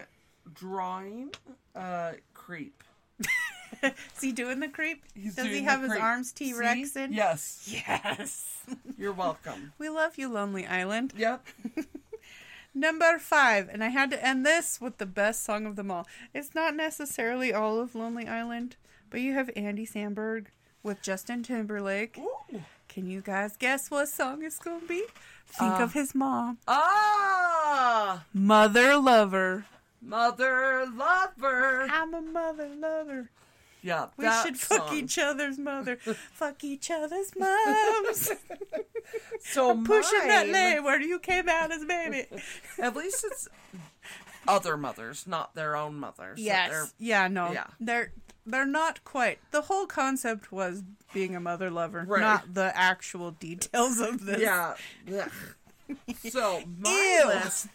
drawing 0.54 1.32
uh 1.76 2.14
creep. 2.34 2.84
Is 3.84 3.92
he 4.22 4.32
doing 4.32 4.60
the 4.60 4.68
creep? 4.68 5.04
He's 5.14 5.36
Does 5.36 5.48
he 5.48 5.62
have 5.64 5.82
his 5.84 5.92
arms 5.92 6.32
T 6.32 6.54
Rex 6.54 6.96
in? 6.96 7.14
Yes. 7.14 7.68
Yes. 7.72 8.64
You're 8.98 9.14
welcome. 9.14 9.74
We 9.78 9.90
love 9.90 10.18
you, 10.18 10.30
Lonely 10.30 10.66
Island. 10.66 11.14
Yep. 11.18 11.46
Number 12.74 13.18
five, 13.20 13.68
and 13.70 13.84
I 13.84 13.90
had 13.90 14.12
to 14.12 14.26
end 14.26 14.46
this 14.46 14.80
with 14.80 14.98
the 15.00 15.06
best 15.06 15.44
song 15.44 15.66
of 15.66 15.76
them 15.76 15.90
all. 15.92 16.08
It's 16.34 16.54
not 16.54 16.76
necessarily 16.76 17.52
all 17.52 17.80
of 17.80 17.96
Lonely 17.96 18.28
Island, 18.28 18.76
but 19.10 19.22
you 19.22 19.34
have 19.34 19.50
Andy 19.56 19.86
Samberg 19.86 20.48
with 20.84 21.02
Justin 21.02 21.44
Timberlake. 21.44 22.18
Ooh. 22.18 22.62
Can 22.88 23.06
you 23.08 23.22
guys 23.22 23.56
guess 23.58 23.92
what 23.92 24.10
song 24.10 24.44
it's 24.44 24.58
gonna 24.60 24.86
be? 24.88 25.04
Think 25.48 25.74
Uh. 25.74 25.84
of 25.84 25.94
his 25.94 26.14
mom, 26.16 26.58
Ah, 26.68 28.24
Mother 28.34 28.98
Lover. 28.98 29.66
mother 30.02 30.86
lover. 30.86 31.88
I'm 31.92 32.14
a 32.14 32.22
mother 32.22 32.70
lover. 32.70 33.30
Yeah, 33.82 34.08
We 34.18 34.26
that 34.26 34.46
should 34.46 34.60
fuck 34.60 34.88
song. 34.90 34.98
each 34.98 35.18
other's 35.18 35.58
mother, 35.58 35.96
fuck 36.34 36.64
each 36.64 36.90
other's 36.92 37.32
moms. 37.36 38.32
So 39.42 39.76
Pushing 39.84 40.28
that 40.28 40.46
mine- 40.46 40.52
leg 40.54 40.84
where 40.84 41.02
you 41.02 41.18
came 41.18 41.50
out 41.50 41.72
as 41.72 41.84
baby. 41.86 42.26
At 42.80 42.96
least 42.96 43.24
it's 43.26 43.48
other 44.48 44.78
mothers, 44.78 45.26
not 45.26 45.56
their 45.56 45.76
own 45.76 45.96
mothers. 45.96 46.40
Yes. 46.40 46.94
yeah, 47.00 47.28
no. 47.28 47.52
Yeah. 47.52 47.68
They're 47.80 48.12
they're 48.52 48.66
not 48.66 49.04
quite. 49.04 49.40
The 49.52 49.62
whole 49.62 49.86
concept 49.86 50.52
was 50.52 50.84
being 51.14 51.36
a 51.36 51.40
mother 51.40 51.70
lover, 51.72 52.04
Right. 52.08 52.22
not 52.22 52.54
the 52.54 52.72
actual 52.78 53.32
details 53.32 54.00
of 54.00 54.26
this. 54.26 54.40
Yeah. 54.42 54.76
Ugh. 55.12 55.32
so 56.30 56.64
my 56.78 57.20
Ew. 57.24 57.28
list 57.28 57.68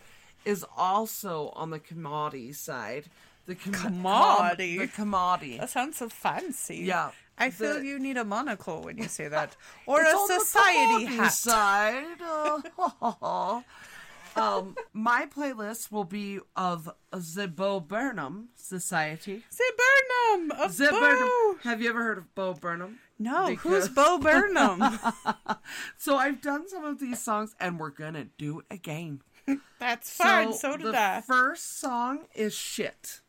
is 0.44 0.64
also 0.76 1.48
on 1.56 1.70
the 1.70 1.78
commodity 1.78 2.52
side. 2.52 3.06
The 3.46 3.54
com- 3.56 3.72
Commodity? 3.74 4.76
com- 4.78 4.86
the 4.86 4.92
commodity. 4.92 5.58
That 5.58 5.70
sounds 5.70 5.98
so 5.98 6.08
fancy. 6.08 6.76
Yeah. 6.78 7.10
I 7.36 7.50
feel 7.50 7.74
The- 7.74 7.84
you 7.84 7.98
need 7.98 8.16
a 8.16 8.24
monocle 8.24 8.82
when 8.82 8.96
you 8.98 9.08
say 9.08 9.26
that. 9.28 9.56
Or 9.86 10.00
a 10.02 10.06
on 10.08 10.40
society 10.40 11.04
hat. 11.06 11.32
side. 11.32 12.20
Uh, 12.22 13.60
um, 14.36 14.74
my 14.92 15.26
playlist 15.26 15.90
will 15.92 16.04
be 16.04 16.40
of 16.56 16.90
the 17.12 17.48
Bo 17.48 17.80
Burnham 17.80 18.48
Society. 18.54 19.42
Say 19.50 19.64
Burnham! 19.76 20.50
Of 20.52 20.76
The 20.76 20.88
Bo! 20.90 21.00
Burnham. 21.00 21.58
Have 21.62 21.80
you 21.82 21.88
ever 21.90 22.02
heard 22.02 22.18
of 22.18 22.34
Bo 22.34 22.54
Burnham? 22.54 22.98
No, 23.18 23.46
Because- 23.48 23.86
who's 23.86 23.88
Bo 23.88 24.18
Burnham? 24.18 24.82
So 25.96 26.16
I've 26.16 26.40
done 26.42 26.68
some 26.68 26.84
of 26.84 26.98
these 27.00 27.20
songs, 27.20 27.54
and 27.58 27.78
we're 27.78 27.90
gonna 27.90 28.26
do 28.38 28.60
it 28.60 28.66
again. 28.70 29.22
That's 29.78 30.10
fine, 30.10 30.52
so, 30.52 30.76
did 30.76 30.92
the 30.92 30.98
I. 31.00 31.20
first 31.26 31.78
song 31.78 32.20
is 32.34 32.54
shit 32.54 33.20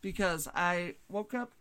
because 0.00 0.48
I 0.54 0.94
woke 1.08 1.34
up 1.34 1.52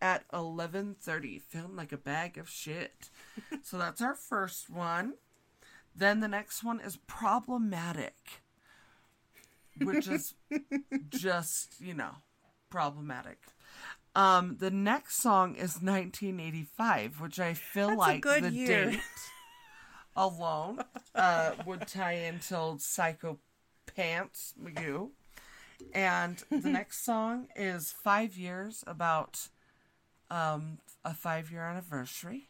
at 0.00 0.24
eleven 0.32 0.96
thirty 1.00 1.38
feeling 1.38 1.76
like 1.76 1.92
a 1.92 1.96
bag 1.98 2.36
of 2.38 2.48
shit. 2.48 3.10
so 3.62 3.78
that's 3.78 4.00
our 4.02 4.14
first 4.14 4.68
one. 4.70 5.14
Then 5.98 6.20
the 6.20 6.28
next 6.28 6.62
one 6.62 6.80
is 6.80 6.96
problematic, 7.08 8.42
which 9.80 10.06
is 10.06 10.34
just 11.08 11.80
you 11.80 11.94
know 11.94 12.16
problematic. 12.70 13.38
Um, 14.14 14.56
the 14.58 14.70
next 14.70 15.16
song 15.20 15.54
is 15.54 15.82
1985, 15.82 17.20
which 17.20 17.40
I 17.40 17.54
feel 17.54 17.88
That's 17.88 17.98
like 17.98 18.22
the 18.22 18.50
year. 18.50 18.90
date 18.90 19.00
alone 20.16 20.80
uh, 21.14 21.52
would 21.66 21.86
tie 21.86 22.12
into 22.12 22.76
Psycho 22.78 23.38
Pants 23.94 24.54
Magoo. 24.60 25.10
And 25.92 26.42
the 26.50 26.68
next 26.68 27.04
song 27.04 27.48
is 27.54 27.92
Five 27.92 28.36
Years 28.36 28.82
about 28.86 29.48
um, 30.30 30.78
a 31.04 31.14
five 31.14 31.50
year 31.50 31.62
anniversary. 31.62 32.47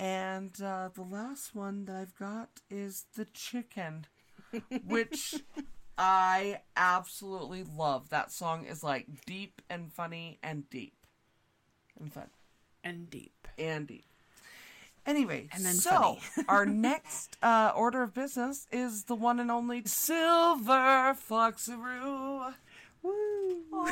And 0.00 0.58
uh, 0.62 0.88
the 0.94 1.02
last 1.02 1.54
one 1.54 1.84
that 1.84 1.94
I've 1.94 2.16
got 2.18 2.48
is 2.70 3.04
The 3.16 3.26
Chicken, 3.26 4.06
which 4.86 5.34
I 5.98 6.62
absolutely 6.74 7.64
love. 7.64 8.08
That 8.08 8.32
song 8.32 8.64
is 8.64 8.82
like 8.82 9.06
deep 9.26 9.60
and 9.68 9.92
funny 9.92 10.38
and 10.42 10.68
deep 10.70 10.94
and 11.98 12.10
fun 12.10 12.30
And 12.82 13.10
deep. 13.10 13.46
and 13.58 13.86
deep. 13.86 14.06
Anyway, 15.04 15.48
And 15.52 15.64
then 15.66 15.74
so 15.74 16.16
our 16.48 16.64
next 16.64 17.36
uh, 17.42 17.72
order 17.76 18.02
of 18.02 18.14
business 18.14 18.66
is 18.72 19.04
the 19.04 19.14
one 19.14 19.38
and 19.38 19.50
only 19.50 19.82
Silver 19.84 21.14
Foxaroo. 21.28 22.54
Woo! 23.02 23.86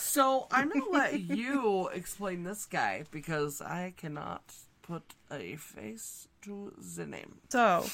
So 0.00 0.46
I'm 0.50 0.68
gonna 0.70 0.88
let 0.90 1.20
you 1.20 1.88
explain 1.92 2.44
this 2.44 2.66
guy 2.66 3.04
because 3.10 3.60
I 3.60 3.92
cannot 3.96 4.42
put 4.82 5.14
a 5.30 5.56
face 5.56 6.28
to 6.42 6.72
the 6.96 7.06
name. 7.06 7.36
So, 7.50 7.86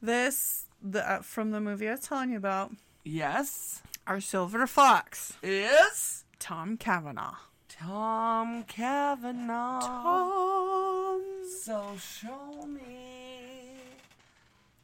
this 0.00 0.66
the 0.82 1.08
uh, 1.10 1.22
from 1.22 1.50
the 1.50 1.60
movie 1.60 1.88
I 1.88 1.92
was 1.92 2.00
telling 2.00 2.30
you 2.30 2.36
about, 2.38 2.72
Yes, 3.04 3.82
our 4.06 4.20
silver 4.20 4.66
fox, 4.66 5.34
is 5.42 6.24
Tom 6.38 6.76
Cavanagh. 6.76 7.34
Tom 7.68 8.64
Cavanagh. 8.64 9.80
Tom. 9.80 11.22
So 11.62 11.92
show 11.98 12.66
me 12.66 13.76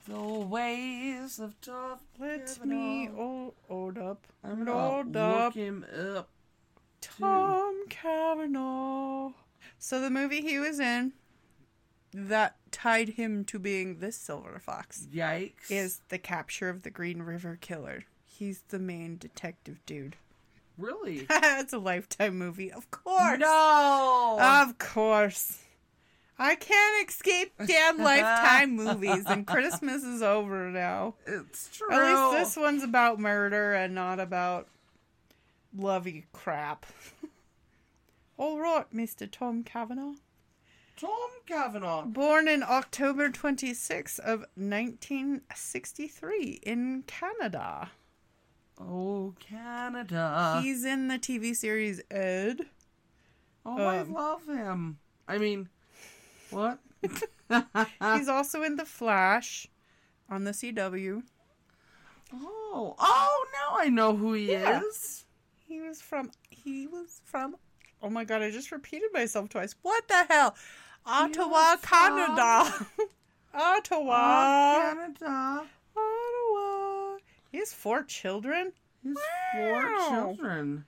the 0.09 0.21
ways 0.21 1.39
of 1.39 1.59
Tom 1.61 1.99
Let 2.19 2.47
Cavanagh. 2.47 2.67
me 2.67 3.07
hold, 3.15 3.55
hold 3.69 3.99
up. 3.99 4.27
I'm 4.43 4.65
gonna 4.65 5.01
up. 5.01 5.07
look 5.45 5.55
him 5.55 5.85
up. 6.17 6.29
Tom 7.19 7.75
hmm. 7.75 7.89
Cavanagh. 7.89 9.33
So 9.79 10.01
the 10.01 10.11
movie 10.11 10.41
he 10.41 10.59
was 10.59 10.81
in 10.81 11.13
that 12.13 12.57
tied 12.71 13.11
him 13.11 13.45
to 13.45 13.59
being 13.59 13.99
this 13.99 14.17
silver 14.17 14.59
fox 14.59 15.09
Yikes! 15.13 15.71
is 15.71 16.01
the 16.09 16.19
capture 16.19 16.69
of 16.69 16.83
the 16.83 16.91
Green 16.91 17.23
River 17.23 17.59
Killer. 17.61 18.05
He's 18.25 18.63
the 18.69 18.79
main 18.79 19.17
detective 19.17 19.85
dude. 19.85 20.17
really 20.79 21.27
it's 21.31 21.73
a 21.73 21.79
lifetime 21.79 22.39
movie, 22.39 22.73
of 22.73 22.91
course. 22.91 23.39
no. 23.39 24.39
Of 24.41 24.79
course. 24.79 25.61
I 26.39 26.57
can't 26.57 27.09
escape 27.09 27.53
damn 27.65 27.99
lifetime 28.03 28.75
movies, 28.75 29.25
and 29.27 29.47
Christmas 29.47 30.03
is 30.03 30.21
over 30.21 30.71
now. 30.71 31.15
it's 31.27 31.69
true. 31.77 31.93
At 31.93 32.33
least 32.33 32.55
this 32.57 32.57
one's 32.61 32.83
about 32.83 33.21
murder 33.21 33.75
and 33.75 33.95
not 33.95 34.19
about 34.19 34.69
lovey 35.77 36.27
crap. 36.33 36.87
All 38.37 38.59
right, 38.59 38.87
Mr. 38.93 39.31
Tom 39.31 39.63
Cavanagh. 39.63 40.15
Tom 40.97 41.31
Cavanagh. 41.47 42.07
Born 42.07 42.49
in 42.49 42.63
October 42.63 43.29
26th 43.29 44.19
of 44.21 44.41
1963 44.57 46.61
in 46.63 47.05
Canada. 47.07 47.91
Oh, 48.81 49.35
Canada. 49.39 50.61
He's 50.63 50.85
in 50.85 51.09
the 51.09 51.19
TV 51.19 51.55
series 51.55 52.01
Ed. 52.11 52.63
oh, 53.65 53.85
I 53.85 53.99
um, 53.99 54.13
love 54.13 54.47
him. 54.47 54.99
I 55.29 55.39
mean, 55.39 55.69
what? 56.51 56.79
He's 58.15 58.29
also 58.29 58.63
in 58.63 58.77
The 58.77 58.85
Flash 58.85 59.69
on 60.31 60.45
the 60.45 60.53
CW. 60.53 61.23
Oh, 62.33 62.95
oh, 62.99 63.47
now 63.53 63.77
I 63.79 63.89
know 63.91 64.17
who 64.17 64.33
he 64.33 64.53
Yeah. 64.53 64.81
is. 64.83 65.24
He 65.75 65.81
was 65.81 66.01
from 66.01 66.31
he 66.51 66.87
was 66.87 67.21
from 67.25 67.57
Oh 68.01 68.09
my 68.09 68.23
god, 68.23 68.43
I 68.43 68.53
just 68.53 68.71
repeated 68.71 69.09
myself 69.13 69.49
twice. 69.49 69.75
What 69.83 70.07
the 70.07 70.25
hell? 70.29 70.55
Ottawa, 71.05 71.75
Canada. 71.83 72.87
Ottawa. 73.55 74.15
Canada. 74.95 75.65
Ottawa. 75.97 77.17
He 77.51 77.59
has 77.59 77.73
four 77.73 78.05
children? 78.05 78.71
Four 79.03 79.83
Wow. 79.83 80.09
children. 80.11 80.85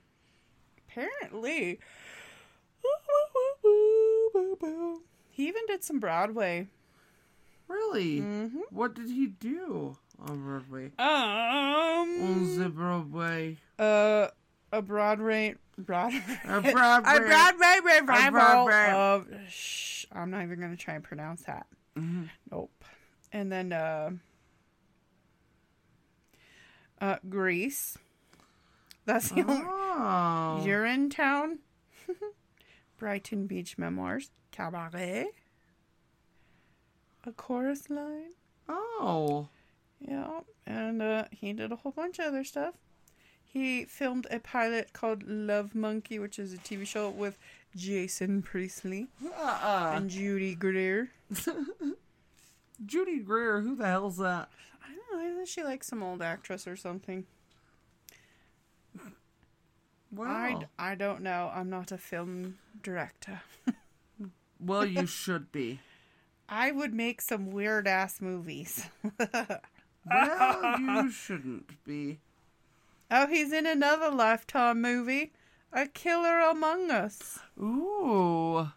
Apparently. 0.89 1.81
He 5.31 5.49
even 5.49 5.63
did 5.67 5.83
some 5.85 5.99
Broadway. 5.99 6.69
Really? 7.69 8.21
Mm-hmm. 8.21 8.61
What 8.71 8.95
did 8.95 9.09
he 9.11 9.27
do 9.27 9.97
on 10.19 10.43
Broadway? 10.45 10.93
Um 10.99 11.09
On 12.23 12.59
the 12.59 12.69
Broadway. 12.69 13.57
uh 13.81 14.29
a 14.73 14.83
broad 14.83 15.19
Broadway 15.19 15.55
broad, 15.79 16.13
A 16.15 16.59
a 16.59 16.61
Broadway- 16.61 17.19
Broadway 17.19 18.01
revival 18.01 18.31
Broadway- 18.67 18.91
of 18.93 19.29
shh, 19.51 20.07
I'm 20.13 20.31
not 20.31 20.43
even 20.43 20.61
gonna 20.61 20.77
try 20.77 20.95
and 20.95 21.05
pronounce 21.05 21.43
that. 21.43 21.67
Mm-hmm. 21.99 22.25
Nope. 22.51 22.85
And 23.33 23.51
then 23.53 23.73
uh, 23.73 24.11
uh 27.01 27.17
Grease. 27.29 27.99
That's 29.05 29.31
the 29.31 29.43
only 29.43 29.63
Oh. 29.65 30.63
Urinetown. 30.67 31.59
Brighton 32.99 33.47
Beach 33.47 33.79
Memoirs. 33.79 34.31
Cabaret. 34.53 35.27
A 37.25 37.33
chorus 37.33 37.89
line. 37.91 38.33
Oh. 38.69 39.49
Yeah, 40.01 40.41
and 40.67 41.01
uh, 41.03 41.25
he 41.31 41.53
did 41.53 41.73
a 41.73 41.77
whole 41.77 41.93
bunch 41.93 42.19
of 42.19 42.27
other 42.27 42.45
stuff. 42.45 42.75
He 43.57 43.87
filmed 43.87 44.27
a 44.31 44.39
pilot 44.39 44.93
called 44.93 45.23
Love 45.27 45.75
Monkey, 45.75 46.19
which 46.19 46.39
is 46.39 46.53
a 46.53 46.59
TV 46.59 46.87
show 46.87 47.09
with 47.09 47.39
Jason 47.75 48.43
Priestley 48.43 49.07
Uh-uh. 49.25 49.93
and 49.95 50.11
Judy 50.11 50.55
Greer. 50.55 51.09
Judy 52.85 53.21
Greer, 53.21 53.63
who 53.63 53.75
the 53.75 53.87
hell's 53.87 54.19
that? 54.19 54.51
I 54.85 54.89
don't 54.95 55.19
know, 55.23 55.31
isn't 55.31 55.49
she 55.49 55.63
like 55.65 55.83
some 55.85 56.03
old 56.03 56.21
actress 56.21 56.67
or 56.67 56.77
something? 56.77 57.25
Wow. 60.13 60.67
I, 60.79 60.91
I 60.93 60.95
don't 60.95 61.23
know. 61.23 61.51
I'm 61.55 61.71
not 61.71 61.93
a 61.93 61.99
film 61.99 62.59
director. 62.83 63.41
Well, 64.59 64.85
you 64.87 65.07
should 65.07 65.51
be. 65.53 65.81
I 66.49 66.73
would 66.73 66.93
make 66.95 67.21
some 67.23 67.51
weird 67.51 67.87
ass 67.89 68.21
movies. 68.21 68.87
Well, 70.09 70.79
you 70.79 71.11
shouldn't 71.11 71.85
be. 71.85 72.21
Oh, 73.11 73.27
he's 73.27 73.53
in 73.53 73.67
another 73.67 74.11
Lifetime 74.11 74.81
movie, 74.81 75.33
A 75.73 75.87
Killer 75.87 76.41
Among 76.41 76.91
Us. 76.91 77.39
Ooh. 77.59 78.69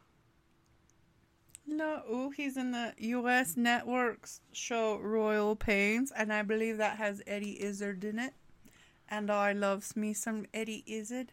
No, 1.66 2.02
ooh, 2.12 2.32
he's 2.32 2.58
in 2.58 2.72
the 2.72 2.94
U.S. 2.98 3.56
Networks 3.56 4.42
show 4.52 4.98
Royal 4.98 5.56
Pains, 5.56 6.12
and 6.16 6.34
I 6.34 6.42
believe 6.42 6.78
that 6.78 6.98
has 6.98 7.22
Eddie 7.28 7.64
Izzard 7.64 8.04
in 8.04 8.18
it. 8.18 8.34
And 9.08 9.30
I 9.30 9.54
loves 9.54 9.96
me 9.96 10.14
some 10.14 10.46
Eddie 10.54 10.84
Izzard. 10.88 11.32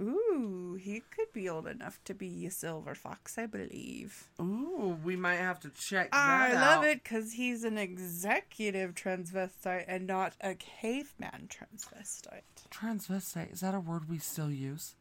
Ooh, 0.00 0.78
he 0.80 1.00
could 1.10 1.32
be 1.32 1.48
old 1.48 1.66
enough 1.66 1.98
to 2.04 2.12
be 2.14 2.44
a 2.46 2.50
silver 2.50 2.94
fox, 2.94 3.38
I 3.38 3.46
believe. 3.46 4.24
Ooh, 4.40 4.98
we 5.02 5.16
might 5.16 5.36
have 5.36 5.58
to 5.60 5.70
check 5.70 6.10
that 6.12 6.18
I 6.18 6.54
out. 6.54 6.60
love 6.76 6.84
it 6.84 7.02
because 7.02 7.32
he's 7.32 7.64
an 7.64 7.78
executive 7.78 8.94
transvestite 8.94 9.84
and 9.88 10.06
not 10.06 10.34
a 10.42 10.54
caveman 10.54 11.48
transvestite. 11.48 12.42
Transvestite, 12.70 13.52
is 13.52 13.60
that 13.60 13.74
a 13.74 13.80
word 13.80 14.08
we 14.08 14.18
still 14.18 14.50
use? 14.50 14.96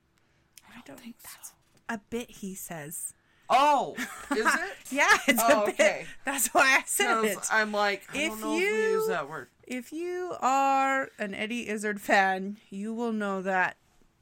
I 0.69 0.79
don't 0.85 0.99
think 0.99 1.15
so. 1.21 1.51
A 1.89 1.99
bit, 2.09 2.29
he 2.31 2.55
says. 2.55 3.13
Oh, 3.49 3.95
is 4.31 4.45
it? 4.45 4.75
Yeah, 4.91 5.07
it's 5.27 5.41
Oh, 5.43 5.63
a 5.63 5.65
bit. 5.67 5.73
okay. 5.75 6.05
That's 6.23 6.47
why 6.53 6.77
I 6.79 6.83
said 6.85 7.23
it. 7.25 7.37
I'm 7.51 7.71
like, 7.71 8.03
I 8.13 8.17
If 8.17 8.29
don't 8.29 8.41
know 8.41 8.53
if 8.55 8.59
we 8.59 8.65
you- 8.65 8.73
use 8.93 9.07
that 9.07 9.29
word. 9.29 9.49
If 9.67 9.91
you 9.91 10.35
are 10.41 11.09
an 11.19 11.33
Eddie 11.33 11.67
Izzard 11.67 11.99
fan, 11.99 12.57
you 12.69 12.93
will 12.93 13.11
know 13.11 13.41
that 13.41 13.77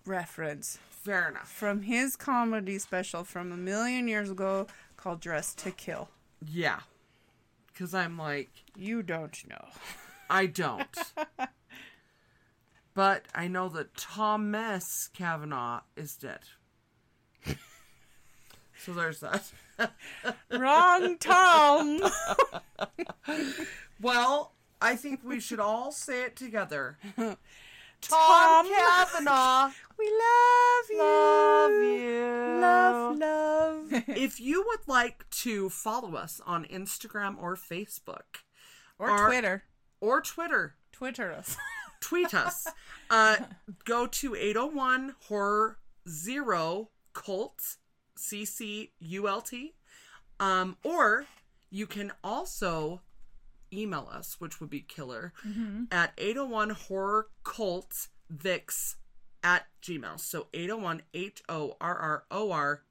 reference 0.05 0.79
Fair 0.89 1.29
enough. 1.29 1.49
from 1.51 1.81
his 1.83 2.15
comedy 2.15 2.79
special 2.79 3.23
from 3.23 3.51
a 3.51 3.57
million 3.57 4.07
years 4.07 4.29
ago 4.29 4.67
called 4.97 5.19
Dress 5.19 5.53
to 5.55 5.71
Kill. 5.71 6.09
Yeah. 6.45 6.79
Because 7.67 7.93
I'm 7.93 8.17
like, 8.17 8.49
You 8.75 9.03
don't 9.03 9.37
know. 9.49 9.65
I 10.29 10.45
don't. 10.45 10.87
but 12.93 13.23
I 13.35 13.47
know 13.47 13.69
that 13.69 13.95
Thomas 13.95 15.09
Kavanaugh 15.13 15.81
is 15.95 16.15
dead. 16.15 16.39
so 17.45 18.93
there's 18.93 19.19
that. 19.21 19.51
Wrong 20.51 21.17
Tom. 21.17 22.01
Well, 24.01 24.51
I 24.81 24.97
think 24.97 25.21
we 25.23 25.39
should 25.39 25.61
all 25.61 25.93
say 25.93 26.23
it 26.23 26.35
together. 26.35 26.97
Tom. 28.09 28.65
Tom 28.65 28.67
Cavanagh. 28.67 29.71
we 29.99 30.05
love 30.11 30.89
you. 30.89 30.97
Love 30.99 31.71
you. 31.83 32.59
Love, 32.61 33.17
love. 33.17 34.03
if 34.07 34.39
you 34.39 34.63
would 34.67 34.87
like 34.87 35.29
to 35.31 35.69
follow 35.69 36.15
us 36.15 36.41
on 36.45 36.65
Instagram 36.65 37.41
or 37.41 37.55
Facebook 37.55 38.41
or 38.99 39.09
Our- 39.09 39.27
Twitter. 39.27 39.63
or 40.01 40.21
Twitter, 40.21 40.75
Twitter 40.91 41.31
us. 41.31 41.57
tweet 42.01 42.33
us. 42.33 42.67
Uh, 43.09 43.37
go 43.85 44.07
to 44.07 44.35
801 44.35 45.15
Horror 45.27 45.77
Zero 46.09 46.89
Cult, 47.13 47.77
C 48.17 48.43
C 48.45 48.91
U 48.99 49.27
L 49.27 49.41
T. 49.41 49.73
Um, 50.39 50.77
or 50.83 51.25
you 51.69 51.87
can 51.87 52.11
also 52.23 53.01
email 53.73 54.09
us, 54.11 54.39
which 54.39 54.59
would 54.59 54.69
be 54.69 54.81
killer, 54.81 55.33
mm-hmm. 55.45 55.83
at 55.91 56.13
801 56.17 56.71
Horror 56.71 57.27
Cult 57.43 58.07
Vix 58.29 58.97
at 59.43 59.65
Gmail. 59.81 60.19
So 60.19 60.47
801 60.53 61.01
H 61.13 61.43
O 61.49 61.75
R 61.81 61.97
R 61.97 62.23
O 62.31 62.51
R 62.51 62.83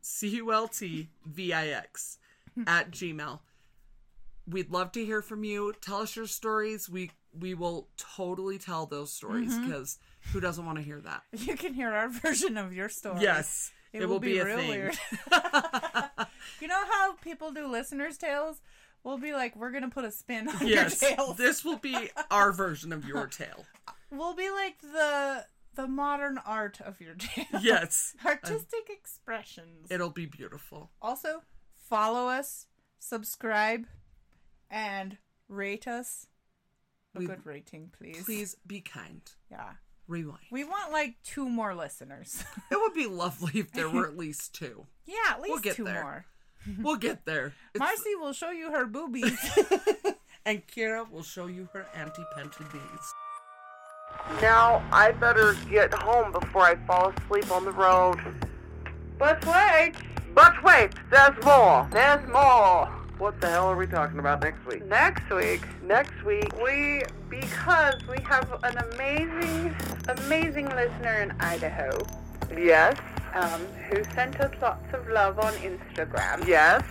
C 0.00 0.28
U 0.28 0.52
L 0.52 0.68
T 0.68 1.08
V 1.24 1.52
I 1.52 1.68
X 1.68 2.18
at 2.66 2.90
Gmail. 2.90 3.40
We'd 4.46 4.70
love 4.70 4.92
to 4.92 5.04
hear 5.04 5.20
from 5.20 5.44
you. 5.44 5.74
Tell 5.80 5.98
us 5.98 6.16
your 6.16 6.26
stories. 6.26 6.88
We 6.88 7.10
we 7.38 7.54
will 7.54 7.88
totally 7.96 8.58
tell 8.58 8.86
those 8.86 9.12
stories 9.12 9.52
mm-hmm. 9.52 9.66
because 9.66 9.98
who 10.32 10.40
doesn't 10.40 10.64
want 10.64 10.78
to 10.78 10.84
hear 10.84 11.00
that? 11.00 11.22
You 11.38 11.56
can 11.56 11.74
hear 11.74 11.90
our 11.90 12.08
version 12.08 12.56
of 12.56 12.72
your 12.72 12.88
story. 12.88 13.20
Yes, 13.20 13.70
It, 13.92 14.06
will, 14.08 14.18
be, 14.18 14.38
a 14.38 14.44
real 14.44 14.58
thing. 14.58 14.68
weird. 14.68 14.98
you 16.60 16.68
know 16.68 16.84
how 16.90 17.12
people 17.22 17.52
do 17.52 17.66
listeners' 17.66 18.18
tales? 18.18 18.60
We'll 19.04 19.18
be 19.18 19.32
like, 19.32 19.56
we're 19.56 19.70
gonna 19.70 19.90
put 19.90 20.04
a 20.04 20.10
spin 20.10 20.48
on 20.48 20.66
yes, 20.66 21.00
your 21.00 21.10
tales. 21.16 21.36
this 21.36 21.64
will 21.64 21.78
be 21.78 22.10
our 22.30 22.52
version 22.52 22.92
of 22.92 23.04
your 23.06 23.26
tale. 23.26 23.64
We'll 24.10 24.34
be 24.34 24.50
like 24.50 24.80
the 24.80 25.46
the 25.74 25.86
modern 25.86 26.38
art 26.38 26.80
of 26.80 27.00
your 27.00 27.14
tale. 27.14 27.46
Yes, 27.60 28.14
Artistic 28.24 28.88
expressions. 28.90 29.86
it'll 29.90 30.10
be 30.10 30.26
beautiful. 30.26 30.90
also, 31.00 31.42
follow 31.88 32.28
us, 32.28 32.66
subscribe, 32.98 33.86
and 34.70 35.18
rate 35.48 35.86
us. 35.86 36.26
A 37.14 37.20
We- 37.20 37.26
good 37.26 37.46
rating, 37.46 37.90
please. 37.96 38.24
Please 38.24 38.56
be 38.66 38.80
kind. 38.80 39.22
Yeah. 39.50 39.72
Rewind. 40.06 40.46
We 40.50 40.64
want 40.64 40.90
like 40.90 41.16
two 41.22 41.48
more 41.48 41.74
listeners. 41.74 42.42
It 42.70 42.76
would 42.80 42.94
be 42.94 43.06
lovely 43.06 43.60
if 43.60 43.72
there 43.72 43.88
were 43.90 44.06
at 44.06 44.16
least 44.16 44.54
two. 44.54 44.86
yeah, 45.06 45.14
at 45.32 45.40
least 45.40 45.50
we'll 45.52 45.60
get 45.60 45.76
two 45.76 45.84
there. 45.84 46.02
more. 46.02 46.26
We'll 46.78 46.96
get 46.96 47.24
there. 47.24 47.52
It's- 47.74 47.78
Marcy 47.78 48.14
will 48.14 48.32
show 48.32 48.50
you 48.50 48.70
her 48.72 48.84
boobies. 48.86 49.38
and 50.44 50.66
Kira 50.66 51.10
will 51.10 51.22
show 51.22 51.46
you 51.46 51.68
her 51.72 51.86
anti-pented 51.94 52.70
bees. 52.72 53.14
Now 54.42 54.82
I 54.92 55.12
better 55.12 55.54
get 55.70 55.92
home 55.94 56.32
before 56.32 56.62
I 56.62 56.76
fall 56.86 57.12
asleep 57.16 57.50
on 57.50 57.64
the 57.64 57.72
road. 57.72 58.18
But 59.18 59.44
wait! 59.46 59.92
But 60.34 60.62
wait, 60.62 60.92
there's 61.10 61.44
more! 61.44 61.88
There's 61.90 62.26
more! 62.28 62.86
What 63.18 63.40
the 63.40 63.48
hell 63.48 63.66
are 63.66 63.76
we 63.76 63.88
talking 63.88 64.20
about 64.20 64.42
next 64.42 64.64
week? 64.64 64.84
Next 64.86 65.28
week? 65.30 65.62
Next 65.82 66.24
week, 66.24 66.56
we, 66.62 67.02
because 67.28 67.96
we 68.08 68.22
have 68.22 68.48
an 68.62 68.76
amazing, 68.92 69.74
amazing 70.06 70.68
listener 70.68 71.14
in 71.22 71.32
Idaho. 71.40 71.98
Yes. 72.56 72.96
Um, 73.34 73.66
who 73.90 74.02
sent 74.14 74.40
us 74.40 74.52
lots 74.60 74.92
of 74.94 75.08
love 75.08 75.38
on 75.38 75.52
Instagram. 75.54 76.46
Yes. 76.46 76.82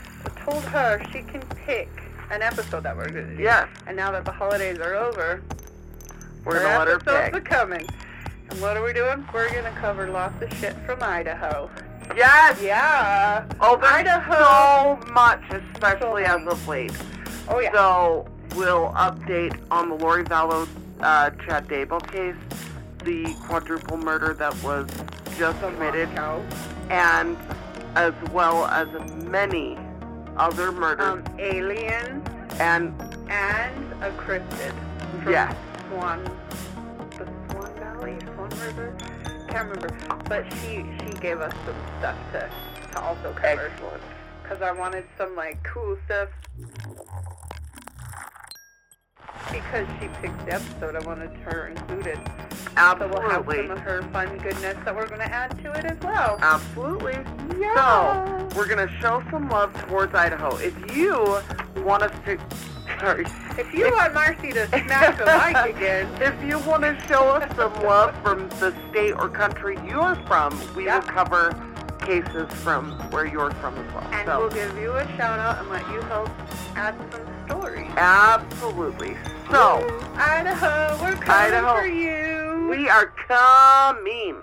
Told 0.46 0.64
her 0.66 1.02
she 1.12 1.22
can 1.22 1.42
pick 1.66 1.90
an 2.32 2.42
episode 2.42 2.84
that 2.84 2.96
we're 2.96 3.10
going 3.10 3.30
to 3.30 3.36
do. 3.38 3.44
Yes. 3.44 3.68
And 3.86 3.98
now 3.98 4.12
that 4.12 4.26
the 4.26 4.32
holidays 4.32 4.80
are 4.80 4.96
over, 4.96 5.42
we're 6.46 6.62
gonna 6.64 6.80
let 6.80 6.88
her 6.88 7.00
pick. 7.00 7.08
Episodes 7.10 7.36
are 7.38 7.42
coming. 7.42 7.88
And 8.50 8.62
what 8.62 8.78
are 8.78 8.84
we 8.84 8.94
doing? 8.94 9.28
We're 9.34 9.54
gonna 9.54 9.76
cover 9.80 10.08
lots 10.10 10.42
of 10.42 10.54
shit 10.54 10.76
from 10.86 11.04
Idaho. 11.04 11.70
Yes. 12.16 12.62
Yeah. 12.62 13.46
Oh, 13.60 13.76
there's 13.76 13.92
Idaho. 13.92 14.98
so 15.04 15.12
much, 15.12 15.42
especially 15.74 16.24
as 16.24 16.48
of 16.48 16.66
late. 16.68 16.94
Oh 17.50 17.60
yeah. 17.60 17.74
So 17.74 18.28
we'll 18.56 18.92
update 18.94 19.60
on 19.72 19.90
the 19.90 19.96
Lori 19.96 20.24
Vallow, 20.24 20.68
uh, 21.02 21.32
Chad 21.46 21.68
Daybell 21.68 22.10
case, 22.12 22.36
the 23.04 23.34
quadruple 23.46 23.98
murder 23.98 24.34
that 24.36 24.54
was 24.64 24.88
just 25.38 25.60
committed, 25.60 26.10
and 26.90 27.38
as 27.96 28.14
well 28.32 28.66
as 28.66 28.88
many 29.24 29.78
other 30.36 30.72
murders. 30.72 31.06
Um, 31.06 31.24
alien 31.40 32.24
and 32.60 32.94
and 33.30 33.94
a 34.04 34.12
cryptid. 34.12 34.74
Yes. 35.28 35.56
Swan, 35.90 36.24
the 37.12 37.28
Swan 37.52 37.74
Valley, 37.76 38.18
Swan 38.36 38.50
River. 38.66 38.98
Can't 39.50 39.70
remember, 39.70 39.96
but 40.28 40.52
she 40.56 40.86
she 41.00 41.20
gave 41.20 41.40
us 41.40 41.54
some 41.66 41.76
stuff 42.00 42.18
to 42.34 42.50
to 42.92 43.02
also 43.02 43.34
cover. 43.34 43.72
Because 44.42 44.62
I 44.62 44.72
wanted 44.72 45.06
some 45.18 45.36
like 45.36 45.62
cool 45.64 45.98
stuff. 46.06 46.30
Because 49.52 49.88
she 50.00 50.08
picked 50.22 50.46
the 50.46 50.54
episode, 50.56 50.96
I 50.96 51.06
wanted 51.06 51.32
her 51.46 51.68
included. 51.68 52.20
So 52.76 53.08
we'll 53.12 53.22
have 53.30 53.46
some 53.46 53.72
of 53.72 53.80
her 53.80 54.04
fun 54.14 54.38
goodness 54.38 54.78
that 54.86 54.96
we're 54.96 55.08
going 55.08 55.20
to 55.22 55.32
add 55.34 55.58
to 55.64 55.72
it 55.74 55.86
as 55.86 55.98
well. 56.00 56.38
Absolutely. 56.42 57.14
Yeah. 57.60 57.74
So, 58.50 58.56
we're 58.56 58.68
going 58.68 58.88
to 58.88 58.94
show 59.00 59.24
some 59.32 59.50
love 59.50 59.74
towards 59.88 60.14
Idaho. 60.14 60.56
If 60.58 60.96
you 60.96 61.40
want 61.84 62.04
us 62.04 62.12
to, 62.26 62.38
sorry, 63.00 63.26
If 63.58 63.74
you 63.74 63.92
want 63.92 64.14
Marcy 64.14 64.52
to 64.52 64.68
smash 64.68 65.18
the 65.18 65.26
mic 65.26 65.76
again, 65.76 66.08
if 66.22 66.44
you 66.44 66.60
want 66.60 66.84
to 66.84 66.96
show 67.08 67.24
us 67.30 67.56
some 67.56 67.74
love 67.84 68.14
from 68.22 68.48
the 68.60 68.76
state 68.92 69.14
or 69.14 69.28
country 69.28 69.76
you're 69.88 70.16
from, 70.28 70.60
we 70.76 70.86
Yep. 70.86 71.04
will 71.06 71.10
cover 71.12 71.64
cases 72.00 72.48
from 72.62 72.92
where 73.12 73.26
you're 73.26 73.52
from 73.52 73.76
as 73.76 73.94
well. 73.94 74.08
and 74.14 74.28
so, 74.28 74.40
we'll 74.40 74.50
give 74.50 74.78
you 74.78 74.94
a 74.94 75.06
shout 75.18 75.40
out 75.40 75.58
and 75.60 75.70
let 75.70 75.82
you 75.90 76.00
help 76.02 76.30
add 76.76 76.96
some 77.12 77.26
stories. 77.48 77.90
absolutely. 77.98 79.16
So, 79.52 79.78
Idaho, 80.16 80.98
we're 81.02 81.16
coming 81.16 81.54
Idaho. 81.54 81.76
for 81.78 81.86
you. 81.88 82.68
we 82.70 82.90
are 82.90 83.08
coming. 83.28 84.36